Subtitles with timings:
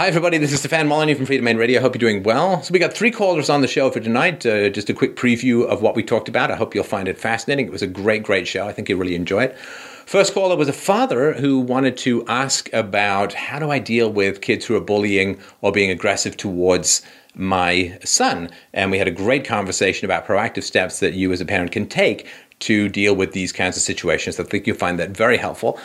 [0.00, 0.38] Hi, everybody.
[0.38, 1.78] This is Stefan Molyneux from Freedomain Radio.
[1.78, 2.62] I hope you're doing well.
[2.62, 4.46] So, we got three callers on the show for tonight.
[4.46, 6.50] Uh, just a quick preview of what we talked about.
[6.50, 7.66] I hope you'll find it fascinating.
[7.66, 8.66] It was a great, great show.
[8.66, 9.58] I think you'll really enjoy it.
[9.58, 14.40] First caller was a father who wanted to ask about how do I deal with
[14.40, 17.02] kids who are bullying or being aggressive towards
[17.34, 18.48] my son.
[18.72, 21.86] And we had a great conversation about proactive steps that you as a parent can
[21.86, 22.26] take
[22.60, 24.40] to deal with these kinds of situations.
[24.40, 25.78] I think you'll find that very helpful.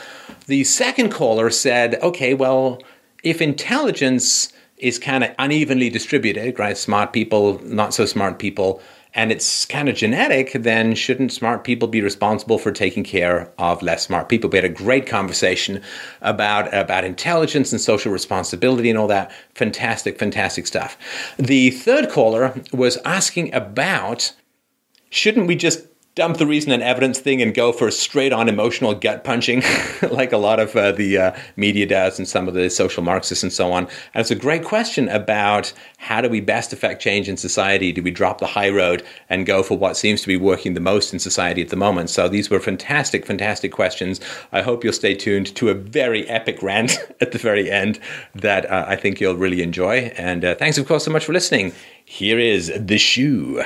[0.47, 2.81] The second caller said, okay, well,
[3.25, 6.77] if intelligence is kind of unevenly distributed, right?
[6.77, 8.81] Smart people, not so smart people,
[9.15, 13.81] and it's kind of genetic, then shouldn't smart people be responsible for taking care of
[13.81, 14.49] less smart people?
[14.49, 15.81] We had a great conversation
[16.21, 19.31] about, about intelligence and social responsibility and all that.
[19.55, 20.97] Fantastic, fantastic stuff.
[21.37, 24.33] The third caller was asking about
[25.09, 28.95] shouldn't we just dump the reason and evidence thing and go for straight on emotional
[28.95, 29.61] gut punching,
[30.11, 33.43] like a lot of uh, the uh, media does and some of the social Marxists
[33.43, 33.83] and so on.
[34.13, 37.91] And it's a great question about how do we best affect change in society?
[37.91, 40.79] Do we drop the high road and go for what seems to be working the
[40.79, 42.09] most in society at the moment?
[42.09, 44.21] So these were fantastic, fantastic questions.
[44.53, 47.99] I hope you'll stay tuned to a very epic rant at the very end
[48.35, 50.13] that uh, I think you'll really enjoy.
[50.15, 51.73] And uh, thanks, of course, so much for listening.
[52.05, 53.63] Here is The Shoe.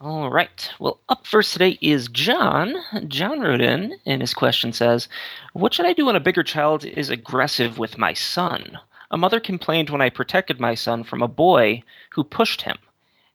[0.00, 0.70] All right.
[0.78, 2.74] Well, up first today is John.
[3.08, 5.08] John wrote in, and his question says,
[5.54, 8.78] What should I do when a bigger child is aggressive with my son?
[9.10, 12.76] A mother complained when I protected my son from a boy who pushed him.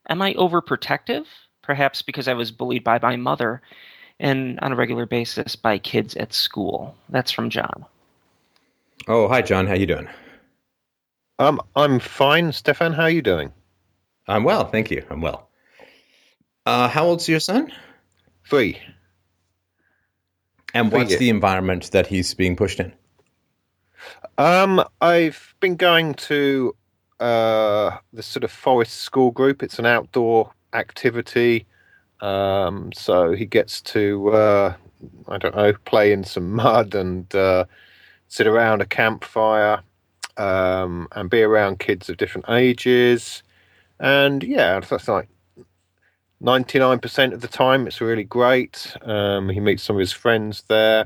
[0.08, 1.26] Am I overprotective?
[1.64, 3.62] Perhaps because I was bullied by my mother
[4.20, 6.96] and on a regular basis by kids at school.
[7.09, 7.86] That's from John.
[9.08, 9.66] Oh, hi, John.
[9.66, 10.08] How you doing?
[11.40, 12.52] Um, I'm fine.
[12.52, 13.52] Stefan, how are you doing?
[14.28, 15.03] I'm well, thank you.
[15.09, 15.48] I'm well.
[16.66, 17.72] Uh, how old's your son?
[18.48, 18.80] Three.
[20.73, 22.94] And what's the environment that he's being pushed in?
[24.38, 26.76] Um, I've been going to
[27.20, 29.62] uh, the sort of forest school group.
[29.62, 31.66] It's an outdoor activity.
[32.22, 34.74] Um, so he gets to, uh,
[35.28, 37.66] I don't know, play in some mud and uh,
[38.28, 39.81] sit around a campfire
[40.38, 43.44] um, and be around kids of different ages.
[44.00, 45.28] And yeah, that's like
[46.41, 48.96] 99% of the time, it's really great.
[49.03, 51.06] Um, he meets some of his friends there.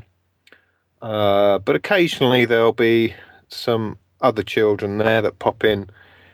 [1.02, 3.14] Uh, but occasionally there'll be
[3.50, 5.90] some other children there that pop in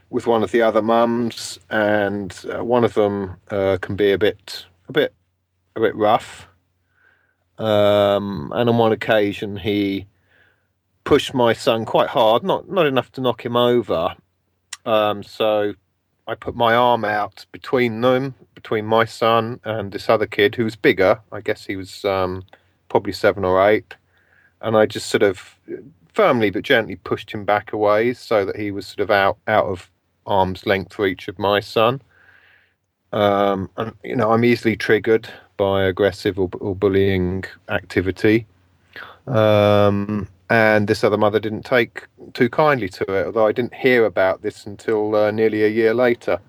[0.09, 4.17] with one of the other mums, and uh, one of them uh, can be a
[4.17, 5.13] bit, a bit,
[5.75, 6.47] a bit rough.
[7.57, 10.05] Um, and on one occasion, he
[11.05, 14.15] pushed my son quite hard, not not enough to knock him over.
[14.85, 15.75] Um, so
[16.31, 20.63] I put my arm out between them, between my son and this other kid who
[20.63, 21.19] was bigger.
[21.29, 22.43] I guess he was um,
[22.87, 23.95] probably seven or eight.
[24.61, 25.59] And I just sort of
[26.13, 29.65] firmly but gently pushed him back away so that he was sort of out, out
[29.65, 29.91] of
[30.25, 32.01] arm's length reach of my son.
[33.11, 35.27] Um, and, you know, I'm easily triggered
[35.57, 38.47] by aggressive or, or bullying activity.
[39.27, 44.03] Um, and this other mother didn't take too kindly to it, although I didn't hear
[44.03, 46.41] about this until uh, nearly a year later.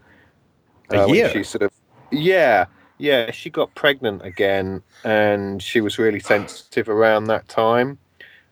[0.91, 1.31] A uh, year?
[1.31, 1.71] She sort of,
[2.11, 2.65] yeah,
[2.99, 7.97] yeah, she got pregnant again, and she was really sensitive around that time.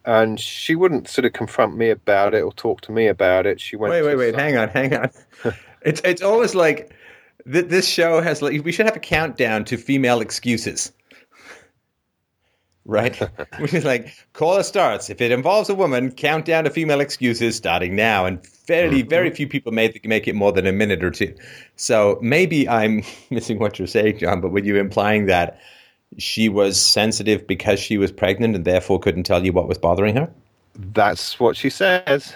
[0.05, 3.61] And she wouldn't sort of confront me about it or talk to me about it.
[3.61, 3.91] She went.
[3.91, 4.37] Wait, wait, wait!
[4.37, 5.11] Hang on, hang on.
[5.83, 6.95] it's it's always like
[7.53, 10.93] th- this show has like we should have a countdown to female excuses
[12.85, 13.17] right?
[13.59, 15.11] Which is like caller starts.
[15.11, 18.27] If it involves a woman, count down to female excuses starting now.
[18.27, 19.09] And fairly, mm-hmm.
[19.09, 21.35] very few people make make it more than a minute or two.
[21.77, 24.41] So maybe I'm missing what you're saying, John.
[24.41, 25.61] But were you implying that
[26.19, 30.17] she was sensitive because she was pregnant and therefore couldn't tell you what was bothering
[30.17, 30.31] her?
[30.75, 32.35] That's what she says.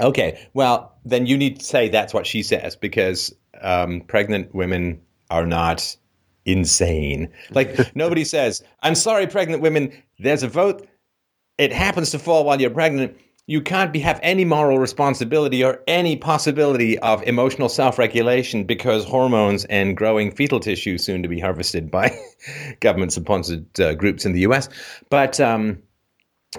[0.00, 5.00] Okay, well then you need to say that's what she says because um, pregnant women
[5.30, 5.96] are not
[6.52, 7.28] insane.
[7.50, 9.92] Like nobody says, "I'm sorry, pregnant women.
[10.18, 10.86] There's a vote.
[11.58, 13.16] It happens to fall while you're pregnant.
[13.46, 19.64] You can't be, have any moral responsibility or any possibility of emotional self-regulation because hormones
[19.64, 22.16] and growing fetal tissue soon to be harvested by
[22.80, 24.68] government-sponsored uh, groups in the U.S."
[25.08, 25.82] But um,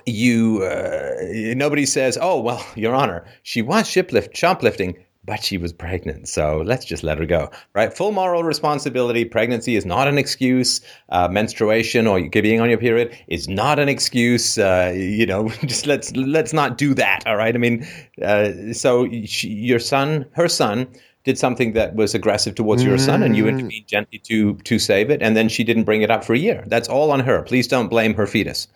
[0.05, 1.13] you, uh,
[1.55, 6.27] nobody says, "Oh well, Your Honor, she was shiplift, shoplifting." But she was pregnant.
[6.27, 7.94] So let's just let her go, right?
[7.94, 9.23] Full moral responsibility.
[9.23, 10.81] Pregnancy is not an excuse.
[11.09, 14.57] Uh, menstruation or being on your period is not an excuse.
[14.57, 17.23] Uh, you know, just let's let's not do that.
[17.25, 17.53] All right.
[17.53, 17.85] I mean,
[18.23, 20.88] uh, so she, your son, her son,
[21.24, 23.50] did something that was aggressive towards your son, and you mm.
[23.50, 26.39] intervened gently to to save it, and then she didn't bring it up for a
[26.39, 26.63] year.
[26.65, 27.44] That's all on her.
[27.44, 28.67] Please don't blame her fetus.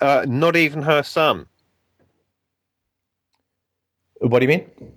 [0.00, 1.46] Uh, not even her son.
[4.20, 4.93] What do you mean?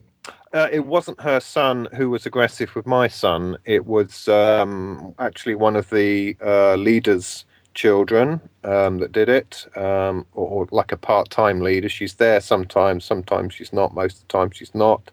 [0.57, 3.55] Uh, it wasn't her son who was aggressive with my son.
[3.65, 7.45] It was um, actually one of the uh, leader's
[7.75, 11.89] children um, that did it, um, or, or, like a part-time leader.
[11.89, 13.93] She's there sometimes, sometimes she's not.
[13.93, 15.11] Most of the time, she's not.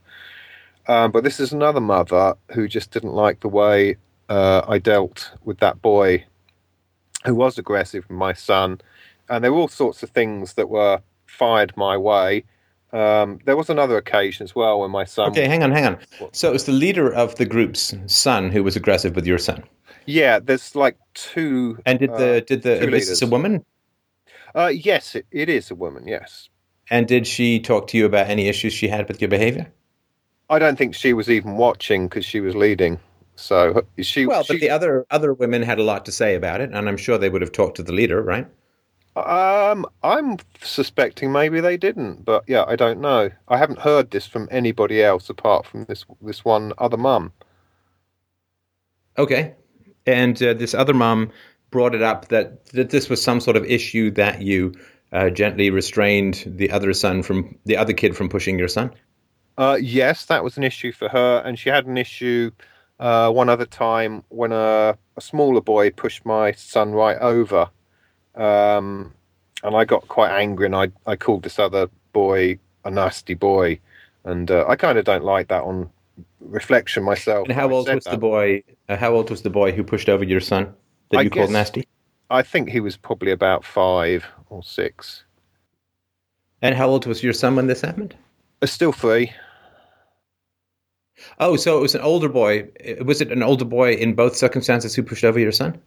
[0.88, 3.96] Um, but this is another mother who just didn't like the way
[4.30, 6.24] uh, I dealt with that boy
[7.26, 8.80] who was aggressive with my son,
[9.28, 12.44] and there were all sorts of things that were fired my way.
[12.94, 15.30] Um, there was another occasion as well when my son.
[15.30, 15.98] Okay, hang on, hang on.
[16.30, 19.64] So it was the leader of the group's son who was aggressive with your son.
[20.06, 21.76] Yeah, there's like two.
[21.86, 23.64] And did the uh, did the is this a woman?
[24.54, 26.06] Uh, yes, it, it is a woman.
[26.06, 26.48] Yes.
[26.88, 29.72] And did she talk to you about any issues she had with your behavior?
[30.48, 33.00] I don't think she was even watching because she was leading.
[33.34, 34.26] So she.
[34.26, 36.88] Well, she, but the other other women had a lot to say about it, and
[36.88, 38.46] I'm sure they would have talked to the leader, right?
[39.16, 43.30] Um, I'm suspecting maybe they didn't, but yeah, I don't know.
[43.46, 47.32] I haven't heard this from anybody else apart from this this one other mum.
[49.16, 49.54] Okay,
[50.06, 51.30] and uh, this other mum
[51.70, 54.74] brought it up that that this was some sort of issue that you
[55.12, 58.92] uh, gently restrained the other son from the other kid from pushing your son.
[59.56, 62.50] Uh, yes, that was an issue for her, and she had an issue
[62.98, 67.70] uh, one other time when a, a, smaller boy pushed my son right over,
[68.34, 69.12] um,
[69.62, 73.78] and I got quite angry, and I I called this other boy a nasty boy,
[74.24, 75.90] and uh, I kind of don't like that on
[76.40, 77.48] reflection myself.
[77.48, 78.10] And how old was that.
[78.10, 78.62] the boy?
[78.88, 80.72] Uh, how old was the boy who pushed over your son
[81.10, 81.86] that I you called nasty?
[82.30, 85.24] I think he was probably about five or six.
[86.62, 88.14] And how old was your son when this happened?
[88.62, 89.32] Uh, still three.
[91.38, 92.68] Oh, so it was an older boy.
[93.04, 95.80] Was it an older boy in both circumstances who pushed over your son?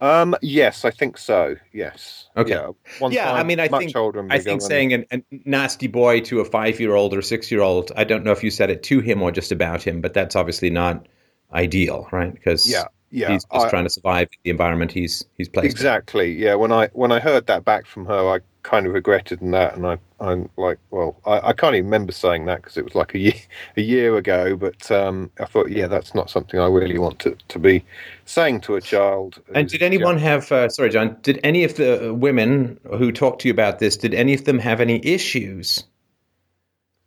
[0.00, 1.56] Um, yes, I think so.
[1.72, 2.28] Yes.
[2.36, 2.50] Okay.
[2.50, 3.94] Yeah, yeah I mean, I think
[4.30, 7.92] I think saying a nasty boy to a five-year-old or six-year-old.
[7.96, 10.36] I don't know if you said it to him or just about him, but that's
[10.36, 11.06] obviously not
[11.52, 12.32] ideal, right?
[12.34, 15.70] Because yeah, yeah, he's just I, trying to survive the environment he's he's placed.
[15.70, 16.32] Exactly.
[16.32, 16.38] In.
[16.38, 16.54] Yeah.
[16.56, 19.76] When I when I heard that back from her, I kind of regretted in that,
[19.76, 22.94] and I I'm like, well, I, I can't even remember saying that because it was
[22.94, 23.34] like a year
[23.76, 24.56] a year ago.
[24.56, 27.84] But um, I thought, yeah, that's not something I really want to to be
[28.24, 29.40] saying to a child.
[29.54, 30.50] And did anyone have?
[30.50, 31.16] Uh, sorry, John.
[31.22, 33.96] Did any of the women who talked to you about this?
[33.96, 35.84] Did any of them have any issues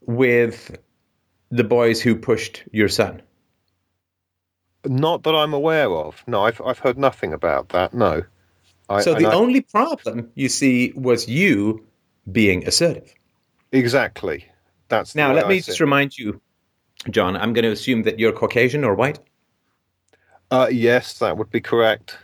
[0.01, 0.77] with
[1.49, 3.21] the boys who pushed your son?
[4.85, 6.23] Not that I'm aware of.
[6.27, 7.93] No, I've I've heard nothing about that.
[7.93, 8.23] No.
[8.89, 11.85] I, so the I, only problem you see was you
[12.31, 13.13] being assertive.
[13.71, 14.45] Exactly.
[14.87, 15.33] That's now.
[15.33, 16.41] Let me just remind you,
[17.09, 17.35] John.
[17.35, 19.19] I'm going to assume that you're Caucasian or white.
[20.49, 22.17] Uh, yes, that would be correct.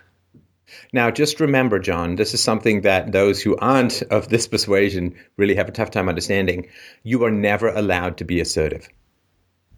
[0.94, 5.56] Now, just remember, John, this is something that those who aren't of this persuasion really
[5.56, 6.68] have a tough time understanding.
[7.04, 8.88] You are never allowed to be assertive.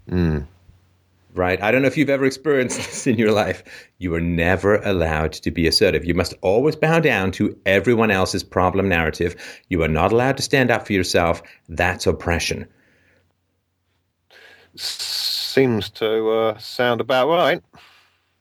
[0.07, 0.45] Mm
[1.37, 1.61] right?
[1.61, 3.63] I don't know if you've ever experienced this in your life.
[3.97, 6.05] You are never allowed to be assertive.
[6.05, 9.35] You must always bow down to everyone else's problem narrative.
[9.69, 11.41] You are not allowed to stand up for yourself.
[11.69, 12.67] That's oppression.
[14.75, 17.61] Seems to uh, sound about right.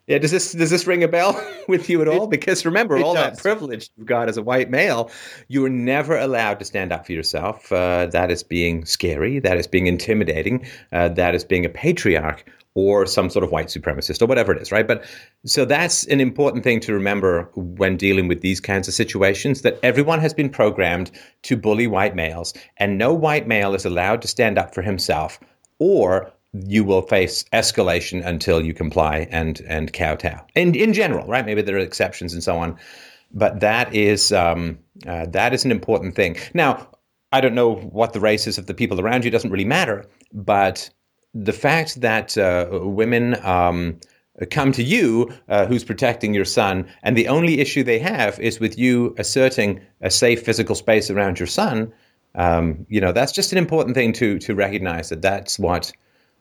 [0.06, 2.26] Yeah, does this does this ring a bell with you at all?
[2.26, 5.10] Because remember, all that privilege you've got as a white male,
[5.48, 7.72] you are never allowed to stand up for yourself.
[7.72, 9.38] Uh, that is being scary.
[9.38, 10.66] That is being intimidating.
[10.92, 14.60] Uh, that is being a patriarch or some sort of white supremacist or whatever it
[14.60, 14.86] is, right?
[14.86, 15.04] But
[15.46, 19.78] so that's an important thing to remember when dealing with these kinds of situations that
[19.82, 21.10] everyone has been programmed
[21.42, 25.38] to bully white males, and no white male is allowed to stand up for himself,
[25.78, 26.32] or
[26.66, 30.44] you will face escalation until you comply and and kowtow.
[30.54, 31.46] In in general, right?
[31.46, 32.76] Maybe there are exceptions and so on,
[33.32, 36.36] but that is um, uh, that is an important thing.
[36.54, 36.88] Now,
[37.32, 39.64] I don't know what the race is of the people around you; It doesn't really
[39.64, 40.90] matter, but
[41.34, 43.98] the fact that uh, women um,
[44.50, 48.60] come to you, uh, who's protecting your son, and the only issue they have is
[48.60, 51.92] with you asserting a safe physical space around your son.
[52.36, 55.92] Um, you know, that's just an important thing to to recognize that that's what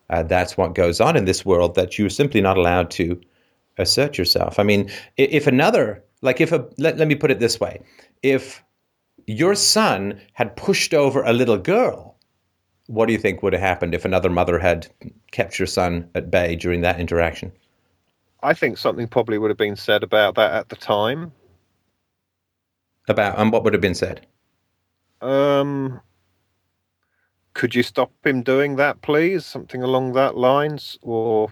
[0.10, 1.76] uh, that's what goes on in this world.
[1.76, 3.20] That you're simply not allowed to
[3.78, 4.60] assert yourself.
[4.60, 7.82] I mean, if another, like if a, let, let me put it this way,
[8.22, 8.64] if
[9.26, 12.13] your son had pushed over a little girl
[12.88, 14.88] what do you think would have happened if another mother had
[15.32, 17.52] kept your son at bay during that interaction?
[18.42, 21.32] I think something probably would have been said about that at the time.
[23.08, 24.26] About and what would have been said?
[25.22, 26.02] Um,
[27.54, 29.46] could you stop him doing that, please?
[29.46, 31.52] Something along that lines, or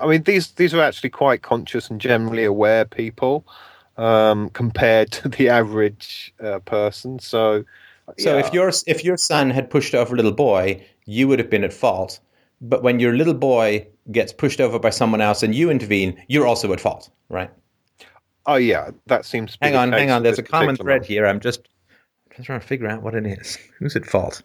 [0.00, 3.46] I mean, these these are actually quite conscious and generally aware people
[3.96, 7.18] um, compared to the average uh, person.
[7.18, 7.64] So
[8.16, 8.46] So Yeah.
[8.46, 11.64] if your if your son had pushed over a little boy, you would have been
[11.64, 12.20] at fault.
[12.60, 16.46] But when your little boy gets pushed over by someone else and you intervene, you're
[16.46, 17.50] also at fault, right?
[18.46, 19.52] Oh yeah, that seems.
[19.52, 20.22] To Hang on, hang on.
[20.22, 21.26] There's a common thread here.
[21.26, 21.68] I'm just,
[22.34, 23.58] just trying to figure out what it is.
[23.78, 24.42] Who's at fault?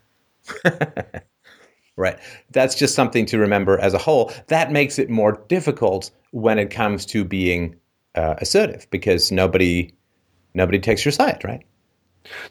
[1.96, 2.20] right.
[2.52, 4.32] That's just something to remember as a whole.
[4.48, 7.76] That makes it more difficult when it comes to being
[8.16, 9.94] uh, assertive because nobody
[10.54, 11.64] nobody takes your side, right?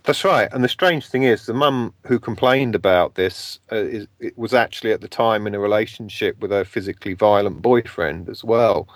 [0.04, 0.48] That's right.
[0.52, 4.52] And the strange thing is, the mum who complained about this uh, is, it was
[4.54, 8.88] actually at the time in a relationship with a physically violent boyfriend as well.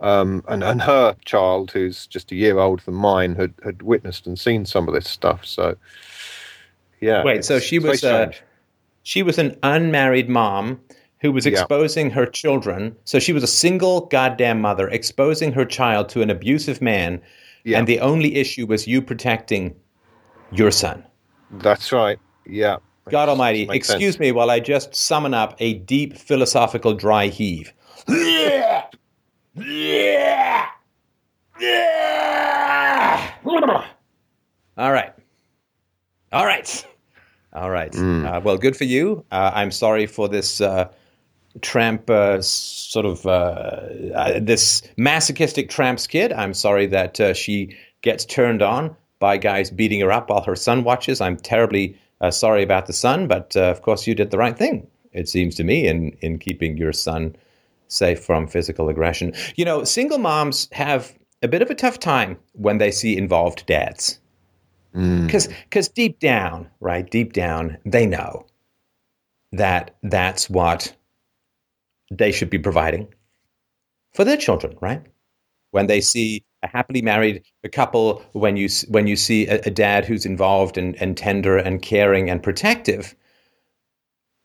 [0.00, 4.26] Um, and, and her child, who's just a year older than mine, had, had witnessed
[4.26, 5.44] and seen some of this stuff.
[5.44, 5.76] So,
[7.00, 7.22] yeah.
[7.24, 8.32] Wait, so she was, uh.
[9.04, 10.80] She was an unmarried mom
[11.20, 11.52] who was Yeah.
[11.52, 12.94] exposing her children.
[13.04, 17.20] So she was a single goddamn mother exposing her child to an abusive man.
[17.64, 17.78] Yeah.
[17.78, 19.74] And the only issue was you protecting
[20.52, 21.04] your son.
[21.50, 22.18] That's right.
[22.46, 22.76] Yeah.
[23.10, 24.20] God Almighty, excuse sense.
[24.20, 27.72] me while I just summon up a deep philosophical dry heave.
[28.08, 28.86] Yeah!
[29.54, 30.66] Yeah!
[31.60, 33.32] Yeah!
[34.78, 35.12] All right.
[36.32, 36.86] All right.
[37.52, 37.94] All right.
[37.94, 39.24] Uh, well, good for you.
[39.30, 40.88] Uh, I'm sorry for this uh,
[41.60, 43.28] tramp, uh, sort of, uh,
[44.14, 46.32] uh, this masochistic tramp's kid.
[46.32, 50.56] I'm sorry that uh, she gets turned on by guys beating her up while her
[50.56, 51.20] son watches.
[51.20, 54.58] I'm terribly uh, sorry about the son, but uh, of course, you did the right
[54.58, 57.36] thing, it seems to me, in, in keeping your son
[57.86, 59.32] safe from physical aggression.
[59.54, 63.64] You know, single moms have a bit of a tough time when they see involved
[63.66, 64.18] dads
[64.92, 68.44] because because deep down right deep down they know
[69.50, 70.94] that that's what
[72.10, 73.08] they should be providing
[74.12, 75.02] for their children right
[75.70, 77.42] when they see a happily married
[77.72, 81.82] couple when you when you see a, a dad who's involved and, and tender and
[81.82, 83.14] caring and protective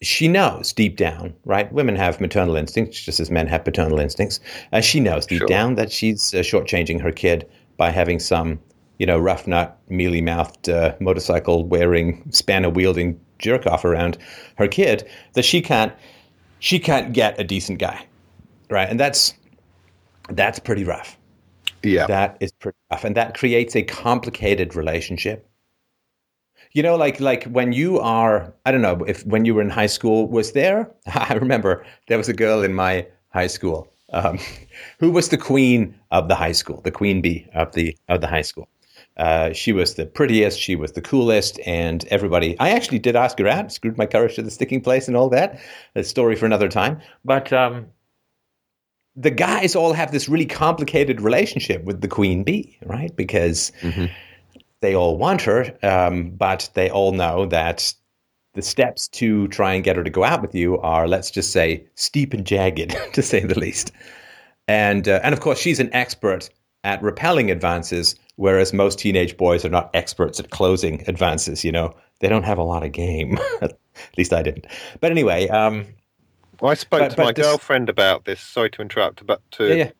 [0.01, 4.39] she knows deep down right women have maternal instincts just as men have paternal instincts
[4.73, 5.47] uh, she knows deep Sure.
[5.47, 7.47] down that she's uh, shortchanging her kid
[7.77, 8.59] by having some
[8.97, 14.17] you know, rough nut, mealy mouthed, uh, motorcycle wearing, spanner wielding jerk off around
[14.57, 15.93] her kid that she can't,
[16.59, 18.05] she can't get a decent guy,
[18.69, 18.89] right?
[18.89, 19.33] And that's
[20.29, 21.17] that's pretty rough.
[21.83, 22.07] Yeah.
[22.07, 25.49] That is pretty rough, and that creates a complicated relationship.
[26.73, 29.69] You know, like like when you are, I don't know, if when you were in
[29.69, 30.91] high school, was there?
[31.07, 34.39] I remember there was a girl in my high school um,
[34.99, 38.27] who was the queen of the high school, the queen bee of the of the
[38.27, 38.67] high school.
[39.17, 42.57] Uh, she was the prettiest, she was the coolest, and everybody.
[42.59, 45.29] I actually did ask her out, screwed my courage to the sticking place, and all
[45.29, 45.59] that.
[45.95, 46.99] A story for another time.
[47.25, 47.87] But um,
[49.17, 53.13] the guys all have this really complicated relationship with the queen bee, right?
[53.15, 53.71] Because
[54.81, 57.93] they all want her, um, but they all know that
[58.53, 61.51] the steps to try and get her to go out with you are, let's just
[61.51, 63.91] say, steep and jagged, to say the least.
[64.67, 66.49] And uh, and of course, she's an expert
[66.83, 71.63] at repelling advances, whereas most teenage boys are not experts at closing advances.
[71.63, 73.37] You know, they don't have a lot of game.
[73.61, 73.77] at
[74.17, 74.67] least I didn't.
[74.99, 75.85] But anyway, um,
[76.61, 78.39] Well, I spoke But- to but my this- girlfriend about this.
[78.41, 79.91] Sorry to interrupt, but to yeah, yeah.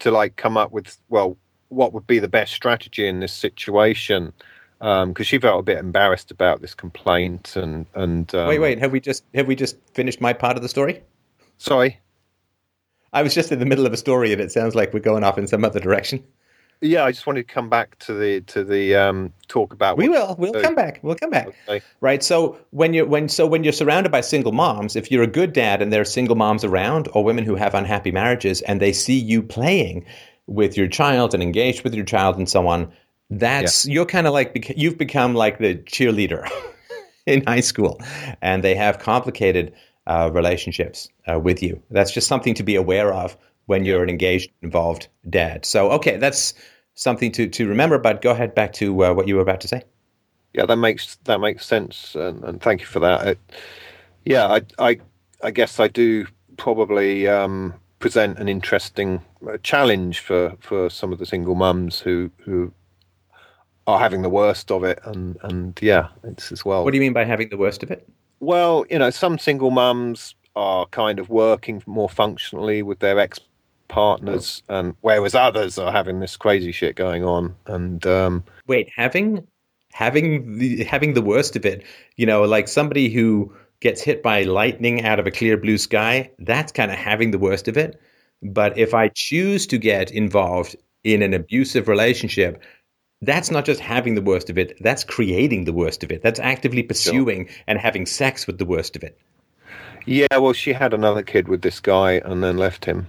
[0.00, 1.36] to like come up with well,
[1.68, 4.32] what would be the best strategy in this situation?
[4.80, 8.78] Because she felt a bit embarrassed about this complaint and and um, wait, wait.
[8.78, 11.02] Have we just have we just finished my part of the story?
[11.58, 11.98] Sorry,
[13.12, 15.24] I was just in the middle of a story, and it sounds like we're going
[15.24, 16.22] off in some other direction.
[16.80, 19.96] Yeah, I just wanted to come back to the to the um, talk about.
[19.96, 20.36] We will.
[20.38, 21.00] We'll uh, come back.
[21.02, 21.48] We'll come back.
[21.68, 21.82] Okay.
[22.00, 22.22] Right.
[22.22, 25.52] So when you're when so when you're surrounded by single moms, if you're a good
[25.52, 28.92] dad and there are single moms around or women who have unhappy marriages and they
[28.92, 30.04] see you playing
[30.46, 32.90] with your child and engaged with your child and so on,
[33.30, 36.48] that's you're kind of like bec- you've become like the cheerleader
[37.26, 38.00] in high school,
[38.40, 39.72] and they have complicated
[40.06, 41.82] uh, relationships uh, with you.
[41.90, 43.36] That's just something to be aware of
[43.68, 45.64] when you're an engaged, involved dad.
[45.64, 46.54] So okay, that's
[46.94, 47.98] something to to remember.
[47.98, 49.82] But go ahead back to uh, what you were about to say.
[50.54, 53.26] Yeah, that makes that makes sense, and, and thank you for that.
[53.28, 53.38] It,
[54.24, 55.00] yeah, I, I
[55.42, 61.18] I guess I do probably um, present an interesting uh, challenge for, for some of
[61.18, 62.72] the single mums who who
[63.86, 66.84] are having the worst of it, and and yeah, it's as well.
[66.84, 68.08] What do you mean by having the worst of it?
[68.40, 73.38] Well, you know, some single mums are kind of working more functionally with their ex
[73.88, 79.46] partners, and whereas others are having this crazy shit going on, and um, Wait, having
[79.92, 81.82] having the having the worst of it,
[82.16, 86.30] you know, like somebody who gets hit by lightning out of a clear blue sky,
[86.40, 88.00] that's kind of having the worst of it.
[88.42, 92.62] But if I choose to get involved in an abusive relationship,
[93.22, 96.22] that's not just having the worst of it, that's creating the worst of it.
[96.22, 97.56] That's actively pursuing sure.
[97.66, 99.18] and having sex with the worst of it.
[100.06, 103.06] Yeah, well, she had another kid with this guy and then left him.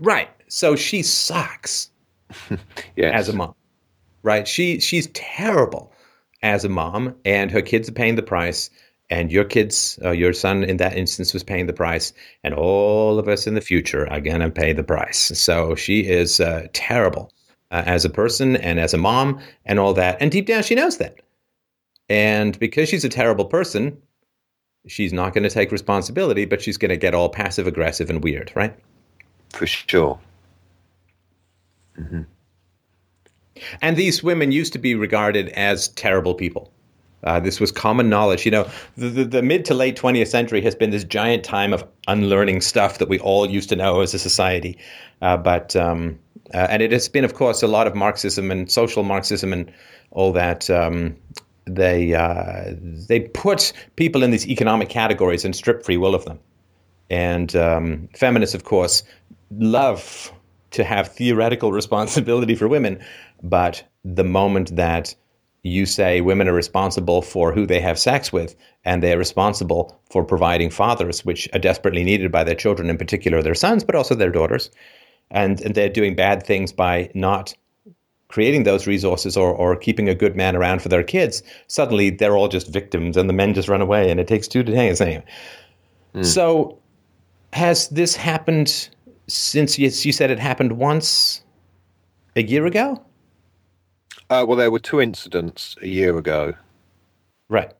[0.00, 0.30] Right.
[0.48, 1.90] So she sucks
[2.96, 3.12] yes.
[3.14, 3.54] as a mom.
[4.22, 4.46] Right?
[4.48, 5.92] She she's terrible
[6.42, 8.70] as a mom and her kids are paying the price
[9.10, 12.12] and your kids, uh, your son in that instance was paying the price,
[12.44, 15.32] and all of us in the future are going to pay the price.
[15.34, 17.32] So she is uh, terrible
[17.72, 20.16] uh, as a person and as a mom and all that.
[20.20, 21.20] And deep down, she knows that.
[22.08, 24.00] And because she's a terrible person,
[24.86, 28.22] she's not going to take responsibility, but she's going to get all passive aggressive and
[28.22, 28.76] weird, right?
[29.52, 30.18] For sure.
[31.98, 32.22] Mm-hmm.
[33.82, 36.72] And these women used to be regarded as terrible people.
[37.24, 38.46] Uh, this was common knowledge.
[38.46, 41.74] You know, the, the, the, mid to late 20th century has been this giant time
[41.74, 44.78] of unlearning stuff that we all used to know as a society.
[45.20, 46.18] Uh, but um,
[46.54, 49.70] uh, and it has been, of course, a lot of Marxism and social Marxism and
[50.12, 50.70] all that.
[50.70, 51.16] Um,
[51.66, 56.38] they uh, they put people in these economic categories and strip free will of them.
[57.10, 59.02] And um, feminists, of course,
[59.50, 60.32] love
[60.72, 63.02] to have theoretical responsibility for women,
[63.42, 65.14] but the moment that
[65.62, 70.24] you say women are responsible for who they have sex with and they're responsible for
[70.24, 74.14] providing fathers, which are desperately needed by their children, in particular their sons, but also
[74.14, 74.70] their daughters,
[75.30, 77.54] and, and they're doing bad things by not
[78.28, 82.36] creating those resources or, or keeping a good man around for their kids, suddenly they're
[82.36, 85.22] all just victims and the men just run away and it takes two to tango.
[86.14, 86.24] Mm.
[86.24, 86.78] So
[87.52, 88.88] has this happened
[89.32, 91.42] since you, you said it happened once
[92.36, 93.02] a year ago?
[94.28, 96.54] Uh, well, there were two incidents a year ago.
[97.48, 97.72] Right.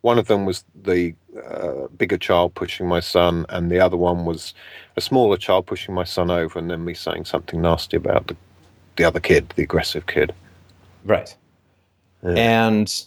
[0.00, 4.24] One of them was the uh, bigger child pushing my son, and the other one
[4.24, 4.54] was
[4.96, 8.36] a smaller child pushing my son over, and then me saying something nasty about the
[8.98, 10.34] the other kid, the aggressive kid.
[11.04, 11.34] Right.
[12.22, 12.34] Yeah.
[12.34, 13.04] And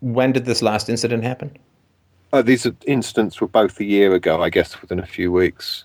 [0.00, 1.56] when did this last incident happen?
[2.32, 5.84] Uh, these incidents were both a year ago, I guess, within a few weeks.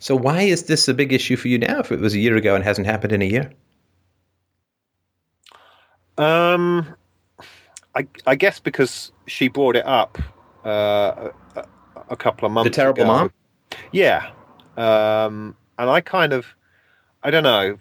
[0.00, 1.78] So why is this a big issue for you now?
[1.78, 3.52] If it was a year ago and hasn't happened in a year?
[6.16, 6.94] Um,
[7.94, 10.18] I, I guess because she brought it up
[10.64, 11.64] uh, a,
[12.08, 12.70] a, couple of months.
[12.70, 13.12] The terrible ago.
[13.12, 13.32] mom.
[13.92, 14.30] Yeah,
[14.76, 16.46] um, and I kind of,
[17.22, 17.78] I don't know.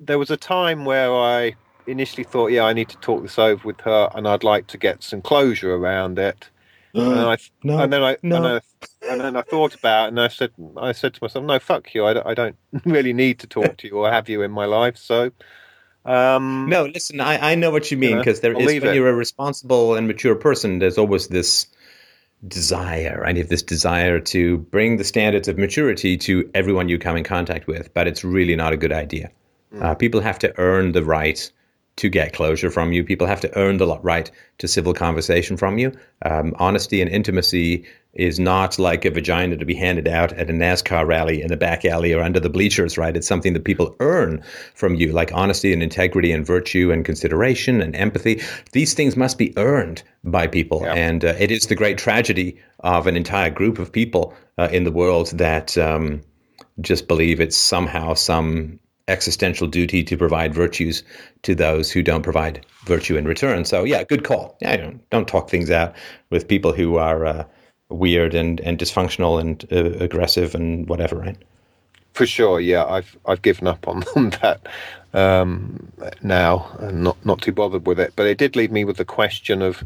[0.00, 1.54] There was a time where I
[1.86, 4.78] initially thought, yeah, I need to talk this over with her, and I'd like to
[4.78, 6.50] get some closure around it.
[7.02, 8.36] And, I, no, and then I, no.
[8.36, 8.60] and, I,
[9.10, 11.94] and then I thought about it, and I said, I said to myself, no, fuck
[11.94, 12.04] you.
[12.04, 14.96] I, I don't really need to talk to you or have you in my life.
[14.96, 15.30] So,
[16.04, 18.90] um, no, listen, I, I know what you mean because you know, there is when
[18.92, 18.94] it.
[18.94, 21.66] you're a responsible and mature person, there's always this
[22.46, 23.34] desire, right?
[23.34, 27.24] You have this desire to bring the standards of maturity to everyone you come in
[27.24, 29.30] contact with, but it's really not a good idea.
[29.72, 29.82] Mm.
[29.82, 31.50] Uh, people have to earn the right
[31.96, 33.04] to get closure from you.
[33.04, 35.92] People have to earn the right to civil conversation from you.
[36.24, 40.52] Um, honesty and intimacy is not like a vagina to be handed out at a
[40.52, 43.16] NASCAR rally in the back alley or under the bleachers, right?
[43.16, 44.42] It's something that people earn
[44.74, 48.42] from you, like honesty and integrity and virtue and consideration and empathy.
[48.72, 50.82] These things must be earned by people.
[50.82, 50.94] Yeah.
[50.94, 54.84] And uh, it is the great tragedy of an entire group of people uh, in
[54.84, 56.22] the world that um,
[56.80, 61.02] just believe it's somehow some existential duty to provide virtues
[61.42, 63.64] to those who don't provide virtue in return.
[63.64, 64.56] So yeah, good call.
[64.60, 65.94] Yeah, don't, don't talk things out
[66.30, 67.44] with people who are uh,
[67.90, 71.36] weird and, and dysfunctional and uh, aggressive and whatever, right?
[72.14, 72.84] For sure, yeah.
[72.84, 74.04] I've I've given up on,
[74.42, 74.60] that
[75.12, 78.12] um, now and not not too bothered with it.
[78.14, 79.82] But it did leave me with the question of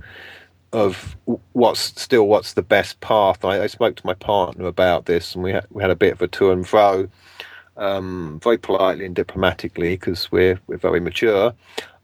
[0.72, 1.16] of
[1.52, 3.44] what's still what's the best path.
[3.44, 6.12] I, I spoke to my partner about this, and we had we had a bit
[6.12, 7.09] of a to and fro
[7.78, 11.54] um, very politely and diplomatically because we're we're very mature.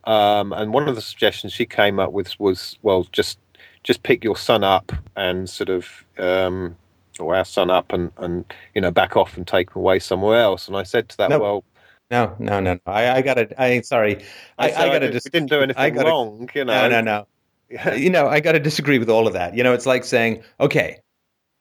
[0.05, 3.39] Um, and one of the suggestions she came up with was, well, just
[3.83, 6.77] just pick your son up and sort of um,
[7.19, 10.41] or our son up and and you know back off and take him away somewhere
[10.41, 10.69] else.
[10.69, 11.39] And I said to that, no.
[11.39, 11.65] well.
[12.11, 12.79] No, no, no.
[12.87, 13.61] I, I got to.
[13.61, 14.23] I sorry.
[14.59, 15.11] I, I, I got to.
[15.11, 16.89] Dis- didn't do anything gotta, wrong, you know.
[16.89, 17.27] No, no,
[17.71, 17.95] no.
[17.97, 19.57] you know, I got to disagree with all of that.
[19.57, 20.99] You know, it's like saying, okay,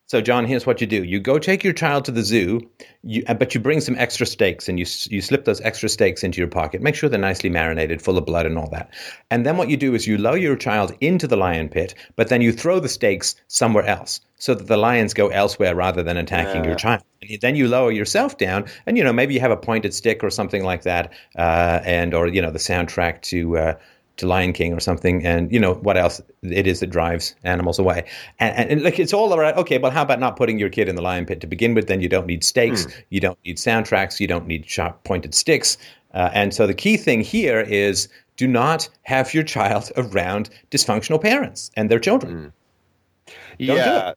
[0.06, 2.70] so, John, here's what you do: you go take your child to the zoo,
[3.04, 6.24] you, uh, but you bring some extra steaks, and you you slip those extra steaks
[6.24, 6.82] into your pocket.
[6.82, 8.90] Make sure they're nicely marinated, full of blood, and all that.
[9.32, 12.28] And then what you do is you lower your child into the lion pit, but
[12.28, 16.18] then you throw the steaks somewhere else, so that the lions go elsewhere rather than
[16.18, 16.72] attacking yeah.
[16.72, 17.02] your child.
[17.22, 20.22] And then you lower yourself down, and you know maybe you have a pointed stick
[20.22, 23.58] or something like that, uh, and or you know the soundtrack to.
[23.58, 23.76] Uh,
[24.18, 27.80] to Lion King or something, and you know what else it is that drives animals
[27.80, 28.06] away,
[28.40, 29.58] and, and, and like it's all around.
[29.58, 31.88] Okay, but how about not putting your kid in the lion pit to begin with?
[31.88, 33.04] Then you don't need steaks, mm.
[33.10, 35.78] you don't need soundtracks, you don't need sharp pointed sticks,
[36.14, 41.22] uh, and so the key thing here is do not have your child around dysfunctional
[41.22, 42.54] parents and their children.
[43.28, 43.34] Mm.
[43.58, 44.14] Yeah,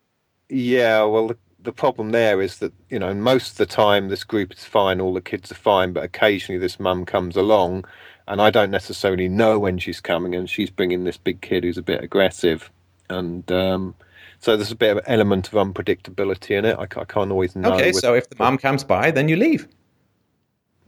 [0.48, 1.02] yeah.
[1.04, 4.52] Well, the, the problem there is that you know most of the time this group
[4.52, 7.87] is fine, all the kids are fine, but occasionally this mum comes along
[8.29, 11.79] and I don't necessarily know when she's coming, and she's bringing this big kid who's
[11.79, 12.71] a bit aggressive,
[13.09, 13.95] and um,
[14.39, 16.77] so there's a bit of an element of unpredictability in it.
[16.79, 17.75] I, I can't always know.
[17.75, 19.69] Okay, so if the mom comes by, then you leave.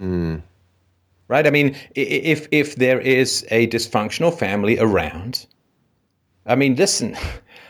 [0.01, 0.43] Mm.
[1.29, 1.47] Right.
[1.47, 5.47] I mean, if if there is a dysfunctional family around,
[6.47, 7.17] I mean, listen,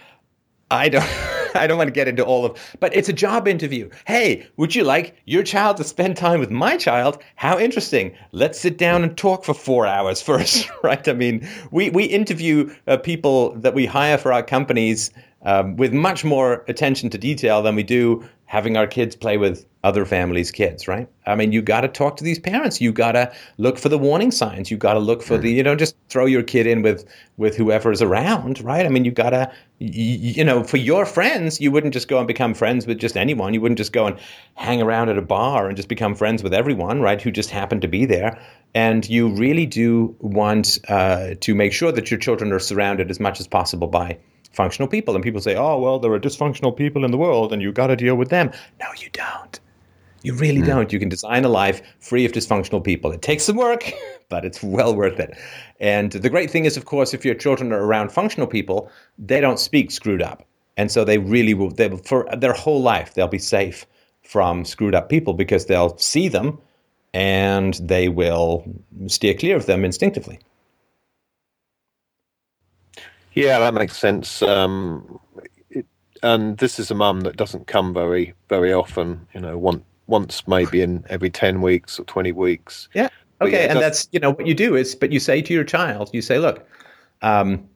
[0.70, 1.37] I don't.
[1.62, 3.90] I don't want to get into all of, but it's a job interview.
[4.06, 7.18] Hey, would you like your child to spend time with my child?
[7.36, 8.14] How interesting.
[8.32, 11.06] Let's sit down and talk for four hours first, right?
[11.06, 15.10] I mean, we, we interview uh, people that we hire for our companies
[15.42, 19.66] um, with much more attention to detail than we do having our kids play with
[19.84, 21.06] other families' kids, right?
[21.26, 22.80] I mean, you got to talk to these parents.
[22.80, 24.70] You got to look for the warning signs.
[24.70, 25.42] You got to look for mm.
[25.42, 27.04] the, you know, just throw your kid in with
[27.36, 28.86] with whoever's around, right?
[28.86, 32.18] I mean, you got to, you, you, know, for your friends, you wouldn't just go
[32.18, 33.52] and become friends with just anyone.
[33.52, 34.18] You wouldn't just go and
[34.54, 37.20] hang around at a bar and just become friends with everyone, right?
[37.20, 38.40] Who just happened to be there.
[38.74, 43.20] And you really do want uh, to make sure that your children are surrounded as
[43.20, 44.18] much as possible by
[44.58, 45.14] functional people.
[45.14, 47.86] And people say, oh, well, there are dysfunctional people in the world and you got
[47.86, 48.50] to deal with them.
[48.80, 49.60] No, you don't.
[50.24, 50.66] You really mm.
[50.66, 50.92] don't.
[50.92, 53.12] You can design a life free of dysfunctional people.
[53.12, 53.92] It takes some work,
[54.28, 55.38] but it's well worth it.
[55.78, 59.40] And the great thing is, of course, if your children are around functional people, they
[59.40, 60.44] don't speak screwed up.
[60.76, 63.86] And so they really will, they will, for their whole life, they'll be safe
[64.24, 66.58] from screwed up people because they'll see them
[67.14, 68.64] and they will
[69.06, 70.40] steer clear of them instinctively.
[73.38, 74.42] Yeah, that makes sense.
[74.42, 75.20] Um,
[75.70, 75.86] it,
[76.22, 79.26] and this is a mum that doesn't come very, very often.
[79.32, 82.88] You know, one, once maybe in every ten weeks or twenty weeks.
[82.94, 83.08] Yeah.
[83.40, 85.62] Okay, yeah, and that's you know what you do is, but you say to your
[85.62, 86.66] child, you say, look,
[87.22, 87.68] um,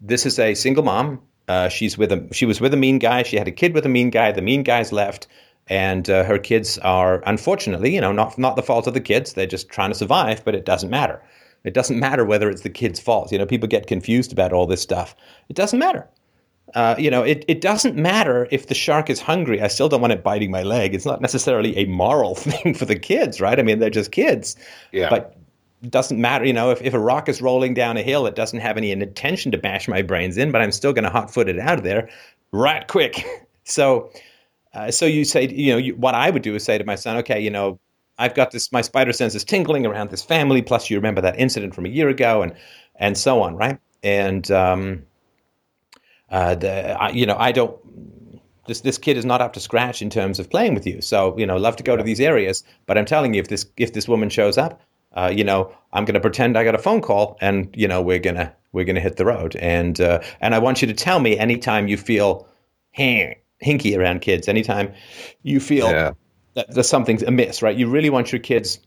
[0.00, 1.20] this is a single mom.
[1.46, 3.22] Uh, she's with a she was with a mean guy.
[3.22, 4.32] She had a kid with a mean guy.
[4.32, 5.26] The mean guy's left,
[5.66, 9.34] and uh, her kids are unfortunately, you know, not not the fault of the kids.
[9.34, 11.20] They're just trying to survive, but it doesn't matter.
[11.64, 13.32] It doesn't matter whether it's the kid's fault.
[13.32, 15.14] You know, people get confused about all this stuff.
[15.48, 16.08] It doesn't matter.
[16.74, 19.60] Uh, you know, it, it doesn't matter if the shark is hungry.
[19.60, 20.94] I still don't want it biting my leg.
[20.94, 23.58] It's not necessarily a moral thing for the kids, right?
[23.58, 24.56] I mean, they're just kids.
[24.92, 25.10] Yeah.
[25.10, 25.36] But
[25.82, 28.34] it doesn't matter, you know, if, if a rock is rolling down a hill, it
[28.34, 31.32] doesn't have any intention to bash my brains in, but I'm still going to hot
[31.32, 32.08] foot it out of there
[32.52, 33.24] right quick.
[33.64, 34.10] so,
[34.74, 36.96] uh, so you say, you know, you, what I would do is say to my
[36.96, 37.80] son, okay, you know,
[38.20, 40.60] I've got this, my spider sense is tingling around this family.
[40.60, 42.54] Plus, you remember that incident from a year ago, and
[42.96, 43.78] and so on, right?
[44.02, 45.02] And um,
[46.30, 47.76] uh, the, I, you know, I don't.
[48.66, 51.00] This this kid is not up to scratch in terms of playing with you.
[51.00, 53.66] So you know, love to go to these areas, but I'm telling you, if this
[53.78, 54.80] if this woman shows up,
[55.14, 58.02] uh, you know, I'm going to pretend I got a phone call, and you know,
[58.02, 61.20] we're gonna we're gonna hit the road, and uh, and I want you to tell
[61.20, 62.46] me anytime you feel
[62.96, 64.92] hinky around kids, anytime
[65.42, 65.88] you feel.
[65.90, 66.12] Yeah
[66.54, 67.76] that there's something amiss, right?
[67.76, 68.80] You really want your kids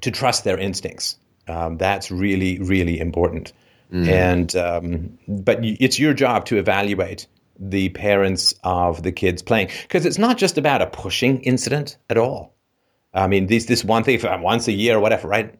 [0.00, 1.16] to trust their instincts.
[1.48, 3.52] Um, that's really, really important.
[3.92, 4.08] Mm.
[4.08, 7.26] And um, but it's your job to evaluate
[7.58, 12.16] the parents of the kids playing because it's not just about a pushing incident at
[12.16, 12.54] all.
[13.12, 15.54] I mean, this this one thing for once a year or whatever, right?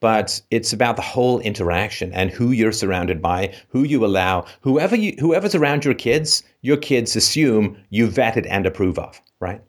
[0.00, 4.94] But it's about the whole interaction and who you're surrounded by, who you allow, whoever
[4.94, 6.44] you, whoever's around your kids.
[6.62, 9.60] Your kids assume you vetted and approve of, right?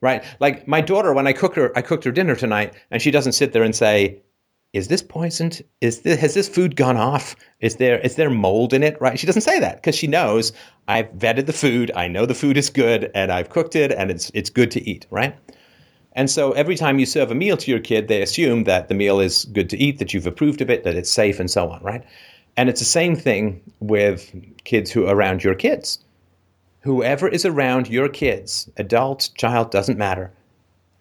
[0.00, 0.24] Right?
[0.40, 3.32] Like my daughter, when I cook her, I cooked her dinner tonight, and she doesn't
[3.32, 4.20] sit there and say,
[4.72, 5.62] "Is this poisoned?
[5.80, 7.36] Is this has this food gone off?
[7.60, 9.18] Is there is there mold in it?" Right?
[9.18, 10.52] She doesn't say that because she knows
[10.88, 11.90] I've vetted the food.
[11.94, 14.88] I know the food is good, and I've cooked it, and it's it's good to
[14.88, 15.34] eat, right?
[16.12, 18.94] And so every time you serve a meal to your kid, they assume that the
[18.94, 21.68] meal is good to eat, that you've approved of it, that it's safe, and so
[21.70, 22.02] on, right?
[22.56, 24.32] And it's the same thing with
[24.64, 25.98] kids who are around your kids
[26.86, 30.32] whoever is around your kids, adult, child, doesn't matter,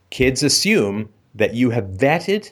[0.09, 2.51] kids assume that you have vetted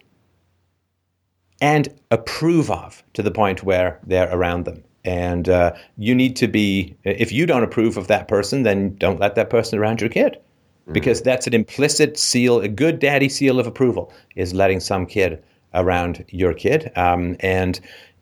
[1.59, 4.83] and approve of to the point where they're around them.
[5.03, 9.19] And uh, you need to be, if you don't approve of that person, then don't
[9.19, 10.37] let that person around your kid.
[10.37, 10.93] Mm-hmm.
[10.93, 15.43] Because that's an implicit seal, a good daddy seal of approval is letting some kid
[15.73, 16.91] around your kid.
[16.95, 17.79] Um, and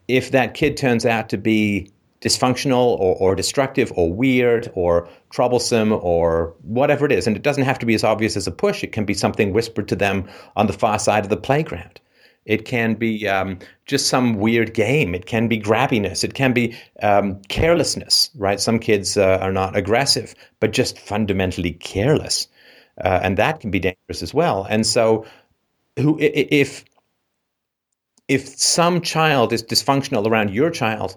[0.08, 1.90] if that kid turns out to be
[2.22, 7.26] dysfunctional or, or destructive or weird or troublesome or whatever it is.
[7.26, 9.52] And it doesn't have to be as obvious as a push, it can be something
[9.52, 12.00] whispered to them on the far side of the playground.
[12.44, 15.14] It can be um, just some weird game.
[15.14, 16.24] It can be grabbiness.
[16.24, 18.58] It can be um, carelessness, right?
[18.58, 22.48] Some kids uh, are not aggressive, but just fundamentally careless.
[23.02, 24.66] Uh, and that can be dangerous as well.
[24.68, 25.24] And so,
[25.96, 26.84] who, if
[28.28, 31.16] if some child is dysfunctional around your child,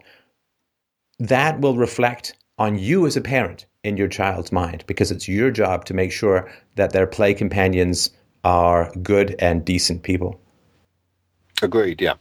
[1.20, 5.52] that will reflect on you as a parent in your child's mind because it's your
[5.52, 8.10] job to make sure that their play companions
[8.44, 10.40] are good and decent people.
[11.62, 12.16] Agreed, yeah.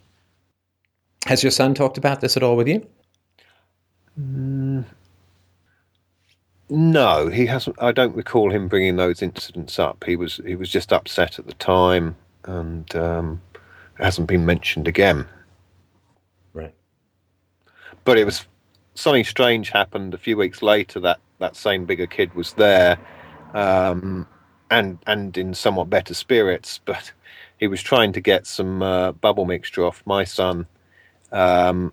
[1.27, 2.87] Has your son talked about this at all with you?
[4.21, 4.85] Mm,
[6.69, 7.77] no, he hasn't.
[7.81, 10.05] I don't recall him bringing those incidents up.
[10.05, 13.43] He was he was just upset at the time, and um,
[13.95, 15.27] hasn't been mentioned again.
[16.53, 16.75] Right.
[18.05, 18.47] But it was
[18.95, 21.01] something strange happened a few weeks later.
[21.01, 22.99] That that same bigger kid was there,
[23.53, 24.27] um,
[24.71, 27.13] and and in somewhat better spirits, but
[27.59, 30.67] he was trying to get some uh, bubble mixture off my son.
[31.33, 31.93] Um,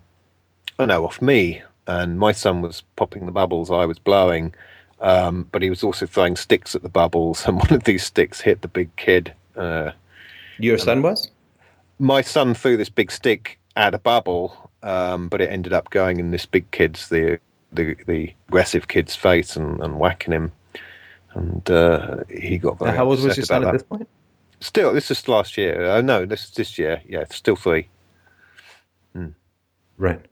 [0.80, 4.54] oh no, off me, and my son was popping the bubbles I was blowing.
[5.00, 8.42] Um, but he was also throwing sticks at the bubbles, and one of these sticks
[8.42, 9.34] hit the big kid.
[9.56, 9.92] Uh,
[10.60, 11.30] Your son was?
[12.00, 16.20] My son threw this big stick at a bubble, um, but it ended up going
[16.20, 17.40] in this big kid's the
[17.74, 20.52] the, the aggressive kid's face and, and whacking him,
[21.34, 22.96] and uh, he got very.
[22.96, 24.08] How old was your son at this point?
[24.60, 25.82] Still, this is last year.
[25.82, 27.02] Oh uh, no, this is this year.
[27.08, 27.88] Yeah, still three.
[29.14, 29.30] Hmm.
[29.98, 30.24] Right.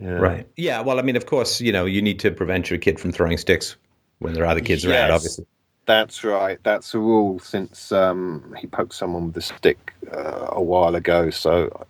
[0.00, 0.10] Yeah.
[0.10, 0.48] Right.
[0.56, 0.80] Yeah.
[0.80, 3.36] Well, I mean, of course, you know, you need to prevent your kid from throwing
[3.36, 3.76] sticks
[4.18, 5.10] when there are other kids yes, around.
[5.10, 5.46] Obviously.
[5.88, 6.58] That's right.
[6.64, 11.30] That's a rule since um, he poked someone with a stick uh, a while ago.
[11.30, 11.86] So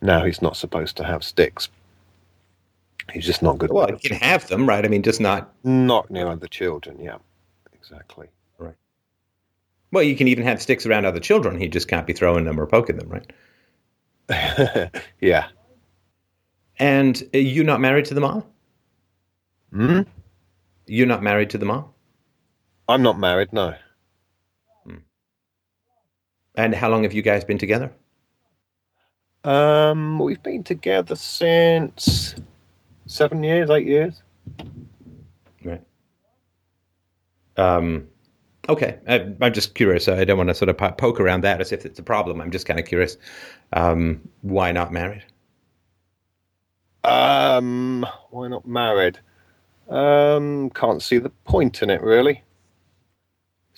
[0.00, 1.68] now he's not supposed to have sticks.
[3.12, 3.72] He's just not good.
[3.72, 4.82] Well, he can have them, right?
[4.82, 6.98] I mean, just not not near other children.
[6.98, 7.18] Yeah,
[7.74, 8.28] exactly.
[8.56, 8.76] Right.
[9.92, 11.58] Well, you can even have sticks around other children.
[11.58, 13.10] He just can't be throwing them or poking them,
[14.30, 14.90] right?
[15.20, 15.48] yeah.
[16.78, 18.44] And uh, you're not married to the mom?
[19.74, 20.00] Hmm?
[20.86, 21.84] You're not married to the mom?
[22.90, 23.74] I'm not married, no.
[24.84, 24.96] Hmm.
[26.56, 27.92] And how long have you guys been together?
[29.44, 32.34] Um, we've been together since
[33.06, 34.22] seven years, eight years.
[35.64, 35.82] Right.
[37.56, 38.08] Um,
[38.68, 38.98] okay.
[39.08, 40.08] I, am just curious.
[40.08, 42.40] I don't want to sort of poke around that as if it's a problem.
[42.40, 43.16] I'm just kind of curious.
[43.72, 45.24] Um, why not married?
[47.04, 49.20] Um, why not married?
[49.88, 52.42] Um, can't see the point in it really.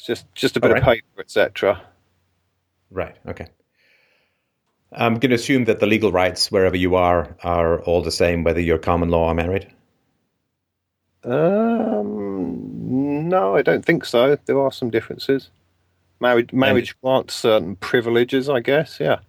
[0.02, 0.78] It's just just a bit right.
[0.78, 1.80] of paper, etc.
[2.90, 3.14] Right.
[3.24, 3.46] Okay.
[4.90, 8.42] I'm going to assume that the legal rights wherever you are are all the same,
[8.42, 9.72] whether you're common law or married.
[11.22, 14.36] Um, no, I don't think so.
[14.44, 15.50] There are some differences.
[16.18, 18.98] Marriage marriage grants certain privileges, I guess.
[18.98, 19.20] Yeah.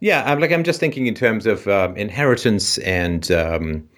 [0.00, 3.88] Yeah, I'm like I'm just thinking in terms of um, inheritance and um,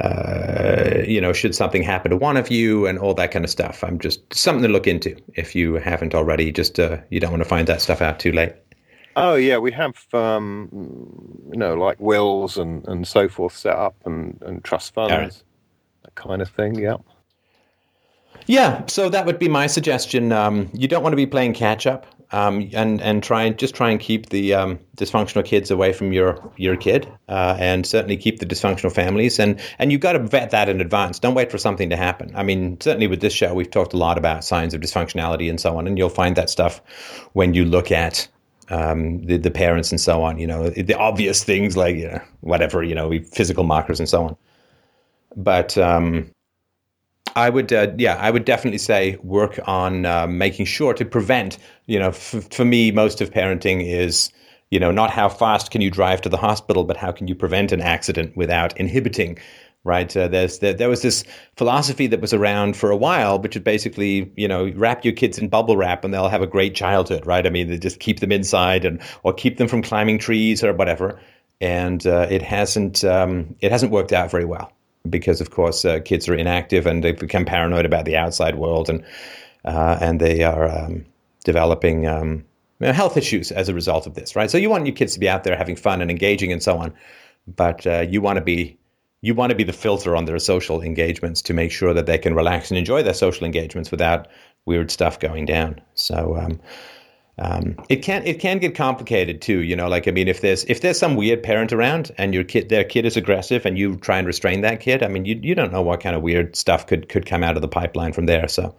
[0.00, 3.50] uh, you know, should something happen to one of you and all that kind of
[3.50, 3.84] stuff.
[3.84, 6.50] I'm just something to look into if you haven't already.
[6.50, 8.54] Just uh, you don't want to find that stuff out too late.
[9.16, 10.68] Oh yeah, we have um,
[11.52, 15.42] you know like wills and, and so forth set up and, and trust funds, right.
[16.04, 16.76] that kind of thing.
[16.76, 16.96] Yeah.
[18.46, 20.32] Yeah, so that would be my suggestion.
[20.32, 23.74] Um, you don't want to be playing catch up um, and and try and just
[23.74, 28.16] try and keep the um, dysfunctional kids away from your your kid, uh, and certainly
[28.16, 29.38] keep the dysfunctional families.
[29.38, 31.18] And and you've got to vet that in advance.
[31.18, 32.32] Don't wait for something to happen.
[32.34, 35.60] I mean, certainly with this show, we've talked a lot about signs of dysfunctionality and
[35.60, 36.80] so on, and you'll find that stuff
[37.34, 38.26] when you look at
[38.70, 40.38] um, the the parents and so on.
[40.38, 44.24] You know, the obvious things like you know, whatever you know, physical markers and so
[44.24, 44.36] on.
[45.36, 46.30] But um,
[47.36, 51.58] I would, uh, yeah, I would definitely say work on uh, making sure to prevent.
[51.86, 54.30] You know, f- for me, most of parenting is,
[54.70, 57.34] you know, not how fast can you drive to the hospital, but how can you
[57.34, 59.38] prevent an accident without inhibiting.
[59.84, 60.16] Right?
[60.16, 61.24] Uh, there's there, there was this
[61.56, 65.38] philosophy that was around for a while, which is basically, you know, wrap your kids
[65.38, 67.26] in bubble wrap and they'll have a great childhood.
[67.26, 67.46] Right?
[67.46, 70.72] I mean, they just keep them inside and or keep them from climbing trees or
[70.72, 71.20] whatever.
[71.60, 74.72] And uh, it hasn't um, it hasn't worked out very well
[75.08, 78.88] because of course uh, kids are inactive and they become paranoid about the outside world
[78.88, 79.04] and
[79.64, 81.04] uh, and they are um,
[81.44, 82.44] developing um,
[82.80, 84.50] health issues as a result of this, right?
[84.50, 86.78] So you want your kids to be out there having fun and engaging and so
[86.78, 86.92] on,
[87.46, 88.76] but uh, you want to be
[89.24, 92.18] you want to be the filter on their social engagements to make sure that they
[92.18, 94.26] can relax and enjoy their social engagements without
[94.66, 95.80] weird stuff going down.
[95.94, 96.60] So um,
[97.42, 99.62] um, it can it can get complicated too.
[99.62, 102.44] You know, like I mean, if there's if there's some weird parent around and your
[102.44, 105.38] kid their kid is aggressive and you try and restrain that kid, I mean, you
[105.42, 108.12] you don't know what kind of weird stuff could could come out of the pipeline
[108.12, 108.46] from there.
[108.46, 108.76] So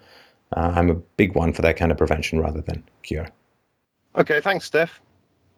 [0.55, 3.27] uh, I'm a big one for that kind of prevention rather than cure.
[4.15, 5.01] Okay, thanks, Steph.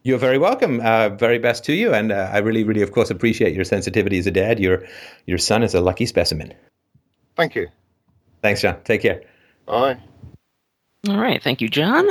[0.02, 0.82] You're very welcome.
[0.82, 4.18] Uh, very best to you, and uh, I really, really, of course, appreciate your sensitivity
[4.18, 4.60] as a dad.
[4.60, 4.84] Your
[5.28, 6.56] your son is a lucky specimen.
[7.36, 7.68] Thank you.
[8.42, 8.78] Thanks, John.
[8.84, 9.22] Take care.
[9.68, 9.98] Bye.
[11.08, 12.08] All right, thank you, John.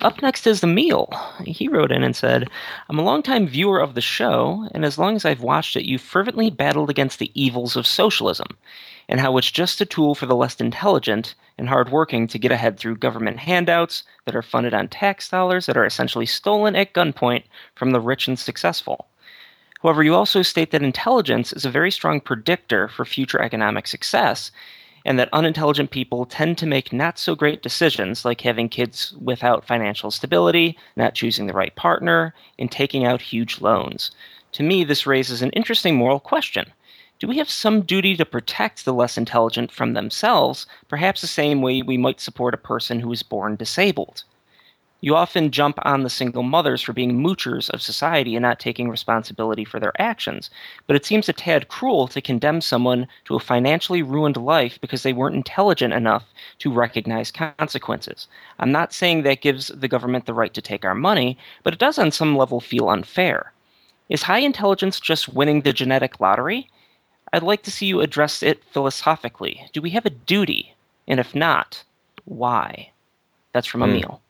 [0.00, 1.08] Up next is the meal.
[1.46, 2.48] He wrote in and said,
[2.88, 6.00] I'm a longtime viewer of the show, and as long as I've watched it, you've
[6.00, 8.48] fervently battled against the evils of socialism,
[9.08, 12.76] and how it's just a tool for the less intelligent and hardworking to get ahead
[12.76, 17.44] through government handouts that are funded on tax dollars that are essentially stolen at gunpoint
[17.76, 19.06] from the rich and successful.
[19.80, 24.50] However, you also state that intelligence is a very strong predictor for future economic success,
[25.04, 29.66] and that unintelligent people tend to make not so great decisions like having kids without
[29.66, 34.10] financial stability, not choosing the right partner, and taking out huge loans.
[34.52, 36.72] To me, this raises an interesting moral question.
[37.18, 41.62] Do we have some duty to protect the less intelligent from themselves, perhaps the same
[41.62, 44.24] way we might support a person who is born disabled?
[45.04, 48.88] You often jump on the single mothers for being moochers of society and not taking
[48.88, 50.48] responsibility for their actions.
[50.86, 55.02] But it seems a tad cruel to condemn someone to a financially ruined life because
[55.02, 56.24] they weren't intelligent enough
[56.60, 58.28] to recognize consequences.
[58.58, 61.78] I'm not saying that gives the government the right to take our money, but it
[61.78, 63.52] does on some level feel unfair.
[64.08, 66.70] Is high intelligence just winning the genetic lottery?
[67.30, 69.68] I'd like to see you address it philosophically.
[69.74, 70.74] Do we have a duty?
[71.06, 71.84] And if not,
[72.24, 72.88] why?
[73.52, 73.90] That's from hmm.
[73.90, 74.22] Emil.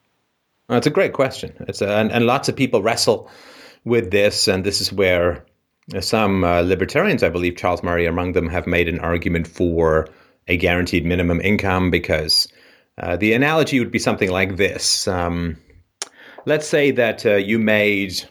[0.71, 1.55] It's a great question.
[1.69, 3.31] It's a, and, and lots of people wrestle
[3.85, 5.45] with this, and this is where
[6.01, 10.09] some uh, libertarians, I believe Charles Murray among them, have made an argument for
[10.49, 12.49] a guaranteed minimum income because
[12.99, 15.07] uh, the analogy would be something like this.
[15.07, 15.59] Um,
[16.47, 18.25] let's say that uh, you made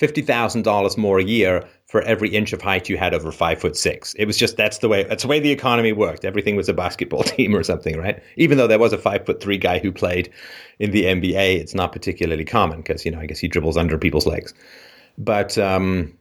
[0.00, 4.12] $50,000 more a year for every inch of height you had over five foot six.
[4.14, 6.24] It was just that's the way that's the way the economy worked.
[6.24, 8.22] Everything was a basketball team or something, right?
[8.36, 10.30] Even though there was a five foot three guy who played
[10.78, 13.98] in the NBA, it's not particularly common because you know I guess he dribbles under
[13.98, 14.52] people's legs.
[15.16, 16.16] But um,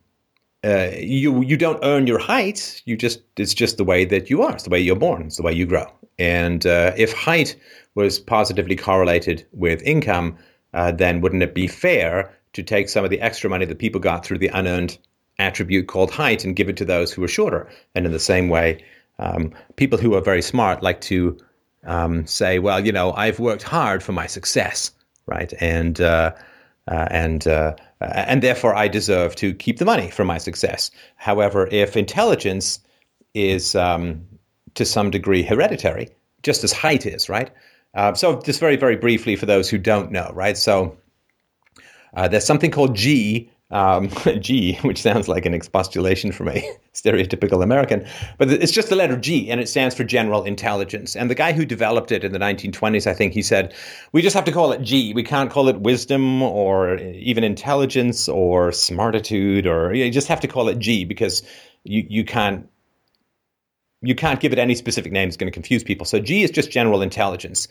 [0.63, 2.81] uh, you you don't earn your height.
[2.85, 4.53] You just it's just the way that you are.
[4.53, 5.23] It's the way you're born.
[5.23, 5.85] It's the way you grow.
[6.17, 7.55] And uh, if height
[7.93, 10.37] was positively correlated with income,
[10.73, 13.99] uh, then wouldn't it be fair to take some of the extra money that people
[13.99, 14.97] got through the unearned
[15.39, 17.69] attribute called height and give it to those who are shorter.
[17.95, 18.83] And in the same way,
[19.19, 21.37] um, people who are very smart like to
[21.85, 24.91] um, say, "Well, you know, I've worked hard for my success,
[25.25, 25.53] right?
[25.59, 26.33] And uh,
[26.87, 31.67] uh, and uh, and therefore I deserve to keep the money for my success." However,
[31.71, 32.79] if intelligence
[33.33, 34.25] is um,
[34.75, 36.09] to some degree hereditary,
[36.43, 37.51] just as height is, right?
[37.93, 40.57] Uh, so, just very, very briefly for those who don't know, right?
[40.57, 40.97] So,
[42.15, 47.63] uh, there's something called G um, G, which sounds like an expostulation from a stereotypical
[47.63, 48.05] American,
[48.37, 51.15] but it's just the letter G, and it stands for general intelligence.
[51.15, 53.73] And the guy who developed it in the 1920s, I think he said,
[54.11, 55.13] we just have to call it G.
[55.13, 60.47] We can't call it wisdom or even intelligence or smartitude, or you just have to
[60.47, 61.43] call it G because
[61.83, 62.67] you, you can't
[64.03, 65.27] you can't give it any specific name.
[65.27, 66.05] It's going to confuse people.
[66.05, 67.67] So G is just general intelligence.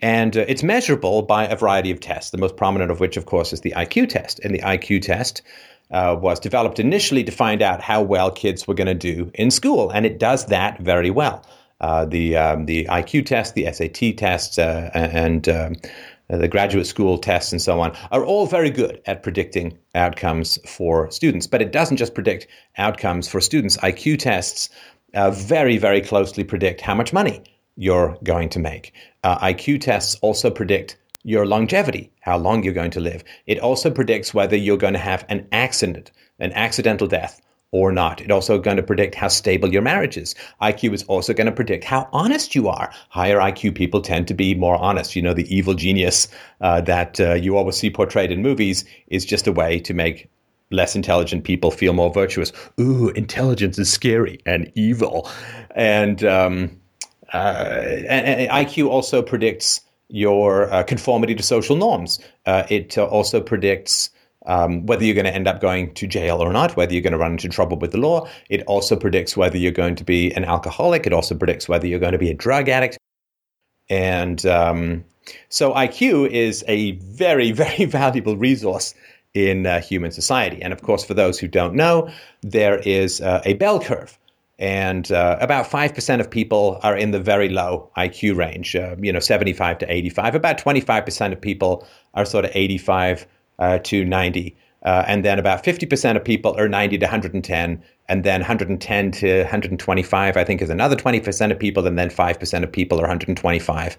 [0.00, 3.26] And uh, it's measurable by a variety of tests, the most prominent of which, of
[3.26, 4.40] course, is the IQ test.
[4.40, 5.42] And the IQ test
[5.90, 9.50] uh, was developed initially to find out how well kids were going to do in
[9.50, 9.90] school.
[9.90, 11.44] And it does that very well.
[11.80, 15.74] Uh, the, um, the IQ test, the SAT tests, uh, and um,
[16.28, 21.10] the graduate school tests, and so on, are all very good at predicting outcomes for
[21.10, 21.46] students.
[21.46, 22.46] But it doesn't just predict
[22.78, 23.76] outcomes for students.
[23.78, 24.68] IQ tests
[25.14, 27.42] uh, very, very closely predict how much money
[27.76, 28.92] you're going to make.
[29.24, 33.22] Uh, IQ tests also predict your longevity, how long you're going to live.
[33.46, 37.40] It also predicts whether you're going to have an accident, an accidental death,
[37.72, 38.20] or not.
[38.20, 40.34] It also going to predict how stable your marriage is.
[40.60, 42.92] IQ is also going to predict how honest you are.
[43.08, 45.16] Higher IQ people tend to be more honest.
[45.16, 46.28] You know, the evil genius
[46.60, 50.28] uh, that uh, you always see portrayed in movies is just a way to make
[50.70, 52.52] less intelligent people feel more virtuous.
[52.78, 55.30] Ooh, intelligence is scary and evil.
[55.74, 56.81] And, um,
[57.32, 62.18] and, and, IQ also predicts your uh, conformity to social norms.
[62.46, 64.10] Uh, it also predicts
[64.46, 67.12] um, whether you're going to end up going to jail or not, whether you're going
[67.12, 68.28] to run into trouble with the law.
[68.50, 71.06] It also predicts whether you're going to be an alcoholic.
[71.06, 72.98] It also predicts whether you're going to be a drug addict.
[73.88, 75.04] And um,
[75.48, 78.94] so IQ is a very, very valuable resource
[79.34, 80.60] in uh, human society.
[80.60, 82.10] And of course, for those who don't know,
[82.42, 84.18] there is uh, a bell curve
[84.62, 89.12] and uh, about 5% of people are in the very low IQ range, uh, you
[89.12, 90.36] know, 75 to 85.
[90.36, 91.84] About 25% of people
[92.14, 93.26] are sort of 85
[93.58, 97.82] uh, to 90 Uh, and then about 50% of people are 90 to 110.
[98.08, 101.86] And then 110 to 125, I think, is another 20% of people.
[101.86, 103.96] And then 5% of people are 125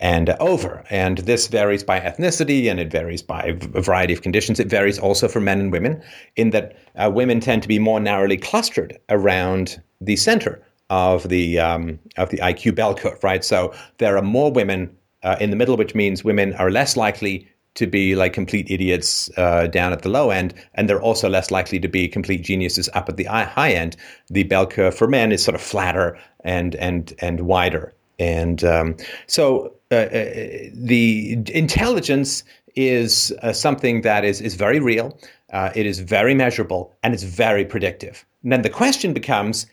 [0.00, 0.82] and over.
[0.90, 4.58] And this varies by ethnicity and it varies by a variety of conditions.
[4.58, 6.02] It varies also for men and women,
[6.36, 11.58] in that uh, women tend to be more narrowly clustered around the center of the
[11.60, 13.44] um, of the IQ bell curve, right?
[13.44, 14.90] So there are more women
[15.22, 19.30] uh, in the middle, which means women are less likely to be like complete idiots
[19.36, 22.88] uh, down at the low end, and they're also less likely to be complete geniuses
[22.94, 23.96] up at the high end.
[24.28, 28.96] The bell curve for men is sort of flatter and and and wider, and um,
[29.26, 30.24] so uh, uh
[30.72, 32.44] the intelligence
[32.76, 35.18] is uh, something that is is very real.
[35.52, 38.24] Uh, it is very measurable and it's very predictive.
[38.44, 39.66] And then the question becomes: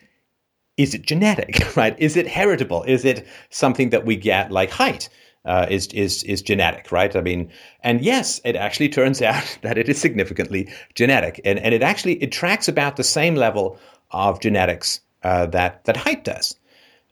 [0.76, 1.54] Is it genetic?
[1.76, 1.94] Right?
[1.98, 2.82] Is it heritable?
[2.82, 5.08] Is it something that we get like height?
[5.48, 7.16] uh, is is is genetic, right?
[7.16, 7.50] I mean,
[7.82, 12.22] and yes, it actually turns out that it is significantly genetic, and and it actually
[12.22, 13.78] it tracks about the same level
[14.10, 16.56] of genetics uh, that that height does,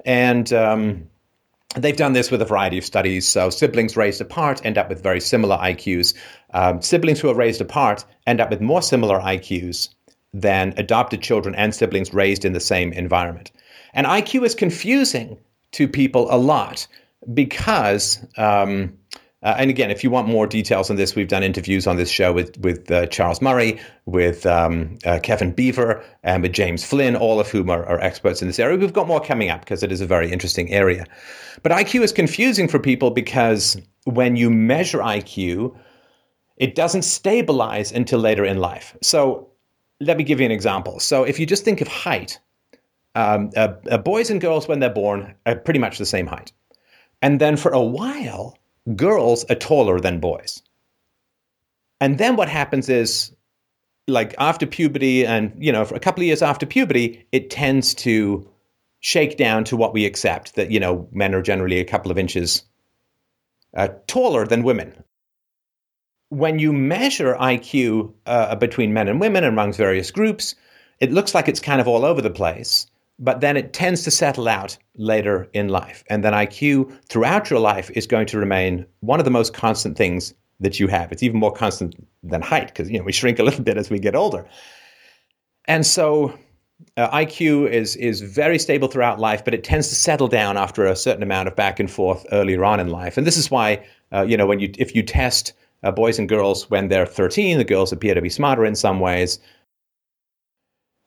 [0.05, 0.53] and.
[0.53, 1.09] Um,
[1.77, 3.29] They've done this with a variety of studies.
[3.29, 6.15] So, siblings raised apart end up with very similar IQs.
[6.55, 9.91] Um, siblings who are raised apart end up with more similar IQs
[10.33, 13.53] than adopted children and siblings raised in the same environment.
[13.95, 15.39] And IQ is confusing
[15.73, 16.87] to people a lot
[17.35, 18.25] because.
[18.37, 18.97] Um,
[19.47, 22.11] uh, and again, if you want more details on this, we've done interviews on this
[22.11, 27.15] show with with uh, Charles Murray, with um, uh, Kevin Beaver, and with James Flynn,
[27.15, 28.77] all of whom are, are, experts in this area.
[28.77, 31.07] We've got more coming up because it is a very interesting area.
[31.63, 35.77] But IQ is confusing for people because when you measure IQ,
[36.57, 38.97] it doesn't stabilize until later in life.
[39.01, 39.53] So
[40.01, 40.99] let me give you an example.
[40.99, 42.41] So if you just think of height,
[43.15, 46.51] um, uh, uh, boys and girls when they're born are pretty much the same height.
[47.23, 48.59] And then for a while,
[48.95, 50.63] girls are taller than boys.
[52.01, 53.33] And then what happens is,
[54.07, 57.95] like after puberty, and you know, for a couple of years after puberty, it tends
[57.95, 58.49] to
[59.01, 62.19] shake down to what we accept that you know men are generally a couple of
[62.19, 62.63] inches
[63.75, 65.03] uh, taller than women.
[66.29, 70.55] When you measure IQ uh, between men and women amongst various groups,
[71.01, 74.11] it looks like it's kind of all over the place but then it tends to
[74.11, 76.05] settle out later in life.
[76.09, 79.97] And then IQ throughout your life is going to remain one of the most constant
[79.97, 81.13] things that you have.
[81.13, 83.91] It's even more constant than height because you know we shrink a little bit as
[83.91, 84.47] we get older.
[85.67, 86.37] And so
[86.97, 90.87] uh, IQ is is very stable throughout life, but it tends to settle down after
[90.87, 93.17] a certain amount of back and forth earlier on in life.
[93.17, 95.53] And this is why uh, you know when you if you test
[95.83, 99.01] uh, boys and girls when they're 13, the girls appear to be smarter in some
[99.01, 99.39] ways.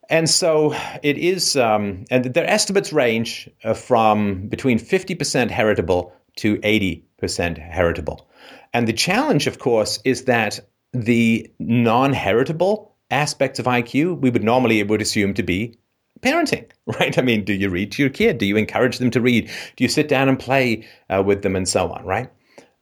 [0.09, 6.57] And so it is, um, and their estimates range uh, from between 50% heritable to
[6.57, 8.27] 80% heritable.
[8.73, 10.59] And the challenge, of course, is that
[10.93, 15.77] the non heritable aspects of IQ we would normally would assume to be
[16.21, 17.17] parenting, right?
[17.17, 18.39] I mean, do you read to your kid?
[18.39, 19.49] Do you encourage them to read?
[19.75, 22.29] Do you sit down and play uh, with them and so on, right?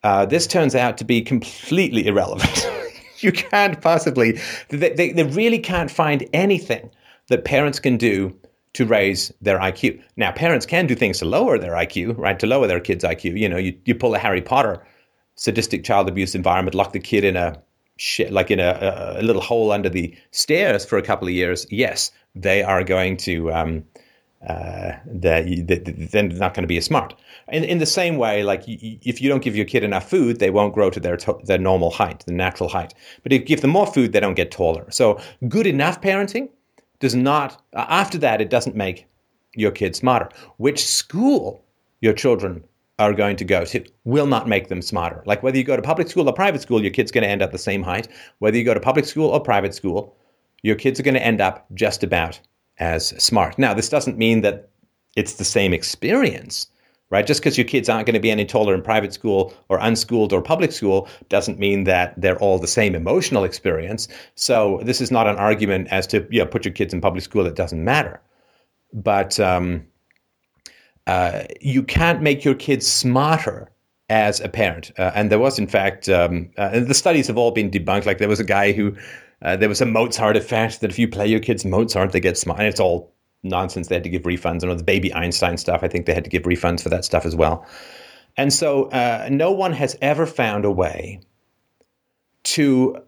[0.04, 2.70] Uh, this turns out to be completely irrelevant.
[3.18, 6.90] you can't possibly, they, they, they really can't find anything
[7.30, 8.36] that parents can do
[8.74, 10.02] to raise their IQ.
[10.18, 12.38] Now, parents can do things to lower their IQ, right?
[12.40, 13.40] To lower their kids' IQ.
[13.40, 14.86] You know, you, you pull a Harry Potter
[15.36, 17.62] sadistic child abuse environment, lock the kid in a
[17.98, 21.66] shit, like in a, a, little hole under the stairs for a couple of years.
[21.70, 23.84] Yes, they are going to, um,
[24.48, 27.16] uh, they're, they're not going to be as smart.
[27.50, 30.50] In, in the same way, like if you don't give your kid enough food, they
[30.50, 32.94] won't grow to their to- their normal height, the natural height.
[33.24, 34.90] But if you give them more food, they don't get taller.
[34.92, 36.50] So good enough parenting
[37.00, 39.06] does not, after that, it doesn't make
[39.56, 40.30] your kids smarter.
[40.58, 41.64] Which school
[42.02, 42.64] your children
[43.00, 45.22] are going to go to will not make them smarter.
[45.26, 47.42] Like whether you go to public school or private school, your kid's going to end
[47.42, 48.08] up the same height.
[48.40, 50.16] Whether you go to public school or private school,
[50.64, 52.40] your kids are going to end up just about
[52.80, 53.60] as smart.
[53.60, 54.70] Now, this doesn't mean that
[55.16, 56.68] it's the same experience
[57.10, 57.26] right?
[57.26, 60.34] Just because your kids aren't going to be any taller in private school or unschooled
[60.34, 64.08] or public school doesn't mean that they're all the same emotional experience.
[64.36, 67.24] So this is not an argument as to you know, put your kids in public
[67.24, 67.46] school.
[67.46, 68.22] It doesn't matter,
[68.94, 69.86] but um,
[71.06, 73.72] uh, you can't make your kids smarter
[74.10, 74.92] as a parent.
[74.98, 78.06] Uh, and there was, in fact, um, uh, and the studies have all been debunked.
[78.06, 78.96] Like there was a guy who.
[79.44, 82.40] Uh, there was a Mozart effect that if you play your kids Mozart, they get
[82.40, 82.58] smart.
[82.58, 83.14] And it's all
[83.50, 83.88] nonsense.
[83.88, 84.64] They had to give refunds.
[84.64, 87.26] And the baby Einstein stuff, I think they had to give refunds for that stuff
[87.26, 87.66] as well.
[88.38, 91.22] And so uh, no one has ever found a way
[92.44, 93.02] to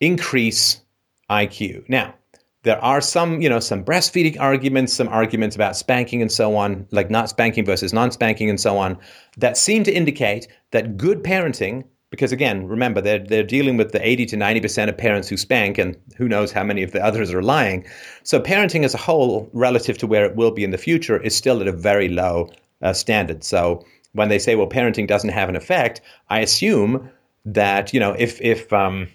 [0.00, 0.80] increase
[1.28, 1.88] IQ.
[1.88, 2.14] Now,
[2.62, 6.86] there are some, you know, some breastfeeding arguments, some arguments about spanking and so on,
[6.90, 8.98] like not spanking versus non-spanking and so on,
[9.36, 14.06] that seem to indicate that good parenting because again, remember they're they're dealing with the
[14.06, 17.04] 80 to 90 percent of parents who spank, and who knows how many of the
[17.04, 17.84] others are lying.
[18.22, 21.36] So parenting as a whole, relative to where it will be in the future, is
[21.36, 22.50] still at a very low
[22.82, 23.44] uh, standard.
[23.44, 26.00] So when they say, well, parenting doesn't have an effect,
[26.30, 27.10] I assume
[27.44, 29.08] that you know if if um,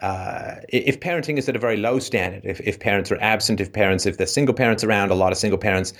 [0.00, 3.72] uh, if parenting is at a very low standard, if, if parents are absent, if
[3.72, 5.92] parents, if there's single parents around, a lot of single parents,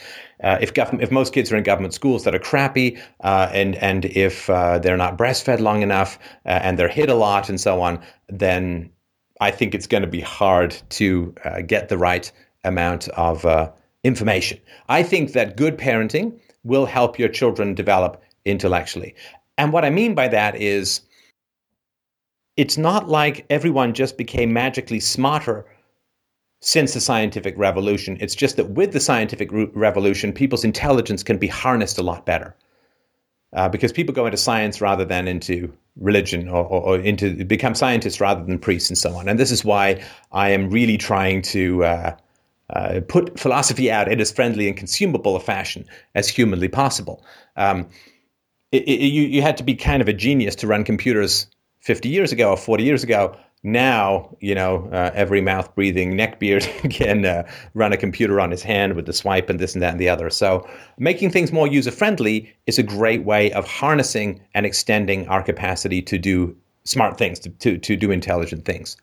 [0.42, 3.76] uh, if government, if most kids are in government schools that are crappy, uh, and
[3.76, 7.60] and if uh, they're not breastfed long enough, uh, and they're hit a lot, and
[7.60, 8.90] so on, then
[9.40, 12.30] I think it's going to be hard to uh, get the right
[12.64, 13.44] amount of
[14.02, 14.58] information.
[14.88, 19.14] I think that good parenting will help your children develop intellectually,
[19.58, 21.02] and what I mean by that is
[22.60, 25.64] it's not like everyone just became magically smarter
[26.60, 28.18] since the scientific revolution.
[28.20, 32.26] It's just that with the scientific re- revolution, people's intelligence can be harnessed a lot
[32.26, 32.54] better.
[33.54, 37.74] Uh, because people go into science rather than into religion or, or, or, into become
[37.74, 39.26] scientists rather than priests and so on.
[39.26, 42.16] And this is why I am really trying to uh,
[42.68, 47.24] uh, put philosophy out in as friendly and consumable a fashion as humanly possible.
[47.56, 47.88] Um,
[48.70, 51.46] it, it, you, you had to be kind of a genius to run computers
[51.80, 53.36] 50 years ago or 40 years ago.
[53.62, 58.62] Now, you know, uh, every mouth breathing neckbeard can uh, run a computer on his
[58.62, 60.30] hand with the swipe and this and that and the other.
[60.30, 60.66] So,
[60.98, 66.00] making things more user friendly is a great way of harnessing and extending our capacity
[66.02, 68.96] to do smart things, to, to, to do intelligent things.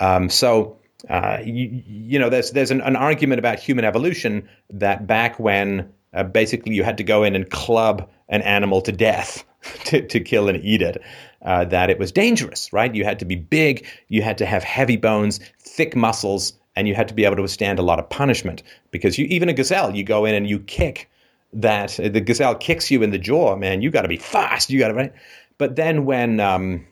[0.00, 0.76] Um, so,
[1.08, 5.90] uh, you, you, know, there's, there's an, an, argument about human evolution that back when
[6.12, 9.44] uh, basically you had to go in and club an animal to death
[9.84, 11.00] to, to kill and eat it
[11.42, 12.94] uh, that it was dangerous, right?
[12.94, 16.94] You had to be big, you had to have heavy bones, thick muscles, and you
[16.94, 18.62] had to be able to withstand a lot of punishment.
[18.90, 21.10] Because you, even a gazelle, you go in and you kick
[21.52, 24.78] that, the gazelle kicks you in the jaw, man, you got to be fast, you
[24.78, 25.12] got to, right?
[25.58, 26.86] But then when um,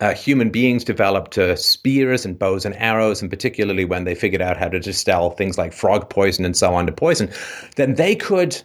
[0.00, 4.42] uh, human beings developed uh, spears and bows and arrows, and particularly when they figured
[4.42, 7.30] out how to distill things like frog poison and so on to poison,
[7.76, 8.60] then they could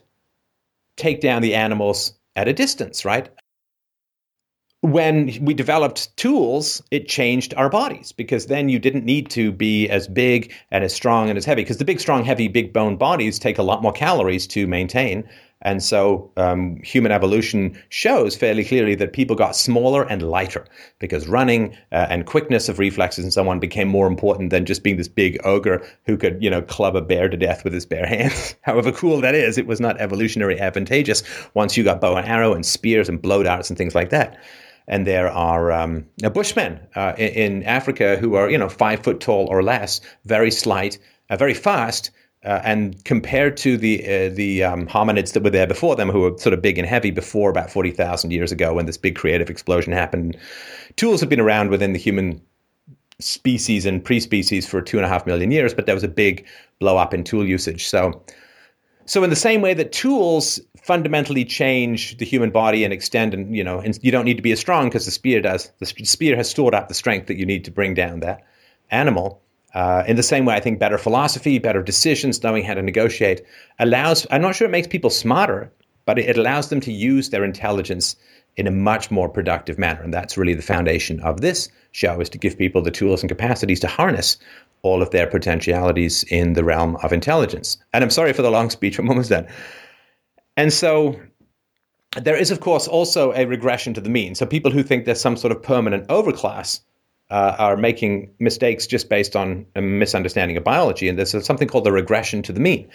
[0.96, 3.30] take down the animals at a distance, right?
[4.82, 9.90] When we developed tools, it changed our bodies because then you didn't need to be
[9.90, 12.96] as big and as strong and as heavy because the big, strong, heavy, big bone
[12.96, 15.28] bodies take a lot more calories to maintain.
[15.62, 20.66] And so um, human evolution shows fairly clearly that people got smaller and lighter
[21.00, 24.84] because running uh, and quickness of reflexes and so on became more important than just
[24.84, 27.86] being this big ogre who could, you know, club a bear to death with his
[27.86, 28.56] bare hands.
[28.62, 31.24] However cool that is, it was not evolutionary advantageous
[31.54, 34.38] once you got bow and arrow and spears and blow darts and things like that
[34.90, 39.48] and there are um, bushmen uh, in, Africa who are you know five foot tall
[39.50, 42.12] or less, very slight, uh, very fast.
[42.46, 46.22] Uh, and compared to the uh, the um, hominids that were there before them, who
[46.22, 49.16] were sort of big and heavy before about forty thousand years ago, when this big
[49.16, 50.38] creative explosion happened,
[50.96, 52.42] tools have been around within the human
[53.20, 56.46] species and pre-species for two and a half million years, but there was a big
[56.80, 57.86] blow up in tool usage.
[57.86, 58.24] So
[59.06, 63.56] so in the same way that tools fundamentally change the human body and extend, and
[63.56, 65.72] you know, and you don't need to be as strong because the spear does.
[65.78, 68.42] The spear has stored up the strength that you need to bring down that
[68.90, 69.40] animal.
[69.76, 73.44] Uh, in the same way, I think better philosophy, better decisions, knowing how to negotiate
[73.78, 74.26] allows.
[74.32, 75.72] I'm not sure it makes people smarter,
[76.06, 78.16] but it allows them to use their intelligence
[78.58, 80.02] in a much more productive manner.
[80.02, 83.30] And that's really the foundation of this show: is to give people the tools and
[83.30, 84.38] capacities to harness
[84.82, 87.78] all of their potentialities in the realm of intelligence.
[87.94, 89.46] And I'm sorry for the long speech, I'm almost done.
[90.60, 91.18] And so
[92.22, 94.36] there is, of course, also a regression to the mean.
[94.36, 96.82] So people who think there's some sort of permanent overclass
[97.30, 101.08] uh, are making mistakes just based on a misunderstanding of biology.
[101.08, 102.90] And there's something called the regression to the mean.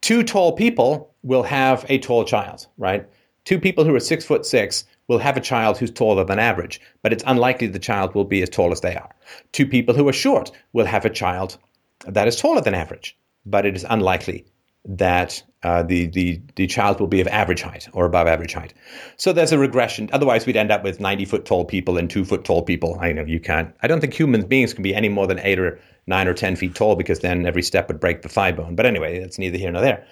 [0.00, 3.06] Two tall people will have a tall child, right?
[3.44, 6.80] Two people who are six foot six will have a child who's taller than average,
[7.02, 9.10] but it's unlikely the child will be as tall as they are.
[9.52, 11.58] Two people who are short will have a child
[12.06, 14.46] that is taller than average, but it is unlikely
[14.84, 18.74] that uh, the, the, the child will be of average height or above average height.
[19.16, 20.10] So there's a regression.
[20.12, 22.98] Otherwise, we'd end up with 90 foot tall people and two foot tall people.
[23.00, 23.74] I know you can't.
[23.82, 25.78] I don't think human beings can be any more than eight or
[26.08, 28.74] nine or 10 feet tall because then every step would break the thigh bone.
[28.74, 30.04] But anyway, that's neither here nor there.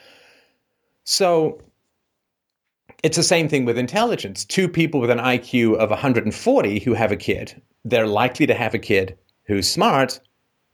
[1.03, 1.61] So
[3.03, 4.45] it's the same thing with intelligence.
[4.45, 8.75] Two people with an IQ of 140 who have a kid, they're likely to have
[8.75, 10.21] a kid who's smart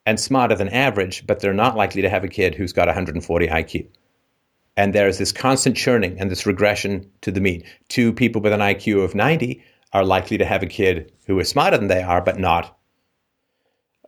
[0.06, 3.48] and smarter than average, but they're not likely to have a kid who's got 140
[3.48, 3.88] IQ.
[4.76, 7.64] And there's this constant churning and this regression to the mean.
[7.88, 11.48] Two people with an IQ of 90 are likely to have a kid who is
[11.48, 12.78] smarter than they are, but not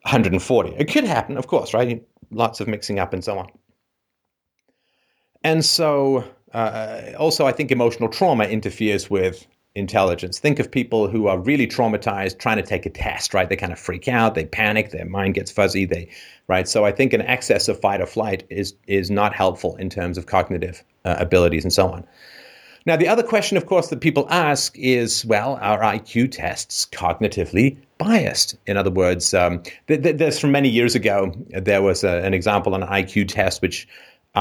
[0.03, 0.74] 140.
[0.78, 2.03] It could happen, of course, right?
[2.30, 3.49] Lots of mixing up and so on.
[5.42, 10.39] And so uh, also, I think emotional trauma interferes with intelligence.
[10.39, 13.49] Think of people who are really traumatized trying to take a test, right?
[13.49, 16.09] They kind of freak out, they panic, their mind gets fuzzy, they
[16.49, 16.66] right?
[16.66, 20.19] So I think an excess of fight or flight is is not helpful in terms
[20.19, 22.05] of cognitive uh, abilities and so on.
[22.87, 27.77] Now, the other question, of course, that people ask is, well, are IQ tests cognitively
[27.99, 28.57] biased?
[28.66, 32.75] In other words, um, th- th- from many years ago, there was a, an example
[32.75, 33.87] on an IQ test which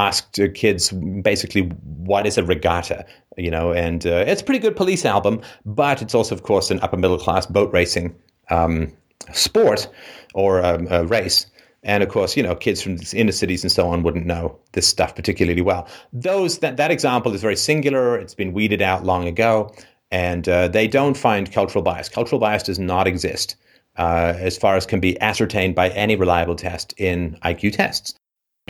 [0.06, 0.90] asked kids
[1.22, 1.62] basically
[2.10, 3.04] what is a regatta
[3.36, 6.70] you know and uh, it's a pretty good police album but it's also of course
[6.70, 8.14] an upper middle class boat racing
[8.50, 8.92] um,
[9.32, 9.88] sport
[10.34, 11.46] or um, a race
[11.82, 14.86] and of course, you know, kids from inner cities and so on wouldn't know this
[14.86, 15.88] stuff particularly well.
[16.12, 18.16] Those that that example is very singular.
[18.18, 19.72] It's been weeded out long ago,
[20.10, 22.08] and uh, they don't find cultural bias.
[22.08, 23.56] Cultural bias does not exist
[23.96, 28.14] uh, as far as can be ascertained by any reliable test in IQ tests.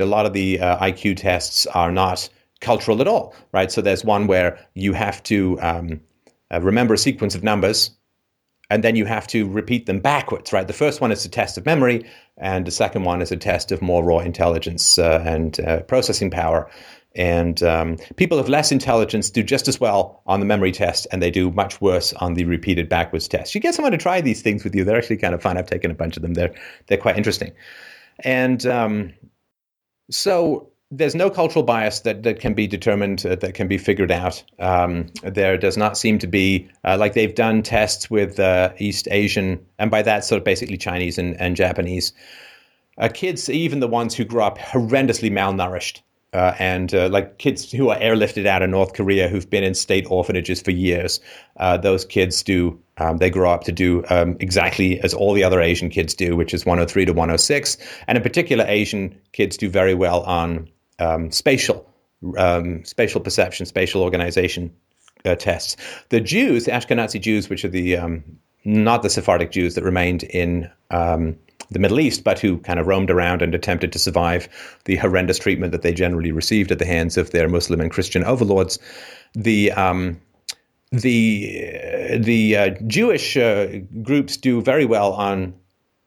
[0.00, 2.28] A lot of the uh, IQ tests are not
[2.60, 3.70] cultural at all, right?
[3.70, 6.00] So there's one where you have to um,
[6.52, 7.90] uh, remember a sequence of numbers
[8.70, 10.66] and then you have to repeat them backwards, right?
[10.66, 12.04] The first one is a test of memory,
[12.36, 16.30] and the second one is a test of more raw intelligence uh, and uh, processing
[16.30, 16.70] power.
[17.14, 21.22] And um, people of less intelligence do just as well on the memory test, and
[21.22, 23.54] they do much worse on the repeated backwards test.
[23.54, 25.56] You get someone to try these things with you; they're actually kind of fun.
[25.56, 26.54] I've taken a bunch of them; they're
[26.86, 27.52] they're quite interesting.
[28.20, 29.14] And um,
[30.10, 34.10] so there's no cultural bias that, that can be determined, uh, that can be figured
[34.10, 34.42] out.
[34.58, 39.06] Um, there does not seem to be, uh, like they've done tests with uh, East
[39.10, 42.12] Asian, and by that, sort of basically Chinese and, and Japanese
[42.96, 46.00] uh, kids, even the ones who grew up horrendously malnourished.
[46.34, 49.74] Uh, and uh, like kids who are airlifted out of North Korea who've been in
[49.74, 51.20] state orphanages for years,
[51.80, 55.60] those kids do um, they grow up to do um, exactly as all the other
[55.60, 57.76] Asian kids do, which is 103 to 106.
[58.06, 60.68] And in particular, Asian kids do very well on
[60.98, 61.88] um, spatial
[62.36, 64.74] um, spatial perception, spatial organization
[65.24, 65.76] uh, tests.
[66.08, 68.24] The Jews, the Ashkenazi Jews, which are the um,
[68.64, 71.36] not the Sephardic Jews that remained in um,
[71.70, 74.48] the Middle East, but who kind of roamed around and attempted to survive
[74.84, 78.24] the horrendous treatment that they generally received at the hands of their Muslim and Christian
[78.24, 78.78] overlords.
[79.34, 80.20] The um,
[80.90, 85.54] the the uh, Jewish uh, groups do very well on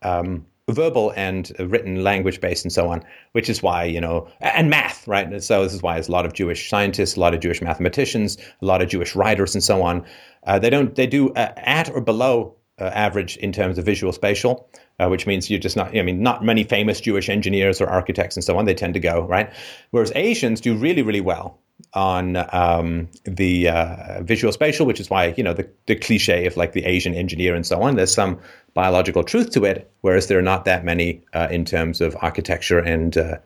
[0.02, 3.04] um, verbal and written language based and so on,
[3.34, 5.28] which is why, you know, and math, right?
[5.28, 7.62] And so this is why there's a lot of Jewish scientists, a lot of Jewish
[7.62, 10.06] mathematicians, a lot of Jewish writers and so on.
[10.46, 14.12] Uh, they don't, they do uh, at or below uh, average in terms of visual
[14.12, 14.68] spatial,
[15.00, 18.36] uh, which means you're just not, I mean, not many famous Jewish engineers or architects
[18.36, 19.52] and so on, they tend to go, right?
[19.92, 21.60] Whereas Asians do really, really well
[21.94, 26.58] on um, the uh, visual spatial, which is why you know the, the cliche of
[26.58, 27.96] like the Asian engineer and so on.
[27.96, 28.40] There's some
[28.74, 32.80] biological truth to it, whereas there are not that many uh, in terms of architecture
[32.80, 33.18] and.
[33.18, 33.38] Uh,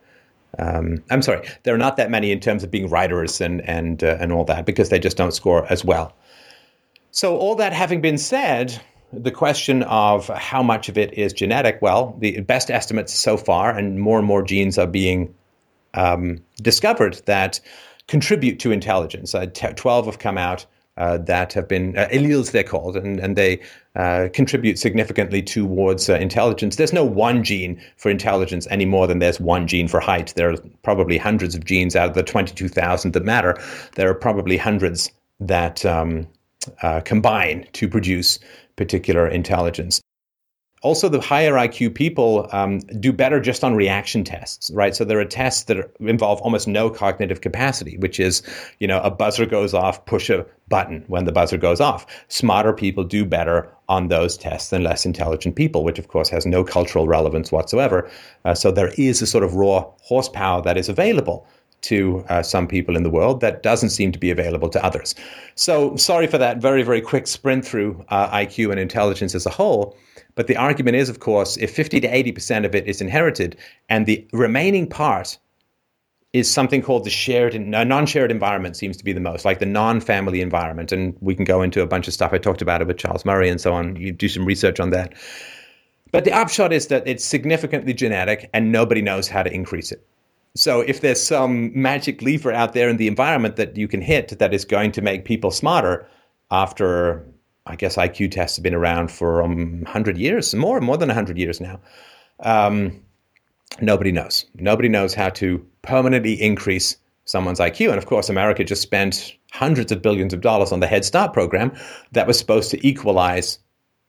[0.57, 4.01] um, I'm sorry, there are not that many in terms of being writers and and
[4.01, 6.15] uh, and all that because they just don't score as well.
[7.11, 8.79] So all that having been said,
[9.23, 13.75] the question of how much of it is genetic, well, the best estimates so far,
[13.75, 15.33] and more and more genes are being
[15.93, 17.59] um, discovered that
[18.07, 19.33] contribute to intelligence.
[19.33, 20.65] Uh, t- 12 have come out
[20.97, 23.59] uh, that have been uh, alleles, they're called, and, and they
[23.95, 26.77] uh, contribute significantly towards uh, intelligence.
[26.77, 30.33] There's no one gene for intelligence any more than there's one gene for height.
[30.35, 33.57] There are probably hundreds of genes out of the 22,000 that matter.
[33.95, 36.27] There are probably hundreds that um,
[36.81, 38.39] uh, combine to produce
[38.75, 40.01] particular intelligence
[40.85, 44.95] also the higher IQ people um, do better just on reaction tests, right?
[44.95, 48.43] So there are tests that are, involve almost no cognitive capacity, which is,
[48.79, 52.05] you know, a buzzer goes off, push a button when the buzzer goes off.
[52.27, 56.45] Smarter people do better on those tests than less intelligent people, which of course has
[56.45, 58.07] no cultural relevance whatsoever.
[58.43, 61.47] Uh, so there is a sort of raw horsepower that is available
[61.85, 65.15] to uh, some people in the world that doesn't seem to be available to others.
[65.55, 69.49] So sorry for that very, very quick sprint through uh, IQ and intelligence as a
[69.49, 69.95] whole.
[70.35, 73.57] But the argument is, of course, if 50 to 80% of it is inherited
[73.89, 75.37] and the remaining part
[76.33, 79.65] is something called the shared, and non-shared environment seems to be the most, like the
[79.65, 80.91] non-family environment.
[80.91, 82.33] And we can go into a bunch of stuff.
[82.33, 83.95] I talked about it with Charles Murray and so on.
[83.95, 85.13] You do some research on that.
[86.11, 90.05] But the upshot is that it's significantly genetic and nobody knows how to increase it.
[90.55, 94.39] So if there's some magic lever out there in the environment that you can hit
[94.39, 96.07] that is going to make people smarter
[96.49, 97.25] after
[97.67, 101.37] I guess IQ tests have been around for um, 100 years, more, more than 100
[101.37, 101.79] years now.
[102.41, 103.03] Um,
[103.81, 104.45] nobody knows.
[104.55, 107.89] Nobody knows how to permanently increase someone's IQ.
[107.89, 111.33] And of course, America just spent hundreds of billions of dollars on the Head Start
[111.33, 111.71] program
[112.11, 113.57] that was supposed to equalize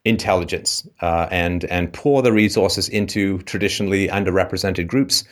[0.06, 5.24] intelligence uh, and and pour the resources into traditionally underrepresented groups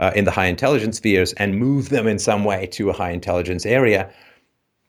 [0.00, 3.10] uh, in the high intelligence spheres and move them in some way to a high
[3.10, 4.10] intelligence area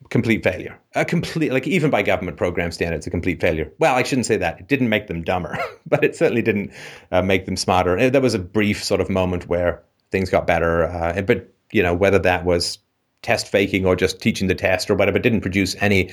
[0.10, 0.78] complete failure.
[0.96, 3.72] A complete, like even by government program standards, a complete failure.
[3.80, 4.60] Well, I shouldn't say that.
[4.60, 6.72] It didn't make them dumber, but it certainly didn't
[7.12, 8.10] uh, make them smarter.
[8.10, 9.82] There was a brief sort of moment where
[10.12, 12.80] things got better, uh, but you know whether that was
[13.22, 16.12] test faking or just teaching the test or whatever, it didn't produce any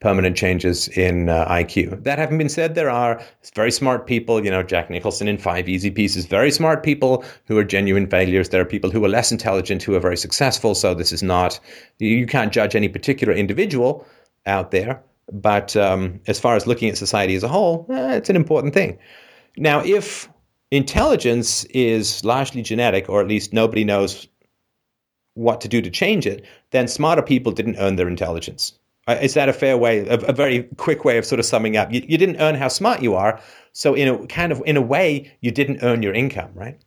[0.00, 2.02] permanent changes in uh, IQ.
[2.04, 3.22] That having been said, there are
[3.54, 7.56] very smart people, you know, Jack Nicholson in Five Easy Pieces, very smart people who
[7.56, 8.50] are genuine failures.
[8.50, 10.74] There are people who are less intelligent who are very successful.
[10.74, 11.58] So this is not,
[11.98, 14.06] you can't judge any particular individual
[14.44, 15.02] out there.
[15.32, 18.74] But um, as far as looking at society as a whole, eh, it's an important
[18.74, 18.98] thing.
[19.56, 20.28] Now, if
[20.70, 24.28] intelligence is largely genetic, or at least nobody knows
[25.34, 28.78] what to do to change it, then smarter people didn't earn their intelligence.
[29.08, 31.92] Is that a fair way, a, a, very quick way of sort of summing up?
[31.92, 33.40] You, you didn't earn how smart you are,
[33.72, 36.82] so in a kind of in a way, you didn't earn your income, right?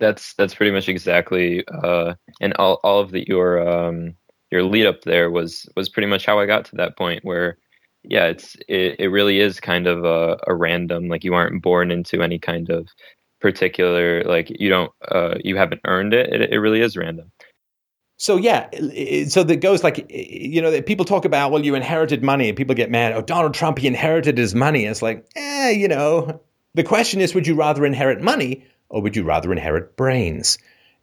[0.00, 4.14] That's that's pretty much exactly, uh, and all all of the, your um,
[4.50, 7.56] your lead up there was was pretty much how I got to that point where,
[8.02, 11.90] yeah, it's it, it really is kind of a, a random, like you aren't born
[11.90, 12.86] into any kind of
[13.40, 16.34] particular like you don't uh, you haven't earned it.
[16.34, 16.52] it.
[16.52, 17.30] It really is random
[18.16, 18.68] so yeah,
[19.28, 22.74] so that goes like you know people talk about well you inherited money and people
[22.74, 24.84] get mad oh Donald Trump he inherited his money.
[24.84, 26.40] It's like eh you know
[26.74, 30.58] the question is would you rather inherit money or would you rather inherit brains?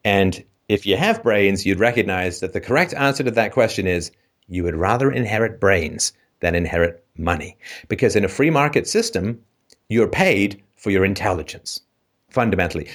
[0.05, 4.11] And if you have brains you'd recognize that the correct answer to that question is
[4.47, 7.57] you would rather inherit brains than inherit money.
[7.87, 9.43] Because in a free market system
[9.89, 11.81] you're paid for your intelligence
[12.29, 12.87] fundamentally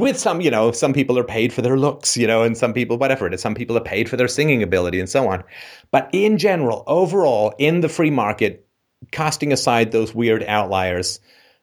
[0.00, 2.72] with some, you know, some people are paid for their looks, you know, and some
[2.72, 5.42] people, whatever it is, some people are paid for their singing ability and so on.
[5.90, 8.66] But in general, overall, in the free market,
[9.10, 11.20] casting aside those weird outliers,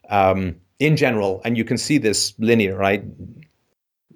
[0.10, 3.04] um, in general, and you can see this linear, right?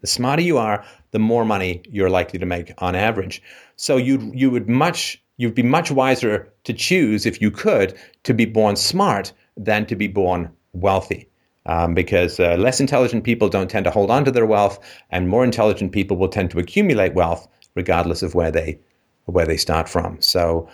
[0.02, 3.42] The smarter you are, the more money you're likely to make on average.
[3.78, 8.34] So you you would much you'd be much wiser to choose if you could to
[8.34, 11.30] be born smart than to be born wealthy
[11.68, 14.80] um, because uh, less intelligent people don't tend to hold on to their wealth,
[15.12, 18.80] and more intelligent people will tend to accumulate wealth regardless of where they
[19.26, 20.20] where they start from.
[20.22, 20.68] So,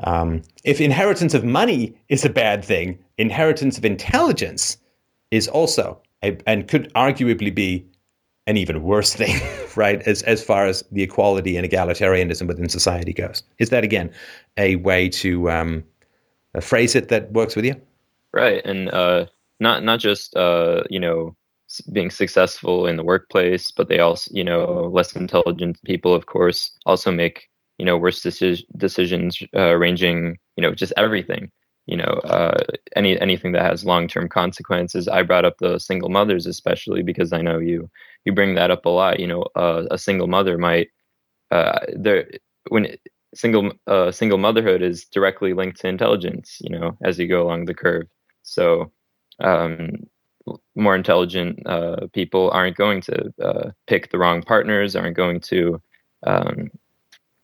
[0.00, 4.78] um, if inheritance of money is a bad thing, inheritance of intelligence
[5.32, 7.84] is also a, and could arguably be
[8.46, 9.40] an even worse thing,
[9.76, 10.00] right?
[10.02, 14.10] As as far as the equality and egalitarianism within society goes, is that again
[14.56, 15.84] a way to um,
[16.60, 17.74] phrase it that works with you?
[18.32, 19.26] Right, and uh,
[19.60, 21.36] not not just uh, you know
[21.92, 26.72] being successful in the workplace, but they also you know less intelligent people, of course,
[26.86, 27.48] also make
[27.78, 31.50] you know worse deci- decisions, uh, ranging you know just everything.
[31.86, 32.58] You know, uh,
[32.96, 35.08] any anything that has long term consequences.
[35.08, 37.90] I brought up the single mothers, especially because I know you
[38.24, 39.20] you bring that up a lot.
[39.20, 40.88] You know, uh, a single mother might
[41.52, 42.28] uh, there
[42.70, 42.96] when
[43.34, 46.58] single uh, single motherhood is directly linked to intelligence.
[46.62, 48.06] You know, as you go along the curve.
[48.44, 48.92] So
[49.40, 50.06] um,
[50.74, 55.80] more intelligent uh, people aren't going to uh, pick the wrong partners, aren't going to,
[56.26, 56.70] um,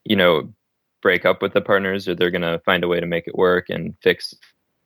[0.05, 0.53] you know,
[1.03, 3.37] break up with the partners, or they're going to find a way to make it
[3.37, 4.35] work and fix,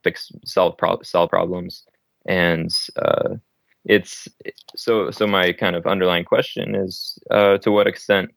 [0.03, 1.85] fix, solve pro- solve problems.
[2.27, 3.37] And uh,
[3.85, 4.29] it's
[4.77, 5.11] so.
[5.11, 8.31] So my kind of underlying question is, uh, to what extent,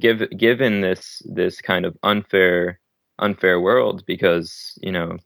[0.00, 2.80] give, given this this kind of unfair
[3.18, 5.18] unfair world, because you know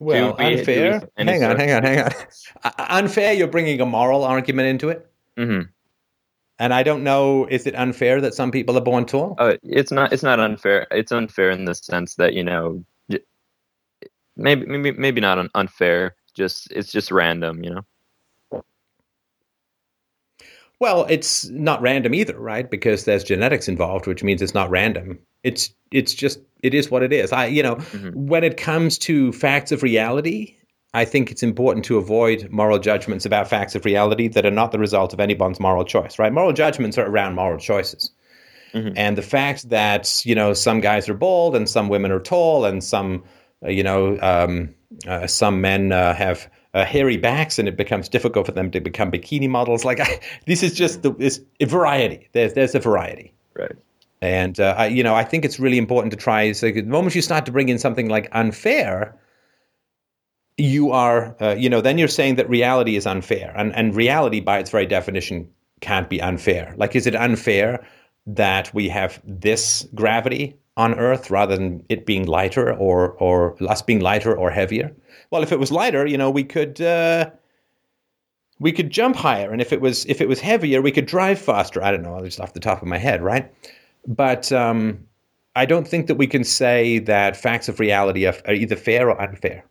[0.00, 1.08] well, unfair.
[1.16, 1.98] Hang on, hang on, hang
[2.64, 2.72] on.
[2.78, 3.34] unfair.
[3.34, 5.08] You're bringing a moral argument into it.
[5.38, 5.68] Mm-hmm.
[6.58, 7.46] And I don't know.
[7.46, 9.36] Is it unfair that some people are born tall?
[9.38, 10.12] Uh, it's not.
[10.12, 10.86] It's not unfair.
[10.90, 12.84] It's unfair in the sense that you know,
[14.36, 16.16] maybe maybe maybe not unfair.
[16.34, 17.62] Just it's just random.
[17.62, 17.82] You know.
[20.80, 22.68] Well, it's not random either, right?
[22.68, 25.18] Because there's genetics involved, which means it's not random.
[25.44, 27.32] It's it's just it is what it is.
[27.32, 28.26] I you know mm-hmm.
[28.26, 30.56] when it comes to facts of reality,
[30.94, 34.72] I think it's important to avoid moral judgments about facts of reality that are not
[34.72, 36.18] the result of anyone's moral choice.
[36.18, 36.32] Right?
[36.32, 38.10] Moral judgments are around moral choices.
[38.72, 38.94] Mm-hmm.
[38.96, 42.64] And the fact that you know some guys are bald and some women are tall
[42.64, 43.22] and some
[43.62, 44.74] uh, you know um,
[45.06, 48.80] uh, some men uh, have uh, hairy backs and it becomes difficult for them to
[48.80, 49.84] become bikini models.
[49.84, 52.28] Like I, this is just the, this a variety.
[52.32, 53.32] There's there's a variety.
[53.54, 53.76] Right.
[54.22, 56.52] And uh, I, you know, I think it's really important to try.
[56.52, 59.16] So the moment you start to bring in something like unfair,
[60.58, 64.40] you are, uh, you know, then you're saying that reality is unfair, and and reality,
[64.40, 65.48] by its very definition,
[65.80, 66.74] can't be unfair.
[66.76, 67.84] Like, is it unfair
[68.26, 73.80] that we have this gravity on Earth rather than it being lighter, or or us
[73.80, 74.94] being lighter or heavier?
[75.30, 76.80] Well, if it was lighter, you know, we could.
[76.80, 77.30] Uh,
[78.60, 81.38] we could jump higher, and if it was if it was heavier, we could drive
[81.38, 81.82] faster.
[81.82, 83.50] I don't know, just off the top of my head, right?
[84.06, 85.06] But um,
[85.56, 89.10] I don't think that we can say that facts of reality are, are either fair
[89.10, 89.64] or unfair.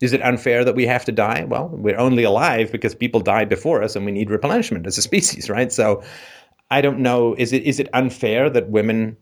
[0.00, 1.44] Is it unfair that we have to die?
[1.44, 5.02] Well, we're only alive because people died before us and we need replenishment as a
[5.02, 5.72] species, right?
[5.72, 6.02] So
[6.70, 7.34] I don't know.
[7.34, 9.16] Is it is it unfair that women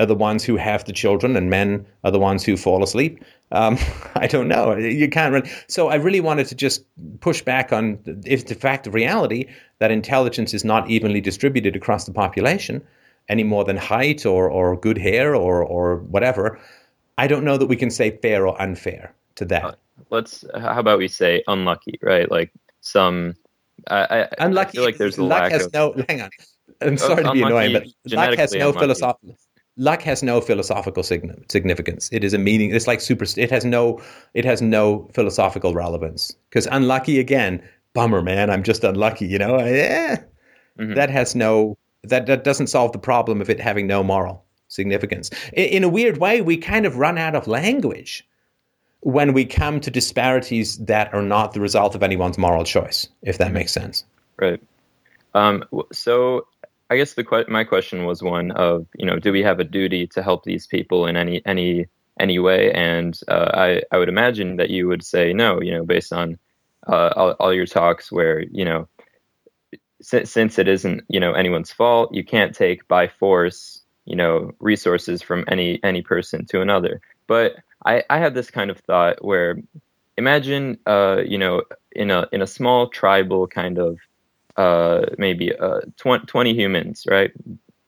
[0.00, 3.22] are the ones who have the children and men are the ones who fall asleep?
[3.52, 3.76] Um,
[4.14, 4.74] I don't know.
[4.76, 5.50] You can't really.
[5.68, 6.84] So I really wanted to just
[7.20, 9.46] push back on if the fact of reality
[9.78, 12.82] that intelligence is not evenly distributed across the population
[13.28, 16.58] any more than height or, or good hair or, or whatever.
[17.18, 19.64] I don't know that we can say fair or unfair to that.
[19.64, 19.72] Uh,
[20.08, 22.30] let's, how about we say unlucky, right?
[22.30, 23.34] Like some,
[23.88, 24.70] I, I, unlucky.
[24.70, 26.30] I feel like there's a luck lack has of, no, hang on.
[26.80, 29.36] I'm sorry to be annoying, but luck has no philosophical
[29.76, 32.08] luck has no philosophical significance.
[32.12, 32.74] It is a meaning.
[32.74, 33.24] It's like super.
[33.36, 34.00] It has no.
[34.34, 36.34] It has no philosophical relevance.
[36.48, 37.62] Because unlucky again,
[37.94, 38.50] bummer, man.
[38.50, 39.26] I'm just unlucky.
[39.26, 39.58] You know.
[39.58, 40.22] Yeah.
[40.78, 40.94] Mm-hmm.
[40.94, 41.76] That has no.
[42.04, 45.30] That that doesn't solve the problem of it having no moral significance.
[45.52, 48.26] In, in a weird way, we kind of run out of language
[49.00, 53.08] when we come to disparities that are not the result of anyone's moral choice.
[53.22, 54.04] If that makes sense.
[54.36, 54.62] Right.
[55.34, 56.46] Um, so
[56.90, 60.08] I guess the my question was one of you know do we have a duty
[60.08, 61.86] to help these people in any any
[62.18, 62.72] any way?
[62.72, 65.62] And uh, I I would imagine that you would say no.
[65.62, 66.38] You know, based on
[66.86, 68.88] uh, all, all, your talks, where you know
[70.02, 74.50] since, since it isn't you know anyone's fault, you can't take by force you know
[74.58, 77.00] resources from any any person to another.
[77.28, 77.54] But
[77.86, 79.58] I I have this kind of thought where
[80.16, 81.62] imagine uh you know
[81.92, 83.98] in a in a small tribal kind of
[84.60, 87.32] uh, maybe uh, 20, 20 humans, right?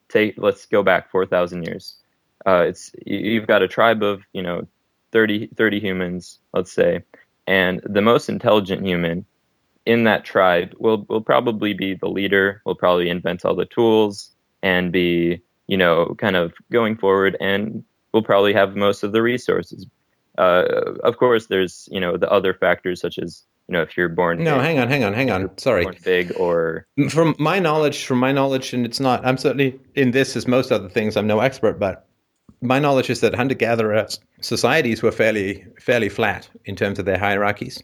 [0.08, 1.96] Take let's go back 4,000 years.
[2.46, 4.66] Uh, it's you've got a tribe of you know
[5.12, 7.04] 30, 30 humans, let's say,
[7.46, 9.26] and the most intelligent human
[9.84, 12.62] in that tribe will will probably be the leader.
[12.64, 14.30] Will probably invent all the tools
[14.62, 19.22] and be you know kind of going forward, and will probably have most of the
[19.22, 19.86] resources.
[20.38, 20.64] Uh,
[21.04, 24.42] of course, there's you know the other factors such as you know if you're born
[24.42, 25.50] no big, hang on hang on hang on.
[25.58, 25.86] sorry.
[26.04, 30.36] big or from my knowledge from my knowledge and it's not i'm certainly in this
[30.36, 32.06] as most other things i'm no expert but
[32.62, 34.06] my knowledge is that hunter-gatherer
[34.40, 37.82] societies were fairly fairly flat in terms of their hierarchies.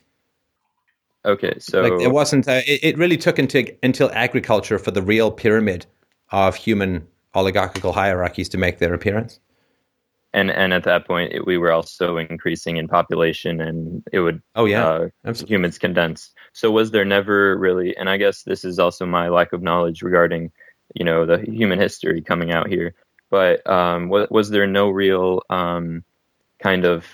[1.24, 5.02] Okay so like it wasn't uh, it, it really took until, until agriculture for the
[5.02, 5.84] real pyramid
[6.30, 9.40] of human oligarchical hierarchies to make their appearance
[10.38, 14.40] and and at that point it, we were also increasing in population and it would
[14.54, 14.86] oh yeah.
[14.86, 16.30] uh, humans condense.
[16.52, 20.02] So was there never really and i guess this is also my lack of knowledge
[20.02, 20.50] regarding
[20.94, 22.94] you know the human history coming out here
[23.30, 26.04] but um, was, was there no real um,
[26.60, 27.04] kind of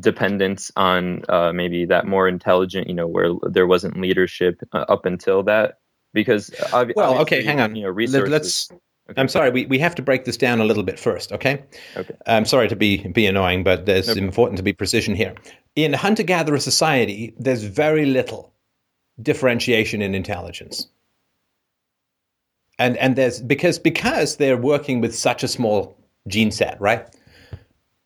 [0.00, 5.06] dependence on uh, maybe that more intelligent you know where there wasn't leadership uh, up
[5.06, 5.78] until that?
[6.12, 7.74] Because ob- well okay hang on.
[7.74, 8.70] you know resources, let's
[9.12, 9.20] Okay.
[9.20, 11.62] I'm sorry, we, we have to break this down a little bit first, okay?
[11.96, 12.14] Okay.
[12.26, 14.20] I'm sorry to be, be annoying, but it's okay.
[14.20, 15.34] important to be precision here.
[15.76, 18.52] In hunter gatherer society, there's very little
[19.20, 20.88] differentiation in intelligence.
[22.78, 25.96] And, and there's because because they're working with such a small
[26.26, 27.06] gene set, right?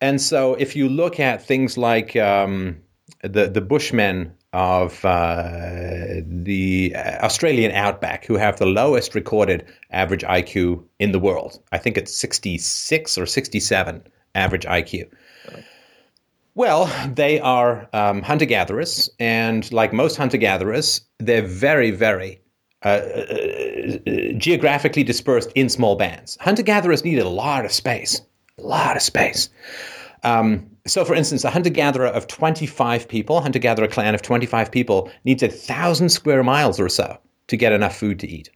[0.01, 2.77] And so if you look at things like um,
[3.23, 10.83] the the Bushmen of uh, the Australian outback who have the lowest recorded average IQ
[10.99, 11.61] in the world.
[11.73, 14.03] I think it's 66 or 67
[14.35, 15.09] average IQ.
[16.55, 22.41] Well, they are um, hunter gatherers, and like most hunter gatherers, they're very, very
[22.83, 23.99] uh, uh,
[24.39, 26.39] geographically dispersed in small bands.
[26.41, 28.23] Hunter gatherers need a lot of space,
[28.59, 29.51] a lot of space.
[30.23, 34.71] Um, so, for instance, a hunter gatherer of 25 people, hunter gatherer clan of 25
[34.71, 37.19] people, needs a thousand square miles or so
[37.49, 38.51] to get enough food to eat.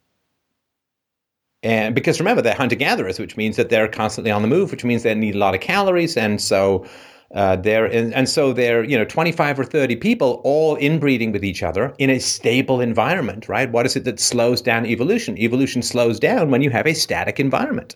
[1.62, 4.84] And because remember, they're hunter gatherers, which means that they're constantly on the move, which
[4.84, 6.16] means they need a lot of calories.
[6.16, 6.86] And so,
[7.34, 11.44] uh, they're in, and so they're you know 25 or 30 people all inbreeding with
[11.44, 13.70] each other in a stable environment, right?
[13.70, 15.38] What is it that slows down evolution?
[15.38, 17.94] Evolution slows down when you have a static environment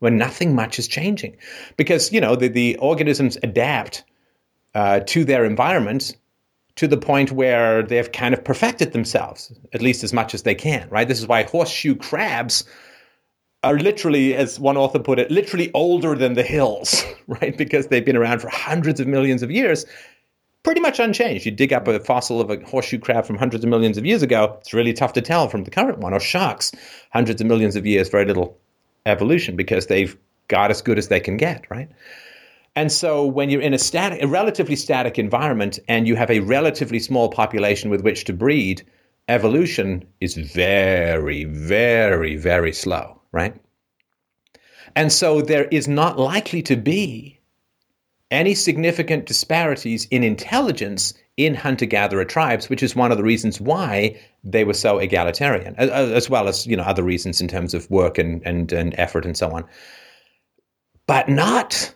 [0.00, 1.36] when nothing much is changing.
[1.76, 4.04] Because, you know, the, the organisms adapt
[4.74, 6.16] uh, to their environment
[6.76, 10.54] to the point where they've kind of perfected themselves, at least as much as they
[10.54, 11.08] can, right?
[11.08, 12.62] This is why horseshoe crabs
[13.64, 17.58] are literally, as one author put it, literally older than the hills, right?
[17.58, 19.84] Because they've been around for hundreds of millions of years,
[20.62, 21.44] pretty much unchanged.
[21.44, 24.22] You dig up a fossil of a horseshoe crab from hundreds of millions of years
[24.22, 26.70] ago, it's really tough to tell from the current one, or sharks,
[27.12, 28.56] hundreds of millions of years, very little
[29.08, 30.16] evolution because they've
[30.48, 31.88] got as good as they can get, right?
[32.76, 36.40] And so when you're in a static, a relatively static environment and you have a
[36.40, 38.82] relatively small population with which to breed,
[39.26, 43.54] evolution is very, very, very slow, right?
[44.94, 47.40] And so there is not likely to be
[48.30, 53.60] any significant disparities in intelligence in hunter gatherer tribes, which is one of the reasons
[53.60, 57.90] why they were so egalitarian, as, well as you know other reasons in terms of
[57.90, 59.64] work and, and, and effort and so on.
[61.06, 61.94] But not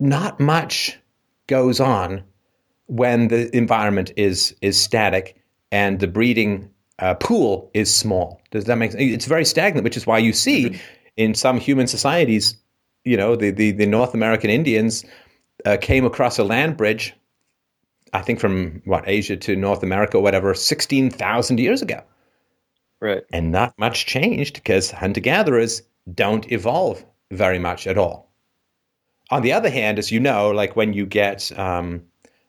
[0.00, 0.98] not much
[1.46, 2.22] goes on
[2.86, 5.40] when the environment is is static
[5.70, 8.40] and the breeding uh, pool is small.
[8.50, 9.02] Does that make sense?
[9.02, 10.80] It's very stagnant, which is why you see mm-hmm.
[11.16, 12.56] in some human societies,
[13.04, 15.04] you know, the, the, the North American Indians
[15.64, 17.14] uh, came across a land bridge,
[18.12, 22.02] I think from what, Asia to North America or whatever, 16,000 years ago.
[23.00, 23.22] Right.
[23.32, 25.82] And not much changed because hunter gatherers
[26.14, 28.30] don't evolve very much at all.
[29.30, 32.02] On the other hand, as you know, like when you get um,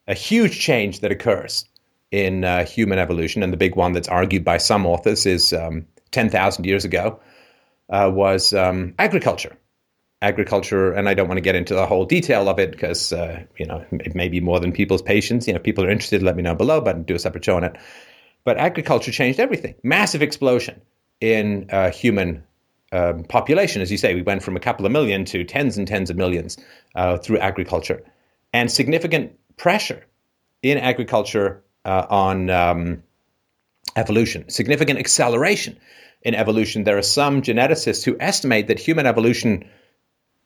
[0.08, 1.66] a huge change that occurs
[2.12, 5.86] in uh, human evolution, and the big one that's argued by some authors is um,
[6.12, 7.20] 10,000 years ago,
[7.90, 9.58] uh, was um, agriculture.
[10.24, 13.44] Agriculture, and I don't want to get into the whole detail of it because uh,
[13.58, 15.48] you know it may be more than people's patience.
[15.48, 16.24] You know, people are interested.
[16.24, 17.76] Let me know below, but do a separate show on it.
[18.46, 19.76] But agriculture changed everything.
[19.84, 20.82] Massive explosion
[21.20, 22.42] in uh, human
[22.94, 24.16] um, population, as you say.
[24.16, 26.58] We went from a couple of million to tens and tens of millions
[26.96, 28.02] uh, through agriculture,
[28.54, 30.06] and significant pressure
[30.62, 33.04] in agriculture uh, on um,
[33.98, 35.78] evolution, significant acceleration
[36.22, 36.86] in evolution.
[36.86, 39.70] There are some geneticists who estimate that human evolution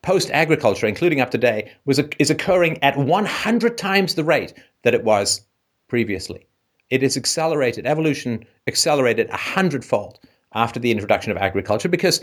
[0.02, 4.94] post agriculture, including up to date, was is occurring at 100 times the rate that
[4.94, 5.42] it was
[5.88, 6.48] previously.
[6.90, 10.20] It is accelerated, evolution accelerated a hundredfold
[10.54, 12.22] after the introduction of agriculture because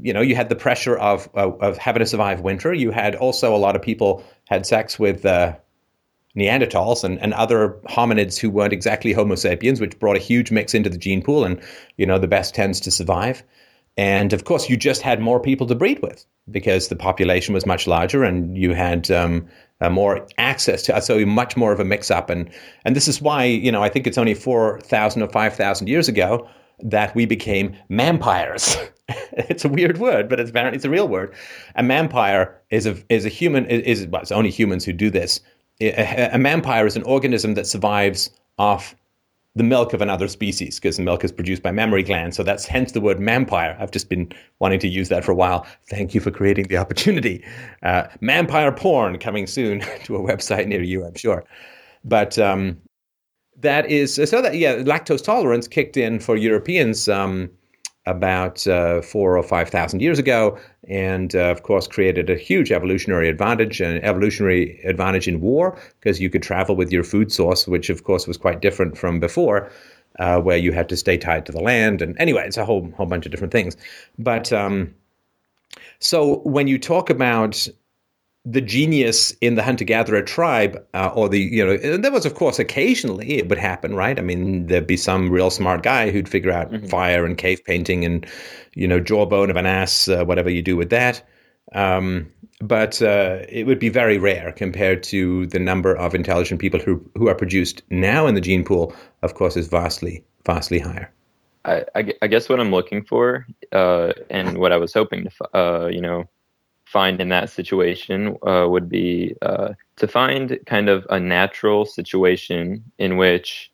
[0.00, 2.72] you know you had the pressure of, of, of having to survive winter.
[2.72, 5.54] You had also a lot of people had sex with uh,
[6.36, 10.74] Neanderthals and, and other hominids who weren't exactly Homo sapiens, which brought a huge mix
[10.74, 11.60] into the gene pool, and
[11.96, 13.42] you know the best tends to survive.
[13.96, 17.64] And of course, you just had more people to breed with because the population was
[17.64, 19.46] much larger, and you had um,
[19.80, 22.28] uh, more access to so much more of a mix-up.
[22.28, 22.50] And
[22.84, 25.88] and this is why you know I think it's only four thousand or five thousand
[25.88, 26.48] years ago
[26.80, 28.76] that we became vampires.
[29.08, 31.32] it's a weird word, but it's apparently it's a real word.
[31.76, 35.40] A vampire is a is a human is well, it's only humans who do this
[35.80, 38.94] a, a vampire is an organism that survives off
[39.56, 42.36] the milk of another species because milk is produced by mammary glands.
[42.36, 43.76] So that's hence the word vampire.
[43.78, 45.66] I've just been wanting to use that for a while.
[45.88, 47.44] Thank you for creating the opportunity.
[47.82, 51.44] Uh, vampire porn coming soon to a website near you, I'm sure.
[52.04, 52.80] But um,
[53.58, 57.08] that is so that yeah, lactose tolerance kicked in for Europeans.
[57.08, 57.50] Um,
[58.06, 62.70] about uh, four or five thousand years ago, and uh, of course created a huge
[62.70, 67.66] evolutionary advantage, an evolutionary advantage in war because you could travel with your food source,
[67.66, 69.70] which of course was quite different from before,
[70.18, 72.02] uh, where you had to stay tied to the land.
[72.02, 73.76] And anyway, it's a whole whole bunch of different things.
[74.18, 74.94] But um,
[75.98, 77.66] so when you talk about
[78.44, 82.26] the genius in the hunter gatherer tribe, uh, or the you know, and there was
[82.26, 84.18] of course occasionally it would happen, right?
[84.18, 86.86] I mean, there'd be some real smart guy who'd figure out mm-hmm.
[86.86, 88.26] fire and cave painting and
[88.74, 91.26] you know jawbone of an ass, uh, whatever you do with that.
[91.72, 92.30] Um,
[92.60, 97.02] but uh, it would be very rare compared to the number of intelligent people who
[97.16, 98.94] who are produced now in the gene pool.
[99.22, 101.10] Of course, is vastly vastly higher.
[101.64, 105.58] I, I, I guess what I'm looking for, uh, and what I was hoping to,
[105.58, 106.28] uh, you know,
[106.94, 112.84] find in that situation uh, would be uh, to find kind of a natural situation
[112.98, 113.72] in which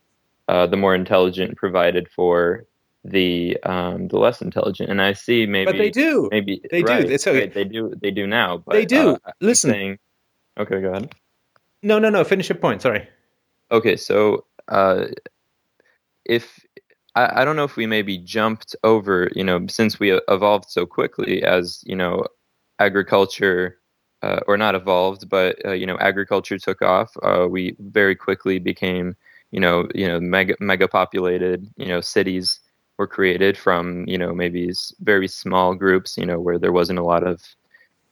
[0.49, 2.65] uh, the more intelligent provided for
[3.05, 4.89] the um, the less intelligent.
[4.91, 7.13] And I see maybe, but they do, maybe they right, do.
[7.13, 7.41] It's okay.
[7.41, 7.93] Right, they do.
[8.01, 8.57] They do now.
[8.65, 9.19] But, they do.
[9.27, 9.71] Uh, Listen.
[9.71, 9.99] Saying,
[10.59, 11.15] okay, go ahead.
[11.83, 12.25] No, no, no.
[12.25, 12.81] Finish your point.
[12.81, 13.07] Sorry.
[13.71, 15.05] Okay, so uh,
[16.25, 16.59] if
[17.15, 20.87] I, I don't know if we maybe jumped over, you know, since we evolved so
[20.87, 22.25] quickly as you know
[22.81, 23.79] agriculture
[24.23, 27.13] uh, or not evolved, but uh, you know, agriculture took off.
[27.23, 29.17] Uh, we very quickly became,
[29.53, 31.69] you know, you know, mega mega populated.
[31.77, 32.61] You know, cities
[32.99, 36.19] were created from you know maybe very small groups.
[36.19, 37.43] You know, where there wasn't a lot of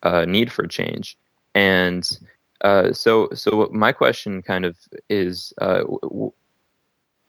[0.05, 1.19] uh, need for change.
[1.55, 2.09] And
[2.63, 4.77] uh, so, so my question kind of
[5.11, 5.53] is.
[5.61, 6.33] Uh, w-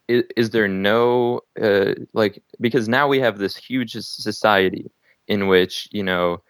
[0.08, 1.42] is, is there no
[2.14, 4.92] like because now we have this huge society
[5.28, 6.42] in which you know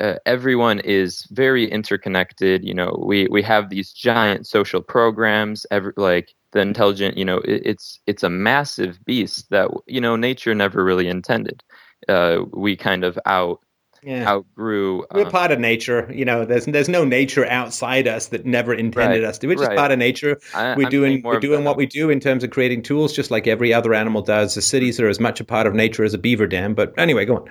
[0.00, 2.64] uh, everyone is very interconnected.
[2.64, 5.66] You know, we we have these giant social programs.
[5.70, 10.16] Every, like the intelligent, you know, it, it's it's a massive beast that you know
[10.16, 11.62] nature never really intended.
[12.08, 13.60] Uh, we kind of out
[14.02, 14.28] yeah.
[14.28, 15.04] outgrew.
[15.12, 16.10] We're um, part of nature.
[16.12, 19.46] You know, there's there's no nature outside us that never intended right, us to.
[19.46, 19.78] We're just right.
[19.78, 20.38] part of nature.
[20.54, 23.30] I, we're I'm doing we're doing what we do in terms of creating tools, just
[23.30, 24.54] like every other animal does.
[24.54, 26.74] The cities are as much a part of nature as a beaver dam.
[26.74, 27.50] But anyway, go on.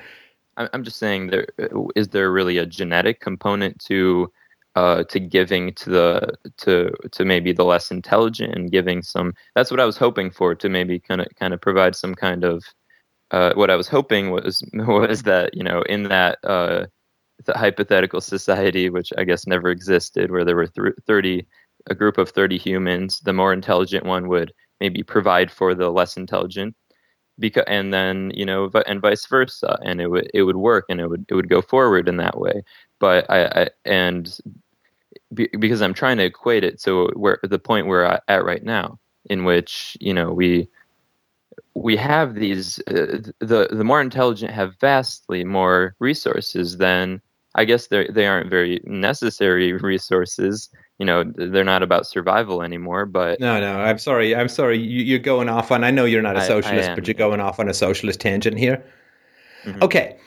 [0.58, 1.47] I'm just saying there
[1.95, 4.32] is there really a genetic component to
[4.76, 9.72] uh, to giving to the to to maybe the less intelligent and giving some that's
[9.72, 12.64] what I was hoping for to maybe kind of kind of provide some kind of
[13.32, 16.86] uh, what I was hoping was was that you know in that uh,
[17.47, 21.45] hypothetical society which I guess never existed where there were th- 30
[21.89, 26.18] a group of 30 humans the more intelligent one would maybe provide for the less
[26.18, 26.76] intelligent
[27.39, 30.99] because and then you know and vice versa and it would it would work and
[30.99, 32.63] it would it would go forward in that way.
[32.99, 34.38] But I, I and
[35.33, 38.99] be, because I'm trying to equate it to where the point we're at right now
[39.29, 40.67] in which you know we
[41.73, 47.21] we have these uh, the the more intelligent have vastly more resources than
[47.58, 53.05] I guess they they aren't very necessary resources you know they're not about survival anymore
[53.05, 56.22] but no no i'm sorry i'm sorry you, are going off on i know you're
[56.22, 58.84] not a socialist I, I but you're going off on a socialist tangent here.
[59.64, 59.84] Mm-hmm.
[59.84, 60.18] okay.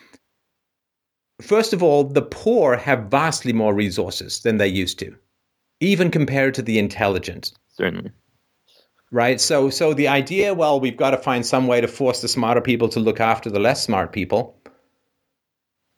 [1.41, 5.16] First of all the poor have vastly more resources than they used to
[5.81, 7.53] even compared to the intelligent.
[7.68, 8.11] Certainly.
[9.11, 9.41] Right?
[9.41, 12.61] So so the idea well we've got to find some way to force the smarter
[12.61, 14.59] people to look after the less smart people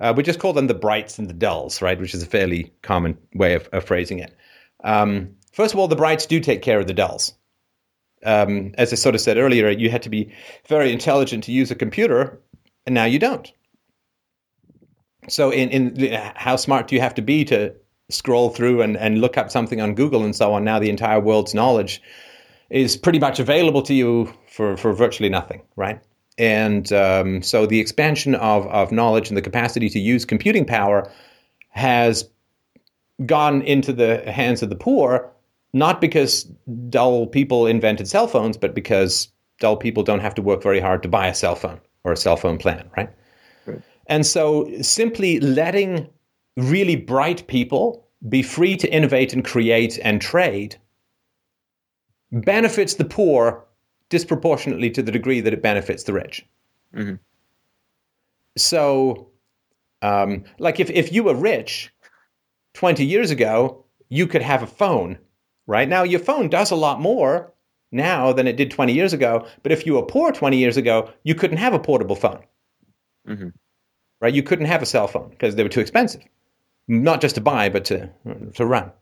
[0.01, 2.73] uh, we just call them the brights and the dulls right which is a fairly
[2.83, 4.35] common way of, of phrasing it
[4.85, 7.35] um, first of all, the brights do take care of the dulls.
[8.25, 10.33] Um, as I sort of said earlier, you had to be
[10.69, 12.41] very intelligent to use a computer,
[12.87, 13.53] and now you don't.
[15.29, 17.75] So, in, in how smart do you have to be to
[18.11, 20.65] scroll through and, and look up something on Google and so on?
[20.65, 22.03] Now, the entire world's knowledge
[22.71, 26.01] is pretty much available to you for, for virtually nothing, right?
[26.39, 31.11] And um, so, the expansion of, of knowledge and the capacity to use computing power
[31.69, 32.29] has
[33.27, 35.31] gone into the hands of the poor,
[35.73, 36.45] not because
[36.89, 39.29] dull people invented cell phones, but because
[39.61, 42.17] dull people don't have to work very hard to buy a cell phone or a
[42.17, 43.11] cell phone plan, right?
[43.67, 43.81] right.
[44.07, 46.09] And so simply letting
[46.57, 50.77] really bright people be free to innovate and create and trade
[52.31, 53.65] benefits the poor
[54.13, 56.47] disproportionately to the degree that it benefits the rich.
[56.95, 57.15] Mm-hmm.
[58.59, 59.31] So,
[60.03, 61.91] um, like if, if you were rich
[62.75, 65.19] 20 years ago, you could have a phone,
[65.67, 65.89] right?
[65.89, 67.55] Now, your phone does a lot more
[67.91, 69.47] now than it did 20 years ago.
[69.63, 72.43] But if you were poor 20 years ago, you couldn't have a portable phone,
[73.27, 73.49] mm-hmm.
[74.21, 74.35] right?
[74.35, 76.23] You couldn't have a cell phone because they were too expensive,
[76.87, 78.11] not just to buy, but to,
[78.57, 78.93] to run.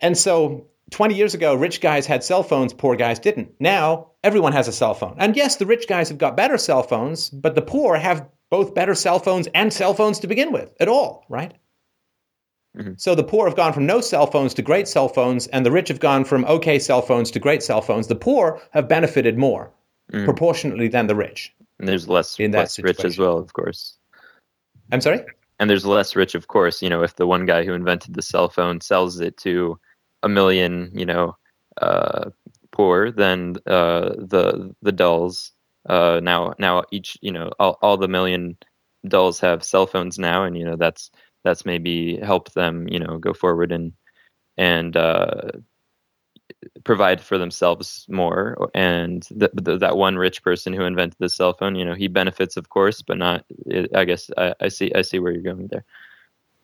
[0.00, 3.52] And so 20 years ago, rich guys had cell phones, poor guys didn't.
[3.58, 5.16] Now, everyone has a cell phone.
[5.18, 8.74] And yes, the rich guys have got better cell phones, but the poor have both
[8.74, 11.54] better cell phones and cell phones to begin with at all, right?
[12.76, 12.92] Mm-hmm.
[12.98, 15.72] So the poor have gone from no cell phones to great cell phones, and the
[15.72, 18.06] rich have gone from okay cell phones to great cell phones.
[18.06, 19.72] The poor have benefited more
[20.12, 20.24] mm.
[20.24, 21.52] proportionately than the rich.
[21.78, 23.98] And there's less, in less rich as well, of course.
[24.92, 25.20] I'm sorry?
[25.58, 26.82] And there's less rich, of course.
[26.82, 29.78] You know, if the one guy who invented the cell phone sells it to
[30.22, 31.36] a million, you know,
[31.80, 32.30] uh,
[32.72, 35.52] poor, then uh, the the dolls.
[35.88, 38.56] uh, now now each you know all, all the million
[39.08, 41.10] dolls have cell phones now, and you know that's
[41.44, 43.92] that's maybe helped them, you know, go forward and
[44.58, 45.52] and uh,
[46.84, 48.68] provide for themselves more.
[48.74, 52.08] And th- th- that one rich person who invented the cell phone, you know, he
[52.08, 53.44] benefits, of course, but not.
[53.94, 54.92] I guess I, I see.
[54.94, 55.84] I see where you're going there.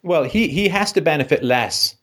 [0.02, 1.96] Well, he he has to benefit less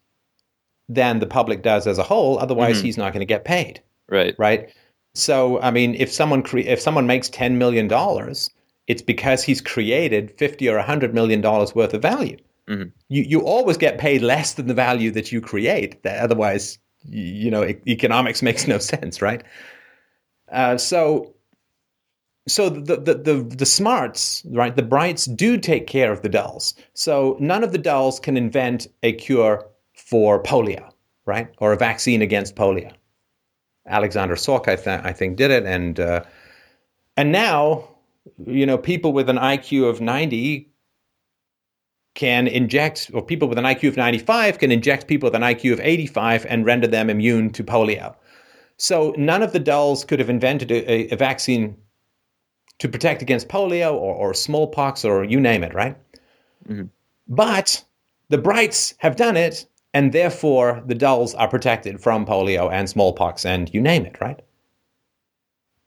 [0.90, 2.40] than the public does as a whole.
[2.40, 2.86] Otherwise, mm-hmm.
[2.86, 3.82] he's not going to get paid.
[4.10, 4.36] Right.
[4.38, 4.74] Right.
[5.14, 8.50] So, I mean, if someone cre- if someone makes ten million dollars,
[8.88, 12.38] it's because he's created fifty or hundred million dollars worth of value.
[12.68, 12.90] Mm-hmm.
[13.08, 16.02] You you always get paid less than the value that you create.
[16.04, 19.44] That otherwise, you know, economics makes no sense, right?
[20.52, 21.34] Uh, so
[22.48, 24.76] so the, the the the smarts, right?
[24.76, 26.74] The brights do take care of the dulls.
[26.94, 29.66] So none of the dulls can invent a cure
[30.06, 30.92] for polio,
[31.26, 32.92] right, or a vaccine against polio.
[33.88, 36.24] Alexander Salk, I, th- I think, did it, and uh,
[37.18, 37.90] and now,
[38.46, 40.70] you know, people with an IQ of ninety
[42.16, 45.74] can inject, or people with an IQ of 95 can inject people with an IQ
[45.74, 48.14] of 85 and render them immune to polio.
[48.76, 51.78] So none of the dulls could have invented a, a vaccine
[52.80, 55.98] to protect against polio or, or, smallpox or you name it, right?
[56.68, 56.88] Mm-hmm.
[57.28, 57.84] But
[58.30, 63.46] the brights have done it, and therefore the dulls are protected from polio and smallpox
[63.46, 64.42] and you name it, right?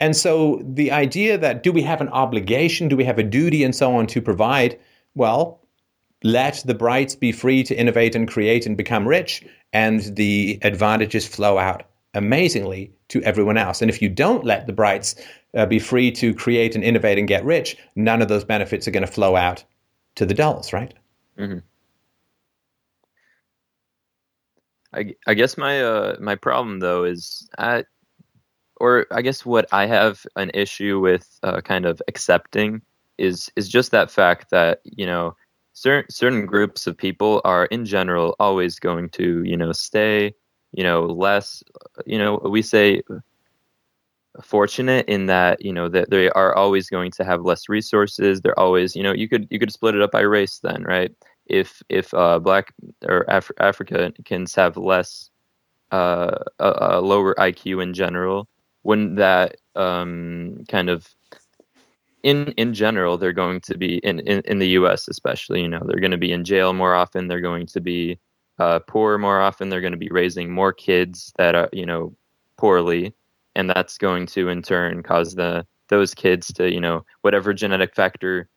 [0.00, 3.62] And so the idea that do we have an obligation, do we have a duty,
[3.62, 4.76] and so on to provide?
[5.14, 5.60] Well,
[6.24, 11.24] let the brights be free to innovate and create and become rich, and the advantages
[11.26, 11.84] flow out
[12.14, 13.80] amazingly to everyone else.
[13.80, 15.14] And if you don't let the brights
[15.54, 18.90] uh, be free to create and innovate and get rich, none of those benefits are
[18.90, 19.62] going to flow out
[20.16, 20.94] to the dulls, right?
[21.38, 21.58] Mm-hmm.
[24.94, 27.84] I, I guess my uh, my problem though is I,
[28.76, 32.82] or I guess what I have an issue with uh, kind of accepting
[33.18, 35.36] is is just that fact that you know
[35.72, 40.34] certain certain groups of people are in general always going to you know stay
[40.72, 41.62] you know less
[42.06, 43.02] you know we say
[44.42, 48.40] fortunate in that you know that they are always going to have less resources.
[48.40, 51.12] They're always you know you could you could split it up by race then right
[51.52, 52.74] if if uh, black
[53.04, 55.30] or Af- africans have less
[55.92, 58.48] uh, a, a, lower iq in general
[58.82, 61.14] wouldn't that um, kind of
[62.22, 65.82] in in general they're going to be in, in in the us especially you know
[65.86, 68.18] they're going to be in jail more often they're going to be
[68.58, 72.14] uh, poor more often they're going to be raising more kids that are you know
[72.56, 73.14] poorly
[73.54, 77.94] and that's going to in turn cause the those kids to you know whatever genetic
[77.94, 78.48] factor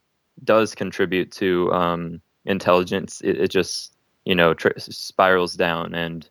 [0.44, 3.94] does contribute to um, intelligence it, it, just
[4.26, 6.30] you know tr- spirals down and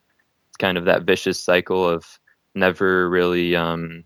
[0.49, 2.19] it's kind of that vicious cycle of
[2.55, 4.05] never really um,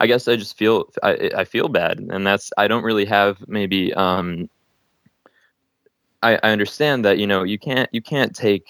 [0.00, 3.46] i guess i just feel I, I feel bad and that's i don't really have
[3.48, 4.48] maybe um,
[6.22, 8.66] I, I understand that you know you can't you can't take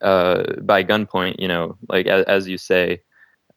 [0.00, 3.02] uh, by gunpoint you know like as, as you say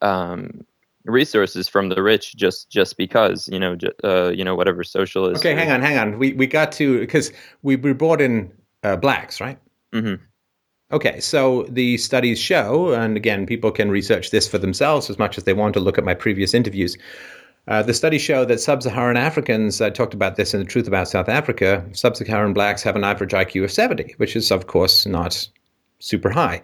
[0.02, 0.64] um,
[1.04, 5.40] resources from the rich just just because you know uh, you know whatever socialist.
[5.40, 6.18] Okay, hang on, hang on.
[6.18, 7.32] We we got to because
[7.62, 8.52] we we brought in
[8.82, 9.58] uh, blacks, right?
[9.92, 10.22] Mm-hmm.
[10.92, 15.38] Okay, so the studies show, and again, people can research this for themselves as much
[15.38, 16.96] as they want to look at my previous interviews.
[17.68, 21.06] Uh, the studies show that sub-Saharan Africans, I talked about this in the Truth About
[21.06, 25.48] South Africa, sub-Saharan blacks have an average IQ of 70, which is, of course, not
[26.00, 26.60] super high.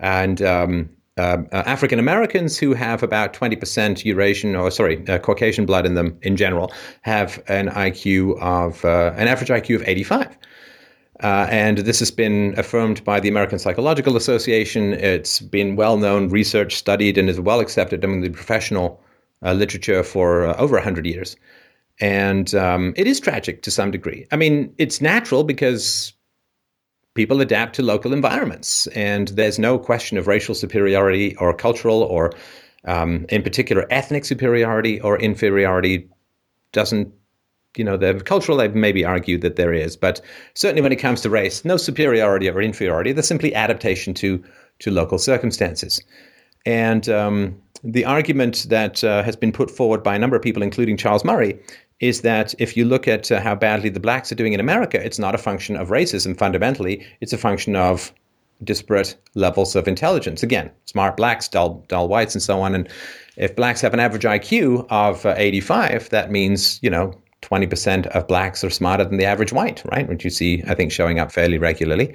[0.00, 5.66] And um, uh, uh, African Americans who have about 20% Eurasian or sorry, uh, Caucasian
[5.66, 6.72] blood in them in general
[7.02, 10.38] have an IQ of uh, an average IQ of 85.
[11.20, 14.92] Uh, and this has been affirmed by the American Psychological Association.
[14.92, 19.02] It's been well known, research studied, and is well accepted among the professional
[19.44, 21.36] uh, literature for over 100 years.
[22.00, 24.26] And um, it is tragic to some degree.
[24.30, 26.12] I mean, it's natural because
[27.18, 28.86] people adapt to local environments.
[28.88, 32.32] And there's no question of racial superiority or cultural or,
[32.84, 36.08] um, in particular, ethnic superiority or inferiority.
[36.70, 37.12] Doesn't,
[37.76, 40.20] you know, the cultural, they've maybe argued that there is, but
[40.54, 43.10] certainly when it comes to race, no superiority or inferiority.
[43.10, 44.40] There's simply adaptation to,
[44.78, 46.00] to local circumstances.
[46.66, 50.62] And um, the argument that uh, has been put forward by a number of people,
[50.62, 51.58] including Charles Murray,
[52.00, 55.04] is that if you look at uh, how badly the blacks are doing in America,
[55.04, 58.12] it's not a function of racism fundamentally, it's a function of
[58.64, 60.42] disparate levels of intelligence.
[60.42, 62.74] Again, smart blacks, dull, dull whites, and so on.
[62.74, 62.88] And
[63.36, 67.12] if blacks have an average IQ of uh, 85, that means, you know,
[67.42, 70.08] 20% of blacks are smarter than the average white, right?
[70.08, 72.14] Which you see, I think, showing up fairly regularly.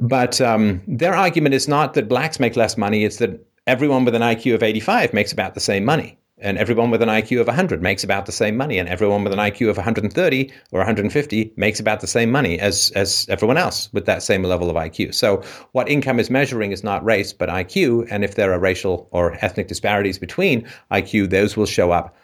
[0.00, 4.14] But um, their argument is not that blacks make less money, it's that everyone with
[4.14, 7.46] an IQ of 85 makes about the same money and everyone with an IQ of
[7.46, 11.52] 100 makes about the same money, and everyone with an IQ of 130 or 150
[11.56, 15.14] makes about the same money as as everyone else with that same level of IQ.
[15.14, 15.42] So
[15.72, 19.32] what income is measuring is not race but IQ, and if there are racial or
[19.44, 22.14] ethnic disparities between IQ, those will show up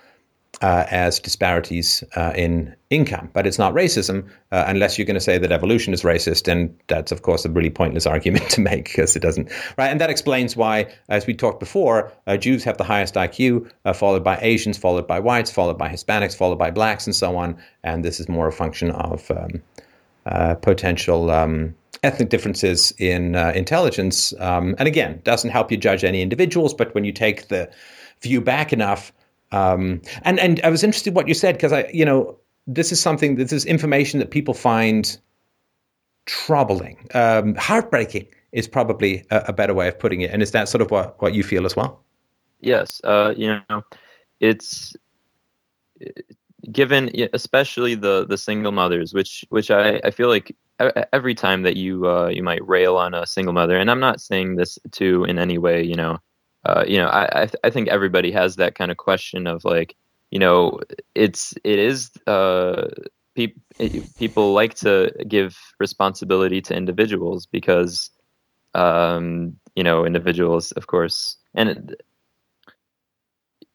[0.62, 5.20] uh, as disparities uh, in income, but it's not racism uh, unless you're going to
[5.20, 8.84] say that evolution is racist, and that's of course a really pointless argument to make
[8.84, 9.50] because it doesn't.
[9.76, 13.70] Right, and that explains why, as we talked before, uh, Jews have the highest IQ,
[13.84, 17.36] uh, followed by Asians, followed by whites, followed by Hispanics, followed by blacks, and so
[17.36, 17.56] on.
[17.84, 19.62] And this is more a function of um,
[20.24, 21.30] uh, potential.
[21.30, 26.72] Um, ethnic differences in intelligence, um, and again, doesn't help you judge any individuals.
[26.72, 27.68] But when you take the
[28.22, 29.12] view back enough,
[29.52, 32.36] um, and and I was interested in what you said because I, you know,
[32.66, 35.16] this is something this is information that people find
[36.26, 40.30] troubling, um, heartbreaking is probably a, a, better way of putting it.
[40.30, 42.02] And is that sort of what what you feel as well?
[42.60, 43.82] Yes, uh, you know,
[44.40, 44.94] it's
[46.72, 50.54] given especially the the single mothers, which which I, I feel like
[51.12, 54.20] every time that you uh, you might rail on a single mother, and I'm not
[54.20, 56.18] saying this to in any way, you know,
[56.66, 59.64] uh, you know, I I, th- I, think everybody has that kind of question of
[59.64, 59.94] like,
[60.30, 60.80] you know,
[61.14, 62.88] it's it is uh,
[63.36, 63.54] pe-
[64.18, 68.10] people like to give responsibility to individuals because,
[68.74, 71.70] um, you know, individuals, of course, and.
[71.70, 72.02] It,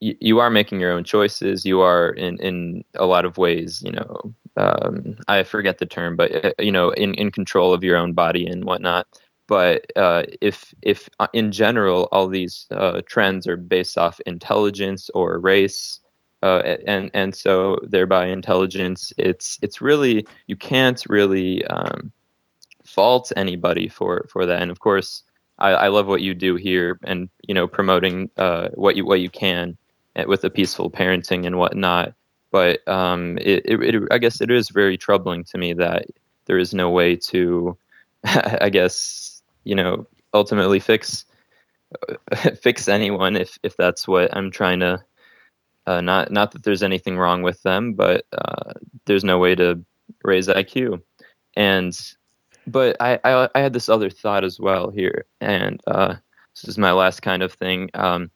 [0.04, 1.64] you, are making your own choices.
[1.64, 6.16] You are in, in a lot of ways, you know, um, I forget the term,
[6.16, 9.06] but uh, you know, in, in control of your own body and whatnot
[9.52, 15.10] but uh, if if uh, in general all these uh, trends are based off intelligence
[15.14, 16.00] or race,
[16.42, 22.14] uh, and and so thereby intelligence, it's it's really you can't really um,
[22.86, 24.62] fault anybody for for that.
[24.62, 25.22] And of course,
[25.60, 29.20] I, I love what you do here, and you know promoting uh, what you what
[29.20, 29.76] you can
[30.16, 32.14] eh, with the peaceful parenting and whatnot.
[32.52, 36.06] But um, it, it, it, I guess it is very troubling to me that
[36.46, 37.78] there is no way to,
[38.24, 39.31] I guess,
[39.64, 41.26] you know ultimately fix
[42.62, 45.04] fix anyone if if that's what I'm trying to.
[45.88, 48.74] Uh, not not that there's anything wrong with them, but uh,
[49.06, 49.84] there's no way to
[50.24, 51.02] raise IQ.
[51.56, 51.98] And
[52.68, 56.16] but I, I, I had this other thought as well here, and uh,
[56.56, 57.90] this is my last kind of thing.
[57.96, 58.30] Um,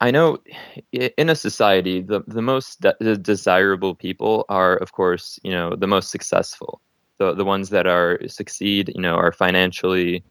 [0.00, 0.38] I know
[0.92, 5.86] in a society, the the most de- desirable people are, of course, you know, the
[5.86, 6.80] most successful
[7.18, 10.24] the the ones that are succeed, you know, are financially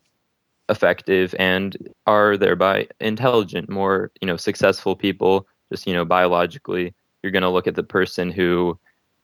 [0.69, 5.47] effective and are thereby intelligent, more you know, successful people.
[5.71, 6.93] Just you know, biologically,
[7.23, 8.77] you're going to look at the person who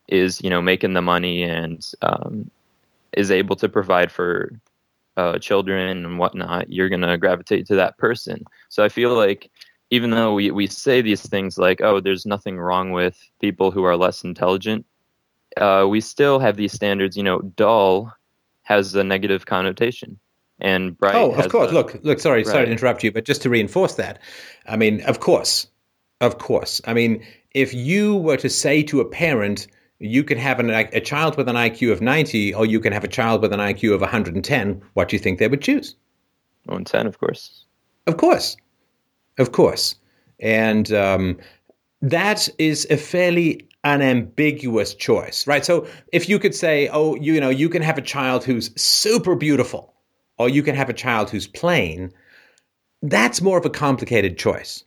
[0.08, 2.50] is you know making the money and um,
[3.14, 4.52] is able to provide for
[5.18, 6.72] uh, children and whatnot.
[6.72, 8.44] You're going to gravitate to that person.
[8.70, 9.52] So I feel like
[9.90, 13.84] even though we, we say these things like, oh, there's nothing wrong with people who
[13.84, 14.86] are less intelligent,
[15.58, 17.18] uh, we still have these standards.
[17.18, 18.14] You know, dull
[18.64, 20.20] has a negative connotation,
[20.60, 21.16] and bright.
[21.16, 21.72] Oh, of course.
[21.72, 22.20] Look, look.
[22.20, 22.48] Sorry, right.
[22.48, 24.20] sorry to interrupt you, but just to reinforce that,
[24.68, 25.68] I mean, of course,
[26.22, 26.82] of course.
[26.86, 27.24] I mean,
[27.54, 29.68] if you were to say to a parent,
[30.02, 33.04] you can have an, a child with an IQ of 90, or you can have
[33.04, 35.96] a child with an IQ of 110, what do you think they would choose?
[36.66, 37.66] 110, of course.
[38.08, 38.58] Of course.
[39.38, 39.96] Of course.
[40.40, 41.38] And um,
[42.02, 45.66] that is a fairly an ambiguous choice, right?
[45.66, 48.72] So if you could say, oh, you, you know, you can have a child who's
[48.80, 49.94] super beautiful,
[50.38, 52.12] or you can have a child who's plain,
[53.02, 54.84] that's more of a complicated choice.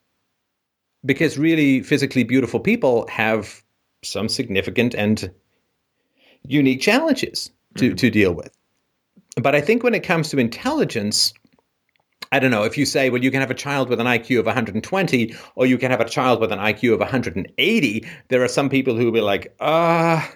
[1.05, 3.63] Because really, physically beautiful people have
[4.03, 5.31] some significant and
[6.45, 7.97] unique challenges to, mm-hmm.
[7.97, 8.57] to deal with.
[9.37, 11.35] But I think when it comes to intelligence,
[12.35, 14.41] I don't know, if you say, well, you can have a child with an IQ
[14.41, 18.49] of 120 or you can have a child with an IQ of 180, there are
[18.49, 20.35] some people who will be like, ah, uh,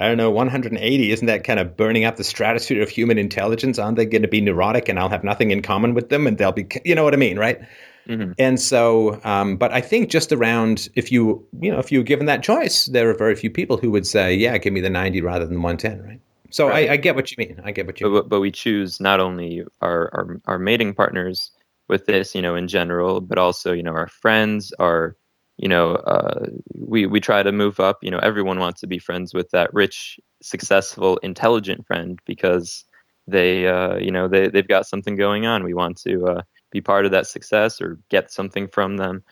[0.00, 3.78] I don't know, 180, isn't that kind of burning up the stratosphere of human intelligence?
[3.78, 6.36] Aren't they going to be neurotic and I'll have nothing in common with them and
[6.36, 7.60] they'll be, you know what I mean, right?
[8.08, 8.32] Mm-hmm.
[8.36, 12.04] And so, um, but I think just around, if you, you know, if you were
[12.04, 14.90] given that choice, there are very few people who would say, yeah, give me the
[14.90, 16.20] 90 rather than 110, right?
[16.50, 16.88] So right.
[16.88, 17.60] I, I, get what you mean.
[17.64, 18.28] I get what you but, mean.
[18.28, 21.50] But we choose not only our, our, our mating partners
[21.88, 25.16] with this, you know, in general, but also, you know, our friends, our,
[25.56, 27.98] you know, uh, we, we try to move up.
[28.02, 32.84] You know, everyone wants to be friends with that rich, successful, intelligent friend because
[33.26, 35.64] they, uh, you know, they, they've got something going on.
[35.64, 39.22] We want to uh, be part of that success or get something from them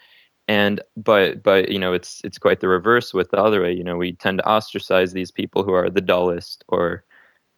[0.48, 3.84] and but but you know it's it's quite the reverse with the other way you
[3.84, 7.04] know we tend to ostracize these people who are the dullest or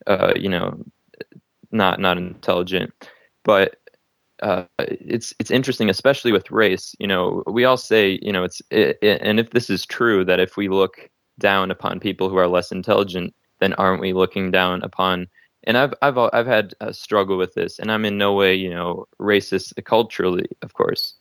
[0.07, 0.83] uh, you know,
[1.73, 2.93] not not intelligent.
[3.45, 3.77] But
[4.43, 6.95] uh, it's it's interesting, especially with race.
[6.99, 10.25] You know, we all say, you know, it's it, it, and if this is true,
[10.27, 14.51] that if we look down upon people who are less intelligent, then aren't we looking
[14.51, 15.29] down upon?
[15.65, 18.71] And I've I've I've had a struggle with this, and I'm in no way, you
[18.71, 21.15] know, racist culturally, of course.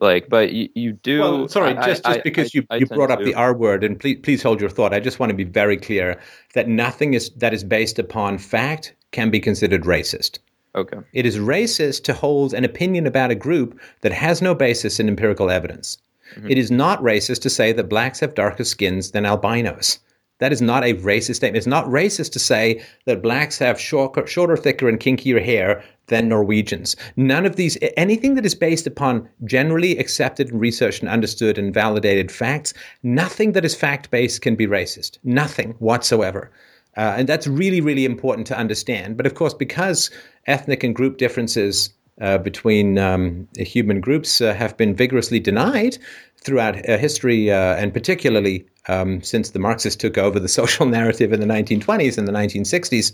[0.00, 1.20] Like, but you, you do.
[1.20, 3.24] Well, sorry, I, just, just I, because I, you, you brought up to.
[3.24, 4.92] the R word, and please please hold your thought.
[4.92, 6.20] I just want to be very clear
[6.54, 10.38] that nothing is that is based upon fact can be considered racist.
[10.74, 10.98] Okay.
[11.14, 15.08] It is racist to hold an opinion about a group that has no basis in
[15.08, 15.96] empirical evidence.
[16.34, 16.50] Mm-hmm.
[16.50, 19.98] It is not racist to say that blacks have darker skins than albinos.
[20.38, 21.56] That is not a racist statement.
[21.56, 26.28] It's not racist to say that blacks have shorter, shorter, thicker, and kinkier hair than
[26.28, 26.94] Norwegians.
[27.16, 31.72] None of these, anything that is based upon generally accepted and researched and understood and
[31.72, 35.18] validated facts, nothing that is fact based can be racist.
[35.24, 36.50] Nothing whatsoever.
[36.96, 39.16] Uh, and that's really, really important to understand.
[39.16, 40.10] But of course, because
[40.46, 41.90] ethnic and group differences
[42.20, 45.98] uh, between um, human groups uh, have been vigorously denied
[46.40, 51.32] throughout uh, history, uh, and particularly um, since the Marxists took over the social narrative
[51.32, 53.12] in the 1920s and the 1960s.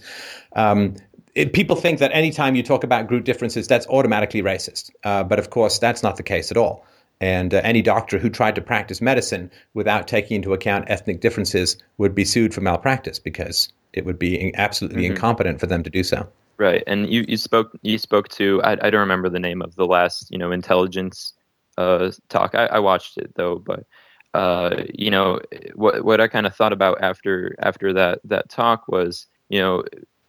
[0.55, 0.97] Um,
[1.35, 4.91] it, people think that anytime you talk about group differences, that's automatically racist.
[5.03, 6.85] Uh, but of course, that's not the case at all.
[7.21, 11.77] And uh, any doctor who tried to practice medicine without taking into account ethnic differences
[11.97, 15.13] would be sued for malpractice because it would be absolutely mm-hmm.
[15.13, 16.29] incompetent for them to do so.
[16.59, 19.75] Right, and you, you spoke you spoke to I, I don't remember the name of
[19.75, 21.33] the last you know intelligence
[21.79, 22.55] uh, talk.
[22.55, 23.85] I, I watched it though, but
[24.35, 25.41] uh, you know
[25.75, 29.85] what what I kind of thought about after after that that talk was you know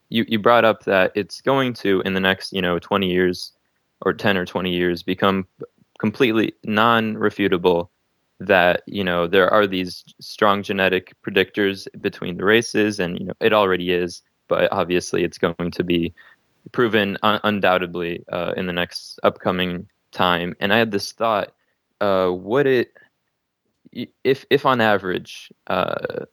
[0.09, 3.53] you you brought up that it's going to in the next you know 20 years
[4.01, 5.47] or 10 or 20 years become
[5.99, 7.88] completely non-refutable
[8.39, 13.34] that you know there are these strong genetic predictors between the races and you know
[13.39, 16.13] it already is but obviously it's going to be
[16.71, 20.55] proven un- undoubtedly uh, in the next upcoming time.
[20.59, 21.53] And i had this thought
[22.01, 22.93] uh, would it
[23.91, 26.26] if if on average uh,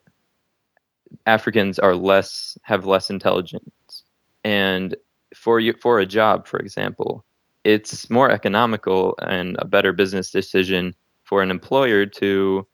[1.27, 4.05] Africans are less have less intelligence,
[4.44, 4.97] and
[5.35, 7.24] for you for a job, for example,
[7.64, 10.94] it's more economical and a better business decision
[11.24, 12.66] for an employer to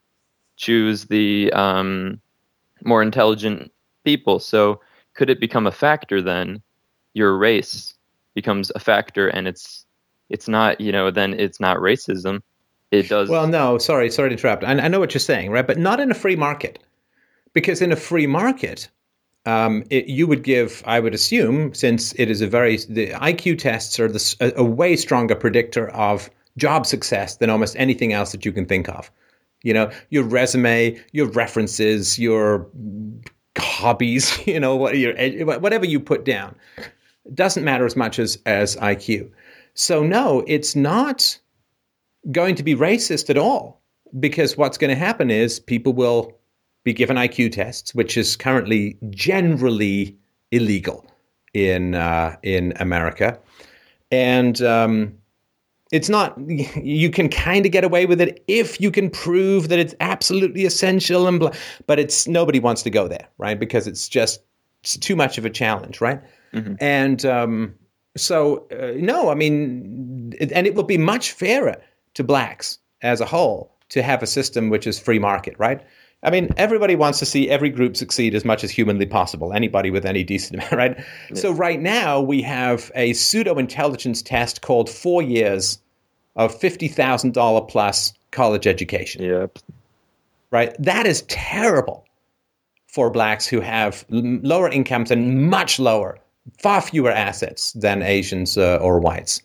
[0.56, 2.20] choose the um,
[2.84, 3.70] more intelligent
[4.04, 4.38] people.
[4.38, 4.80] So
[5.14, 6.62] could it become a factor then?
[7.14, 7.94] Your race
[8.34, 9.86] becomes a factor, and it's
[10.28, 12.40] it's not you know then it's not racism.
[12.90, 13.28] It does.
[13.28, 14.64] Well, no, sorry, sorry to interrupt.
[14.64, 15.66] I, I know what you're saying, right?
[15.66, 16.78] But not in a free market,
[17.52, 18.88] because in a free market,
[19.44, 23.58] um, it, you would give, I would assume, since it is a very the IQ
[23.58, 28.32] tests are the, a, a way stronger predictor of job success than almost anything else
[28.32, 29.10] that you can think of.
[29.62, 32.68] You know, your resume, your references, your
[33.58, 35.14] hobbies, you know, what your
[35.58, 36.54] whatever you put down
[37.34, 39.30] doesn't matter as much as as IQ.
[39.74, 41.38] So no, it's not
[42.32, 43.80] going to be racist at all
[44.18, 46.36] because what's going to happen is people will
[46.84, 50.16] be given IQ tests, which is currently generally
[50.52, 51.04] illegal
[51.54, 53.38] in uh, in America,
[54.10, 55.12] and um,
[55.92, 56.38] it's not.
[56.76, 60.64] You can kind of get away with it if you can prove that it's absolutely
[60.64, 61.52] essential, and blah,
[61.86, 63.58] but it's nobody wants to go there, right?
[63.58, 64.40] Because it's just
[64.82, 66.20] it's too much of a challenge, right?
[66.52, 66.74] Mm-hmm.
[66.80, 67.74] And um,
[68.16, 71.76] so, uh, no, I mean, and it will be much fairer
[72.16, 75.80] to blacks as a whole to have a system which is free market, right?
[76.22, 79.90] I mean, everybody wants to see every group succeed as much as humanly possible, anybody
[79.90, 81.04] with any decent, amount, right?
[81.34, 85.78] So, right now, we have a pseudo intelligence test called Four Years
[86.34, 89.22] of $50,000 plus college education.
[89.22, 89.58] Yep.
[90.50, 90.74] Right?
[90.82, 92.06] That is terrible
[92.86, 96.18] for blacks who have lower incomes and much lower,
[96.58, 99.42] far fewer assets than Asians uh, or whites.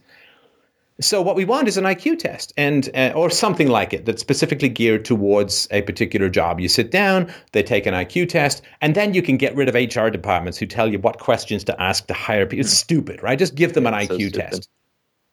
[1.02, 4.22] So what we want is an IQ test and uh, or something like it that's
[4.22, 6.60] specifically geared towards a particular job.
[6.60, 9.76] You sit down, they take an IQ test, and then you can get rid of
[9.76, 12.62] HR departments who tell you what questions to ask to hire people.
[12.62, 13.38] It's stupid, right?
[13.38, 14.70] Just give them an IQ so test.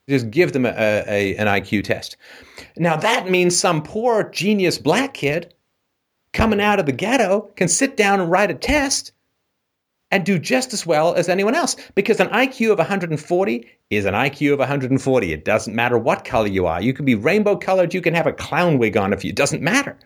[0.09, 2.17] Just give them a, a, an IQ test.
[2.75, 5.53] Now that means some poor genius black kid
[6.33, 9.11] coming out of the ghetto can sit down and write a test
[10.11, 14.13] and do just as well as anyone else because an IQ of 140 is an
[14.13, 15.33] IQ of 140.
[15.33, 16.81] It doesn't matter what color you are.
[16.81, 19.35] You can be rainbow colored, you can have a clown wig on if you, it
[19.35, 19.97] doesn't matter.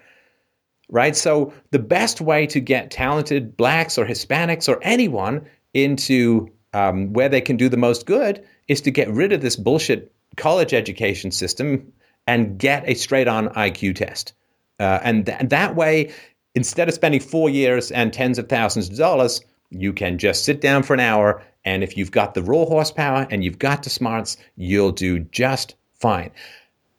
[0.90, 1.16] Right?
[1.16, 7.30] So the best way to get talented blacks or Hispanics or anyone into um, where
[7.30, 11.32] they can do the most good is to get rid of this bullshit college education
[11.32, 11.94] system
[12.28, 14.34] and get a straight on IQ test.
[14.80, 16.12] Uh, and th- that way,
[16.56, 19.42] instead of spending four years and tens of thousands of dollars,
[19.74, 23.28] you can just sit down for an hour, and if you've got the raw horsepower
[23.30, 26.32] and you've got the smarts, you'll do just fine.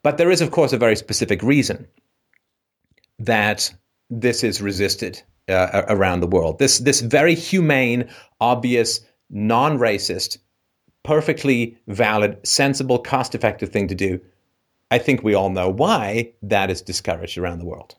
[0.03, 1.87] But there is, of course, a very specific reason
[3.19, 3.73] that
[4.11, 6.59] this is resisted uh, around the world.
[6.59, 8.09] This this very humane,
[8.41, 10.39] obvious, non-racist,
[11.03, 14.21] perfectly valid, sensible, cost-effective thing to do.
[14.91, 17.95] I think we all know why that is discouraged around the world.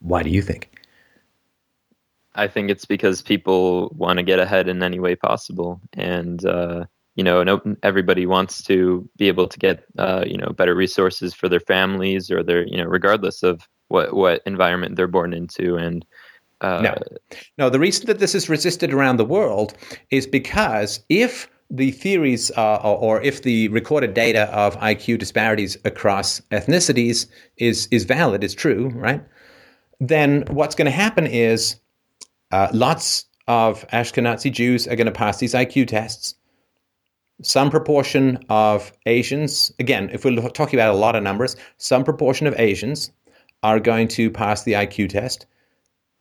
[0.00, 0.77] Why do you think?
[2.38, 6.84] I think it's because people want to get ahead in any way possible, and uh,
[7.16, 11.34] you know, no, everybody wants to be able to get uh, you know better resources
[11.34, 15.76] for their families or their you know regardless of what what environment they're born into,
[15.76, 16.06] and
[16.60, 16.94] uh, no,
[17.58, 17.70] no.
[17.70, 19.74] The reason that this is resisted around the world
[20.10, 25.76] is because if the theories uh, or, or, if the recorded data of IQ disparities
[25.84, 29.22] across ethnicities is is valid, is true, right?
[29.98, 31.76] Then what's going to happen is
[32.50, 36.34] uh, lots of Ashkenazi Jews are going to pass these IQ tests.
[37.42, 42.46] Some proportion of Asians, again, if we're talking about a lot of numbers, some proportion
[42.46, 43.12] of Asians
[43.62, 45.46] are going to pass the IQ test.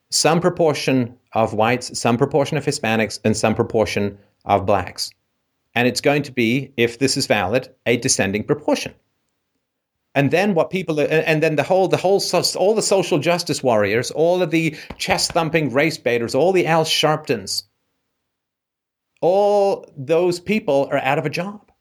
[0.10, 5.12] Some proportion of whites, some proportion of Hispanics, and some proportion of blacks.
[5.76, 8.94] And it's going to be, if this is valid, a descending proportion.
[10.18, 12.20] And then what people, and then the whole, the whole,
[12.56, 16.86] all the social justice warriors, all of the chest thumping race baiters, all the Al
[16.86, 17.62] Sharptons,
[19.22, 21.72] all those people are out of a job.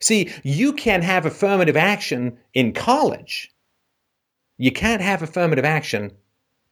[0.00, 3.54] See, you can have affirmative action in college.
[4.58, 6.10] You can't have affirmative action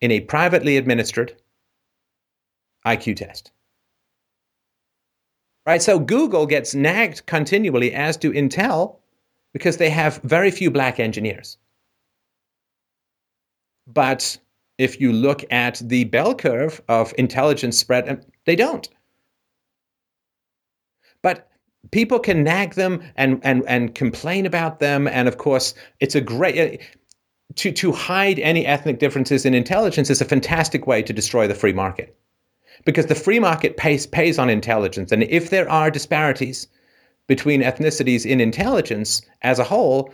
[0.00, 1.40] in a privately administered,
[2.84, 3.52] IQ test.
[5.64, 5.80] Right?
[5.80, 8.96] So Google gets nagged continually, as do Intel,
[9.54, 11.56] because they have very few black engineers.
[13.86, 14.36] But
[14.76, 18.88] if you look at the bell curve of intelligence spread, um, they don't.
[21.22, 21.48] But
[21.92, 25.06] people can nag them and, and, and complain about them.
[25.06, 26.58] And of course, it's a great.
[26.58, 26.84] Uh,
[27.56, 31.54] to, to hide any ethnic differences in intelligence is a fantastic way to destroy the
[31.54, 32.16] free market.
[32.84, 35.12] Because the free market pays, pays on intelligence.
[35.12, 36.66] And if there are disparities
[37.26, 40.12] between ethnicities in intelligence as a whole,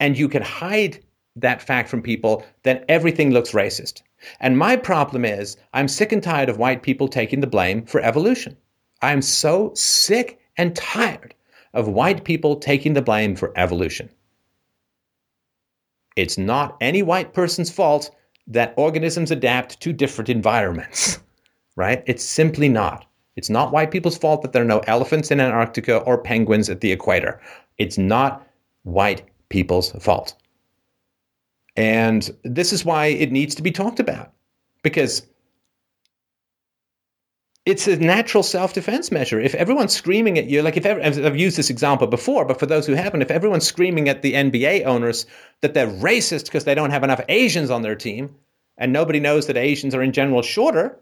[0.00, 1.02] and you can hide
[1.36, 4.02] that fact from people, then everything looks racist.
[4.40, 8.00] And my problem is, I'm sick and tired of white people taking the blame for
[8.00, 8.56] evolution.
[9.02, 11.34] I'm so sick and tired
[11.74, 14.08] of white people taking the blame for evolution.
[16.16, 18.10] It's not any white person's fault
[18.46, 21.20] that organisms adapt to different environments,
[21.76, 22.02] right?
[22.06, 23.06] It's simply not.
[23.36, 26.80] It's not white people's fault that there are no elephants in Antarctica or penguins at
[26.80, 27.40] the equator.
[27.78, 28.46] It's not
[28.84, 30.34] white people's fault.
[31.76, 34.32] And this is why it needs to be talked about
[34.82, 35.26] because
[37.66, 39.40] it's a natural self defense measure.
[39.40, 42.86] If everyone's screaming at you, like if I've used this example before, but for those
[42.86, 45.26] who haven't, if everyone's screaming at the NBA owners
[45.60, 48.34] that they're racist because they don't have enough Asians on their team,
[48.78, 50.98] and nobody knows that Asians are in general shorter,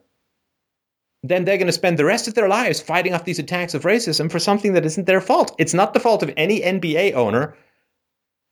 [1.24, 3.84] then they're going to spend the rest of their lives fighting off these attacks of
[3.84, 5.54] racism for something that isn't their fault.
[5.58, 7.56] It's not the fault of any NBA owner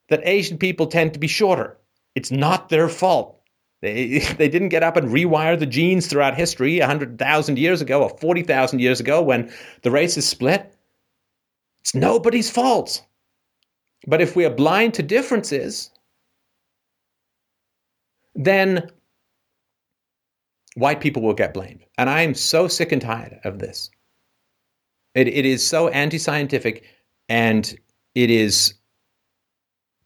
[0.08, 1.76] that Asian people tend to be shorter.
[2.14, 3.38] It's not their fault.
[3.82, 8.08] They, they didn't get up and rewire the genes throughout history 100,000 years ago or
[8.08, 10.74] 40,000 years ago when the races split.
[11.82, 13.04] It's nobody's fault.
[14.06, 15.90] But if we are blind to differences,
[18.34, 18.90] then
[20.74, 21.84] white people will get blamed.
[21.98, 23.90] And I am so sick and tired of this.
[25.14, 26.84] It, it is so anti scientific
[27.28, 27.76] and
[28.14, 28.74] it is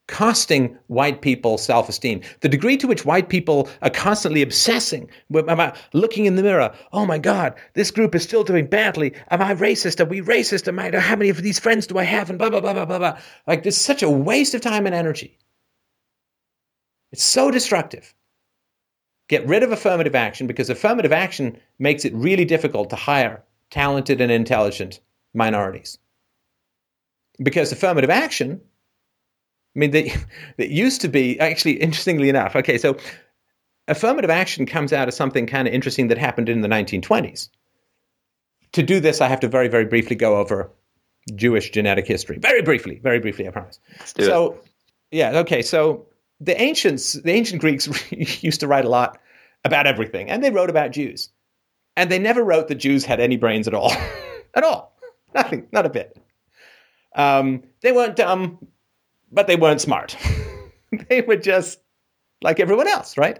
[0.08, 2.20] costing white people self esteem.
[2.40, 6.72] The degree to which white people are constantly obsessing about looking in the mirror.
[6.92, 9.14] Oh my God, this group is still doing badly.
[9.30, 10.00] Am I racist?
[10.00, 10.68] Are we racist?
[10.68, 12.30] Am I, how many of these friends do I have?
[12.30, 13.18] And blah, blah, blah, blah, blah, blah.
[13.46, 15.38] Like, this is such a waste of time and energy.
[17.12, 18.14] It's so destructive.
[19.28, 24.20] Get rid of affirmative action because affirmative action makes it really difficult to hire talented
[24.20, 25.00] and intelligent
[25.34, 25.98] minorities.
[27.42, 28.60] Because affirmative action
[29.76, 30.14] I mean, they,
[30.58, 32.56] it used to be actually, interestingly enough.
[32.56, 32.96] Okay, so
[33.88, 37.50] affirmative action comes out of something kind of interesting that happened in the 1920s.
[38.72, 40.70] To do this, I have to very, very briefly go over
[41.34, 42.38] Jewish genetic history.
[42.38, 43.78] Very briefly, very briefly, I promise.
[44.04, 44.64] so, it.
[45.12, 45.62] yeah, okay.
[45.62, 46.06] So
[46.40, 47.88] the ancients, the ancient Greeks
[48.42, 49.18] used to write a lot
[49.64, 51.30] about everything, and they wrote about Jews,
[51.96, 53.92] and they never wrote that Jews had any brains at all,
[54.54, 54.96] at all,
[55.34, 56.18] nothing, not a bit.
[57.14, 58.58] Um, they weren't dumb
[59.30, 60.16] but they weren't smart.
[61.08, 61.80] they were just
[62.42, 63.38] like everyone else, right?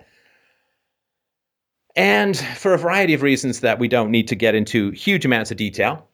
[1.95, 5.51] And for a variety of reasons that we don't need to get into huge amounts
[5.51, 6.07] of detail,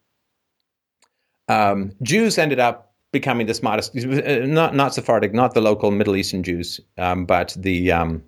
[1.48, 6.42] um, Jews ended up becoming the smartest, not, not Sephardic, not the local Middle Eastern
[6.42, 8.22] Jews, um, but the um,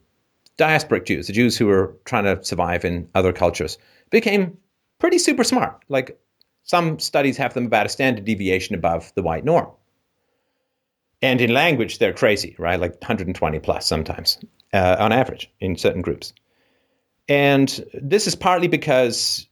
[0.59, 3.79] diasporic Jews, the Jews who were trying to survive in other cultures,
[4.11, 4.57] became
[4.99, 5.83] pretty super smart.
[5.89, 6.19] Like
[6.63, 9.69] some studies have them about a standard deviation above the white norm.
[11.23, 12.79] And in language, they're crazy, right?
[12.79, 14.39] Like 120 plus sometimes
[14.75, 16.35] uh, on average in certain groups.
[17.29, 19.49] And this is partly because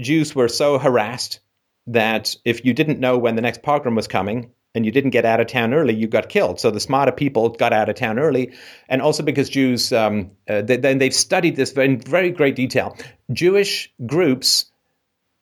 [0.00, 1.38] Jews were so harassed
[1.86, 5.24] that if you didn't know when the next pogrom was coming and you didn't get
[5.24, 6.60] out of town early, you got killed.
[6.60, 8.52] So the smarter people got out of town early.
[8.88, 12.96] And also because Jews, um, uh, they, then they've studied this in very great detail.
[13.32, 14.66] Jewish groups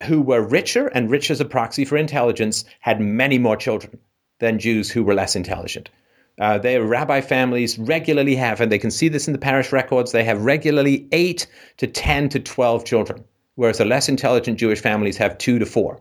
[0.05, 3.99] who were richer and rich as a proxy for intelligence had many more children
[4.39, 5.89] than Jews who were less intelligent.
[6.41, 10.11] Uh, their rabbi families regularly have, and they can see this in the parish records,
[10.11, 11.47] they have regularly 8
[11.77, 16.01] to 10 to 12 children, whereas the less intelligent Jewish families have 2 to 4.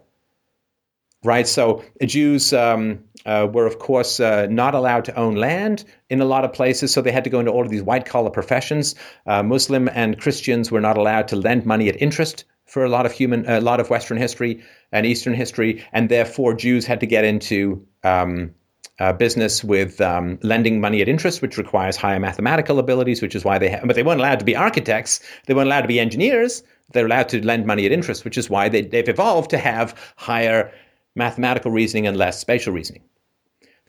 [1.24, 1.48] Right?
[1.48, 6.26] So Jews um, uh, were, of course, uh, not allowed to own land in a
[6.26, 8.96] lot of places, so they had to go into all of these white collar professions.
[9.26, 13.06] Uh, Muslim and Christians were not allowed to lend money at interest for a lot
[13.06, 17.06] of human, a lot of Western history and Eastern history, and therefore Jews had to
[17.06, 18.54] get into um,
[19.00, 23.44] uh, business with um, lending money at interest, which requires higher mathematical abilities, which is
[23.44, 25.20] why they, ha- but they weren't allowed to be architects.
[25.46, 26.64] They weren't allowed to be engineers.
[26.92, 29.98] They're allowed to lend money at interest, which is why they, they've evolved to have
[30.16, 30.72] higher
[31.16, 33.04] mathematical reasoning and less spatial reasoning.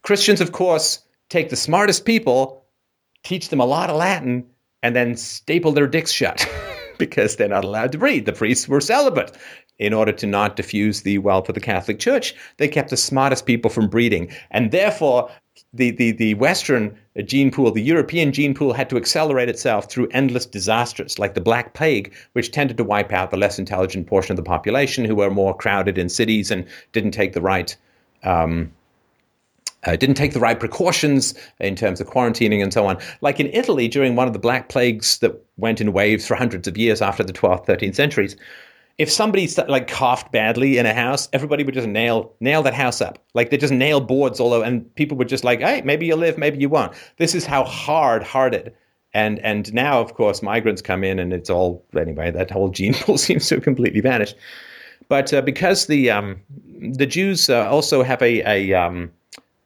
[0.03, 2.65] Christians, of course, take the smartest people,
[3.23, 4.47] teach them a lot of Latin,
[4.83, 6.47] and then staple their dicks shut.
[6.99, 8.27] because they're not allowed to breed.
[8.27, 9.37] The priests were celibate.
[9.79, 13.45] In order to not diffuse the wealth of the Catholic Church, they kept the smartest
[13.45, 14.33] people from breeding.
[14.53, 15.31] And therefore,
[15.75, 20.09] the, the, the Western gene pool, the European gene pool, had to accelerate itself through
[20.13, 24.33] endless disasters like the Black Plague, which tended to wipe out the less intelligent portion
[24.33, 27.77] of the population who were more crowded in cities and didn't take the right.
[28.23, 28.73] Um,
[29.87, 32.97] uh, didn't take the right precautions in terms of quarantining and so on.
[33.21, 36.67] Like in Italy during one of the Black Plagues that went in waves for hundreds
[36.67, 38.35] of years after the 12th, 13th centuries,
[38.97, 43.01] if somebody like coughed badly in a house, everybody would just nail nail that house
[43.01, 43.19] up.
[43.35, 46.19] Like they just nail boards all over, and people would just like, hey, maybe you'll
[46.19, 46.93] live, maybe you won't.
[47.17, 48.75] This is how hard hearted.
[49.13, 52.31] And and now, of course, migrants come in, and it's all anyway.
[52.31, 54.37] That whole gene pool seems to have completely vanished.
[55.09, 56.41] But uh, because the um,
[56.93, 59.13] the Jews uh, also have a a, um,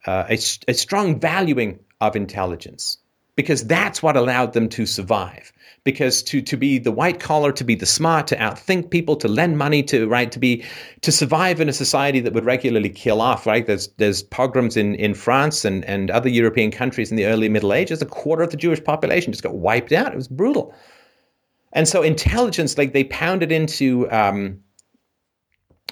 [0.07, 0.39] uh, a
[0.69, 2.99] a strong valuing of intelligence,
[3.37, 5.53] because that's what allowed them to survive
[5.89, 9.27] because to to be the white collar, to be the smart, to outthink people, to
[9.27, 10.63] lend money, to right, to be
[11.01, 13.67] to survive in a society that would regularly kill off, right?
[13.67, 17.73] There's there's pogroms in, in France and, and other European countries in the early Middle
[17.73, 18.03] Ages.
[18.03, 20.13] A quarter of the Jewish population just got wiped out.
[20.13, 20.75] It was brutal.
[21.73, 24.61] And so intelligence, like they pounded into um,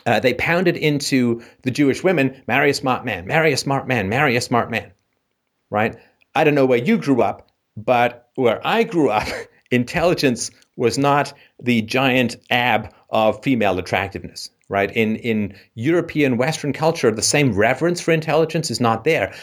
[0.04, 4.10] uh, they pounded into the Jewish women, marry a smart man, marry a smart man,
[4.10, 4.92] marry a smart man,
[5.70, 5.96] right?
[6.34, 9.26] I don't know where you grew up, but where I grew up,
[9.70, 11.32] intelligence was not
[11.62, 14.90] the giant ab of female attractiveness right?
[14.96, 19.34] In in european western culture the same reverence for intelligence is not there.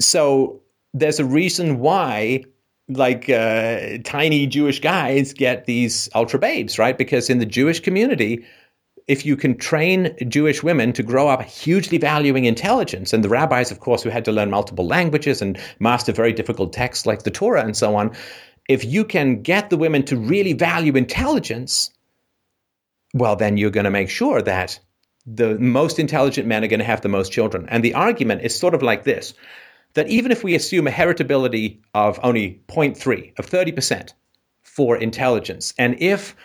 [0.00, 0.60] So
[0.94, 2.44] there's a reason why
[2.88, 6.96] like uh, tiny jewish guys get these ultra babes right?
[6.96, 8.44] Because in the jewish community
[9.08, 13.70] if you can train Jewish women to grow up hugely valuing intelligence, and the rabbis,
[13.70, 17.30] of course, who had to learn multiple languages and master very difficult texts like the
[17.30, 18.10] Torah and so on,
[18.68, 21.90] if you can get the women to really value intelligence,
[23.14, 24.78] well, then you're going to make sure that
[25.26, 27.66] the most intelligent men are going to have the most children.
[27.68, 29.34] And the argument is sort of like this
[29.94, 34.12] that even if we assume a heritability of only 0.3, of 30%
[34.62, 36.36] for intelligence, and if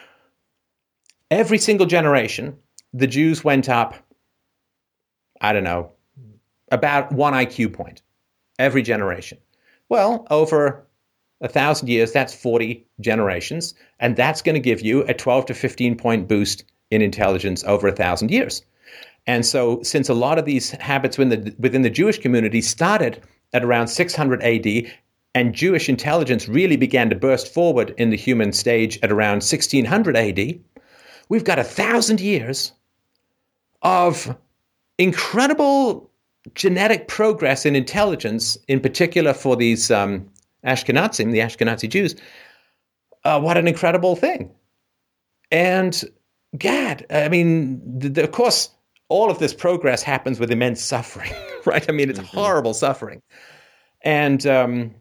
[1.30, 2.58] every single generation
[2.94, 3.96] the Jews went up,
[5.42, 5.92] I don't know,
[6.72, 8.02] about one IQ point
[8.58, 9.40] every generation.
[9.90, 10.88] Well, over
[11.42, 13.74] a thousand years, that's 40 generations.
[14.00, 17.88] And that's going to give you a 12 to 15 point boost in intelligence over
[17.88, 18.64] a thousand years.
[19.28, 23.22] And so, since a lot of these habits within the, within the Jewish community started
[23.54, 24.92] at around 600 AD,
[25.34, 30.18] and Jewish intelligence really began to burst forward in the human stage at around 1600
[30.18, 30.60] AD,
[31.30, 32.74] we've got a thousand years
[33.82, 34.36] of
[34.98, 36.10] incredible
[36.56, 40.30] genetic progress in intelligence, in particular for these um,
[40.66, 42.16] Ashkenazim, the Ashkenazi Jews.
[43.24, 44.52] Uh, what an incredible thing.
[45.52, 46.04] And
[46.58, 48.70] Gad, I mean, the, the, of course,
[49.10, 51.32] all of this progress happens with immense suffering,
[51.66, 51.88] right?
[51.88, 52.38] I mean, it's mm-hmm.
[52.38, 53.22] horrible suffering.
[54.04, 54.96] And um,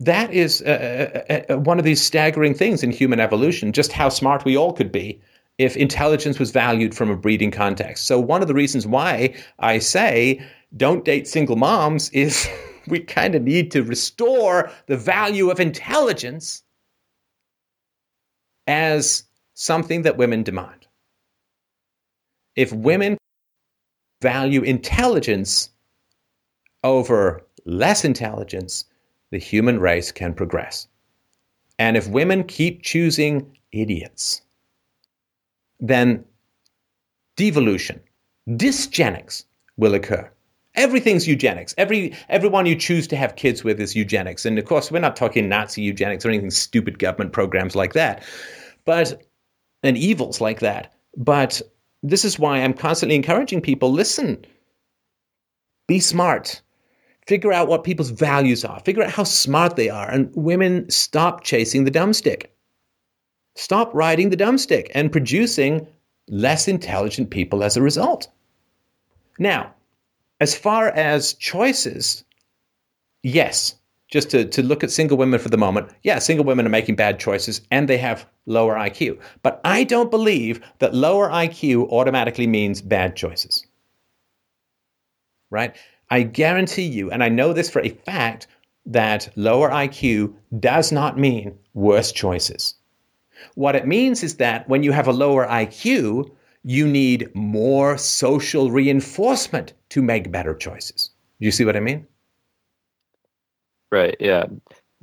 [0.00, 4.08] that is uh, uh, uh, one of these staggering things in human evolution, just how
[4.08, 5.20] smart we all could be
[5.58, 8.06] if intelligence was valued from a breeding context.
[8.06, 10.40] So, one of the reasons why I say
[10.76, 12.48] don't date single moms is
[12.90, 16.62] we kind of need to restore the value of intelligence
[18.66, 19.24] as
[19.54, 20.86] something that women demand.
[22.56, 23.16] If women
[24.20, 25.70] value intelligence
[26.84, 28.84] over less intelligence,
[29.30, 30.88] the human race can progress.
[31.78, 34.42] And if women keep choosing idiots,
[35.80, 36.24] then
[37.36, 38.00] devolution,
[38.48, 39.44] dysgenics
[39.76, 40.28] will occur.
[40.78, 41.74] Everything's eugenics.
[41.76, 44.46] Every everyone you choose to have kids with is eugenics.
[44.46, 48.22] And of course, we're not talking Nazi eugenics or anything stupid government programs like that.
[48.84, 49.22] But
[49.82, 50.94] and evils like that.
[51.16, 51.60] But
[52.02, 54.44] this is why I'm constantly encouraging people listen.
[55.88, 56.62] Be smart.
[57.26, 58.80] Figure out what people's values are.
[58.80, 60.08] Figure out how smart they are.
[60.08, 62.54] And women stop chasing the dumb stick.
[63.56, 65.86] Stop riding the dumb stick and producing
[66.28, 68.28] less intelligent people as a result.
[69.38, 69.74] Now,
[70.40, 72.24] as far as choices,
[73.22, 73.74] yes,
[74.08, 76.96] just to, to look at single women for the moment, yeah, single women are making
[76.96, 79.20] bad choices and they have lower IQ.
[79.42, 83.66] But I don't believe that lower IQ automatically means bad choices.
[85.50, 85.76] Right?
[86.10, 88.46] I guarantee you, and I know this for a fact,
[88.86, 92.74] that lower IQ does not mean worse choices.
[93.54, 96.30] What it means is that when you have a lower IQ,
[96.64, 101.10] you need more social reinforcement to make better choices.
[101.40, 102.06] Do you see what I mean?
[103.90, 104.16] Right.
[104.20, 104.46] Yeah.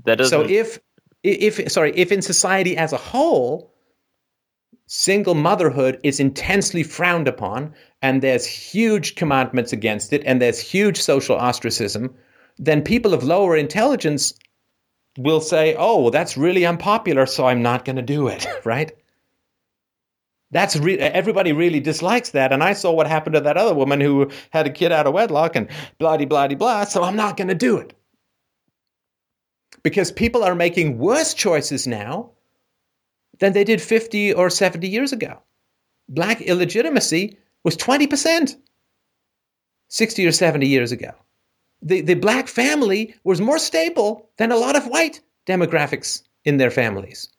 [0.03, 0.47] That doesn't.
[0.47, 0.79] So if
[1.23, 3.73] if sorry, if in society as a whole,
[4.87, 11.01] single motherhood is intensely frowned upon and there's huge commandments against it and there's huge
[11.01, 12.13] social ostracism,
[12.57, 14.33] then people of lower intelligence
[15.17, 18.91] will say, "Oh, well, that's really unpopular, so I'm not going to do it." right?
[20.51, 23.99] That's re- everybody really dislikes that, and I saw what happened to that other woman
[23.99, 25.67] who had a kid out of wedlock and
[25.97, 26.83] blah blah blah blah.
[26.85, 27.93] So I'm not going to do it
[29.83, 32.31] because people are making worse choices now
[33.39, 35.39] than they did 50 or 70 years ago.
[36.09, 38.55] Black illegitimacy was 20%
[39.87, 41.11] 60 or 70 years ago.
[41.81, 46.71] The, the black family was more stable than a lot of white demographics in their
[46.71, 47.29] families.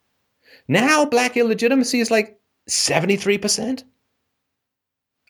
[0.67, 3.83] Now, black illegitimacy is like 73%.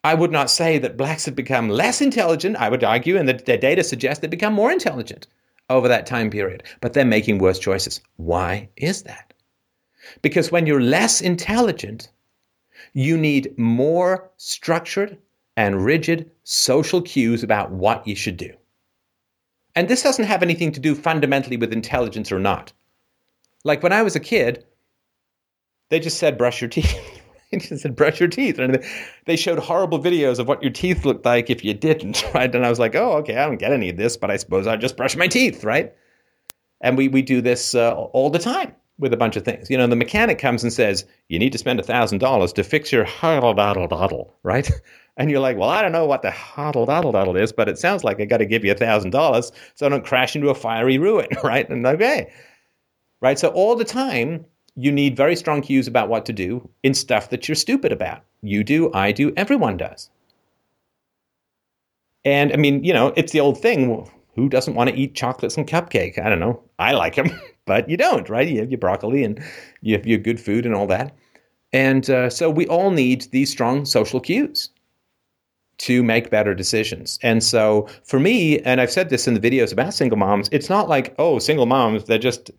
[0.04, 2.56] I would not say that blacks have become less intelligent.
[2.58, 5.28] I would argue, and the, the data suggests they've become more intelligent
[5.70, 8.02] over that time period, but they're making worse choices.
[8.16, 9.34] Why is that?
[10.22, 12.10] Because when you're less intelligent,
[12.94, 15.18] you need more structured
[15.58, 18.54] and rigid social cues about what you should do.
[19.76, 22.72] And this doesn't have anything to do fundamentally with intelligence or not.
[23.64, 24.66] Like when I was a kid,
[25.90, 26.98] they just said, brush your teeth.
[27.52, 28.60] he just said, brush your teeth.
[28.60, 28.84] And
[29.26, 32.54] they showed horrible videos of what your teeth looked like if you didn't, right?
[32.54, 34.68] And I was like, oh, okay, I don't get any of this, but I suppose
[34.68, 35.94] I'll just brush my teeth, right?
[36.82, 39.70] And we, we do this uh, all the time with a bunch of things.
[39.70, 43.06] You know, the mechanic comes and says, you need to spend $1,000 to fix your
[43.06, 44.70] huddle daddle daddle, right?
[45.16, 47.80] And you're like, well, I don't know what the huddle daddle daddle is, but it
[47.80, 50.98] sounds like I got to give you $1,000 so I don't crash into a fiery
[50.98, 51.68] ruin, right?
[51.70, 52.32] And okay.
[53.20, 53.40] Right?
[53.40, 54.46] So all the time,
[54.78, 58.22] you need very strong cues about what to do in stuff that you're stupid about.
[58.42, 60.10] You do, I do, everyone does.
[62.24, 64.10] And I mean, you know, it's the old thing.
[64.36, 66.20] Who doesn't want to eat chocolates and cupcake?
[66.20, 66.62] I don't know.
[66.78, 67.32] I like them,
[67.66, 68.48] but you don't, right?
[68.48, 69.44] You have your broccoli and
[69.82, 71.16] you have your good food and all that.
[71.74, 74.70] And uh, so we all need these strong social cues
[75.80, 77.18] to make better decisions.
[77.24, 80.70] And so for me, and I've said this in the videos about single moms, it's
[80.70, 82.52] not like, oh, single moms, they're just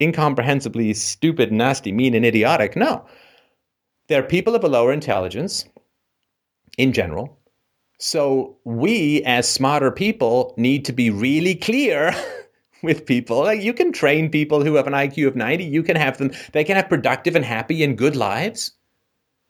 [0.00, 2.76] incomprehensibly stupid, nasty, mean, and idiotic.
[2.76, 3.04] No.
[4.08, 5.64] They're people of a lower intelligence
[6.78, 7.38] in general.
[7.98, 12.14] So we, as smarter people, need to be really clear
[12.82, 13.38] with people.
[13.38, 16.30] Like you can train people who have an IQ of 90, you can have them,
[16.52, 18.72] they can have productive and happy and good lives.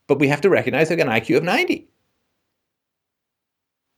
[0.07, 1.89] But we have to recognize they've got an IQ of 90.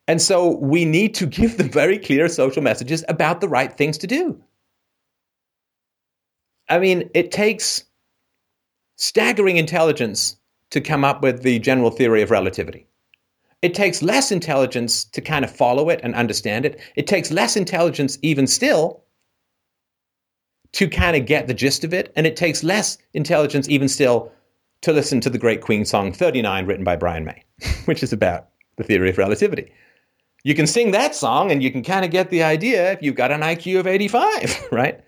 [0.06, 3.98] And so we need to give them very clear social messages about the right things
[3.98, 4.42] to do.
[6.68, 7.84] I mean, it takes
[8.96, 10.36] staggering intelligence
[10.70, 12.86] to come up with the general theory of relativity.
[13.62, 16.78] It takes less intelligence to kind of follow it and understand it.
[16.94, 19.02] It takes less intelligence, even still,
[20.72, 22.12] to kind of get the gist of it.
[22.14, 24.30] And it takes less intelligence, even still,
[24.82, 27.42] to listen to the great Queen song 39, written by Brian May,
[27.86, 29.72] which is about the theory of relativity.
[30.44, 33.16] You can sing that song and you can kind of get the idea if you've
[33.16, 35.00] got an IQ of 85, right?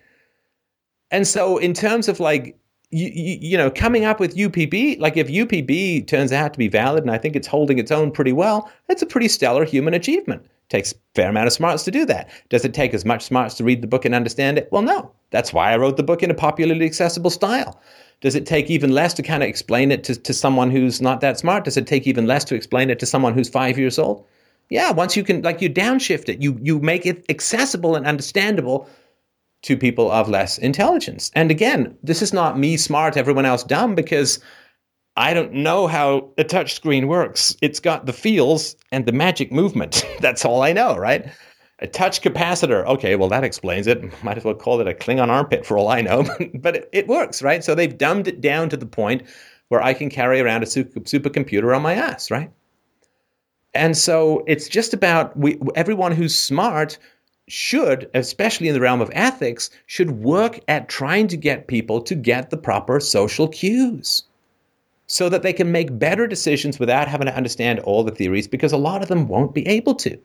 [1.11, 2.57] And so, in terms of like,
[2.91, 6.69] you, you, you, know, coming up with UPB, like if UPB turns out to be
[6.69, 9.95] valid and I think it's holding its own pretty well, that's a pretty stellar human
[9.95, 10.43] achievement.
[10.45, 12.29] It takes a fair amount of smarts to do that.
[12.49, 14.69] Does it take as much smarts to read the book and understand it?
[14.73, 15.13] Well, no.
[15.31, 17.81] That's why I wrote the book in a popularly accessible style.
[18.21, 21.21] Does it take even less to kind of explain it to, to someone who's not
[21.21, 21.65] that smart?
[21.65, 24.27] Does it take even less to explain it to someone who's five years old?
[24.69, 28.89] Yeah, once you can, like, you downshift it, you you make it accessible and understandable
[29.63, 31.31] to people of less intelligence.
[31.35, 34.41] And again, this is not me smart, everyone else dumb, because
[35.17, 37.57] I don't know how a touch screen works.
[37.61, 40.07] It's got the feels and the magic movement.
[40.21, 41.31] That's all I know, right?
[41.81, 42.87] A touch capacitor.
[42.87, 44.03] Okay, well, that explains it.
[44.25, 46.25] Might as well call it a Klingon armpit for all I know.
[46.55, 47.63] but it, it, works, right?
[47.63, 49.23] So they've dumbed it down to the point
[49.69, 52.51] where I can carry around a super, supercomputer on my ass, right?
[53.73, 56.99] And so it's just about we, everyone who's smart
[57.51, 62.15] should, especially in the realm of ethics, should work at trying to get people to
[62.15, 64.25] get the proper social cues
[65.07, 68.73] so that they can make better decisions without having to understand all the theories because
[68.73, 70.17] a lot of them won't be able to.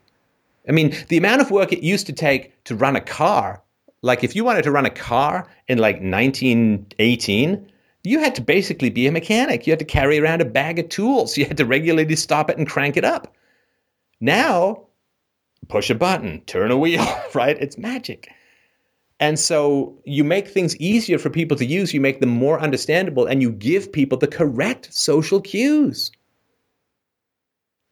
[0.70, 3.62] I mean, the amount of work it used to take to run a car,
[4.02, 7.72] like if you wanted to run a car in like 1918,
[8.04, 9.66] you had to basically be a mechanic.
[9.66, 11.38] You had to carry around a bag of tools.
[11.38, 13.34] You had to regularly stop it and crank it up.
[14.22, 14.85] Now,
[15.68, 17.58] push a button, turn a wheel, right?
[17.60, 18.30] It's magic.
[19.20, 23.26] And so you make things easier for people to use, you make them more understandable,
[23.26, 26.12] and you give people the correct social cues.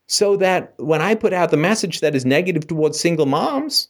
[0.07, 3.87] So that when I put out the message that is negative towards single moms,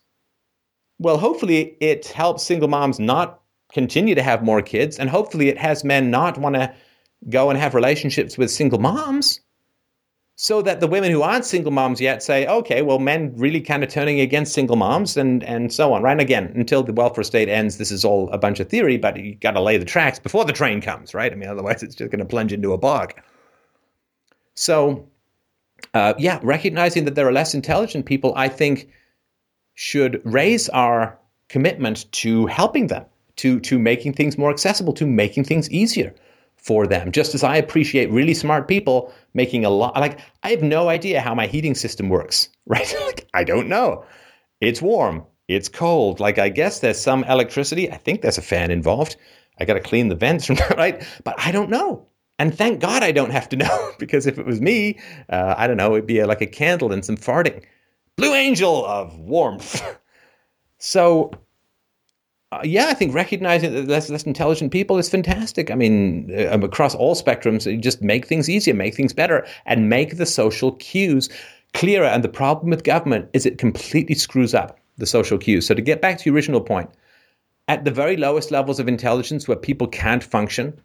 [0.99, 3.41] well, hopefully it helps single moms not
[3.73, 6.73] continue to have more kids, and hopefully it has men not want to
[7.29, 9.39] go and have relationships with single moms
[10.35, 13.83] so that the women who aren't single moms yet say, okay, well, men really kind
[13.83, 16.13] of turning against single moms and, and so on, right?
[16.13, 19.15] And again, until the welfare state ends, this is all a bunch of theory, but
[19.17, 21.31] you got to lay the tracks before the train comes, right?
[21.31, 23.13] I mean, otherwise it's just going to plunge into a bog.
[24.55, 25.07] So,
[25.93, 28.89] uh, yeah, recognizing that there are less intelligent people, I think,
[29.75, 33.05] should raise our commitment to helping them,
[33.35, 36.13] to, to making things more accessible, to making things easier
[36.63, 37.11] for them.
[37.11, 41.21] Just as I appreciate really smart people making a lot, like, I have no idea
[41.21, 42.95] how my heating system works, right?
[43.05, 44.05] like, I don't know.
[44.61, 46.19] It's warm, it's cold.
[46.19, 47.91] Like, I guess there's some electricity.
[47.91, 49.17] I think there's a fan involved.
[49.59, 51.05] I got to clean the vents from right?
[51.23, 52.07] But I don't know.
[52.39, 54.99] And thank God I don't have to know because if it was me,
[55.29, 57.63] uh, I don't know, it'd be a, like a candle and some farting.
[58.15, 59.83] Blue angel of warmth.
[60.77, 61.31] so
[62.53, 65.71] uh, yeah, I think recognizing that less, less intelligent people is fantastic.
[65.71, 70.17] I mean, uh, across all spectrums, just make things easier, make things better, and make
[70.17, 71.29] the social cues
[71.73, 72.05] clearer.
[72.05, 75.65] And the problem with government is it completely screws up the social cues.
[75.65, 76.89] So to get back to your original point,
[77.67, 80.79] at the very lowest levels of intelligence where people can't function,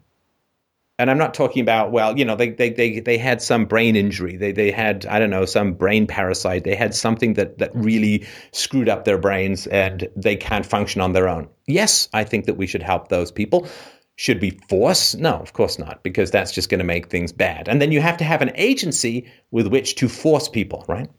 [0.99, 3.95] and I'm not talking about well, you know, they they they they had some brain
[3.95, 4.35] injury.
[4.35, 6.65] They they had I don't know some brain parasite.
[6.65, 11.13] They had something that that really screwed up their brains and they can't function on
[11.13, 11.47] their own.
[11.65, 13.65] Yes, I think that we should help those people.
[14.17, 15.15] Should we force?
[15.15, 17.69] No, of course not, because that's just going to make things bad.
[17.69, 21.09] And then you have to have an agency with which to force people, right?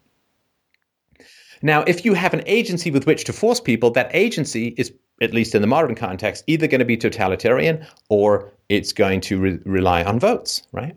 [1.62, 5.35] Now, if you have an agency with which to force people, that agency is, at
[5.35, 9.59] least in the modern context, either going to be totalitarian or it's going to re-
[9.65, 10.97] rely on votes, right?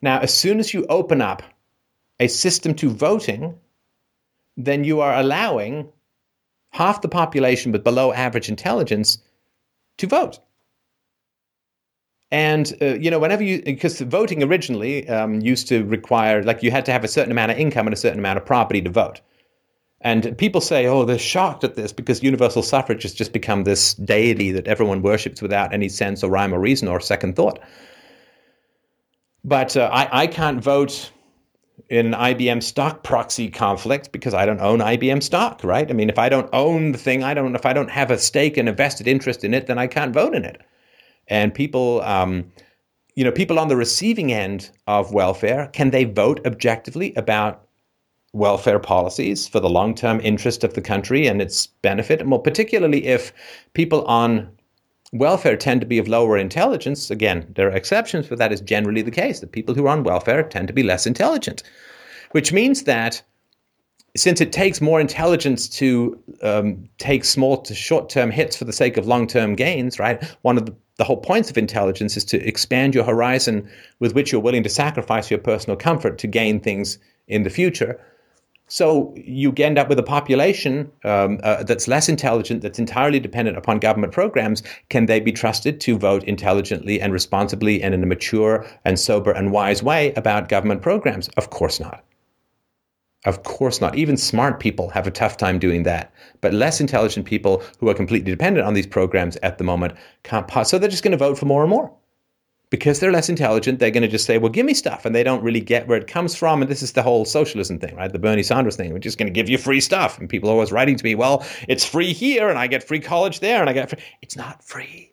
[0.00, 1.42] Now, as soon as you open up
[2.20, 3.58] a system to voting,
[4.56, 5.88] then you are allowing
[6.70, 9.18] half the population with below average intelligence
[9.98, 10.38] to vote.
[12.30, 16.70] And uh, you know, whenever you because voting originally um, used to require like you
[16.70, 18.90] had to have a certain amount of income and a certain amount of property to
[18.90, 19.20] vote.
[20.00, 23.94] And people say, oh, they're shocked at this because universal suffrage has just become this
[23.94, 27.58] deity that everyone worships without any sense or rhyme or reason or second thought.
[29.44, 31.10] But uh, I, I can't vote
[31.88, 35.88] in IBM stock proxy conflict because I don't own IBM stock, right?
[35.88, 37.54] I mean, if I don't own the thing, I don't.
[37.54, 40.12] If I don't have a stake and a vested interest in it, then I can't
[40.12, 40.60] vote in it.
[41.28, 42.52] And people, um,
[43.14, 47.67] you know, people on the receiving end of welfare, can they vote objectively about
[48.32, 52.26] welfare policies for the long term interest of the country and its benefit.
[52.26, 53.32] Well, particularly if
[53.74, 54.48] people on
[55.12, 57.10] welfare tend to be of lower intelligence.
[57.10, 59.40] Again, there are exceptions, but that is generally the case.
[59.40, 61.62] The people who are on welfare tend to be less intelligent,
[62.32, 63.22] which means that
[64.16, 68.72] since it takes more intelligence to um, take small to short term hits for the
[68.72, 70.22] sake of long term gains, right?
[70.42, 73.68] One of the, the whole points of intelligence is to expand your horizon
[74.00, 76.98] with which you're willing to sacrifice your personal comfort to gain things
[77.28, 78.00] in the future.
[78.68, 83.56] So you end up with a population um, uh, that's less intelligent, that's entirely dependent
[83.56, 84.62] upon government programs.
[84.90, 89.30] Can they be trusted to vote intelligently and responsibly and in a mature and sober
[89.32, 91.28] and wise way about government programs?
[91.36, 92.04] Of course not.
[93.24, 93.96] Of course not.
[93.96, 96.12] Even smart people have a tough time doing that.
[96.40, 100.46] But less intelligent people who are completely dependent on these programs at the moment can't.
[100.46, 100.70] Pause.
[100.70, 101.90] So they're just going to vote for more and more
[102.70, 105.06] because they're less intelligent, they're going to just say, well, give me stuff.
[105.06, 106.60] And they don't really get where it comes from.
[106.60, 108.12] And this is the whole socialism thing, right?
[108.12, 108.92] The Bernie Sanders thing.
[108.92, 110.18] We're just going to give you free stuff.
[110.18, 113.00] And people are always writing to me, well, it's free here and I get free
[113.00, 114.00] college there and I get free.
[114.20, 115.12] It's not free.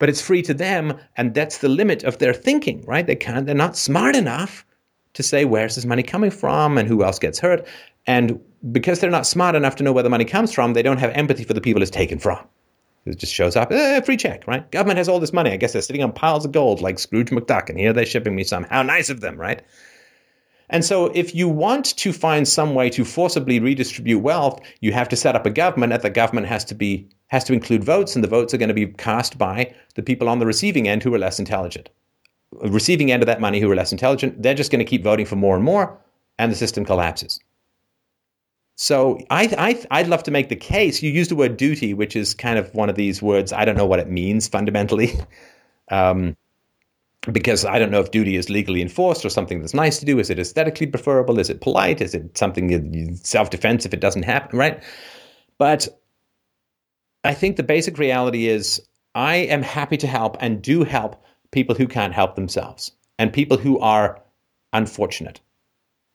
[0.00, 0.98] But it's free to them.
[1.16, 3.06] And that's the limit of their thinking, right?
[3.06, 4.66] They can't, they're not smart enough
[5.14, 7.64] to say, where's this money coming from and who else gets hurt.
[8.06, 8.40] And
[8.72, 11.10] because they're not smart enough to know where the money comes from, they don't have
[11.10, 12.44] empathy for the people it's taken from.
[13.04, 14.70] It just shows up, eh, free check, right?
[14.70, 15.50] Government has all this money.
[15.50, 18.34] I guess they're sitting on piles of gold like Scrooge McDuck, and here they're shipping
[18.34, 18.64] me some.
[18.64, 19.62] How nice of them, right?
[20.70, 25.08] And so, if you want to find some way to forcibly redistribute wealth, you have
[25.10, 28.14] to set up a government, and the government has to be has to include votes,
[28.14, 31.02] and the votes are going to be cast by the people on the receiving end
[31.02, 31.88] who are less intelligent.
[32.52, 35.26] Receiving end of that money who are less intelligent, they're just going to keep voting
[35.26, 35.98] for more and more,
[36.38, 37.40] and the system collapses.
[38.82, 41.04] So I, I, would love to make the case.
[41.04, 43.52] You used the word duty, which is kind of one of these words.
[43.52, 45.20] I don't know what it means fundamentally,
[45.92, 46.36] um,
[47.30, 50.18] because I don't know if duty is legally enforced or something that's nice to do.
[50.18, 51.38] Is it aesthetically preferable?
[51.38, 52.00] Is it polite?
[52.00, 54.58] Is it something self defense if it doesn't happen?
[54.58, 54.82] Right.
[55.58, 55.86] But
[57.22, 58.82] I think the basic reality is
[59.14, 63.58] I am happy to help and do help people who can't help themselves and people
[63.58, 64.20] who are
[64.72, 65.40] unfortunate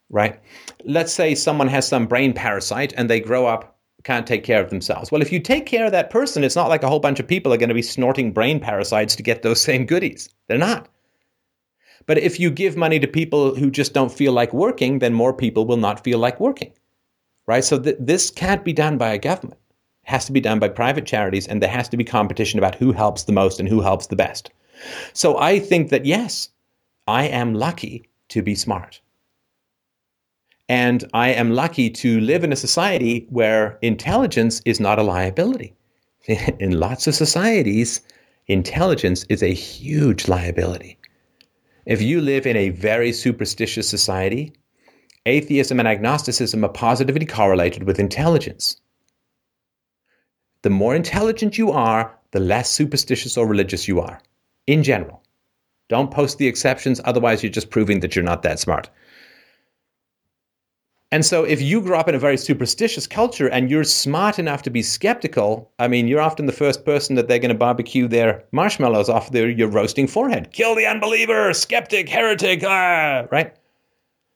[0.09, 0.39] right?
[0.83, 4.69] Let's say someone has some brain parasite and they grow up can't take care of
[4.69, 5.11] themselves.
[5.11, 7.27] Well, if you take care of that person, it's not like a whole bunch of
[7.27, 10.29] people are going to be snorting brain parasites to get those same goodies.
[10.47, 10.87] They're not.
[12.05, 15.33] But if you give money to people who just don't feel like working, then more
[15.33, 16.71] people will not feel like working.
[17.47, 17.65] Right?
[17.65, 19.59] So th- this can't be done by a government.
[20.05, 22.75] It has to be done by private charities, and there has to be competition about
[22.75, 24.51] who helps the most and who helps the best.
[25.11, 26.49] So I think that yes,
[27.07, 29.01] I am lucky to be smart.
[30.69, 35.73] And I am lucky to live in a society where intelligence is not a liability.
[36.59, 38.01] In lots of societies,
[38.47, 40.97] intelligence is a huge liability.
[41.85, 44.51] If you live in a very superstitious society,
[45.25, 48.75] atheism and agnosticism are positively correlated with intelligence.
[50.63, 54.19] The more intelligent you are, the less superstitious or religious you are,
[54.65, 55.23] in general.
[55.87, 58.89] Don't post the exceptions, otherwise, you're just proving that you're not that smart.
[61.11, 64.61] And so, if you grow up in a very superstitious culture and you're smart enough
[64.63, 68.09] to be skeptical, I mean, you're often the first person that they're going to barbecue
[68.09, 70.51] their marshmallows off their, your roasting forehead.
[70.51, 73.55] Kill the unbeliever, skeptic, heretic, ah, right?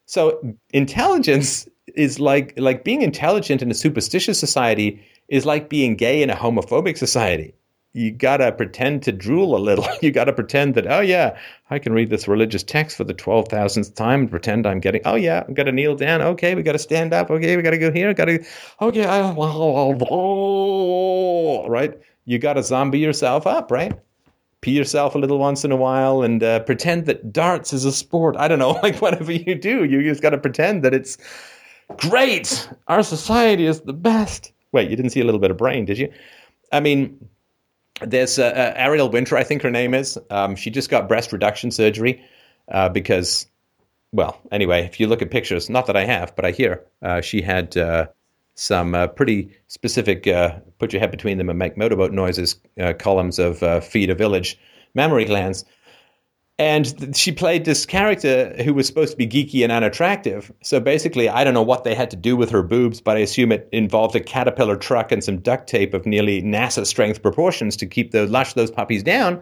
[0.05, 6.21] So, intelligence is like like being intelligent in a superstitious society is like being gay
[6.21, 7.53] in a homophobic society
[7.93, 9.85] you gotta pretend to drool a little.
[10.01, 11.37] You gotta pretend that, oh yeah,
[11.69, 15.01] I can read this religious text for the twelve thousandth time and pretend I'm getting.
[15.05, 16.21] Oh yeah, I'm gonna kneel down.
[16.21, 17.29] Okay, we gotta stand up.
[17.29, 18.13] Okay, we gotta go here.
[18.13, 18.43] Gotta.
[18.81, 19.31] Okay, I,
[21.69, 21.99] right.
[22.25, 23.93] You gotta zombie yourself up, right?
[24.61, 27.91] Pee yourself a little once in a while and uh, pretend that darts is a
[27.91, 28.35] sport.
[28.37, 31.17] I don't know, like whatever you do, you just gotta pretend that it's
[31.97, 32.69] great.
[32.87, 34.53] Our society is the best.
[34.71, 36.11] Wait, you didn't see a little bit of brain, did you?
[36.71, 37.17] I mean
[38.05, 40.17] there's uh, uh, Ariel Winter, I think her name is.
[40.29, 42.23] Um, she just got breast reduction surgery
[42.69, 43.47] uh, because,
[44.11, 47.21] well, anyway, if you look at pictures, not that I have, but I hear uh,
[47.21, 48.07] she had uh,
[48.55, 50.23] some uh, pretty specific
[50.77, 52.55] put your head between them and make motorboat noises
[52.99, 54.59] columns of feed a village
[54.93, 55.63] mammary glands
[56.61, 60.53] and she played this character who was supposed to be geeky and unattractive.
[60.61, 63.21] So basically, I don't know what they had to do with her boobs, but I
[63.21, 67.75] assume it involved a caterpillar truck and some duct tape of nearly NASA strength proportions
[67.77, 69.41] to keep the lush those puppies down.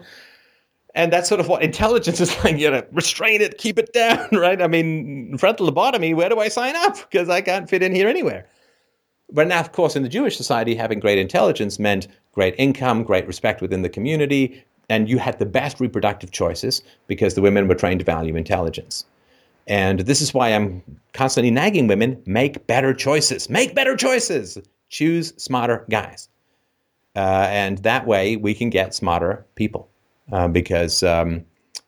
[0.94, 2.56] And that's sort of what intelligence is like.
[2.56, 4.62] You know, restrain it, keep it down, right?
[4.62, 6.14] I mean, frontal lobotomy.
[6.14, 6.96] Where do I sign up?
[7.10, 8.46] Because I can't fit in here anywhere.
[9.30, 13.26] But now, of course, in the Jewish society, having great intelligence meant great income, great
[13.26, 17.76] respect within the community, and you had the best reproductive choices because the women were
[17.76, 19.06] trained to value intelligence.
[19.66, 20.82] And this is why I'm
[21.14, 23.48] constantly nagging women make better choices.
[23.48, 24.58] Make better choices.
[24.88, 26.28] Choose smarter guys.
[27.14, 29.88] Uh, and that way we can get smarter people
[30.32, 31.44] uh, because um,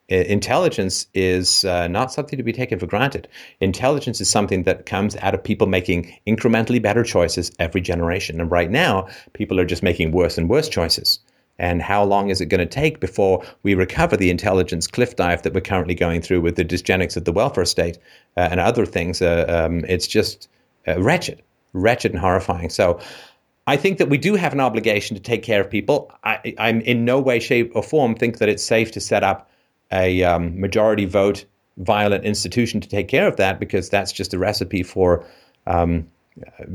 [0.08, 3.26] intelligence is uh, not something to be taken for granted.
[3.60, 8.40] Intelligence is something that comes out of people making incrementally better choices every generation.
[8.40, 11.18] And right now, people are just making worse and worse choices
[11.62, 15.42] and how long is it going to take before we recover the intelligence cliff dive
[15.42, 17.98] that we're currently going through with the dysgenics of the welfare state
[18.36, 19.22] uh, and other things?
[19.22, 20.48] Uh, um, it's just
[20.88, 21.40] uh, wretched,
[21.72, 22.68] wretched and horrifying.
[22.68, 22.98] So
[23.68, 26.12] I think that we do have an obligation to take care of people.
[26.24, 29.48] I, am in no way, shape, or form think that it's safe to set up
[29.92, 31.44] a um, majority vote
[31.76, 35.24] violent institution to take care of that because that's just a recipe for
[35.68, 36.08] um,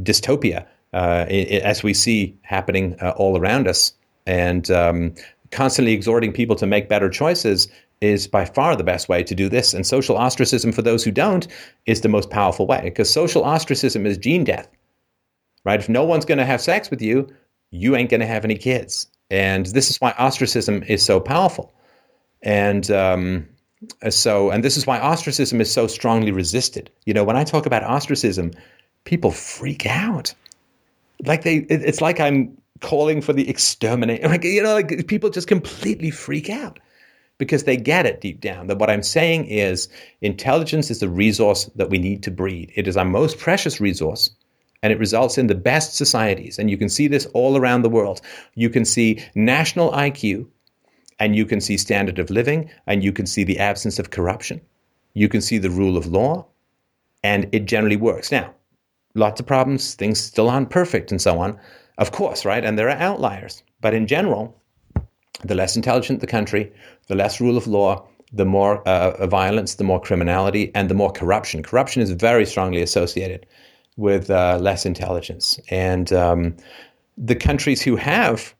[0.02, 0.66] dystopia.
[0.94, 3.92] Uh, as we see happening uh, all around us
[4.28, 5.16] and um,
[5.52, 7.68] constantly exhorting people to make better choices
[8.02, 9.74] is by far the best way to do this.
[9.74, 11.48] And social ostracism for those who don't
[11.88, 14.68] is the most powerful way because social ostracism is gene death,
[15.64, 15.80] right?
[15.80, 17.28] If no one's going to have sex with you,
[17.72, 19.08] you ain't going to have any kids.
[19.32, 21.74] And this is why ostracism is so powerful.
[22.44, 23.48] And um,
[24.10, 26.92] so, and this is why ostracism is so strongly resisted.
[27.06, 28.52] You know, when I talk about ostracism,
[29.06, 30.34] people freak out.
[31.26, 34.24] Like they, it's like I'm calling for the exterminate.
[34.24, 36.80] Like, you know, like people just completely freak out
[37.38, 39.88] because they get it deep down that what I'm saying is
[40.22, 42.72] intelligence is the resource that we need to breed.
[42.76, 44.32] It is our most precious resource
[44.84, 46.60] and it results in the best societies.
[46.60, 48.22] And you can see this all around the world.
[48.56, 50.48] You can see national IQ
[51.20, 54.62] and you can see standard of living and you can see the absence of corruption.
[55.14, 56.46] You can see the rule of law
[57.24, 58.32] and it generally works.
[58.32, 58.54] Now,
[59.16, 61.60] lots of problems, things still aren't perfect and so on.
[61.98, 62.64] Of course, right?
[62.64, 63.64] And there are outliers.
[63.82, 64.62] But in general,
[65.44, 66.72] the less intelligent the country,
[67.08, 71.12] the less rule of law, the more uh, violence, the more criminality, and the more
[71.12, 71.64] corruption.
[71.64, 73.46] Corruption is very strongly associated
[73.96, 75.60] with uh, less intelligence.
[75.70, 76.56] And um,
[77.18, 78.54] the countries who have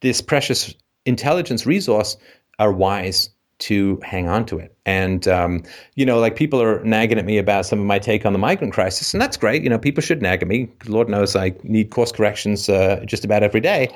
[0.00, 0.74] this precious
[1.04, 2.16] intelligence resource
[2.58, 4.76] are wise to hang on to it.
[4.86, 5.62] And, um,
[5.94, 8.38] you know, like people are nagging at me about some of my take on the
[8.38, 9.62] migrant crisis, and that's great.
[9.62, 10.68] You know, people should nag at me.
[10.86, 13.88] Lord knows I need course corrections uh, just about every day.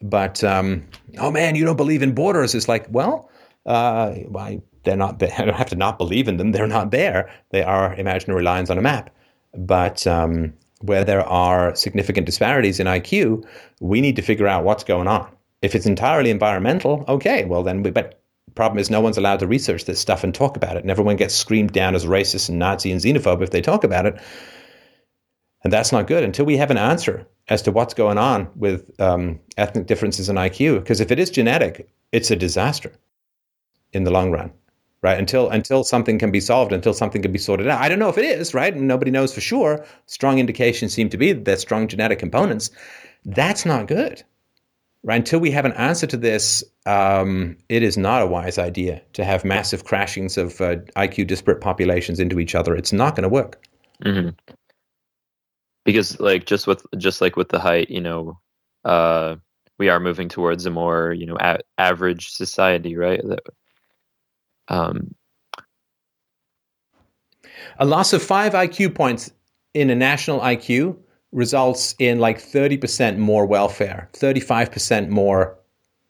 [0.00, 0.84] But, um,
[1.18, 2.54] oh man, you don't believe in borders.
[2.54, 3.30] It's like, well,
[3.66, 4.14] uh,
[4.84, 5.32] they're not, there.
[5.38, 6.52] I don't have to not believe in them.
[6.52, 7.30] They're not there.
[7.50, 9.10] They are imaginary lines on a map.
[9.56, 13.46] But um, where there are significant disparities in IQ,
[13.80, 15.28] we need to figure out what's going on.
[15.62, 18.20] If it's entirely environmental, okay, well then, we, but
[18.54, 21.16] problem is no one's allowed to research this stuff and talk about it, and everyone
[21.16, 24.20] gets screamed down as racist and Nazi and xenophobe if they talk about it.
[25.62, 28.90] And that's not good until we have an answer as to what's going on with
[29.00, 30.80] um, ethnic differences in IQ.
[30.80, 32.92] Because if it is genetic, it's a disaster
[33.92, 34.52] in the long run,
[35.02, 35.18] right?
[35.18, 37.80] Until until something can be solved, until something can be sorted out.
[37.80, 38.74] I don't know if it is, right?
[38.74, 39.84] And nobody knows for sure.
[40.06, 42.70] Strong indications seem to be that there's strong genetic components.
[43.24, 44.22] That's not good
[45.04, 45.16] right?
[45.16, 49.24] Until we have an answer to this, um, it is not a wise idea to
[49.24, 52.74] have massive crashings of uh, IQ disparate populations into each other.
[52.74, 53.62] It's not going to work.
[54.04, 54.30] Mm-hmm.
[55.84, 58.40] Because, like, just with just like with the height, you know,
[58.84, 59.36] uh,
[59.78, 63.20] we are moving towards a more you know a- average society, right?
[63.22, 63.40] That,
[64.68, 65.14] um,
[67.78, 69.30] a loss of five IQ points
[69.74, 70.96] in a national IQ
[71.34, 75.58] results in like 30% more welfare, 35% more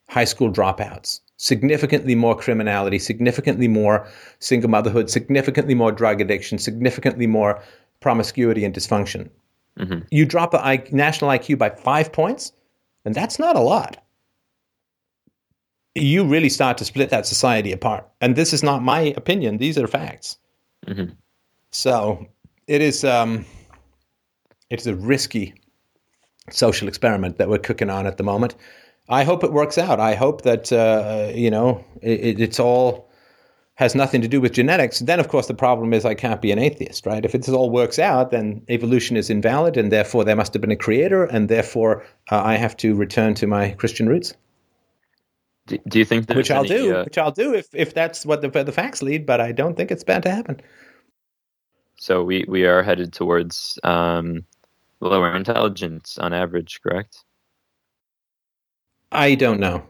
[0.09, 4.07] high school dropouts, significantly more criminality, significantly more
[4.39, 7.63] single motherhood, significantly more drug addiction, significantly more
[8.01, 9.31] promiscuity and dysfunction.
[9.79, 10.01] Mm-hmm.
[10.11, 12.53] You drop a I- national IQ by five points,
[13.05, 14.05] and that's not a lot.
[15.95, 18.07] You really start to split that society apart.
[18.21, 20.37] And this is not my opinion, these are facts.
[20.87, 21.15] Mm-hmm.
[21.71, 22.27] So
[22.67, 23.05] it is.
[23.05, 23.47] Um,
[24.75, 25.55] it's a risky
[26.51, 28.55] social experiment that we're cooking on at the moment.
[29.09, 30.01] I hope it works out.
[30.01, 33.11] I hope that uh, you know it, it's all
[33.77, 35.01] has nothing to do with genetics.
[35.01, 37.25] Then, of course, the problem is I can't be an atheist, right?
[37.25, 40.71] If it all works out, then evolution is invalid, and therefore there must have been
[40.71, 44.35] a creator, and therefore uh, I have to return to my Christian roots.
[45.67, 48.27] Do, do you think which I'll any, do, uh, which I'll do if if that's
[48.27, 50.61] what the the facts lead, but I don't think it's bound to happen.
[51.97, 54.45] So we we are headed towards um,
[55.09, 57.25] lower intelligence on average, correct?
[59.13, 59.85] I don't know.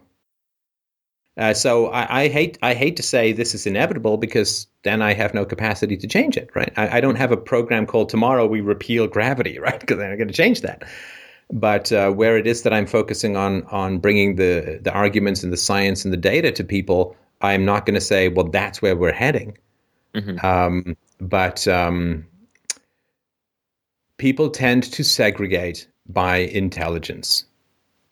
[1.37, 5.15] Uh, so I, I, hate I hate to say this is inevitable because then I
[5.15, 6.73] have no capacity to change it, right?
[6.77, 9.81] I, I don't have a program called tomorrow we repeal gravity, right?
[9.81, 10.85] Because I'm going to change that.
[11.53, 15.53] But uh, where it is that I'm focusing on on bringing the the arguments and
[15.53, 18.97] the science and the data to people, I'm not going to say, well, that's where
[18.97, 19.59] we're heading.
[20.15, 20.45] Mm-hmm.
[20.47, 22.27] Um, but um,
[24.19, 27.45] people tend to segregate by intelligence.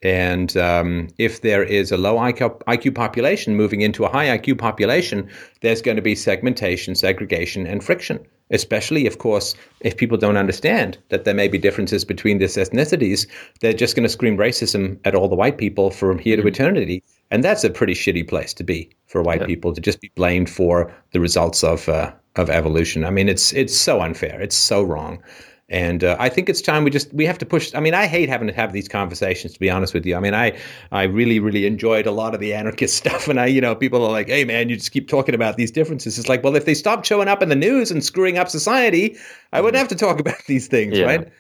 [0.03, 4.59] And um, if there is a low IQ, IQ, population moving into a high IQ
[4.59, 5.29] population,
[5.61, 8.19] there's going to be segmentation, segregation, and friction.
[8.51, 13.27] Especially, of course, if people don't understand that there may be differences between these ethnicities,
[13.61, 16.49] they're just going to scream racism at all the white people from here to mm-hmm.
[16.49, 17.03] eternity.
[17.31, 19.47] And that's a pretty shitty place to be for white yeah.
[19.47, 23.05] people to just be blamed for the results of uh, of evolution.
[23.05, 24.41] I mean, it's it's so unfair.
[24.41, 25.23] It's so wrong.
[25.69, 27.75] And uh, I think it's time we just we have to push.
[27.75, 29.55] I mean, I hate having to have these conversations.
[29.55, 30.59] To be honest with you, I mean, I
[30.91, 33.29] I really really enjoyed a lot of the anarchist stuff.
[33.29, 35.71] And I, you know, people are like, "Hey, man, you just keep talking about these
[35.71, 38.49] differences." It's like, well, if they stopped showing up in the news and screwing up
[38.49, 39.17] society,
[39.53, 41.07] I wouldn't have to talk about these things, yeah.
[41.07, 41.33] right?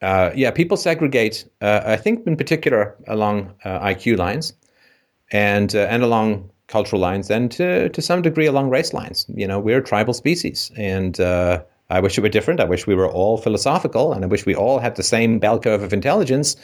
[0.00, 1.48] Uh, yeah, people segregate.
[1.60, 4.52] Uh, I think, in particular, along uh, IQ lines,
[5.32, 9.26] and uh, and along cultural lines, and to to some degree along race lines.
[9.34, 12.60] You know, we're a tribal species, and uh, I wish it were different.
[12.60, 15.58] I wish we were all philosophical, and I wish we all had the same bell
[15.58, 16.54] curve of intelligence.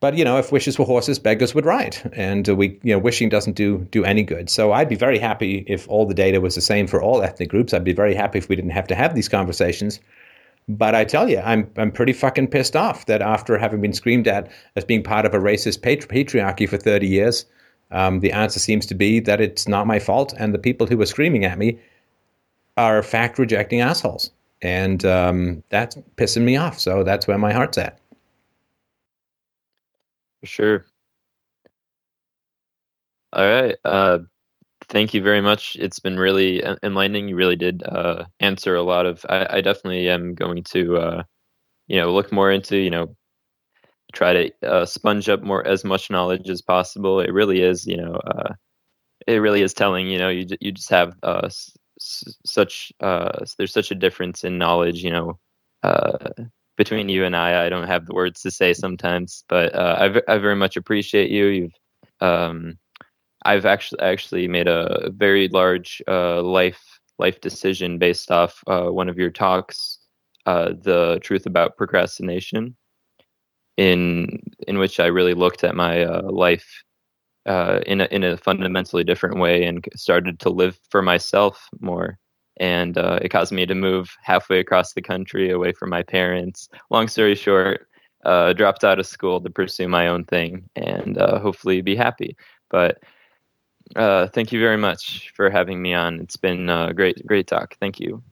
[0.00, 2.98] But you know, if wishes were horses, beggars would ride, and uh, we, you know,
[2.98, 4.50] wishing doesn't do do any good.
[4.50, 7.50] So I'd be very happy if all the data was the same for all ethnic
[7.50, 7.72] groups.
[7.72, 10.00] I'd be very happy if we didn't have to have these conversations.
[10.68, 14.26] But I tell you, I'm I'm pretty fucking pissed off that after having been screamed
[14.26, 17.46] at as being part of a racist patri- patriarchy for 30 years,
[17.92, 20.96] um, the answer seems to be that it's not my fault, and the people who
[20.96, 21.78] were screaming at me
[22.76, 24.30] are fact rejecting assholes.
[24.62, 26.78] And um, that's pissing me off.
[26.78, 27.98] So that's where my heart's at.
[30.44, 30.84] Sure.
[33.32, 33.76] All right.
[33.84, 34.18] Uh,
[34.88, 35.76] thank you very much.
[35.80, 37.28] It's been really enlightening.
[37.28, 39.24] You really did uh, answer a lot of.
[39.28, 41.22] I, I definitely am going to, uh,
[41.88, 43.16] you know, look more into, you know,
[44.12, 47.20] try to uh, sponge up more as much knowledge as possible.
[47.20, 48.52] It really is, you know, uh,
[49.26, 50.08] it really is telling.
[50.08, 51.14] You know, you you just have
[52.44, 55.38] such uh, there's such a difference in knowledge, you know,
[55.82, 56.30] uh,
[56.76, 57.66] between you and I.
[57.66, 61.30] I don't have the words to say sometimes, but uh, I, I very much appreciate
[61.30, 61.46] you.
[61.46, 61.72] You've
[62.20, 62.78] um,
[63.44, 69.08] I've actually actually made a very large uh, life life decision based off uh, one
[69.08, 69.98] of your talks,
[70.46, 72.76] uh, the truth about procrastination,
[73.76, 76.82] in in which I really looked at my uh, life
[77.46, 82.18] uh, in a, in a fundamentally different way and started to live for myself more.
[82.58, 86.68] And uh, it caused me to move halfway across the country away from my parents.
[86.90, 87.88] Long story short,
[88.24, 92.36] uh, dropped out of school to pursue my own thing and uh, hopefully be happy.
[92.70, 93.02] But
[93.96, 96.20] uh, thank you very much for having me on.
[96.20, 97.76] It's been a uh, great, great talk.
[97.80, 98.22] Thank you.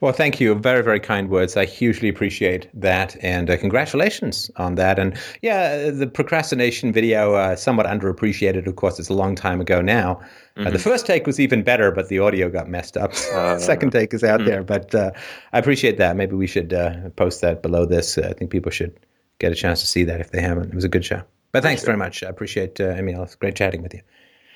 [0.00, 0.54] Well, thank you.
[0.54, 1.56] Very, very kind words.
[1.56, 3.16] I hugely appreciate that.
[3.22, 4.98] And uh, congratulations on that.
[4.98, 8.66] And yeah, the procrastination video, uh, somewhat underappreciated.
[8.66, 10.14] Of course, it's a long time ago now.
[10.14, 10.60] Mm-hmm.
[10.60, 10.90] Uh, the mm-hmm.
[10.90, 13.12] first take was even better, but the audio got messed up.
[13.36, 14.48] Uh, Second take is out mm-hmm.
[14.48, 14.62] there.
[14.62, 15.10] But uh,
[15.52, 16.16] I appreciate that.
[16.16, 18.16] Maybe we should uh, post that below this.
[18.16, 18.98] I think people should
[19.38, 20.70] get a chance to see that if they haven't.
[20.70, 21.22] It was a good show.
[21.52, 21.86] But thanks sure.
[21.86, 22.22] very much.
[22.22, 23.22] I appreciate uh, Emil.
[23.22, 24.00] It's great chatting with you.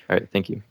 [0.09, 0.27] All right.
[0.31, 0.63] Thank you.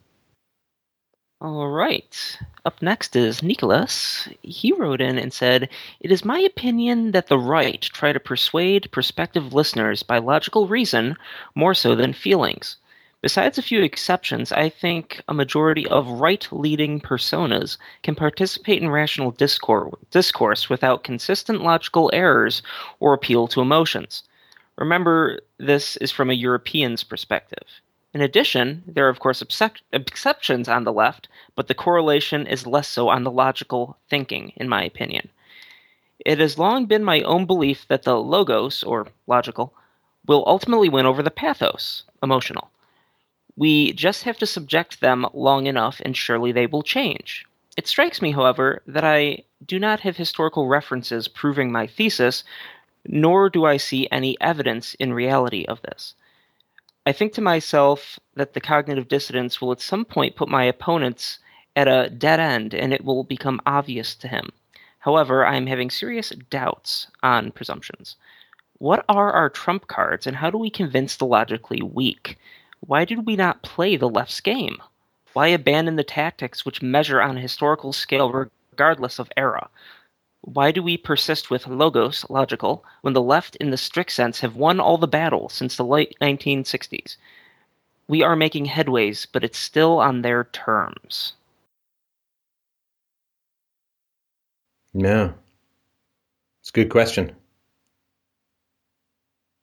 [1.42, 2.38] All right.
[2.66, 4.28] Up next is Nicholas.
[4.42, 8.92] He wrote in and said, It is my opinion that the right try to persuade
[8.92, 11.16] prospective listeners by logical reason
[11.54, 12.76] more so than feelings.
[13.22, 18.90] Besides a few exceptions, I think a majority of right leading personas can participate in
[18.90, 22.62] rational discourse without consistent logical errors
[22.98, 24.24] or appeal to emotions.
[24.76, 27.80] Remember, this is from a European's perspective.
[28.12, 29.40] In addition, there are of course
[29.92, 34.68] exceptions on the left, but the correlation is less so on the logical thinking, in
[34.68, 35.28] my opinion.
[36.26, 39.72] It has long been my own belief that the logos, or logical,
[40.26, 42.70] will ultimately win over the pathos, emotional.
[43.56, 47.46] We just have to subject them long enough and surely they will change.
[47.76, 52.44] It strikes me, however, that I do not have historical references proving my thesis,
[53.06, 56.14] nor do I see any evidence in reality of this.
[57.10, 61.40] I think to myself that the cognitive dissonance will at some point put my opponents
[61.74, 64.50] at a dead end and it will become obvious to him.
[65.00, 68.14] However, I am having serious doubts on presumptions.
[68.78, 72.38] What are our trump cards and how do we convince the logically weak?
[72.78, 74.80] Why did we not play the left's game?
[75.32, 79.68] Why abandon the tactics which measure on a historical scale regardless of era?
[80.42, 84.56] Why do we persist with logos, logical, when the left in the strict sense have
[84.56, 87.16] won all the battles since the late 1960s?
[88.08, 91.34] We are making headways, but it's still on their terms.
[94.94, 95.34] No.
[96.62, 97.32] It's a good question.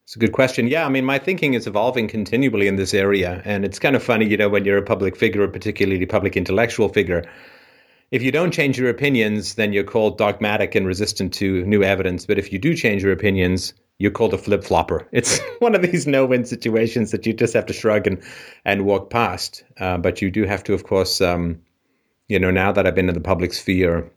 [0.06, 0.68] It's a good question.
[0.68, 3.42] Yeah, I mean, my thinking is evolving continually in this area.
[3.44, 6.38] And it's kind of funny, you know, when you're a public figure, a particularly public
[6.38, 7.26] intellectual figure,
[8.12, 12.26] if you don't change your opinions, then you're called dogmatic and resistant to new evidence.
[12.26, 15.08] But if you do change your opinions, you're called a flip flopper.
[15.12, 18.22] It's one of these no win situations that you just have to shrug and,
[18.64, 19.64] and walk past.
[19.80, 21.62] Uh, but you do have to, of course, um,
[22.28, 24.10] you know, now that I've been in the public sphere,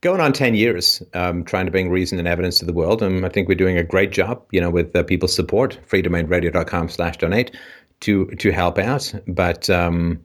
[0.00, 3.02] going on 10 years, um, trying to bring reason and evidence to the world.
[3.02, 6.90] And I think we're doing a great job, you know, with uh, people's support, freedomainradio.com
[6.90, 7.56] slash donate
[8.00, 9.14] to, to help out.
[9.26, 10.20] But, um,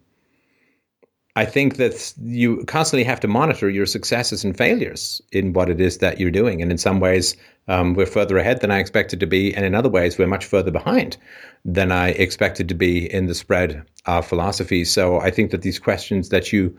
[1.39, 5.79] I think that you constantly have to monitor your successes and failures in what it
[5.79, 6.61] is that you're doing.
[6.61, 7.37] And in some ways,
[7.69, 9.55] um, we're further ahead than I expected to be.
[9.55, 11.15] And in other ways, we're much further behind
[11.63, 14.83] than I expected to be in the spread of philosophy.
[14.83, 16.77] So I think that these questions that you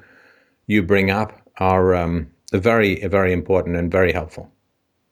[0.66, 4.52] you bring up are um, very, very important and very helpful.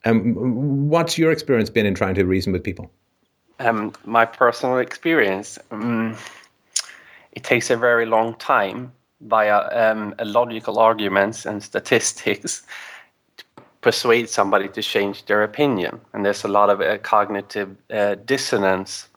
[0.05, 2.91] Um, what's your experience been in trying to reason with people?
[3.61, 6.19] Um, my personal experience, um,
[7.33, 12.63] it takes a very long time via um, logical arguments and statistics
[13.37, 13.45] to
[13.81, 16.01] persuade somebody to change their opinion.
[16.13, 19.09] And there's a lot of uh, cognitive uh, dissonance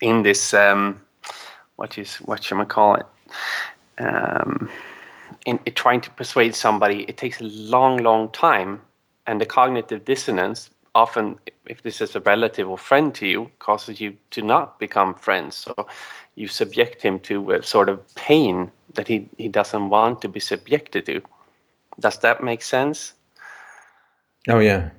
[0.00, 0.54] in this.
[0.54, 1.00] Um,
[1.76, 3.06] what is what should I call it?
[3.98, 4.68] Um,
[5.46, 8.80] in, in trying to persuade somebody, it takes a long, long time,
[9.26, 14.00] and the cognitive dissonance often, if this is a relative or friend to you, causes
[14.00, 15.56] you to not become friends.
[15.56, 15.86] So
[16.34, 20.40] you subject him to a sort of pain that he, he doesn't want to be
[20.40, 21.20] subjected to.
[22.00, 23.12] Does that make sense?
[24.48, 24.90] Oh yeah.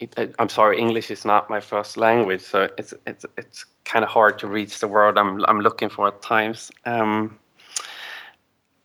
[0.00, 4.04] It, uh, I'm sorry, English is not my first language, so it's it's it's kind
[4.04, 6.70] of hard to reach the word I'm I'm looking for at times.
[6.84, 7.38] Um,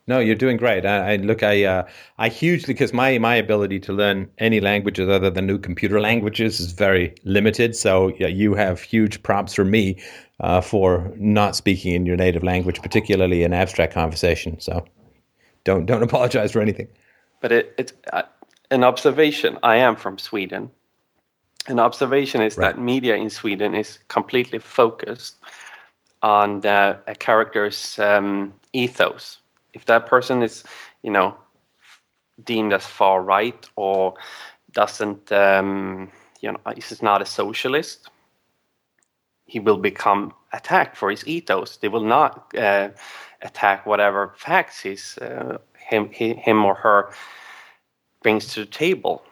[0.05, 0.85] no, you're doing great.
[0.85, 5.07] I, I look, I, uh, I hugely because my my ability to learn any languages
[5.07, 7.75] other than new computer languages is very limited.
[7.75, 10.01] So yeah, you have huge props for me
[10.43, 14.59] uh, for not speaking in your native language, particularly in abstract conversation.
[14.59, 14.85] So
[15.63, 16.89] don't don't apologize for anything.
[17.39, 18.23] But it, it's uh,
[18.69, 19.57] an observation.
[19.63, 20.69] I am from Sweden.
[21.67, 22.75] An observation is right.
[22.75, 25.37] that media in Sweden is completely focused
[26.21, 29.39] on the, a character's um, ethos.
[29.73, 30.65] If that person is,
[31.03, 31.37] you know,
[32.43, 34.13] deemed as far right or
[34.73, 36.11] doesn't, um,
[36.41, 38.09] you know, is not a socialist,
[39.45, 41.77] he will become attacked for his ethos.
[41.77, 42.89] They will not uh,
[43.41, 47.13] attack whatever facts he's, uh, him, he, him or her
[48.21, 49.23] brings to the table.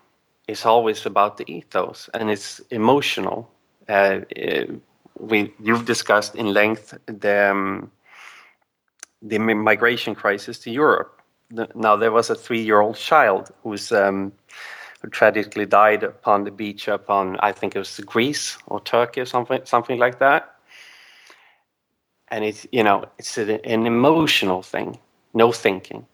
[0.47, 3.49] It's always about the ethos and it's emotional.
[3.87, 4.21] Uh,
[5.17, 7.91] we you've discussed in length the um,
[9.21, 11.21] the migration crisis to Europe.
[11.75, 14.31] Now there was a three-year-old child who's um,
[15.01, 19.25] who tragically died upon the beach upon I think it was Greece or Turkey or
[19.25, 20.55] something something like that.
[22.29, 24.99] And it's you know it's an emotional thing,
[25.33, 26.05] no thinking.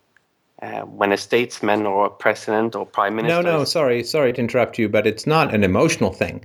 [0.60, 3.44] Uh, when a statesman or a president or prime minister.
[3.44, 6.44] No, no, sorry, sorry to interrupt you, but it's not an emotional thing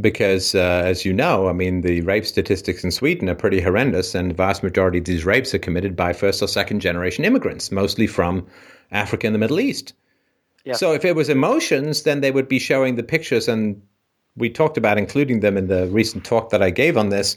[0.00, 4.14] because, uh, as you know, I mean, the rape statistics in Sweden are pretty horrendous,
[4.14, 7.70] and the vast majority of these rapes are committed by first or second generation immigrants,
[7.70, 8.46] mostly from
[8.92, 9.92] Africa and the Middle East.
[10.64, 10.74] Yeah.
[10.74, 13.80] So if it was emotions, then they would be showing the pictures, and
[14.36, 17.36] we talked about including them in the recent talk that I gave on this.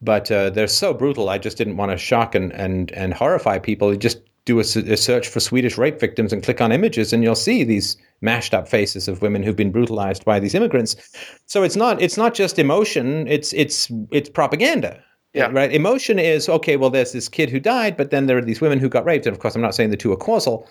[0.00, 1.28] But uh, they're so brutal.
[1.28, 3.92] I just didn't want to shock and, and, and horrify people.
[3.92, 7.22] You Just do a, a, search for Swedish rape victims and click on images, and
[7.22, 10.96] you'll see these mashed up faces of women who've been brutalized by these immigrants.
[11.46, 15.02] So it's not it's not just emotion; it's it's it's propaganda.
[15.32, 15.48] Yeah.
[15.50, 15.72] Right.
[15.72, 16.76] Emotion is okay.
[16.76, 19.26] Well, there's this kid who died, but then there are these women who got raped,
[19.26, 20.68] and of course, I'm not saying the two are causal.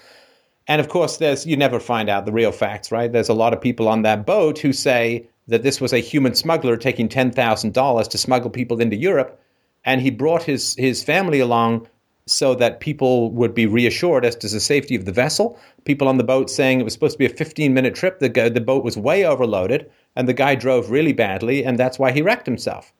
[0.67, 3.11] And of course, there's you never find out the real facts, right?
[3.11, 6.35] There's a lot of people on that boat who say that this was a human
[6.35, 9.39] smuggler taking ten thousand dollars to smuggle people into Europe,
[9.83, 11.87] and he brought his his family along
[12.27, 15.59] so that people would be reassured as to the safety of the vessel.
[15.85, 18.19] People on the boat saying it was supposed to be a 15 minute trip.
[18.19, 22.11] The, the boat was way overloaded, and the guy drove really badly, and that's why
[22.11, 22.93] he wrecked himself.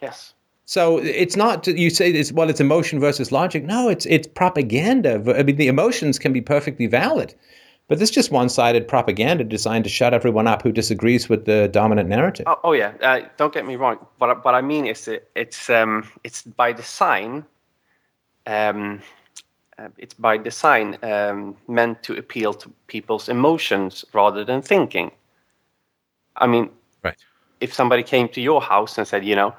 [0.00, 0.34] Yes.
[0.66, 3.64] So it's not you say it's well it's emotion versus logic.
[3.64, 5.22] No, it's it's propaganda.
[5.36, 7.34] I mean the emotions can be perfectly valid,
[7.88, 11.68] but this is just one-sided propaganda designed to shut everyone up who disagrees with the
[11.68, 12.46] dominant narrative.
[12.48, 14.04] Oh, oh yeah, uh, don't get me wrong.
[14.18, 17.44] But what I mean is it, it's um, it's by design
[18.46, 19.02] um,
[19.78, 25.10] uh, it's by design um, meant to appeal to people's emotions rather than thinking.
[26.36, 26.70] I mean,
[27.02, 27.16] right.
[27.60, 29.54] if somebody came to your house and said, you know,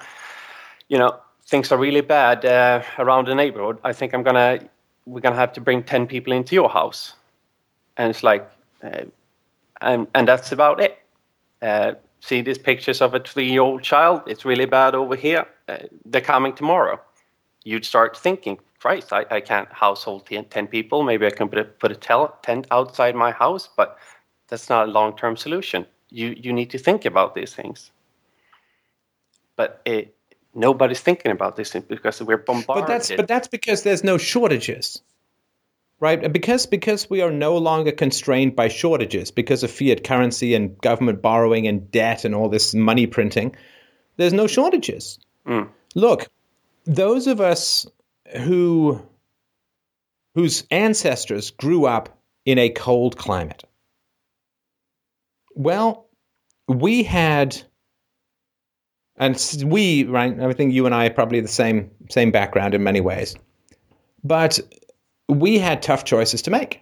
[0.89, 3.80] you know, things are really bad uh, around the neighborhood.
[3.84, 4.59] I think I'm gonna
[5.05, 7.14] we're gonna have to bring ten people into your house,
[7.97, 8.49] and it's like,
[8.84, 9.05] uh,
[9.81, 10.97] and and that's about it.
[11.61, 14.22] Uh, see these pictures of a three-year-old child.
[14.27, 15.45] It's really bad over here.
[15.68, 16.99] Uh, they're coming tomorrow.
[17.64, 21.03] You'd start thinking, Christ, I, I can't household 10, 10 people.
[21.03, 23.97] Maybe I can put a, put a tel- tent outside my house, but
[24.47, 25.85] that's not a long term solution.
[26.09, 27.91] You, you need to think about these things.
[29.55, 30.15] But it,
[30.57, 32.85] nobody's thinking about this because we're bombarded.
[32.85, 35.01] But that's, but that's because there's no shortages.
[35.99, 40.77] Right, because because we are no longer constrained by shortages because of fiat currency and
[40.79, 43.55] government borrowing and debt and all this money printing,
[44.17, 45.17] there's no shortages.
[45.47, 45.69] Mm.
[45.95, 46.27] Look,
[46.85, 47.88] those of us
[48.35, 49.01] who
[50.35, 52.15] whose ancestors grew up
[52.45, 53.63] in a cold climate.
[55.55, 56.07] Well,
[56.67, 57.59] we had
[59.18, 62.84] and we right i think you and i are probably the same same background in
[62.84, 63.35] many ways.
[64.23, 64.60] But
[65.30, 66.81] we had tough choices to make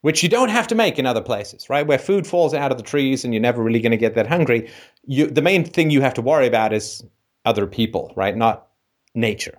[0.00, 1.86] which you don't have to make in other places right?
[1.86, 4.26] Where food falls out of the trees and you're never really going to get that
[4.26, 4.70] hungry
[5.04, 7.04] you, the main thing you have to worry about is
[7.44, 8.36] other people right?
[8.36, 8.68] Not
[9.14, 9.58] nature.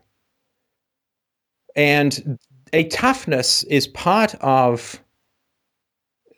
[1.76, 2.40] And
[2.74, 5.02] a toughness is part of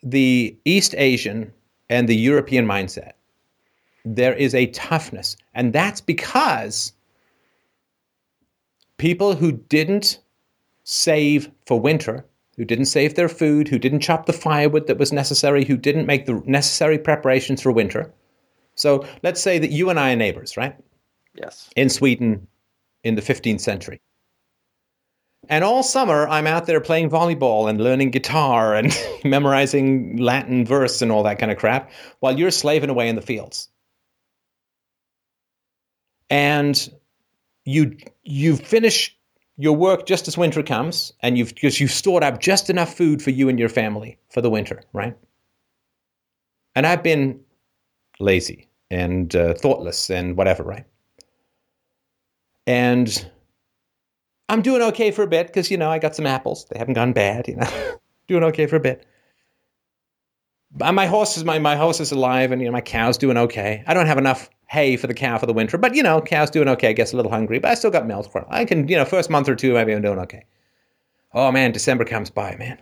[0.02, 1.52] the East Asian
[1.88, 3.12] and the European mindset.
[4.04, 5.36] There is a toughness.
[5.54, 6.92] And that's because
[8.98, 10.18] people who didn't
[10.84, 12.24] save for winter,
[12.56, 16.06] who didn't save their food, who didn't chop the firewood that was necessary, who didn't
[16.06, 18.12] make the necessary preparations for winter.
[18.74, 20.76] So let's say that you and I are neighbors, right?
[21.34, 21.70] Yes.
[21.76, 22.46] In Sweden
[23.04, 24.00] in the 15th century.
[25.48, 31.02] And all summer, I'm out there playing volleyball and learning guitar and memorizing Latin verse
[31.02, 33.68] and all that kind of crap while you're slaving away in the fields.
[36.32, 36.90] And
[37.66, 37.94] you
[38.24, 39.14] you finish
[39.58, 43.20] your work just as winter comes, and you've because you've stored up just enough food
[43.20, 45.14] for you and your family for the winter, right?
[46.74, 47.38] And I've been
[48.18, 50.86] lazy and uh, thoughtless and whatever, right?
[52.66, 53.30] And
[54.48, 56.64] I'm doing okay for a bit because you know I got some apples.
[56.70, 57.46] They haven't gone bad.
[57.46, 59.04] You know, doing okay for a bit.
[60.78, 63.84] My horse is my my horse is alive, and you know my cow's doing okay.
[63.86, 65.76] I don't have enough hay for the cow for the winter.
[65.76, 68.32] But you know, cow's doing okay, gets a little hungry, but I still got milk
[68.32, 68.46] for.
[68.48, 70.46] I can, you know, first month or two, maybe I'm doing okay.
[71.34, 72.78] Oh man, December comes by, man.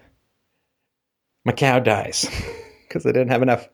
[1.44, 2.30] My cow dies
[2.88, 3.68] because I didn't have enough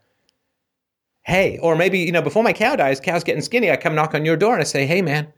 [1.24, 1.58] hay.
[1.58, 3.70] Or maybe, you know, before my cow dies, cow's getting skinny.
[3.70, 5.30] I come knock on your door and I say, hey man,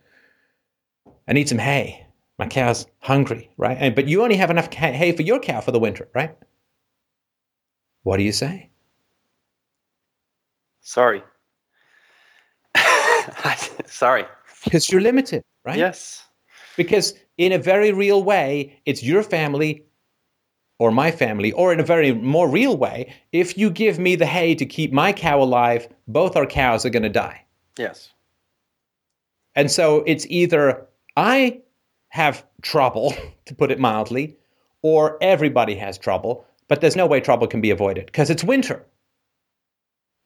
[1.26, 2.06] I need some hay.
[2.38, 3.76] My cow's hungry, right?
[3.80, 6.36] And, but you only have enough hay for your cow for the winter, right?
[8.04, 8.70] What do you say?
[10.80, 11.24] Sorry.
[13.86, 14.24] Sorry.
[14.64, 15.78] Because you're limited, right?
[15.78, 16.24] Yes.
[16.76, 19.84] Because in a very real way, it's your family
[20.78, 24.26] or my family, or in a very more real way, if you give me the
[24.26, 27.44] hay to keep my cow alive, both our cows are going to die.
[27.76, 28.10] Yes.
[29.56, 30.86] And so it's either
[31.16, 31.60] I
[32.10, 33.12] have trouble,
[33.46, 34.36] to put it mildly,
[34.82, 38.84] or everybody has trouble, but there's no way trouble can be avoided because it's winter.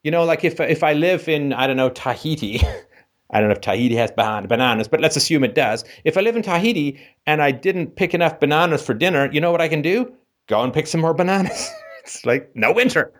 [0.02, 2.60] You know, like if if I live in I don't know Tahiti,
[3.32, 5.84] I don't know if Tahiti has bananas, but let's assume it does.
[6.04, 9.50] If I live in Tahiti and I didn't pick enough bananas for dinner, you know
[9.50, 10.12] what I can do?
[10.48, 11.70] Go and pick some more bananas.
[12.04, 13.12] it's like no winter.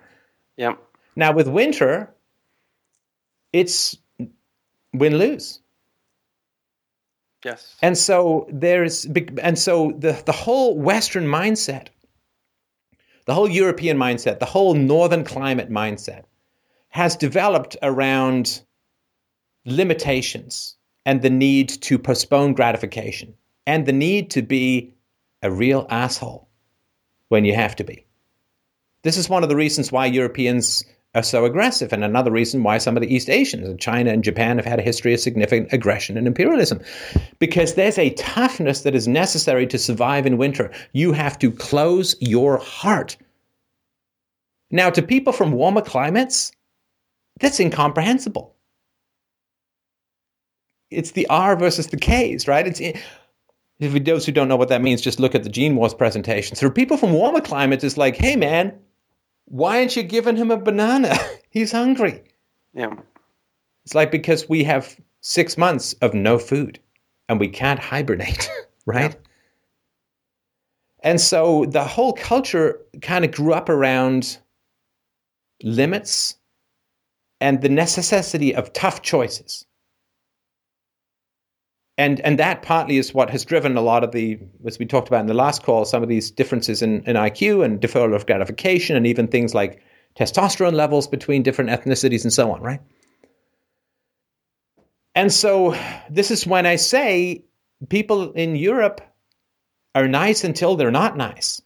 [0.56, 0.74] Yeah.
[1.16, 2.12] Now with winter,
[3.52, 3.96] it's
[4.92, 5.60] win lose.
[7.44, 7.76] Yes.
[7.82, 9.06] And so there's
[9.42, 11.88] and so the the whole Western mindset,
[13.24, 16.24] the whole European mindset, the whole Northern climate mindset
[16.90, 18.62] has developed around
[19.64, 23.34] limitations and the need to postpone gratification
[23.66, 24.94] and the need to be
[25.42, 26.48] a real asshole
[27.28, 28.06] when you have to be.
[29.02, 30.84] This is one of the reasons why Europeans
[31.14, 34.24] are so aggressive, and another reason why some of the East Asians, and China and
[34.24, 36.80] Japan, have had a history of significant aggression and imperialism.
[37.38, 40.72] Because there's a toughness that is necessary to survive in winter.
[40.92, 43.18] You have to close your heart.
[44.70, 46.52] Now, to people from warmer climates,
[47.40, 48.51] that's incomprehensible.
[50.92, 52.66] It's the R versus the Ks, right?
[52.66, 52.80] It's
[53.80, 56.56] for those who don't know what that means, just look at the Gene Wars presentation.
[56.56, 58.78] So people from warmer climates is like, hey man,
[59.46, 61.16] why aren't you giving him a banana?
[61.50, 62.22] He's hungry.
[62.74, 62.94] Yeah.
[63.84, 66.78] It's like because we have six months of no food
[67.28, 68.48] and we can't hibernate,
[68.86, 69.12] right?
[69.12, 69.28] Yeah.
[71.02, 74.38] And so the whole culture kind of grew up around
[75.62, 76.36] limits
[77.40, 79.66] and the necessity of tough choices.
[82.02, 85.06] And, and that partly is what has driven a lot of the, as we talked
[85.06, 88.26] about in the last call, some of these differences in, in IQ and deferral of
[88.26, 89.80] gratification, and even things like
[90.18, 92.80] testosterone levels between different ethnicities and so on, right?
[95.14, 95.76] And so
[96.10, 97.44] this is when I say
[97.88, 99.00] people in Europe
[99.94, 101.62] are nice until they're not nice.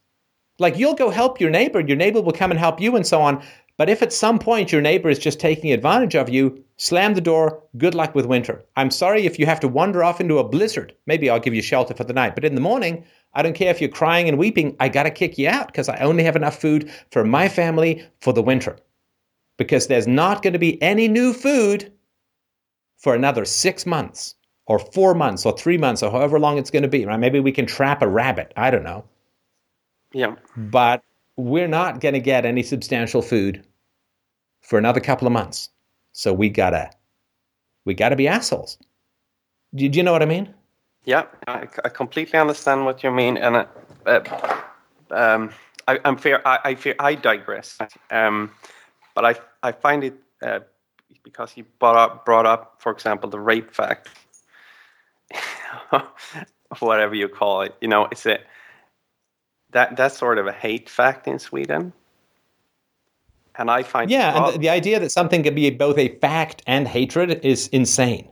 [0.59, 3.23] Like you'll go help your neighbor, your neighbor will come and help you and so
[3.23, 3.43] on.
[3.75, 7.21] But if at some point your neighbor is just taking advantage of you, slam the
[7.21, 7.61] door.
[7.77, 8.63] Good luck with winter.
[8.75, 10.95] I'm sorry if you have to wander off into a blizzard.
[11.05, 12.35] Maybe I'll give you shelter for the night.
[12.35, 14.75] But in the morning, I don't care if you're crying and weeping.
[14.79, 18.05] I got to kick you out because I only have enough food for my family
[18.21, 18.77] for the winter.
[19.57, 21.91] Because there's not going to be any new food
[22.97, 24.35] for another six months
[24.67, 27.05] or four months or three months or however long it's going to be.
[27.05, 27.19] Right?
[27.19, 28.53] Maybe we can trap a rabbit.
[28.55, 29.03] I don't know.
[30.13, 30.35] Yeah.
[30.55, 31.03] But
[31.37, 33.65] we're not going to get any substantial food
[34.61, 35.69] for another couple of months.
[36.17, 36.89] So we gotta,
[37.85, 38.79] we gotta be assholes.
[39.75, 40.51] Do, do you know what I mean?
[41.05, 43.65] Yeah, I, I, completely understand what you mean, and uh,
[44.07, 44.61] uh,
[45.11, 45.51] um,
[45.87, 46.45] I, am fair.
[46.45, 47.77] I, I fear I digress.
[48.09, 48.49] Um,
[49.13, 50.61] but I I find it uh,
[51.23, 54.09] because you brought up brought up, for example, the rape fact,
[56.79, 57.75] whatever you call it.
[57.79, 58.39] You know, it's a
[59.69, 61.93] that that's sort of a hate fact in Sweden.
[63.57, 66.61] And I find yeah, and the, the idea that something can be both a fact
[66.67, 68.29] and hatred is insane.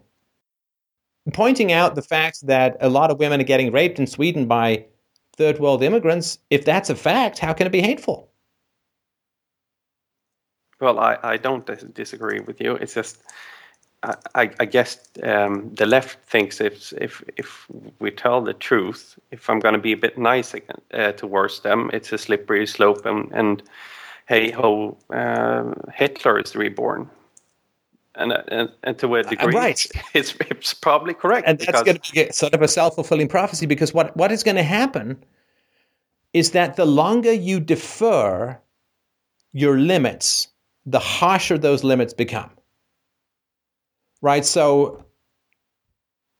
[1.34, 4.86] Pointing out the fact that a lot of women are getting raped in Sweden by
[5.36, 8.30] third world immigrants, if that's a fact, how can it be hateful?
[10.80, 12.76] Well, I, I don't disagree with you.
[12.76, 13.24] It's just
[14.36, 17.68] I, I guess um, the left thinks if if if
[18.00, 21.62] we tell the truth, if I'm going to be a bit nice again, uh, towards
[21.62, 23.64] them, it's a slippery slope, and, and
[24.26, 27.10] hey ho, uh, Hitler is reborn,
[28.16, 29.86] and, and and to a uh, degree, right.
[30.14, 31.48] it's, it's probably correct.
[31.48, 34.44] And that's going to be sort of a self fulfilling prophecy because what what is
[34.44, 35.24] going to happen
[36.34, 38.60] is that the longer you defer
[39.54, 40.50] your limits,
[40.86, 42.50] the harsher those limits become
[44.26, 44.44] right?
[44.44, 45.06] So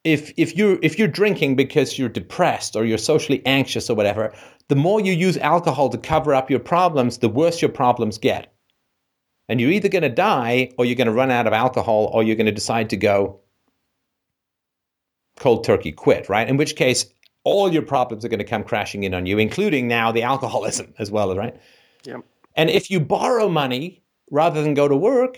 [0.04, 4.34] if if you if you're drinking because you're depressed or you're socially anxious or whatever,
[4.68, 8.52] the more you use alcohol to cover up your problems, the worse your problems get.
[9.48, 12.24] And you're either going to die or you're going to run out of alcohol or
[12.24, 13.40] you're going to decide to go
[15.38, 16.48] cold turkey quit, right?
[16.48, 17.06] In which case,
[17.44, 20.94] all your problems are going to come crashing in on you, including now the alcoholism
[20.98, 21.56] as well, right?
[22.04, 22.22] Yep.
[22.56, 24.02] And if you borrow money
[24.32, 25.38] rather than go to work,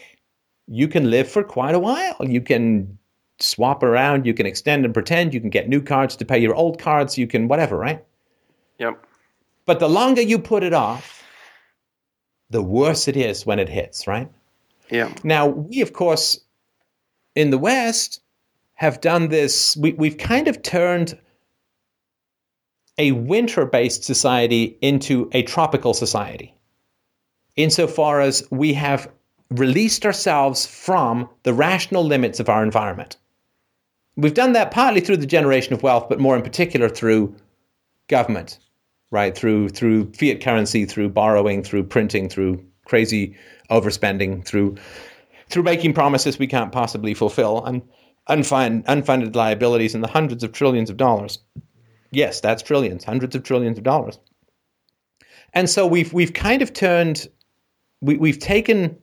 [0.67, 2.17] you can live for quite a while.
[2.21, 2.97] You can
[3.39, 6.55] swap around, you can extend and pretend, you can get new cards to pay your
[6.55, 8.03] old cards, you can whatever, right?
[8.79, 9.05] Yep.
[9.67, 11.23] But the longer you put it off,
[12.49, 14.31] the worse it is when it hits, right?
[14.89, 15.13] Yeah.
[15.23, 16.39] Now, we, of course,
[17.35, 18.21] in the West,
[18.75, 19.75] have done this.
[19.75, 21.19] We, we've kind of turned
[22.97, 26.55] a winter based society into a tropical society,
[27.57, 29.11] insofar as we have
[29.51, 33.17] released ourselves from the rational limits of our environment.
[34.15, 37.35] We've done that partly through the generation of wealth, but more in particular through
[38.07, 38.59] government,
[39.11, 39.35] right?
[39.35, 43.35] Through through fiat currency, through borrowing, through printing, through crazy
[43.69, 44.77] overspending, through
[45.49, 47.81] through making promises we can't possibly fulfill, and
[48.29, 51.39] unfund, unfunded liabilities in the hundreds of trillions of dollars.
[52.11, 54.19] Yes, that's trillions, hundreds of trillions of dollars.
[55.53, 57.27] And so we've we've kind of turned
[58.01, 58.97] we, we've taken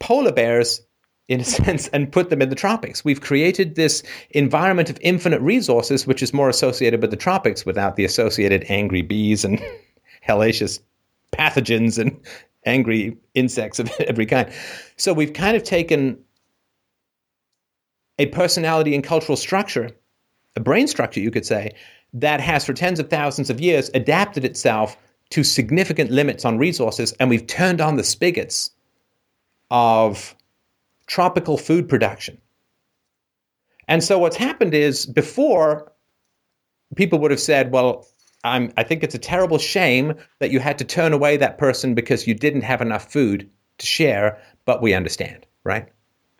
[0.00, 0.82] polar bears
[1.28, 3.04] in a sense and put them in the tropics.
[3.04, 7.96] We've created this environment of infinite resources, which is more associated with the tropics without
[7.96, 9.62] the associated angry bees and
[10.28, 10.80] hellacious
[11.32, 12.18] pathogens and
[12.66, 14.50] angry insects of every kind.
[14.96, 16.18] So we've kind of taken
[18.18, 19.90] a personality and cultural structure,
[20.56, 21.72] a brain structure, you could say,
[22.12, 24.96] that has for tens of thousands of years adapted itself
[25.30, 28.70] to significant limits on resources, and we've turned on the spigots
[29.70, 30.34] of
[31.06, 32.38] tropical food production.
[33.88, 35.92] And so what's happened is before
[36.96, 38.06] people would have said, well,
[38.44, 41.94] I'm, I think it's a terrible shame that you had to turn away that person
[41.94, 43.48] because you didn't have enough food
[43.78, 45.88] to share, but we understand, right?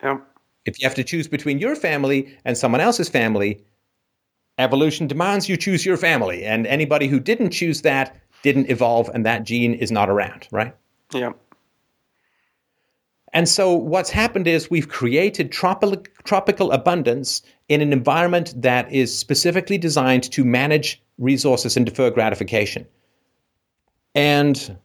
[0.02, 0.18] Yeah.
[0.64, 3.62] If you have to choose between your family and someone else's family,
[4.58, 6.44] evolution demands you choose your family.
[6.44, 10.74] And anybody who didn't choose that didn't evolve, and that gene is not around, right?
[11.14, 11.32] Yeah.
[13.34, 19.16] And so what's happened is we've created tropical, tropical abundance in an environment that is
[19.16, 22.86] specifically designed to manage resources and defer gratification.
[24.14, 24.78] And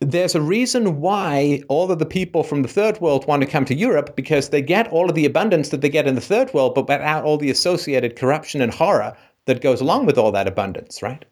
[0.00, 3.66] there's a reason why all of the people from the third world want to come
[3.66, 6.52] to Europe because they get all of the abundance that they get in the third
[6.54, 9.14] world, but without all the associated corruption and horror
[9.44, 11.26] that goes along with all that abundance, right?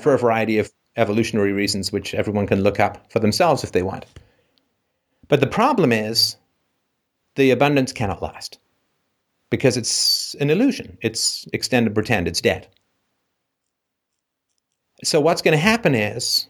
[0.00, 3.82] For a variety of evolutionary reasons, which everyone can look up for themselves if they
[3.82, 4.06] want.
[5.28, 6.36] But the problem is
[7.36, 8.58] the abundance cannot last
[9.50, 10.98] because it's an illusion.
[11.02, 12.68] It's extended pretend, it's dead.
[15.02, 16.46] So, what's going to happen is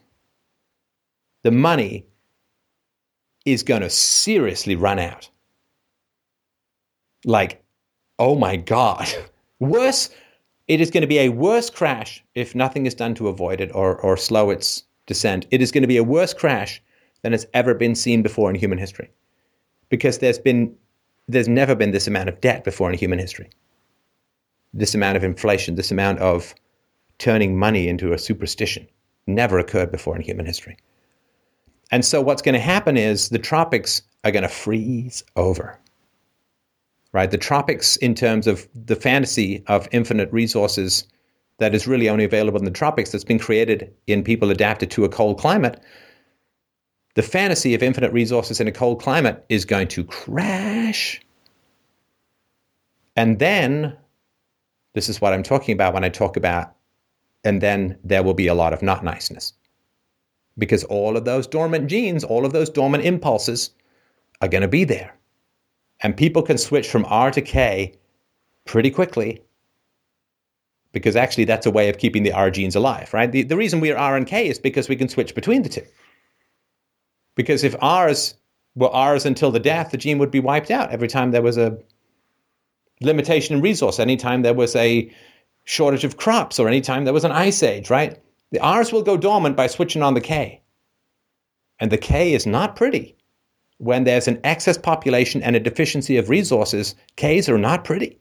[1.43, 2.05] the money
[3.45, 5.31] is going to seriously run out.
[7.25, 7.63] Like,
[8.19, 9.09] oh my God.
[9.61, 10.11] Worse,
[10.71, 13.73] it is going to be a worse crash if nothing is done to avoid it
[13.75, 15.45] or, or slow its descent.
[15.51, 16.81] It is going to be a worse crash
[17.23, 19.11] than has ever been seen before in human history.
[19.89, 20.73] Because there's been
[21.27, 23.51] there's never been this amount of debt before in human history.
[24.73, 26.55] This amount of inflation, this amount of
[27.19, 28.87] turning money into a superstition
[29.27, 30.77] never occurred before in human history.
[31.91, 35.80] And so what's going to happen is the tropics are going to freeze over.
[37.13, 37.31] Right?
[37.31, 41.05] The tropics, in terms of the fantasy of infinite resources
[41.59, 45.05] that is really only available in the tropics, that's been created in people adapted to
[45.05, 45.81] a cold climate,
[47.17, 51.21] the fantasy of infinite resources in a cold climate is going to crash.
[53.17, 53.97] And then,
[54.95, 56.75] this is what I'm talking about when I talk about,
[57.45, 59.53] and then there will be a lot of not niceness
[60.59, 63.71] because all of those dormant genes, all of those dormant impulses
[64.41, 65.15] are going to be there.
[66.03, 67.95] And people can switch from R to K
[68.65, 69.43] pretty quickly
[70.93, 73.31] because actually that's a way of keeping the R genes alive, right?
[73.31, 75.69] The, the reason we are R and K is because we can switch between the
[75.69, 75.87] two.
[77.37, 78.35] Because if R's
[78.75, 81.59] were R's until the death, the gene would be wiped out every time there was
[81.59, 81.79] a
[83.01, 85.11] limitation in resource, anytime there was a
[85.65, 88.19] shortage of crops, or anytime there was an ice age, right?
[88.51, 90.61] The R's will go dormant by switching on the K.
[91.79, 93.17] And the K is not pretty.
[93.81, 98.19] When there's an excess population and a deficiency of resources, Ks are not pretty.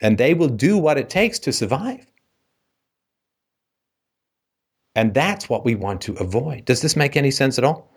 [0.00, 2.04] And they will do what it takes to survive.
[4.96, 6.64] And that's what we want to avoid.
[6.64, 7.88] Does this make any sense at all?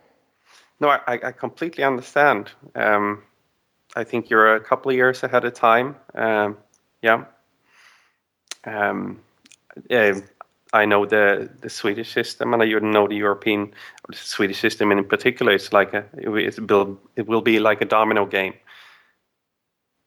[0.79, 2.51] No, I, I completely understand.
[2.75, 3.23] Um,
[3.95, 5.95] I think you're a couple of years ahead of time.
[6.13, 6.59] Um,
[7.01, 7.25] yeah.
[8.65, 9.19] Um,
[9.89, 10.13] uh,
[10.73, 13.73] I know the the Swedish system, and I know the European,
[14.07, 15.51] the Swedish system in particular.
[15.53, 16.59] It's like a it's
[17.15, 18.53] it will be like a domino game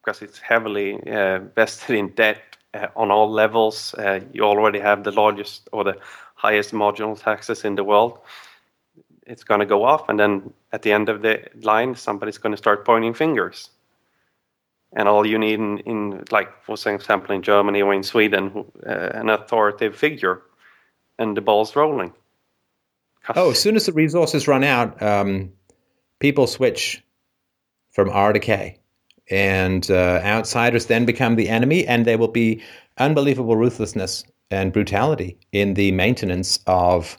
[0.02, 3.94] because it's heavily uh, vested in debt uh, on all levels.
[3.94, 5.96] Uh, you already have the largest or the
[6.34, 8.18] highest marginal taxes in the world.
[9.26, 12.52] It's going to go off, and then at the end of the line, somebody's going
[12.52, 13.70] to start pointing fingers.
[14.94, 19.10] And all you need in, in like, for example, in Germany or in Sweden, uh,
[19.14, 20.42] an authoritative figure,
[21.18, 22.12] and the ball's rolling.
[23.36, 25.52] Oh, as soon as the resources run out, um,
[26.18, 27.02] people switch
[27.92, 28.78] from R to K
[29.30, 32.62] and uh, outsiders then become the enemy, and there will be
[32.98, 37.18] unbelievable ruthlessness and brutality in the maintenance of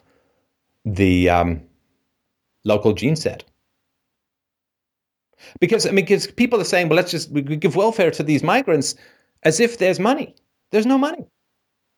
[0.84, 1.62] the um,
[2.64, 3.44] local gene set.
[5.60, 8.94] Because I mean, because people are saying, well, let's just give welfare to these migrants
[9.42, 10.34] as if there's money.
[10.70, 11.26] There's no money.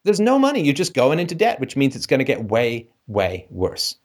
[0.06, 0.62] There's no money.
[0.62, 3.96] You're just going into debt, which means it's going to get way, way worse.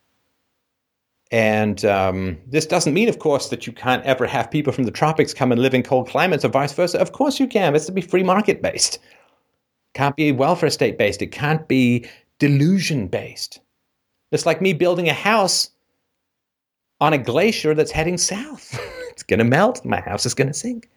[1.31, 4.91] And um, this doesn't mean, of course, that you can't ever have people from the
[4.91, 6.99] tropics come and live in cold climates or vice versa.
[6.99, 7.75] Of course you can.
[7.75, 8.97] It's to be free market based.
[9.93, 11.21] Can't be welfare state based.
[11.21, 12.05] It can't be
[12.39, 13.61] delusion based.
[14.31, 15.69] It's like me building a house
[16.99, 18.77] on a glacier that's heading south.
[19.09, 19.85] it's going to melt.
[19.85, 20.89] My house is going to sink.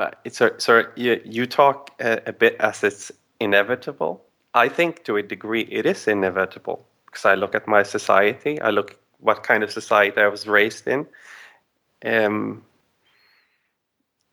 [0.00, 4.24] But it's a, so you, you talk a, a bit as it's inevitable.
[4.54, 8.70] I think to a degree it is inevitable because I look at my society, I
[8.70, 11.06] look what kind of society I was raised in.
[12.02, 12.64] Um,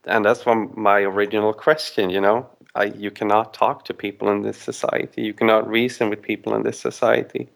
[0.05, 2.47] and that's from my original question, you know.
[2.75, 5.21] I, you cannot talk to people in this society.
[5.21, 7.49] You cannot reason with people in this society.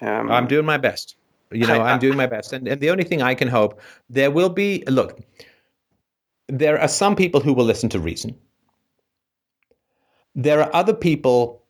[0.00, 1.14] Um, I'm doing my best.
[1.52, 2.52] You know, I, am doing my best.
[2.52, 3.80] And, and the only thing I can hope,
[4.10, 5.20] there will be, look,
[6.52, 8.38] there are some people who will listen to reason.
[10.34, 11.62] There are other people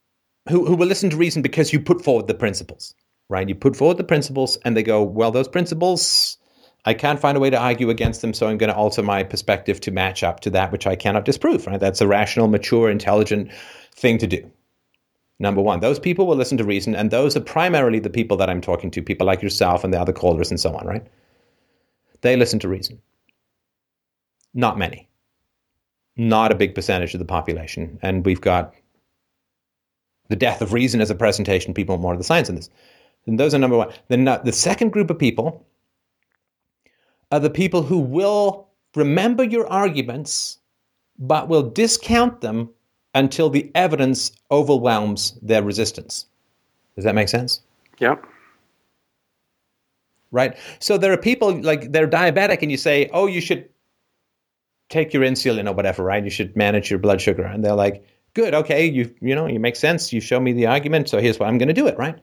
[0.49, 2.93] who, who will listen to reason because you put forward the principles,
[3.29, 3.49] right?
[3.49, 6.37] You put forward the principles and they go, well, those principles,
[6.85, 9.23] I can't find a way to argue against them, so I'm going to alter my
[9.23, 11.79] perspective to match up to that which I cannot disprove, right?
[11.79, 13.53] That's a rational, mature, intelligent
[13.95, 14.51] thing to do.
[15.39, 18.51] Number one, those people will listen to reason, and those are primarily the people that
[18.51, 21.07] I'm talking to, people like yourself and the other callers and so on, right?
[22.23, 23.01] They listen to reason.
[24.55, 25.09] Not many.
[26.17, 27.99] Not a big percentage of the population.
[28.03, 28.75] And we've got
[30.29, 31.75] the death of reason as a presentation.
[31.75, 32.71] People want more of the science in this.
[33.27, 33.93] And those are number one.
[34.09, 35.65] Then uh, the second group of people
[37.31, 40.59] are the people who will remember your arguments,
[41.19, 42.69] but will discount them
[43.15, 46.27] until the evidence overwhelms their resistance.
[46.95, 47.63] Does that make sense?
[47.99, 48.17] Yeah.
[50.31, 50.57] Right?
[50.79, 53.69] So there are people like they're diabetic, and you say, oh, you should
[54.93, 56.23] take your insulin or whatever, right?
[56.23, 57.45] You should manage your blood sugar.
[57.45, 60.13] And they're like, good, okay, you you know, you make sense.
[60.13, 62.19] You show me the argument, so here's why I'm going to do it, right?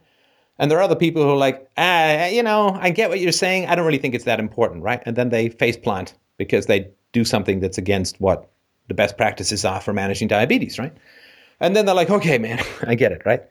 [0.57, 3.31] And there are other people who are like, ah, you know, I get what you're
[3.31, 3.67] saying.
[3.67, 5.01] I don't really think it's that important, right?
[5.05, 8.49] And then they face plant because they do something that's against what
[8.87, 10.93] the best practices are for managing diabetes, right?
[11.61, 13.43] And then they're like, okay, man, I get it, right?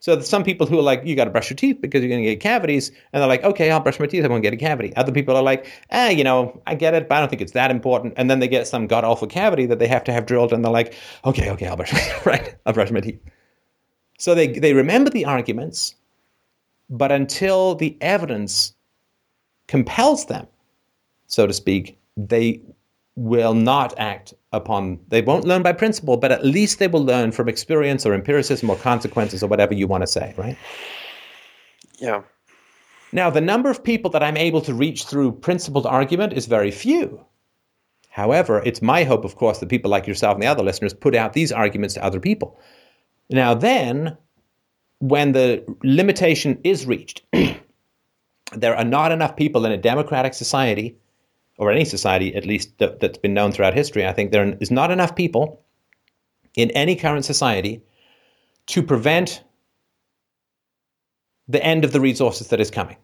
[0.00, 2.22] So some people who are like, you got to brush your teeth because you're going
[2.22, 4.56] to get cavities, and they're like, okay, I'll brush my teeth, I won't get a
[4.56, 4.94] cavity.
[4.94, 7.52] Other people are like, ah, you know, I get it, but I don't think it's
[7.52, 8.14] that important.
[8.16, 10.64] And then they get some god awful cavity that they have to have drilled, and
[10.64, 10.94] they're like,
[11.24, 11.92] okay, okay, I'll brush
[12.26, 13.20] right, I'll brush my teeth.
[14.18, 15.94] So they they remember the arguments,
[16.90, 18.74] but until the evidence
[19.66, 20.46] compels them,
[21.26, 22.60] so to speak, they
[23.18, 27.32] will not act upon they won't learn by principle but at least they will learn
[27.32, 30.56] from experience or empiricism or consequences or whatever you want to say right?
[31.98, 32.22] Yeah.
[33.12, 36.70] Now the number of people that i'm able to reach through principled argument is very
[36.70, 37.24] few.
[38.08, 41.16] However it's my hope of course that people like yourself and the other listeners put
[41.16, 42.60] out these arguments to other people.
[43.30, 44.16] Now then
[45.00, 47.22] when the limitation is reached
[48.52, 50.96] there are not enough people in a democratic society
[51.58, 54.70] or any society, at least that, that's been known throughout history, I think there is
[54.70, 55.62] not enough people
[56.54, 57.82] in any current society
[58.66, 59.42] to prevent
[61.48, 62.96] the end of the resources that is coming.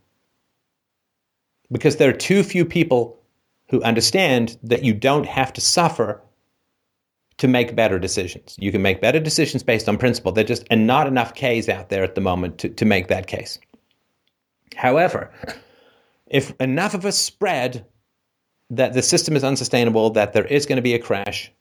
[1.73, 3.21] Because there are too few people
[3.69, 6.23] who understand that you don't have to suffer
[7.39, 8.55] to make better decisions.
[8.61, 10.31] You can make better decisions based on principle.
[10.31, 13.27] There just are not enough Ks out there at the moment to, to make that
[13.27, 13.59] case.
[14.77, 15.33] However,
[16.27, 17.87] if enough of us spread
[18.71, 21.53] that the system is unsustainable, that there is going to be a crash,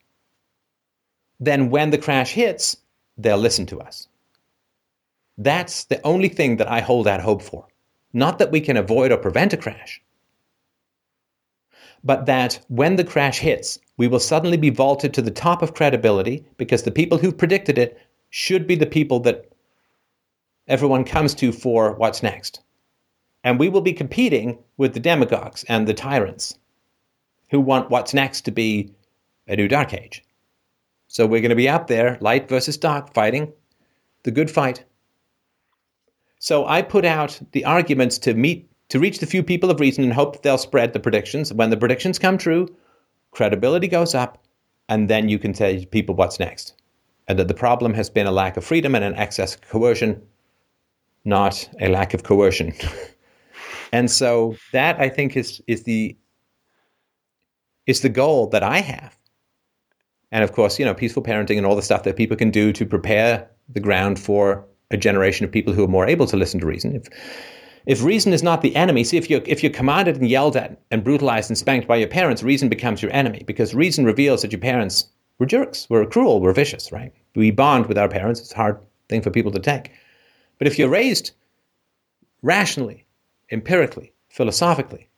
[1.40, 2.78] then when the crash hits,
[3.18, 4.08] they'll listen to us.
[5.38, 7.68] That's the only thing that I hold out hope for.
[8.14, 10.02] Not that we can avoid or prevent a crash,
[12.04, 15.74] but that when the crash hits, we will suddenly be vaulted to the top of
[15.74, 18.00] credibility because the people who predicted it
[18.30, 19.50] should be the people that
[20.68, 22.62] everyone comes to for what's next.
[23.44, 26.58] And we will be competing with the demagogues and the tyrants
[27.54, 28.92] who want what's next to be
[29.48, 30.24] a new dark age.
[31.08, 33.54] So we're going to be out there, light versus dark, fighting
[34.24, 34.84] the good fight.
[36.40, 40.04] So I put out the arguments to meet to reach the few people of reason
[40.04, 41.54] and hope they'll spread the predictions.
[41.54, 42.68] When the predictions come true,
[43.32, 44.44] credibility goes up,
[44.90, 46.74] and then you can tell people what's next.
[47.28, 50.22] And that the problem has been a lack of freedom and an excess coercion,
[51.24, 52.74] not a lack of coercion.
[53.92, 56.18] and so that I think is is the
[57.86, 59.18] is the goal that I have.
[60.32, 62.74] And of course, you know, peaceful parenting and all the stuff that people can do
[62.74, 66.60] to prepare the ground for a generation of people who are more able to listen
[66.60, 66.96] to reason.
[66.96, 67.08] If
[67.86, 70.82] if reason is not the enemy, see if you if you're commanded and yelled at
[70.90, 74.52] and brutalized and spanked by your parents, reason becomes your enemy because reason reveals that
[74.52, 75.08] your parents
[75.40, 77.14] were jerks, were cruel, were vicious, right?
[77.36, 78.40] We bond with our parents.
[78.40, 78.80] It's a hard
[79.10, 79.92] thing for people to take.
[80.58, 81.32] But if you're raised
[82.42, 83.06] rationally,
[83.52, 85.10] empirically, philosophically,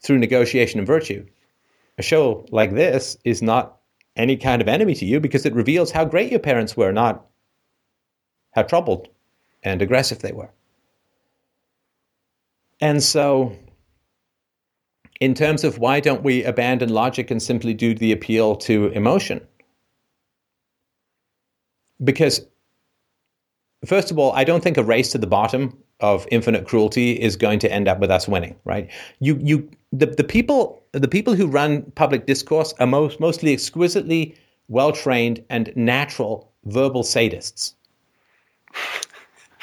[0.00, 1.26] through negotiation and virtue,
[1.98, 3.78] a show like this is not
[4.16, 7.26] any kind of enemy to you because it reveals how great your parents were, not
[8.52, 9.08] how troubled
[9.62, 10.50] and aggressive they were.
[12.80, 13.56] And so,
[15.20, 19.40] in terms of why don't we abandon logic and simply do the appeal to emotion?
[22.02, 22.44] Because,
[23.86, 27.36] first of all, I don't think a race to the bottom of infinite cruelty is
[27.36, 28.90] going to end up with us winning, right?
[29.20, 34.36] You, you, the, the people, the people who run public discourse are most, mostly exquisitely
[34.68, 37.74] well trained and natural verbal sadists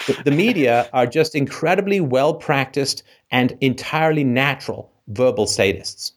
[0.08, 6.12] the, the media are just incredibly well practiced and entirely natural verbal sadists.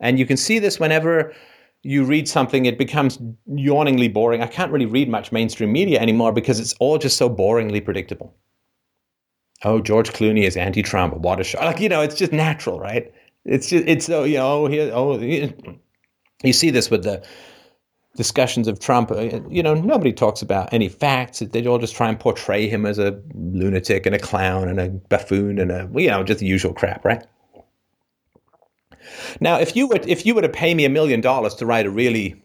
[0.00, 1.34] And you can see this whenever
[1.82, 4.42] you read something, it becomes yawningly boring.
[4.42, 8.34] I can't really read much mainstream media anymore because it's all just so boringly predictable.
[9.62, 11.16] Oh, George Clooney is anti-Trump.
[11.18, 11.62] What a shock!
[11.62, 13.12] Like you know, it's just natural, right?
[13.44, 17.22] It's just it's so you know here oh you see this with the
[18.16, 21.38] discussions of Trump, uh, you know, nobody talks about any facts.
[21.38, 24.88] They all just try and portray him as a lunatic and a clown and a
[24.88, 27.24] buffoon and a, you know, just the usual crap, right?
[29.40, 31.86] Now, if you were if you were to pay me a million dollars to write
[31.86, 32.42] a really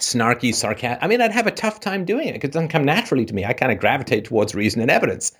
[0.00, 2.84] snarky, sarcastic, I mean, I'd have a tough time doing it because it doesn't come
[2.84, 3.44] naturally to me.
[3.44, 5.32] I kind of gravitate towards reason and evidence.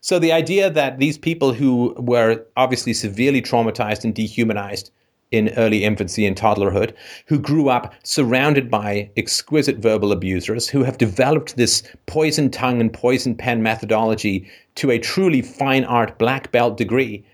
[0.00, 4.90] So the idea that these people who were obviously severely traumatized and dehumanized
[5.30, 6.94] in early infancy and toddlerhood
[7.26, 12.92] who grew up surrounded by exquisite verbal abusers who have developed this poison tongue and
[12.92, 17.26] poison pen methodology to a truly fine art black belt degree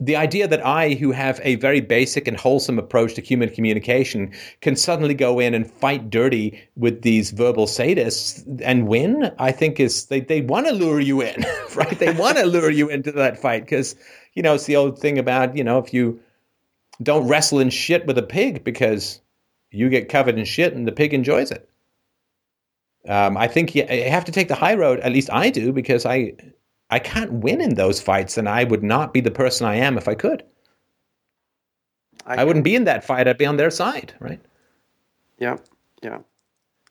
[0.00, 4.32] the idea that I, who have a very basic and wholesome approach to human communication,
[4.60, 9.78] can suddenly go in and fight dirty with these verbal sadists and win, I think
[9.78, 11.44] is they, they want to lure you in,
[11.76, 11.98] right?
[11.98, 13.94] They want to lure you into that fight because,
[14.34, 16.20] you know, it's the old thing about, you know, if you
[17.02, 19.20] don't wrestle in shit with a pig because
[19.70, 21.68] you get covered in shit and the pig enjoys it.
[23.08, 25.00] Um, I think you, you have to take the high road.
[25.00, 26.32] At least I do because I
[26.94, 29.98] I can't win in those fights, and I would not be the person I am
[29.98, 30.44] if I could.
[32.24, 33.26] I, I wouldn't be in that fight.
[33.26, 34.40] I'd be on their side, right?
[35.40, 35.56] Yeah,
[36.04, 36.18] yeah.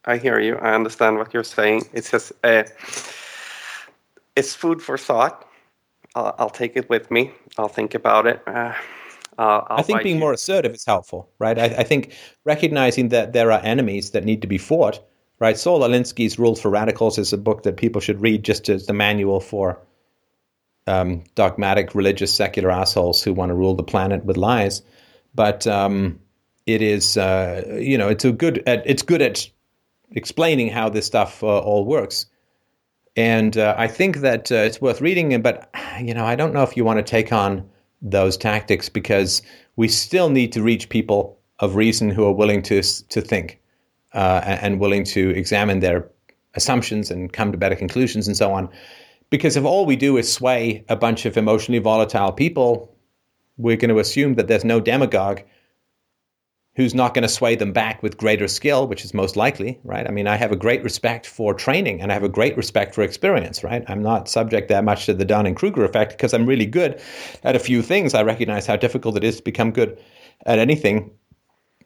[0.04, 0.58] I hear you.
[0.58, 1.84] I understand what you're saying.
[1.94, 2.64] It's just uh,
[4.36, 5.48] it's food for thought.
[6.16, 7.32] I'll, I'll, take it with me.
[7.58, 8.44] I'll think about it.
[8.46, 8.74] Uh,
[9.38, 10.20] uh, I think being you.
[10.20, 11.58] more assertive is helpful, right?
[11.58, 15.00] I, I, think recognizing that there are enemies that need to be fought,
[15.40, 15.58] right?
[15.58, 18.94] Saul Alinsky's Rules for Radicals is a book that people should read just as the
[18.94, 19.80] manual for
[20.88, 24.82] um, dogmatic, religious, secular assholes who want to rule the planet with lies.
[25.36, 26.20] But um,
[26.66, 28.64] it is, uh, you know, it's a good.
[28.68, 29.50] At, it's good at
[30.12, 32.26] explaining how this stuff uh, all works.
[33.16, 35.42] And uh, I think that uh, it's worth reading.
[35.42, 35.70] But
[36.02, 37.68] you know, I don't know if you want to take on
[38.02, 39.42] those tactics because
[39.76, 43.60] we still need to reach people of reason who are willing to to think
[44.14, 46.10] uh, and willing to examine their
[46.56, 48.70] assumptions and come to better conclusions and so on.
[49.34, 52.96] Because if all we do is sway a bunch of emotionally volatile people,
[53.58, 55.42] we're going to assume that there's no demagogue
[56.76, 60.08] who's not going to sway them back with greater skill, which is most likely, right?
[60.08, 62.94] I mean, I have a great respect for training and I have a great respect
[62.94, 63.84] for experience, right?
[63.88, 67.02] I'm not subject that much to the Dunning Kruger effect because I'm really good
[67.42, 68.14] at a few things.
[68.14, 70.00] I recognize how difficult it is to become good
[70.46, 71.10] at anything.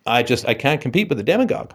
[0.06, 1.72] I just I can't compete with the demagogue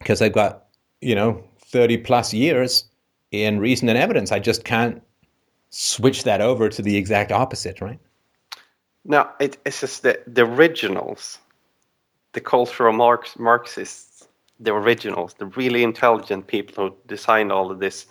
[0.00, 0.66] because I've got,
[1.00, 2.84] you know, 30 plus years
[3.30, 4.32] in reason and evidence.
[4.32, 5.02] I just can't
[5.70, 8.00] switch that over to the exact opposite, right?
[9.04, 11.38] No, it, it's just the, the originals,
[12.32, 14.28] the cultural Marx, Marxists,
[14.60, 18.06] the originals, the really intelligent people who designed all of this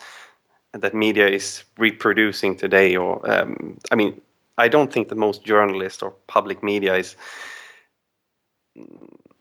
[0.74, 2.96] that media is reproducing today.
[2.96, 4.22] Or, um, I mean,
[4.58, 7.16] I don't think that most journalists or public media is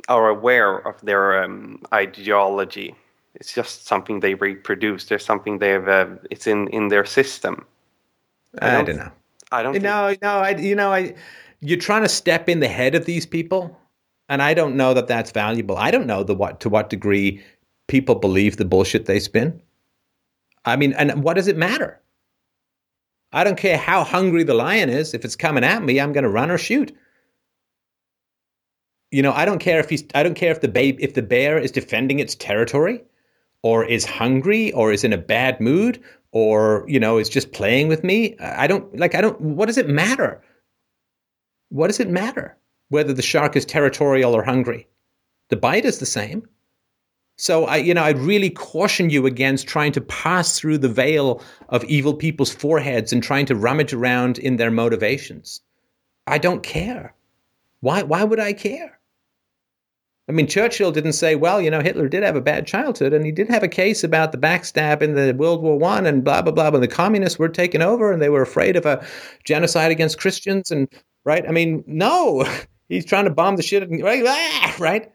[0.08, 2.94] are aware of their um, ideology.
[3.36, 5.04] It's just something they reproduce.
[5.04, 5.86] There's something they've.
[5.86, 7.64] Uh, it's in in their system.
[8.60, 9.12] I don't, I don't know.
[9.52, 9.82] I don't.
[9.82, 10.38] No, no.
[10.38, 11.14] I you know I.
[11.60, 13.78] You're trying to step in the head of these people,
[14.28, 15.76] and I don't know that that's valuable.
[15.76, 17.42] I don't know the what to what degree
[17.88, 19.60] people believe the bullshit they spin.
[20.64, 22.00] I mean, and what does it matter?
[23.32, 25.12] I don't care how hungry the lion is.
[25.12, 26.96] If it's coming at me, I'm going to run or shoot.
[29.10, 30.04] You know, I don't care if he's.
[30.14, 33.04] I don't care if the babe, if the bear is defending its territory,
[33.66, 37.88] or is hungry, or is in a bad mood, or you know, is just playing
[37.88, 38.36] with me.
[38.38, 39.16] I don't like.
[39.16, 39.40] I don't.
[39.40, 40.40] What does it matter?
[41.70, 42.56] What does it matter
[42.90, 44.86] whether the shark is territorial or hungry?
[45.48, 46.46] The bite is the same.
[47.38, 51.42] So I, you know, I'd really caution you against trying to pass through the veil
[51.68, 55.60] of evil people's foreheads and trying to rummage around in their motivations.
[56.28, 57.14] I don't care.
[57.80, 58.04] Why?
[58.04, 58.95] Why would I care?
[60.28, 63.24] I mean, Churchill didn't say, "Well, you know, Hitler did have a bad childhood, and
[63.24, 66.42] he did have a case about the backstab in the World War One, and blah
[66.42, 69.06] blah blah." When the communists were taken over, and they were afraid of a
[69.44, 70.88] genocide against Christians, and
[71.24, 71.46] right?
[71.48, 72.44] I mean, no,
[72.88, 74.24] he's trying to bomb the shit, right?
[74.26, 75.12] Ah, right?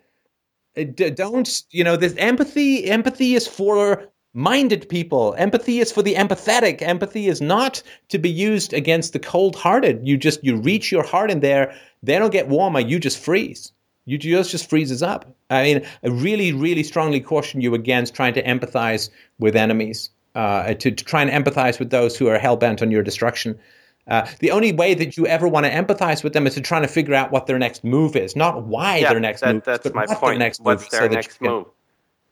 [0.96, 6.82] Don't you know this empathy empathy is for minded people empathy is for the empathetic
[6.82, 11.04] empathy is not to be used against the cold hearted you just you reach your
[11.04, 13.74] heart in there they don't get warmer you just freeze
[14.12, 18.34] you just just freezes up i mean i really really strongly caution you against trying
[18.34, 19.10] to empathize
[19.40, 23.04] with enemies uh, to, to try and empathize with those who are hell-bent on your
[23.04, 23.60] destruction
[24.08, 26.80] uh, the only way that you ever want to empathize with them is to try
[26.80, 29.64] to figure out what their next move is, not why yeah, their next that, move.
[29.64, 30.32] That's but my what point.
[30.32, 31.66] Their next What's move their so next can, move?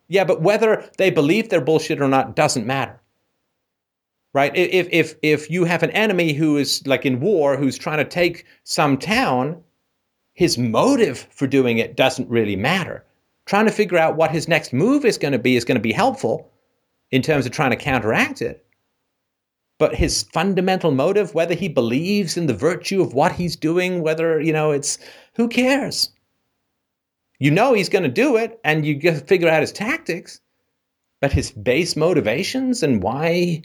[0.07, 2.99] Yeah, but whether they believe they're bullshit or not doesn't matter,
[4.33, 4.55] right?
[4.55, 8.05] If if if you have an enemy who is like in war, who's trying to
[8.05, 9.63] take some town,
[10.39, 13.03] his motive for doing it doesn't really matter.
[13.45, 15.81] Trying to figure out what his next move is going to be is going to
[15.81, 16.49] be helpful
[17.11, 18.65] in terms of trying to counteract it
[19.79, 24.39] but his fundamental motive, whether he believes in the virtue of what he's doing, whether,
[24.39, 24.99] you know, it's
[25.35, 26.11] who cares?
[27.39, 30.41] You know he's going to do it and you figure out his tactics,
[31.21, 33.61] but his base motivations and why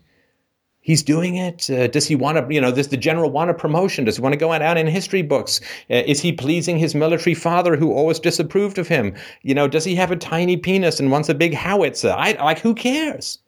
[0.84, 1.68] he's doing it.
[1.68, 4.04] Uh, does he want to, you know, does the general want a promotion?
[4.04, 5.60] Does he want to go out in history books?
[5.90, 9.14] Uh, is he pleasing his military father who always disapproved of him?
[9.42, 12.14] You know, does he have a tiny penis and wants a big howitzer?
[12.16, 13.38] I, like, who cares?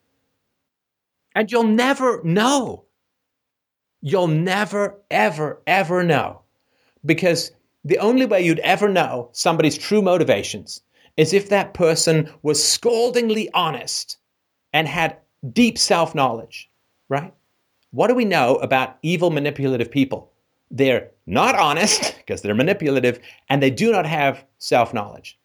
[1.35, 2.85] And you'll never know.
[4.01, 6.41] You'll never, ever, ever know.
[7.05, 7.53] Because
[7.85, 10.81] the only way you'd ever know somebody's true motivations
[11.19, 14.17] is if that person was scaldingly honest
[14.73, 15.19] and had
[15.53, 16.71] deep self knowledge,
[17.09, 17.33] right?
[17.91, 20.33] What do we know about evil, manipulative people?
[20.71, 25.39] They're not honest because they're manipulative and they do not have self knowledge.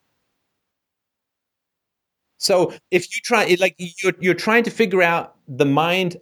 [2.37, 6.17] So if you try, like you're, you're trying to figure out the mind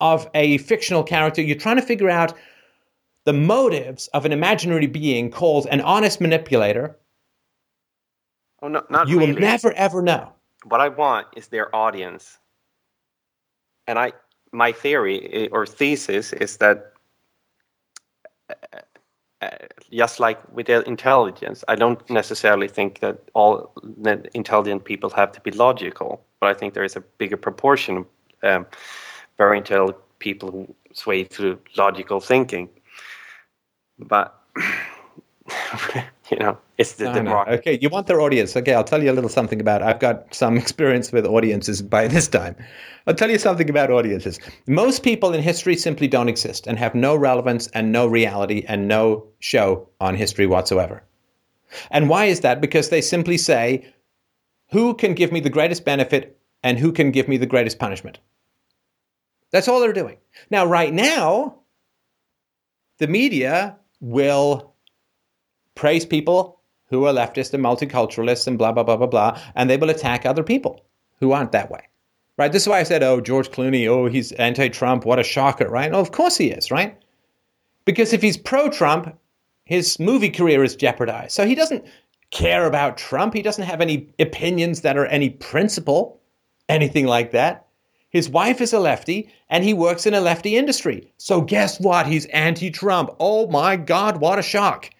[0.00, 2.34] of a fictional character, you're trying to figure out
[3.24, 6.96] the motives of an imaginary being called an honest manipulator.
[8.62, 9.32] Oh, no, not you really.
[9.32, 10.32] will never ever know.
[10.64, 12.38] What I want is their audience,
[13.86, 14.12] and I,
[14.52, 16.92] my theory eh, or thesis is that
[19.42, 19.48] uh,
[19.92, 23.72] just like with intelligence, I don't necessarily think that all
[24.34, 28.06] intelligent people have to be logical, but I think there is a bigger proportion of
[28.42, 28.66] um,
[29.36, 32.68] very intelligent people who sway through logical thinking.
[33.98, 34.34] But
[36.30, 37.48] you know, it's the, the rock.
[37.48, 38.54] Okay, you want their audience.
[38.56, 39.82] Okay, I'll tell you a little something about.
[39.82, 42.56] I've got some experience with audiences by this time.
[43.06, 44.38] I'll tell you something about audiences.
[44.66, 48.88] Most people in history simply don't exist and have no relevance and no reality and
[48.88, 51.02] no show on history whatsoever.
[51.90, 52.60] And why is that?
[52.60, 53.86] Because they simply say,
[54.70, 58.18] who can give me the greatest benefit and who can give me the greatest punishment?
[59.50, 60.18] That's all they're doing.
[60.50, 61.60] Now, right now,
[62.98, 64.74] the media will
[65.74, 66.55] praise people
[66.88, 70.24] who are leftist and multiculturalists and blah, blah, blah, blah, blah, and they will attack
[70.24, 70.84] other people
[71.20, 71.80] who aren't that way.
[72.38, 72.52] Right?
[72.52, 75.68] This is why I said, oh, George Clooney, oh, he's anti Trump, what a shocker,
[75.68, 75.92] right?
[75.92, 76.98] Oh, of course he is, right?
[77.86, 79.16] Because if he's pro Trump,
[79.64, 81.32] his movie career is jeopardized.
[81.32, 81.84] So he doesn't
[82.30, 83.34] care about Trump.
[83.34, 86.20] He doesn't have any opinions that are any principle,
[86.68, 87.66] anything like that.
[88.10, 91.12] His wife is a lefty, and he works in a lefty industry.
[91.18, 92.06] So guess what?
[92.06, 93.10] He's anti Trump.
[93.20, 94.90] Oh my God, what a shock.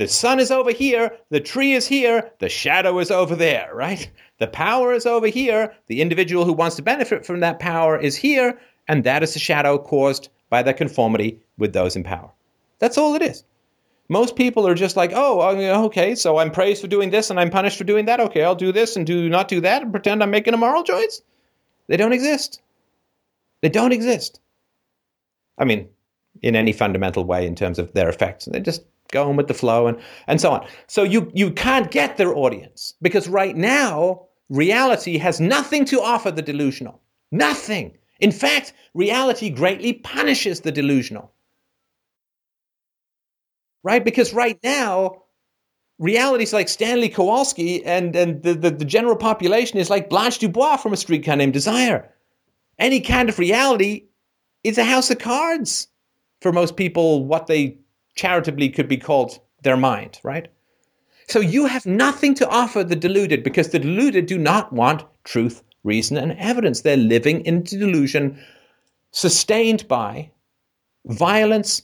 [0.00, 4.10] The sun is over here, the tree is here, the shadow is over there, right?
[4.38, 8.16] The power is over here, the individual who wants to benefit from that power is
[8.16, 12.30] here, and that is the shadow caused by the conformity with those in power.
[12.78, 13.44] That's all it is.
[14.08, 15.42] Most people are just like, oh,
[15.84, 18.20] okay, so I'm praised for doing this and I'm punished for doing that.
[18.20, 20.82] Okay, I'll do this and do not do that and pretend I'm making a moral
[20.82, 21.20] choice.
[21.88, 22.62] They don't exist.
[23.60, 24.40] They don't exist.
[25.58, 25.90] I mean,
[26.40, 28.46] in any fundamental way in terms of their effects.
[28.46, 30.66] They just go on with the flow and, and so on.
[30.86, 36.30] So you, you can't get their audience because right now, reality has nothing to offer
[36.30, 37.00] the delusional.
[37.30, 37.96] Nothing.
[38.18, 41.32] In fact, reality greatly punishes the delusional.
[43.82, 44.04] Right?
[44.04, 45.22] Because right now,
[45.98, 50.38] reality is like Stanley Kowalski, and, and the, the, the general population is like Blanche
[50.38, 52.12] Dubois from A Streetcar Named Desire.
[52.78, 54.08] Any kind of reality
[54.64, 55.88] is a house of cards
[56.42, 57.78] for most people, what they
[58.14, 60.48] charitably could be called their mind, right?
[61.28, 65.62] So you have nothing to offer the deluded because the deluded do not want truth,
[65.84, 66.80] reason, and evidence.
[66.80, 68.38] They're living in delusion
[69.12, 70.30] sustained by
[71.06, 71.82] violence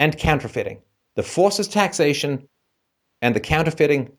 [0.00, 0.82] and counterfeiting.
[1.14, 2.46] The forces taxation
[3.22, 4.10] and the counterfeiting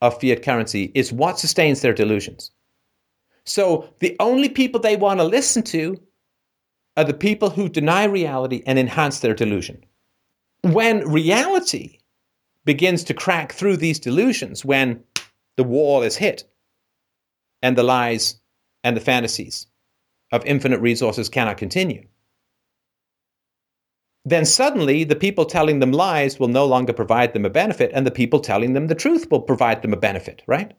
[0.00, 2.50] of fiat currency is what sustains their delusions.
[3.44, 6.00] So the only people they want to listen to
[6.96, 9.84] are the people who deny reality and enhance their delusion.
[10.62, 11.98] When reality
[12.64, 15.02] begins to crack through these delusions, when
[15.56, 16.44] the wall is hit
[17.62, 18.40] and the lies
[18.84, 19.66] and the fantasies
[20.32, 22.06] of infinite resources cannot continue,
[24.24, 28.06] then suddenly the people telling them lies will no longer provide them a benefit, and
[28.06, 30.74] the people telling them the truth will provide them a benefit, right?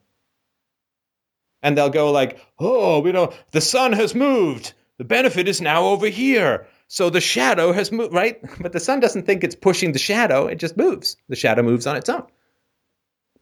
[1.64, 4.74] And they'll go like, "Oh, we know the sun has moved.
[4.98, 6.68] The benefit is now over here.
[6.94, 8.38] So the shadow has moved, right?
[8.60, 11.16] But the sun doesn't think it's pushing the shadow; it just moves.
[11.30, 12.24] The shadow moves on its own.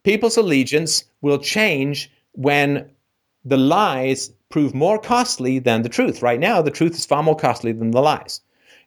[0.04, 2.88] People's allegiance will change when
[3.44, 6.22] the lies prove more costly than the truth.
[6.22, 8.40] Right now, the truth is far more costly than the lies.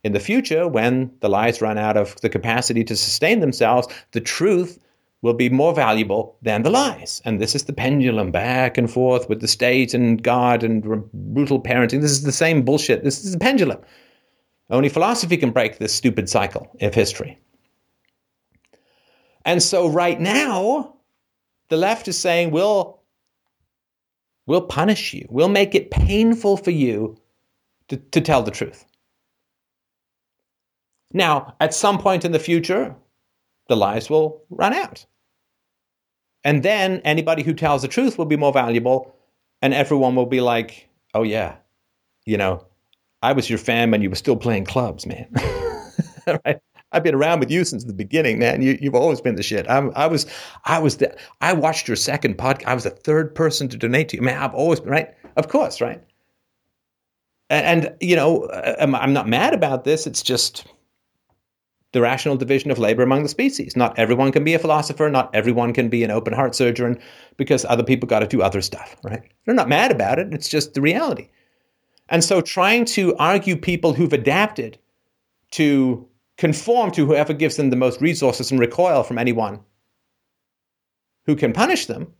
[0.05, 4.21] In the future, when the lies run out of the capacity to sustain themselves, the
[4.21, 4.79] truth
[5.21, 7.21] will be more valuable than the lies.
[7.25, 11.59] And this is the pendulum back and forth with the state and God and brutal
[11.59, 11.99] parenting.
[11.99, 13.03] This is the same bullshit.
[13.03, 13.79] This is the pendulum.
[14.73, 17.37] Only philosophy can break this stupid cycle of history.
[19.45, 20.95] And so right now,
[21.69, 22.99] the left is saying, we'll,
[24.47, 25.27] we'll punish you.
[25.29, 27.15] We'll make it painful for you
[27.89, 28.83] to, to tell the truth.
[31.11, 32.95] Now, at some point in the future,
[33.67, 35.05] the lies will run out.
[36.43, 39.15] And then anybody who tells the truth will be more valuable,
[39.61, 41.57] and everyone will be like, oh, yeah,
[42.25, 42.65] you know,
[43.23, 45.27] I was your fan when you were still playing clubs, man.
[46.45, 46.59] right?
[46.91, 48.61] I've been around with you since the beginning, man.
[48.61, 49.67] You, have always been the shit.
[49.69, 50.27] I'm, i was,
[50.65, 52.65] I was the, I watched your second podcast.
[52.65, 54.37] I was the third person to donate to you, man.
[54.37, 55.09] I've always been right.
[55.37, 56.03] Of course, right.
[57.49, 60.05] And, and you know, uh, I'm, I'm not mad about this.
[60.05, 60.67] It's just
[61.93, 63.75] the rational division of labor among the species.
[63.75, 66.99] Not everyone can be a philosopher, not everyone can be an open heart surgeon
[67.37, 69.23] because other people got to do other stuff, right?
[69.45, 71.29] They're not mad about it, it's just the reality.
[72.09, 74.77] And so trying to argue people who've adapted
[75.51, 76.07] to
[76.37, 79.59] conform to whoever gives them the most resources and recoil from anyone
[81.25, 82.13] who can punish them,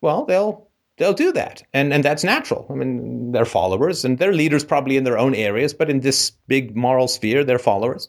[0.00, 1.62] well, they'll they'll do that.
[1.72, 2.66] And and that's natural.
[2.70, 6.30] I mean, they're followers and they're leaders probably in their own areas, but in this
[6.46, 8.08] big moral sphere, they're followers.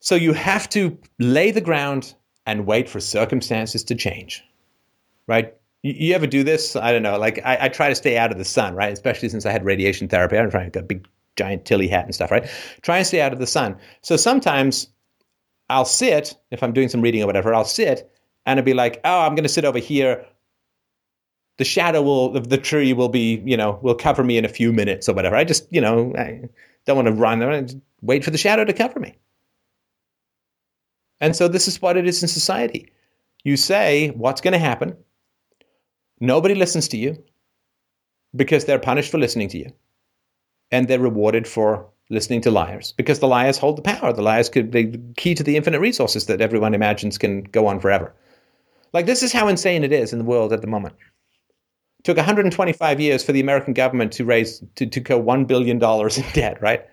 [0.00, 2.14] So you have to lay the ground
[2.46, 4.42] and wait for circumstances to change,
[5.26, 5.54] right?
[5.82, 6.76] You, ever do this?
[6.76, 7.18] I don't know.
[7.18, 8.92] Like I, I, try to stay out of the sun, right?
[8.92, 10.36] Especially since I had radiation therapy.
[10.36, 12.46] I'm trying to get a big giant Tilley hat and stuff, right?
[12.82, 13.76] Try and stay out of the sun.
[14.02, 14.88] So sometimes
[15.70, 17.54] I'll sit if I'm doing some reading or whatever.
[17.54, 18.10] I'll sit
[18.44, 20.26] and it'll be like, oh, I'm going to sit over here.
[21.56, 24.48] The shadow will of the tree will be, you know, will cover me in a
[24.48, 25.36] few minutes or whatever.
[25.36, 26.48] I just, you know, I
[26.84, 27.42] don't want to run.
[27.42, 27.66] I
[28.02, 29.16] wait for the shadow to cover me.
[31.20, 32.92] And so this is what it is in society.
[33.44, 34.96] You say what's going to happen.
[36.20, 37.22] Nobody listens to you
[38.36, 39.72] because they're punished for listening to you.
[40.70, 44.12] And they're rewarded for listening to liars because the liars hold the power.
[44.12, 47.66] The liars could be the key to the infinite resources that everyone imagines can go
[47.66, 48.14] on forever.
[48.92, 50.94] Like, this is how insane it is in the world at the moment.
[52.00, 55.76] It took 125 years for the American government to raise, to, to go $1 billion
[55.76, 56.84] in debt, right?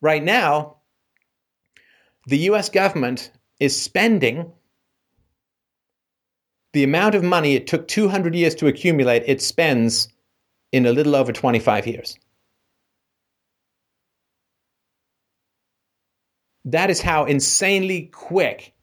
[0.00, 0.76] Right now,
[2.26, 3.30] the US government
[3.60, 4.52] is spending
[6.78, 10.06] the amount of money it took 200 years to accumulate, it spends
[10.70, 12.16] in a little over 25 years.
[16.64, 18.74] That is how insanely quick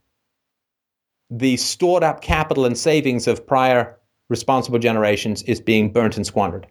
[1.29, 6.67] the stored up capital and savings of prior responsible generations is being burnt and squandered.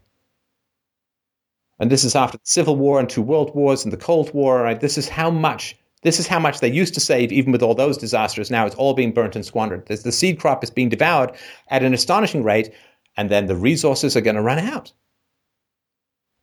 [1.78, 4.61] And this is after the Civil War and two World Wars and the Cold War.
[4.61, 4.78] Right?
[4.78, 7.74] This is how much this is how much they used to save, even with all
[7.74, 8.50] those disasters.
[8.50, 9.86] Now it's all being burnt and squandered.
[9.86, 11.33] The seed crop is being devoured
[11.68, 12.73] at an astonishing rate,
[13.16, 14.92] and then the resources are going to run out.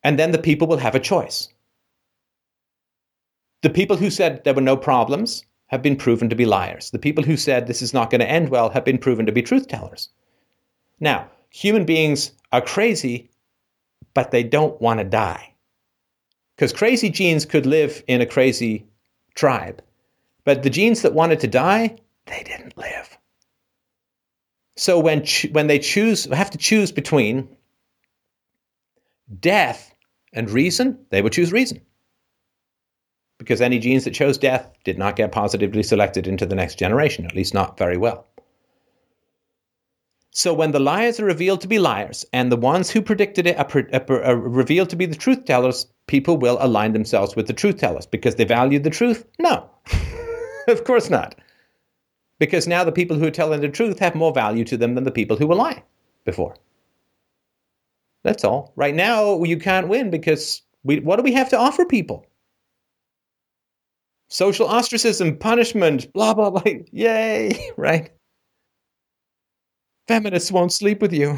[0.04, 1.48] And then the people will have a choice.
[3.62, 6.90] The people who said there were no problems have been proven to be liars.
[6.90, 9.32] The people who said this is not going to end well have been proven to
[9.32, 10.10] be truth tellers.
[11.00, 13.30] Now, human beings are crazy,
[14.16, 15.54] but they don't want to die.
[16.56, 18.88] Because crazy genes could live in a crazy
[19.36, 19.82] tribe.
[20.44, 23.18] But the genes that wanted to die, they didn't live.
[24.76, 27.48] So when, when they choose, have to choose between
[29.40, 29.94] death
[30.34, 31.82] and reason, they would choose reason
[33.42, 37.26] because any genes that chose death did not get positively selected into the next generation,
[37.26, 38.28] at least not very well.
[40.32, 43.58] So when the liars are revealed to be liars and the ones who predicted it
[43.60, 47.78] are, are, revealed to be the truth tellers, people will align themselves with the truth
[47.78, 49.26] tellers because they value the truth?
[49.40, 49.70] No,
[50.68, 51.36] of course not.
[52.40, 55.04] Because now the people who are telling the truth have more value to them than
[55.04, 55.84] the people who were lying
[56.24, 56.56] before.
[58.24, 58.72] That's all.
[58.76, 62.26] Right now, you can't win because we, what do we have to offer people?
[64.32, 66.64] social ostracism, punishment, blah, blah, blah.
[66.92, 68.12] Yay, right?
[70.12, 71.30] Feminists won't sleep with you,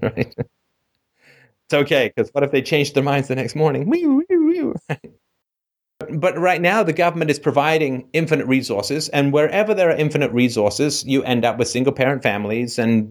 [0.00, 0.32] right?
[0.38, 3.90] It's okay, because what if they change their minds the next morning?
[6.08, 11.04] but right now, the government is providing infinite resources, and wherever there are infinite resources,
[11.04, 13.08] you end up with single parent families and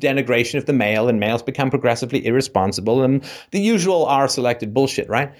[0.00, 5.08] denigration of the male, and males become progressively irresponsible, and the usual R selected bullshit,
[5.08, 5.32] right?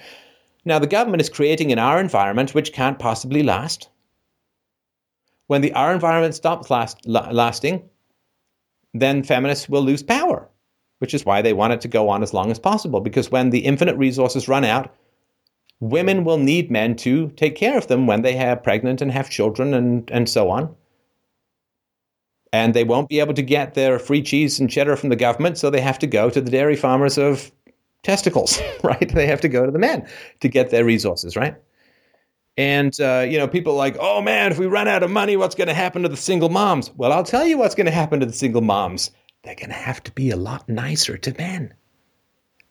[0.65, 3.87] Now, the government is creating an R environment which can't possibly last.
[5.47, 7.89] When the R environment stops last, lasting,
[8.93, 10.47] then feminists will lose power,
[10.99, 12.99] which is why they want it to go on as long as possible.
[12.99, 14.93] Because when the infinite resources run out,
[15.79, 19.29] women will need men to take care of them when they have pregnant and have
[19.29, 20.73] children and, and so on.
[22.53, 25.57] And they won't be able to get their free cheese and cheddar from the government,
[25.57, 27.49] so they have to go to the dairy farmers of
[28.03, 29.13] testicles, right?
[29.13, 30.07] They have to go to the men
[30.41, 31.55] to get their resources, right?
[32.57, 35.55] And, uh, you know, people like, oh man, if we run out of money, what's
[35.55, 36.91] going to happen to the single moms?
[36.95, 39.11] Well, I'll tell you what's going to happen to the single moms.
[39.43, 41.73] They're going to have to be a lot nicer to men.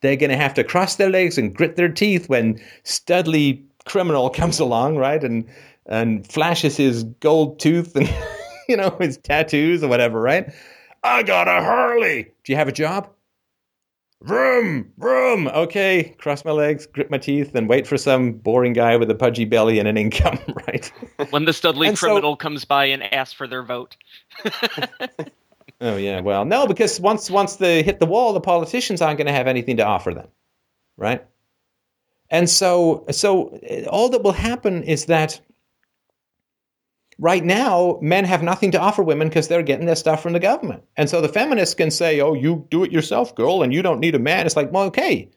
[0.03, 4.31] They're going to have to cross their legs and grit their teeth when Studley criminal
[4.41, 5.23] comes along, right?
[5.23, 5.47] And,
[5.87, 8.13] and flashes his gold tooth and,
[8.69, 10.53] you know, his tattoos or whatever, right?
[11.03, 12.25] I got a Harley.
[12.45, 13.09] Do you have a job?
[14.23, 15.49] Vroom, vroom.
[15.49, 19.15] Okay, cross my legs, grip my teeth, and wait for some boring guy with a
[19.15, 20.93] pudgy belly and an income, right?
[21.31, 23.97] When the Studley and criminal so, comes by and asks for their vote.
[25.81, 29.27] oh yeah, well, no, because once once they hit the wall, the politicians aren't going
[29.27, 30.29] to have anything to offer them,
[30.99, 31.25] right?
[32.29, 35.41] And so so eh, all that will happen is that
[37.21, 40.41] right now, men have nothing to offer women because they're getting their stuff from the
[40.41, 40.83] government.
[40.97, 44.01] And so the feminists can say, oh, you do it yourself, girl, and you don't
[44.01, 44.47] need a man.
[44.47, 45.31] It's like, well, okay.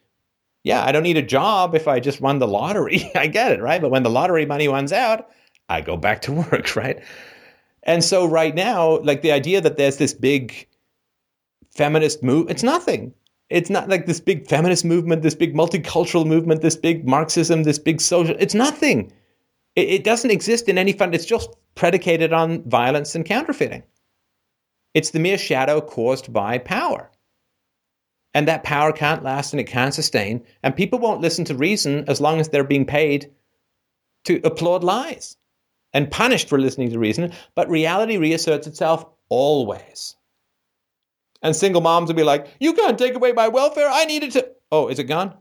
[0.63, 3.11] Yeah, I don't need a job if I just won the lottery.
[3.15, 3.81] I get it, right?
[3.81, 5.29] But when the lottery money runs out,
[5.67, 7.03] I go back to work, right?
[7.83, 10.67] And so right now, like the idea that there's this big
[11.75, 13.13] feminist move, it's nothing.
[13.49, 17.77] It's not like this big feminist movement, this big multicultural movement, this big Marxism, this
[17.77, 18.37] big social.
[18.39, 19.11] It's nothing.
[19.75, 21.13] It, it doesn't exist in any fund.
[21.13, 23.83] It's just predicated on violence and counterfeiting.
[24.93, 27.11] It's the mere shadow caused by power.
[28.33, 30.43] And that power can't last and it can't sustain.
[30.63, 33.31] And people won't listen to reason as long as they're being paid
[34.25, 35.37] to applaud lies
[35.93, 37.33] and punished for listening to reason.
[37.55, 40.15] But reality reasserts itself always.
[41.41, 43.89] And single moms will be like, You can't take away my welfare.
[43.89, 44.49] I needed to.
[44.71, 45.37] Oh, is it gone?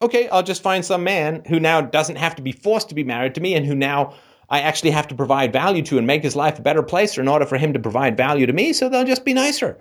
[0.00, 3.04] Okay, I'll just find some man who now doesn't have to be forced to be
[3.04, 4.14] married to me and who now
[4.48, 7.28] I actually have to provide value to and make his life a better place in
[7.28, 9.78] order for him to provide value to me, so they'll just be nicer.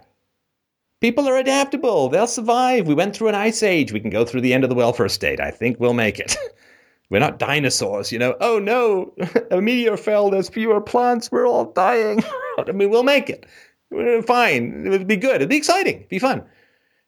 [1.02, 2.08] People are adaptable.
[2.08, 2.88] They'll survive.
[2.88, 3.92] We went through an ice age.
[3.92, 5.42] We can go through the end of the welfare state.
[5.42, 6.38] I think we'll make it.
[7.10, 8.36] We're not dinosaurs, you know.
[8.40, 9.14] Oh no,
[9.52, 10.30] a meteor fell.
[10.30, 11.32] There's fewer plants.
[11.32, 12.24] We're all dying.
[12.58, 13.46] I mean, we'll make it.
[13.92, 14.88] We're fine.
[14.88, 15.36] It'll be good.
[15.36, 15.98] It'll be exciting.
[15.98, 16.44] It'll be fun.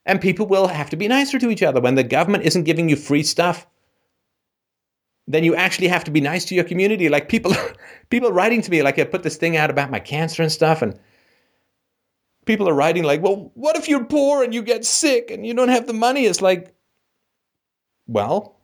[0.06, 2.90] And people will have to be nicer to each other when the government isn't giving
[2.90, 3.66] you free stuff
[5.28, 7.10] then you actually have to be nice to your community.
[7.10, 7.54] Like people,
[8.10, 10.82] people writing to me, like I put this thing out about my cancer and stuff,
[10.82, 11.00] and
[12.46, 15.54] people are writing like, well, what if you're poor and you get sick and you
[15.54, 16.26] don't have the money?
[16.26, 16.74] It's like,
[18.08, 18.60] well,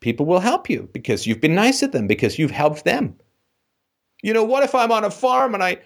[0.00, 3.16] people will help you because you've been nice to them, because you've helped them.
[4.22, 5.78] You know, what if I'm on a farm and I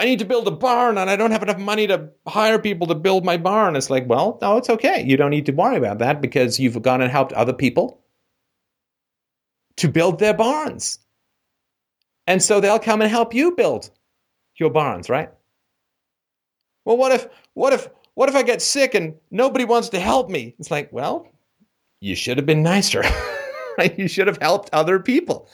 [0.00, 2.86] I need to build a barn and I don't have enough money to hire people
[2.86, 3.76] to build my barn?
[3.76, 5.04] It's like, well, no, it's okay.
[5.06, 8.00] You don't need to worry about that because you've gone and helped other people
[9.80, 10.98] to build their barns.
[12.26, 13.90] And so they'll come and help you build
[14.56, 15.30] your barns, right?
[16.84, 20.28] Well, what if what if what if I get sick and nobody wants to help
[20.28, 20.54] me?
[20.58, 21.26] It's like, well,
[22.00, 23.02] you should have been nicer.
[23.96, 25.48] you should have helped other people.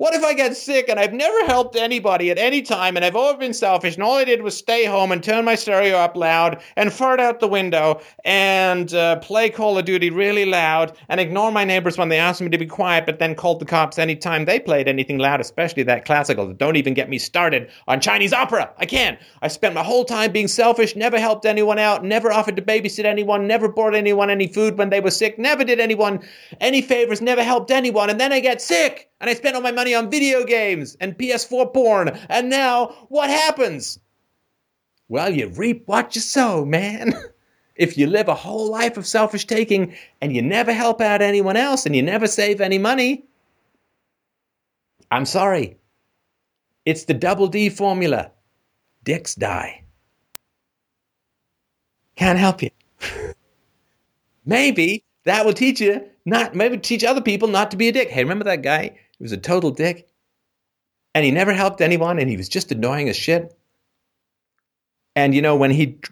[0.00, 3.16] What if I get sick and I've never helped anybody at any time and I've
[3.16, 6.16] always been selfish and all I did was stay home and turn my stereo up
[6.16, 11.20] loud and fart out the window and uh, play Call of Duty really loud and
[11.20, 13.98] ignore my neighbors when they asked me to be quiet, but then called the cops
[13.98, 16.50] anytime they played anything loud, especially that classical.
[16.54, 18.72] Don't even get me started on Chinese opera.
[18.78, 19.18] I can't.
[19.42, 23.04] I spent my whole time being selfish, never helped anyone out, never offered to babysit
[23.04, 26.26] anyone, never bought anyone any food when they were sick, never did anyone
[26.58, 29.72] any favors, never helped anyone, and then I get sick and I spent all my
[29.72, 33.98] money on video games and PS4 porn, and now what happens?
[35.08, 37.12] Well, you reap what you sow, man.
[37.76, 41.56] if you live a whole life of selfish taking and you never help out anyone
[41.56, 43.24] else and you never save any money,
[45.10, 45.76] I'm sorry.
[46.86, 48.30] It's the double D formula.
[49.02, 49.82] Dicks die.
[52.16, 52.70] Can't help you.
[54.44, 58.10] Maybe that will teach you not maybe teach other people not to be a dick.
[58.10, 60.08] Hey, remember that guy he was a total dick.
[61.14, 63.54] And he never helped anyone and he was just annoying as shit.
[65.14, 66.02] And you know, when he'd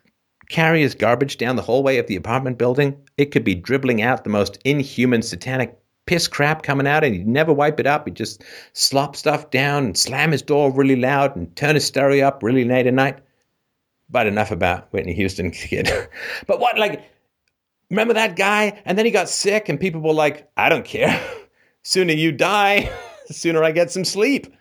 [0.50, 4.24] carry his garbage down the hallway of the apartment building, it could be dribbling out
[4.24, 8.06] the most inhuman, satanic piss crap coming out, and he'd never wipe it up.
[8.06, 8.42] He'd just
[8.74, 12.64] slop stuff down and slam his door really loud and turn his stereo up really
[12.64, 13.18] late at night.
[14.10, 15.90] But enough about Whitney Houston kid.
[16.46, 17.02] but what, like,
[17.90, 18.82] remember that guy?
[18.84, 21.18] And then he got sick, and people were like, I don't care.
[21.84, 22.90] Sooner you die,
[23.30, 24.54] sooner I get some sleep.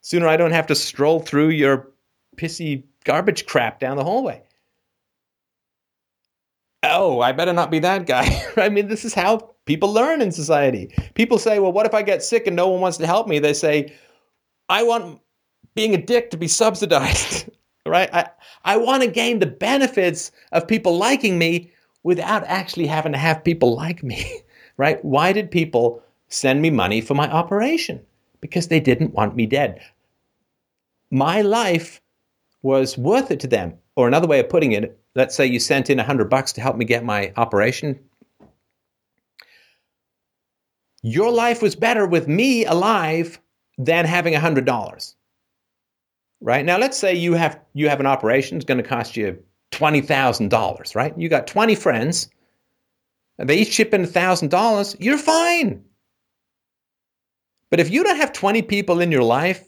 [0.00, 1.88] Sooner I don't have to stroll through your
[2.36, 4.42] pissy garbage crap down the hallway.
[6.82, 8.44] Oh, I better not be that guy.
[8.56, 10.92] I mean, this is how people learn in society.
[11.14, 13.38] People say, well, what if I get sick and no one wants to help me?
[13.38, 13.92] They say,
[14.68, 15.20] I want
[15.74, 17.48] being a dick to be subsidized,
[17.86, 18.12] right?
[18.12, 18.28] I,
[18.64, 23.44] I want to gain the benefits of people liking me without actually having to have
[23.44, 24.42] people like me,
[24.76, 25.02] right?
[25.04, 28.00] Why did people send me money for my operation
[28.40, 29.80] because they didn't want me dead.
[31.10, 32.00] My life
[32.62, 33.74] was worth it to them.
[33.94, 36.62] Or another way of putting it, let's say you sent in a hundred bucks to
[36.62, 38.00] help me get my operation.
[41.02, 43.38] Your life was better with me alive
[43.76, 45.14] than having a hundred dollars.
[46.40, 46.64] Right?
[46.64, 49.38] Now let's say you have you have an operation, it's going to cost you
[49.70, 51.16] twenty thousand dollars, right?
[51.18, 52.30] You got twenty friends,
[53.36, 55.84] they each chip in a thousand dollars, you're fine.
[57.72, 59.66] But if you don't have 20 people in your life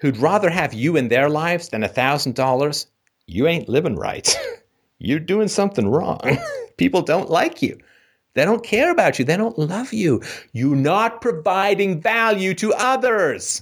[0.00, 2.86] who'd rather have you in their lives than $1,000,
[3.26, 4.34] you ain't living right.
[4.98, 6.22] You're doing something wrong.
[6.78, 7.76] people don't like you.
[8.32, 9.26] They don't care about you.
[9.26, 10.22] They don't love you.
[10.54, 13.60] You're not providing value to others.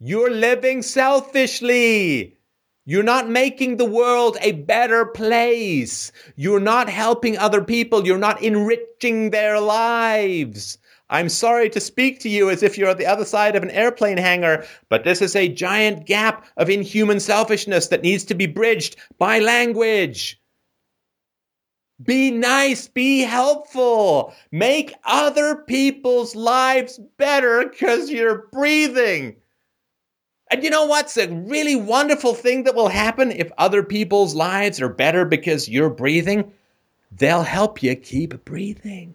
[0.00, 2.38] You're living selfishly.
[2.86, 6.12] You're not making the world a better place.
[6.36, 8.06] You're not helping other people.
[8.06, 10.78] You're not enriching their lives.
[11.12, 13.70] I'm sorry to speak to you as if you're at the other side of an
[13.70, 18.46] airplane hangar, but this is a giant gap of inhuman selfishness that needs to be
[18.46, 20.40] bridged by language.
[22.02, 29.36] Be nice, be helpful, make other people's lives better because you're breathing.
[30.50, 34.80] And you know what's a really wonderful thing that will happen if other people's lives
[34.80, 36.52] are better because you're breathing?
[37.10, 39.14] They'll help you keep breathing.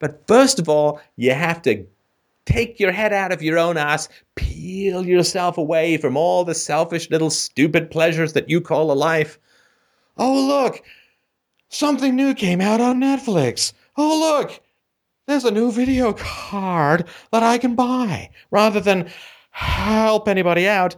[0.00, 1.86] But first of all, you have to
[2.46, 7.08] take your head out of your own ass, peel yourself away from all the selfish
[7.10, 9.38] little stupid pleasures that you call a life.
[10.16, 10.82] Oh, look,
[11.68, 13.72] something new came out on Netflix.
[13.96, 14.60] Oh, look,
[15.26, 18.30] there's a new video card that I can buy.
[18.50, 19.10] Rather than
[19.52, 20.96] help anybody out,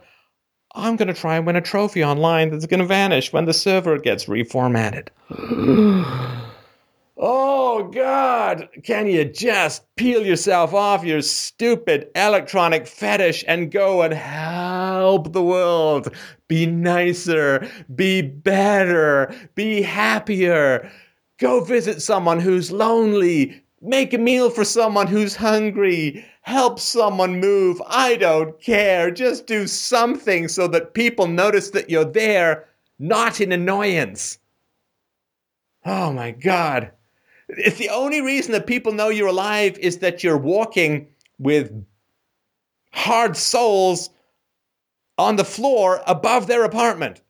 [0.75, 3.53] I'm going to try and win a trophy online that's going to vanish when the
[3.53, 5.09] server gets reformatted.
[7.19, 14.15] Oh, God, can you just peel yourself off your stupid electronic fetish and go and
[14.15, 16.15] help the world?
[16.49, 20.91] Be nicer, be better, be happier.
[21.39, 23.63] Go visit someone who's lonely.
[23.83, 26.25] Make a meal for someone who's hungry.
[26.41, 27.83] Help someone move.
[27.87, 29.11] I don't care.
[29.11, 32.69] Just do something so that people notice that you're there,
[32.99, 34.39] not in annoyance.
[35.85, 36.93] Oh my God.
[37.59, 41.09] If the only reason that people know you're alive is that you're walking
[41.39, 41.73] with
[42.93, 44.11] hard soles
[45.19, 47.21] on the floor above their apartment.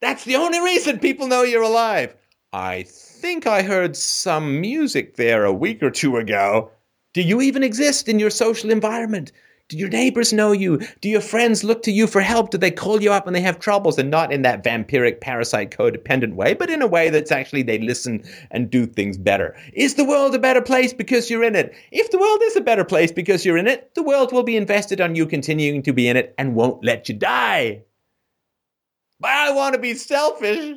[0.00, 2.14] That's the only reason people know you're alive.
[2.52, 6.70] I think I heard some music there a week or two ago.
[7.12, 9.32] Do you even exist in your social environment?
[9.70, 10.78] Do your neighbors know you?
[11.00, 12.50] Do your friends look to you for help?
[12.50, 13.98] Do they call you up when they have troubles?
[13.98, 17.78] And not in that vampiric, parasite, codependent way, but in a way that's actually they
[17.78, 19.56] listen and do things better.
[19.72, 21.74] Is the world a better place because you're in it?
[21.92, 24.56] If the world is a better place because you're in it, the world will be
[24.56, 27.84] invested on you continuing to be in it and won't let you die.
[29.18, 30.76] But I want to be selfish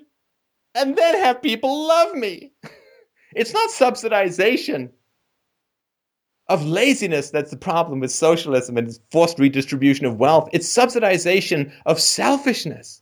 [0.75, 2.53] and then have people love me.
[3.35, 4.89] It's not subsidization
[6.49, 10.49] of laziness that's the problem with socialism and its forced redistribution of wealth.
[10.53, 13.01] It's subsidization of selfishness.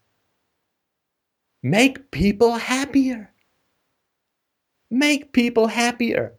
[1.61, 3.31] Make people happier.
[4.89, 6.33] Make people happier.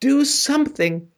[0.00, 1.08] Do something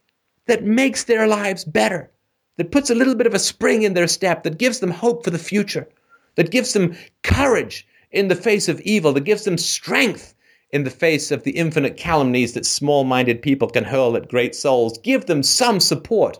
[0.45, 2.11] that makes their lives better,
[2.57, 5.23] that puts a little bit of a spring in their step, that gives them hope
[5.23, 5.87] for the future,
[6.35, 10.33] that gives them courage in the face of evil, that gives them strength
[10.71, 14.53] in the face of the infinite calumnies that small minded people can hurl at great
[14.53, 14.97] souls.
[14.99, 16.39] Give them some support.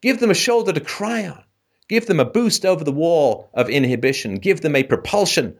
[0.00, 1.44] Give them a shoulder to cry on.
[1.88, 4.36] Give them a boost over the wall of inhibition.
[4.36, 5.56] Give them a propulsion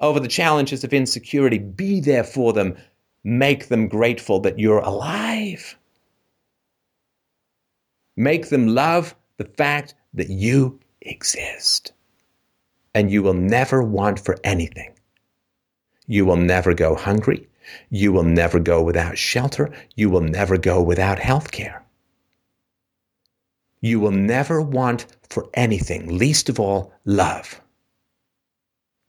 [0.00, 1.58] over the challenges of insecurity.
[1.58, 2.76] Be there for them.
[3.22, 5.76] Make them grateful that you're alive.
[8.16, 11.92] Make them love the fact that you exist.
[12.94, 14.91] And you will never want for anything.
[16.12, 17.48] You will never go hungry.
[17.88, 19.72] You will never go without shelter.
[19.96, 21.86] You will never go without health care.
[23.80, 27.62] You will never want for anything, least of all, love.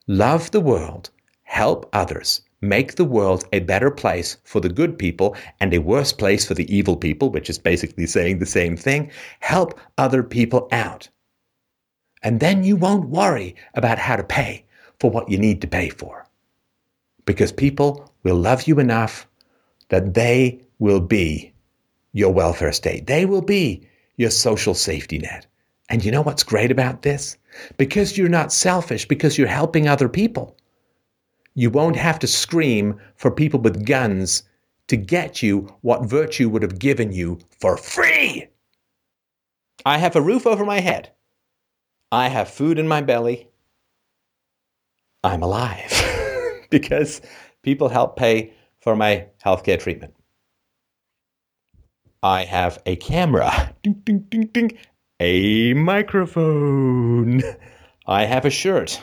[0.08, 1.10] Love the world,
[1.42, 6.14] help others, make the world a better place for the good people and a worse
[6.14, 9.12] place for the evil people, which is basically saying the same thing.
[9.42, 11.10] Help other people out.
[12.22, 14.64] And then you won't worry about how to pay
[15.02, 16.23] for what you need to pay for
[17.26, 19.28] because people will love you enough
[19.90, 21.54] that they will be
[22.14, 23.08] your welfare state.
[23.08, 23.88] They will be
[24.18, 25.46] your social safety net.
[25.90, 27.38] And you know what's great about this?
[27.78, 30.58] Because you're not selfish, because you're helping other people,
[31.56, 34.44] you won't have to scream for people with guns
[34.88, 38.48] to get you what virtue would have given you for free.
[39.86, 41.12] I have a roof over my head.
[42.12, 43.50] I have food in my belly.
[45.24, 46.20] I'm alive.
[46.74, 47.22] because
[47.62, 50.14] people help pay for my healthcare treatment.
[52.22, 54.78] I have a camera, ding, ding, ding, ding,
[55.20, 57.44] a microphone.
[58.08, 59.02] I have a shirt.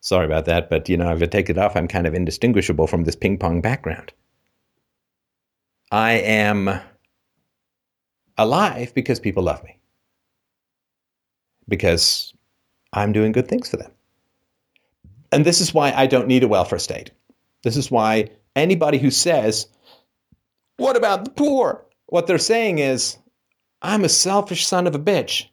[0.00, 2.86] Sorry about that, but you know, if I take it off, I'm kind of indistinguishable
[2.88, 4.12] from this ping pong background.
[5.92, 6.80] I am
[8.38, 9.78] alive because people love me,
[11.68, 12.32] because
[12.92, 13.92] I'm doing good things for them.
[15.32, 17.10] And this is why I don't need a welfare state.
[17.62, 19.66] This is why anybody who says,
[20.76, 21.86] What about the poor?
[22.06, 23.16] What they're saying is,
[23.80, 25.46] I'm a selfish son of a bitch.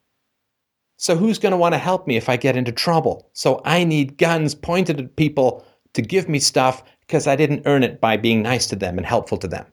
[0.98, 3.30] So who's going to want to help me if I get into trouble?
[3.32, 7.84] So I need guns pointed at people to give me stuff because I didn't earn
[7.84, 9.66] it by being nice to them and helpful to them.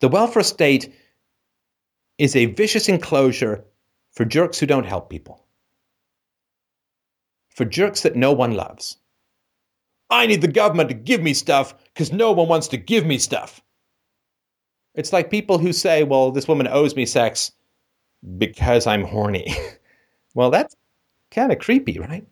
[0.00, 0.92] The welfare state
[2.18, 3.64] is a vicious enclosure
[4.10, 5.39] for jerks who don't help people
[7.60, 8.96] for jerks that no one loves.
[10.08, 13.18] I need the government to give me stuff because no one wants to give me
[13.18, 13.60] stuff.
[14.94, 17.52] It's like people who say, well, this woman owes me sex
[18.38, 19.54] because I'm horny.
[20.34, 20.74] well, that's
[21.30, 22.26] kind of creepy, right?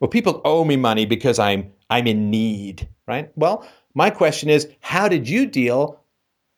[0.00, 3.32] Well, people owe me money because I'm I'm in need, right?
[3.36, 5.98] Well, my question is, how did you deal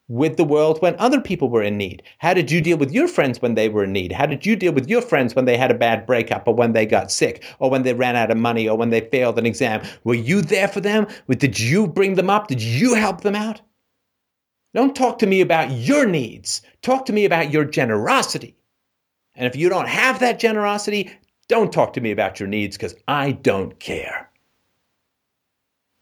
[0.09, 2.03] with the world when other people were in need?
[2.19, 4.13] How did you deal with your friends when they were in need?
[4.13, 6.73] How did you deal with your friends when they had a bad breakup or when
[6.73, 9.47] they got sick or when they ran out of money or when they failed an
[9.47, 9.83] exam?
[10.05, 11.07] Were you there for them?
[11.29, 12.49] Did you bring them up?
[12.49, 13.61] Did you help them out?
[14.75, 16.63] Don't talk to me about your needs.
[16.83, 18.57] Talk to me about your generosity.
[19.35, 21.11] And if you don't have that generosity,
[21.49, 24.26] don't talk to me about your needs because I don't care.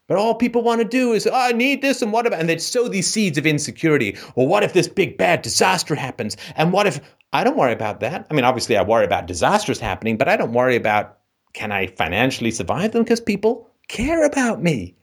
[0.06, 2.48] But all people want to do is, oh, I need this, and what about, and
[2.48, 4.16] they sow these seeds of insecurity.
[4.36, 6.36] Well, what if this big bad disaster happens?
[6.56, 7.00] And what if,
[7.32, 8.26] I don't worry about that.
[8.30, 11.18] I mean, obviously, I worry about disasters happening, but I don't worry about,
[11.54, 13.04] can I financially survive them?
[13.04, 14.94] Because people care about me.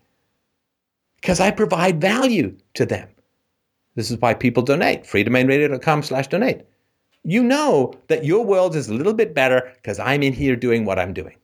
[1.21, 3.07] because I provide value to them.
[3.95, 5.03] This is why people donate.
[5.03, 6.61] freedomainradio.com slash donate.
[7.23, 10.85] You know that your world is a little bit better because I'm in here doing
[10.85, 11.35] what I'm doing.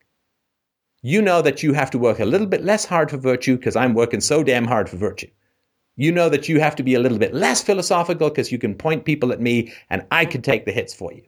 [1.07, 3.77] You know that you have to work a little bit less hard for virtue because
[3.77, 5.29] I'm working so damn hard for virtue.
[5.95, 8.75] You know that you have to be a little bit less philosophical because you can
[8.75, 11.23] point people at me and I can take the hits for you.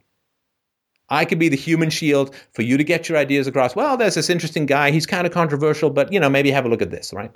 [1.08, 3.74] I could be the human shield for you to get your ideas across.
[3.74, 4.90] Well, there's this interesting guy.
[4.90, 7.34] He's kind of controversial, but you know, maybe have a look at this, right?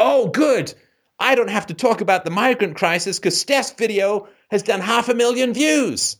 [0.00, 0.74] Oh, good.
[1.20, 5.08] I don't have to talk about the migrant crisis because Steph's video has done half
[5.08, 6.16] a million views.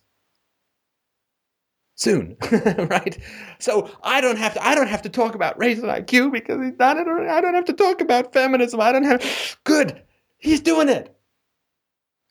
[1.98, 3.18] Soon, right?
[3.58, 4.64] So I don't have to.
[4.64, 6.80] I don't have to talk about race and IQ because he's it.
[6.80, 6.94] I
[7.40, 8.80] don't have to talk about feminism.
[8.80, 9.58] I don't have.
[9.64, 10.00] Good.
[10.38, 11.12] He's doing it.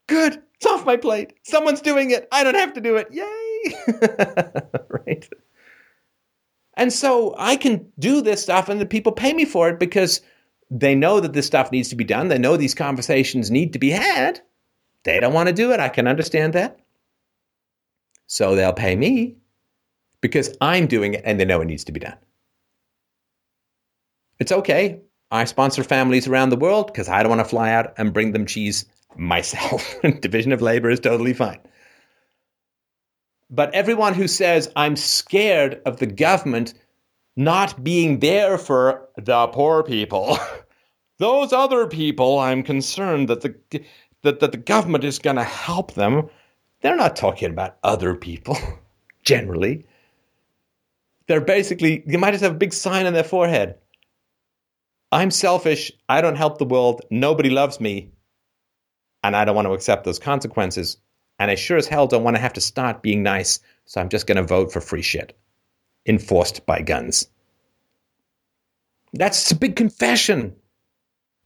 [0.07, 0.41] Good.
[0.55, 1.33] It's off my plate.
[1.43, 2.29] Someone's doing it.
[2.31, 3.09] I don't have to do it.
[3.11, 4.85] Yay!
[5.05, 5.27] right.
[6.75, 10.21] And so I can do this stuff, and the people pay me for it because
[10.71, 12.29] they know that this stuff needs to be done.
[12.29, 14.39] They know these conversations need to be had.
[15.03, 15.81] They don't want to do it.
[15.81, 16.79] I can understand that.
[18.27, 19.35] So they'll pay me
[20.27, 22.17] because I'm doing it and they know it needs to be done.
[24.39, 25.01] It's okay.
[25.31, 28.31] I sponsor families around the world because I don't want to fly out and bring
[28.31, 29.95] them cheese myself.
[30.21, 31.59] Division of labor is totally fine.
[33.49, 36.73] But everyone who says, I'm scared of the government
[37.35, 40.37] not being there for the poor people,
[41.17, 43.55] those other people, I'm concerned that the,
[44.23, 46.29] that, that the government is going to help them.
[46.81, 48.57] They're not talking about other people,
[49.23, 49.85] generally.
[51.27, 53.75] They're basically, you might just have a big sign on their forehead.
[55.11, 55.91] I'm selfish.
[56.09, 57.01] I don't help the world.
[57.09, 58.11] Nobody loves me.
[59.23, 60.97] And I don't want to accept those consequences.
[61.39, 63.59] And I sure as hell don't want to have to start being nice.
[63.85, 65.37] So I'm just going to vote for free shit
[66.05, 67.27] enforced by guns.
[69.13, 70.55] That's a big confession.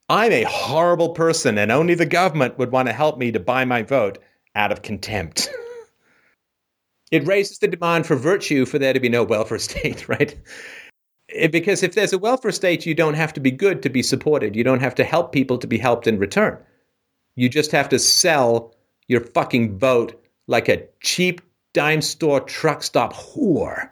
[0.10, 3.66] I'm a horrible person, and only the government would want to help me to buy
[3.66, 4.20] my vote
[4.56, 5.50] out of contempt.
[7.12, 10.36] it raises the demand for virtue for there to be no welfare state, right?
[11.52, 14.56] Because if there's a welfare state, you don't have to be good to be supported.
[14.56, 16.58] You don't have to help people to be helped in return.
[17.36, 18.74] You just have to sell
[19.08, 21.42] your fucking vote like a cheap
[21.74, 23.90] dime store truck stop whore.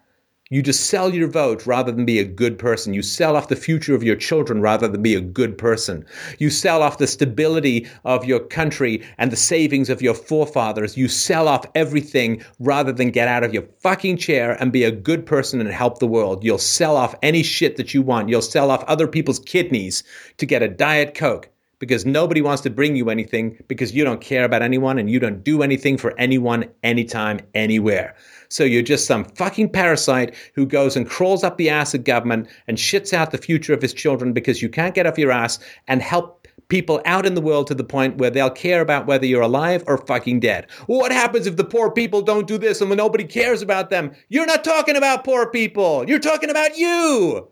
[0.52, 2.96] You just sell your vote rather than be a good person.
[2.96, 6.04] You sell off the future of your children rather than be a good person.
[6.40, 10.98] You sell off the stability of your country and the savings of your forefathers.
[10.98, 14.92] You sell off everything rather than get out of your fucking chair and be a
[14.92, 16.44] good person and help the world.
[16.44, 18.30] You'll sell off any shit that you want.
[18.30, 20.04] You'll sell off other people's kidneys
[20.38, 21.48] to get a Diet Coke
[21.78, 25.20] because nobody wants to bring you anything because you don't care about anyone and you
[25.20, 28.16] don't do anything for anyone, anytime, anywhere.
[28.52, 32.48] So you're just some fucking parasite who goes and crawls up the ass of government
[32.68, 35.60] and shits out the future of his children because you can't get off your ass
[35.88, 39.26] and help people out in the world to the point where they'll care about whether
[39.26, 40.68] you're alive or fucking dead.
[40.88, 44.12] what happens if the poor people don't do this and when nobody cares about them?
[44.30, 46.08] You're not talking about poor people.
[46.08, 47.50] You're talking about you.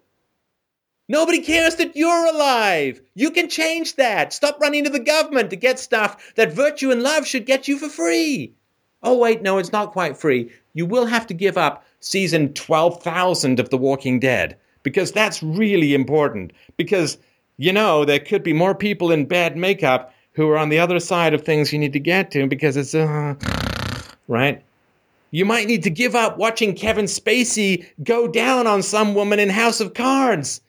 [1.09, 3.01] Nobody cares that you're alive.
[3.13, 4.33] You can change that.
[4.33, 7.77] Stop running to the government to get stuff that virtue and love should get you
[7.77, 8.55] for free.
[9.03, 13.59] Oh, wait, no, it's not quite free you will have to give up season 12,000
[13.59, 16.53] of The Walking Dead because that's really important.
[16.77, 17.17] Because,
[17.57, 20.99] you know, there could be more people in bad makeup who are on the other
[20.99, 23.33] side of things you need to get to because it's, uh,
[24.27, 24.63] right?
[25.31, 29.49] You might need to give up watching Kevin Spacey go down on some woman in
[29.49, 30.61] House of Cards.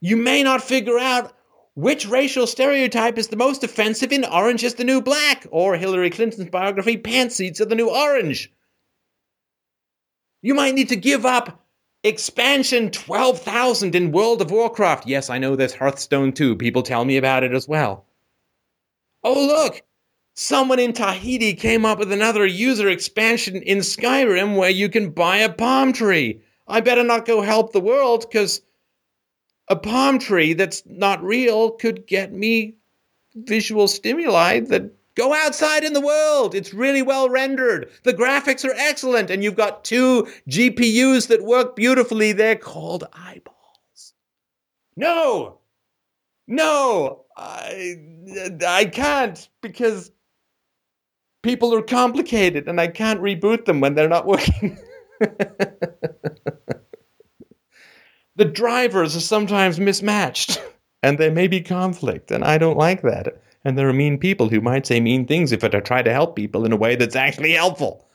[0.00, 1.32] You may not figure out
[1.74, 6.10] which racial stereotype is the most offensive in Orange is the New Black or Hillary
[6.10, 8.52] Clinton's biography, Pantsuits are the New Orange.
[10.44, 11.64] You might need to give up
[12.02, 15.06] expansion 12,000 in World of Warcraft.
[15.06, 16.54] Yes, I know there's Hearthstone too.
[16.54, 18.04] People tell me about it as well.
[19.22, 19.80] Oh, look!
[20.34, 25.38] Someone in Tahiti came up with another user expansion in Skyrim where you can buy
[25.38, 26.42] a palm tree.
[26.68, 28.60] I better not go help the world because
[29.70, 32.74] a palm tree that's not real could get me
[33.34, 36.54] visual stimuli that Go outside in the world.
[36.54, 37.88] It's really well rendered.
[38.02, 42.32] The graphics are excellent, and you've got two GPUs that work beautifully.
[42.32, 44.14] They're called eyeballs.
[44.96, 45.58] No,
[46.48, 47.96] no, I,
[48.66, 50.10] I can't because
[51.42, 54.78] people are complicated, and I can't reboot them when they're not working.
[58.36, 60.60] the drivers are sometimes mismatched,
[61.04, 63.40] and there may be conflict, and I don't like that.
[63.64, 66.36] And there are mean people who might say mean things if I try to help
[66.36, 68.08] people in a way that's actually helpful.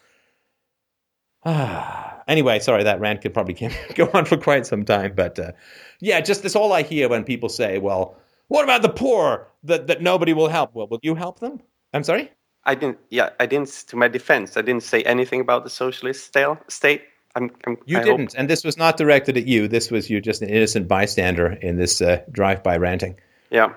[1.46, 2.06] Ah.
[2.30, 3.56] Anyway, sorry, that rant could probably
[3.96, 5.14] go on for quite some time.
[5.16, 5.52] But uh,
[6.00, 8.16] yeah, just that's all I hear when people say, well,
[8.50, 10.76] What about the poor that, that nobody will help?
[10.76, 11.60] Well, will you help them?
[11.94, 12.32] I'm sorry?
[12.66, 12.98] I didn't.
[13.10, 13.70] Yeah, I didn't.
[13.88, 17.04] To my defense, I didn't say anything about the socialist stale, state.
[17.36, 19.68] I'm, I'm, you I didn't, Hope, and this was not directed at you.
[19.68, 23.16] This was you, just an innocent bystander in this uh, drive-by ranting.
[23.52, 23.74] yeah,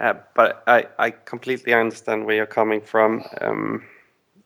[0.00, 3.84] uh, but I, I completely understand where you're coming from, um,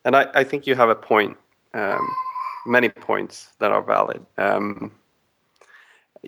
[0.04, 1.36] and I, I think you have a point.
[1.72, 2.08] Um,
[2.66, 4.24] many points that are valid.
[4.38, 4.92] Um,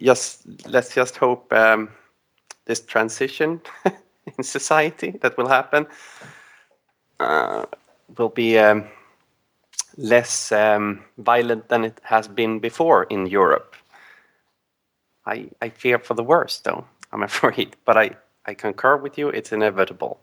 [0.03, 1.89] just let's just hope um,
[2.67, 3.61] this transition
[4.39, 5.87] in society that will happen
[7.21, 7.65] uh,
[8.19, 8.85] will be um,
[9.97, 13.75] less um, violent than it has been before in Europe.
[15.25, 17.77] I, I fear for the worst, though, I'm afraid.
[17.85, 18.11] But I,
[18.47, 20.21] I concur with you, it's inevitable.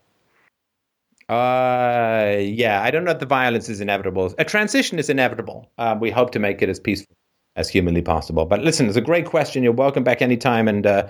[1.29, 4.33] Uh, yeah, I don't know if the violence is inevitable.
[4.37, 5.69] A transition is inevitable.
[5.77, 7.15] Um, we hope to make it as peaceful
[7.55, 8.45] as humanly possible.
[8.45, 9.63] But listen, it's a great question.
[9.63, 11.07] You're welcome back anytime, and uh,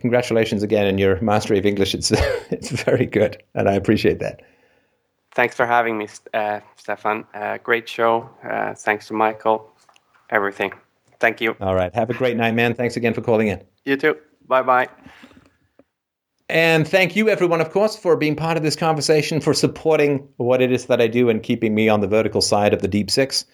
[0.00, 1.94] congratulations again on your mastery of English.
[1.94, 2.10] It's
[2.50, 4.42] it's very good, and I appreciate that.
[5.34, 7.24] Thanks for having me, uh, Stefan.
[7.34, 8.28] Uh, great show.
[8.42, 9.70] Uh, thanks to Michael.
[10.30, 10.72] Everything.
[11.20, 11.56] Thank you.
[11.60, 11.94] All right.
[11.94, 12.74] Have a great night, man.
[12.74, 13.62] Thanks again for calling in.
[13.84, 14.16] You too.
[14.48, 14.88] Bye bye.
[16.48, 20.62] And thank you, everyone, of course, for being part of this conversation, for supporting what
[20.62, 23.10] it is that I do and keeping me on the vertical side of the deep
[23.10, 23.44] six.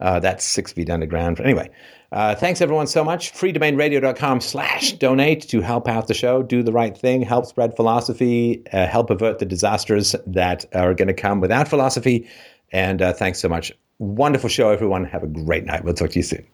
[0.00, 1.40] Uh, that's six feet underground.
[1.40, 1.68] Anyway,
[2.12, 3.32] uh, thanks everyone so much.
[3.32, 8.62] freedomainradio.com slash donate to help out the show, do the right thing, help spread philosophy,
[8.72, 12.28] uh, help avert the disasters that are going to come without philosophy.
[12.70, 13.72] And uh, thanks so much.
[13.98, 15.04] Wonderful show, everyone.
[15.04, 15.84] Have a great night.
[15.84, 16.46] We'll talk to you soon.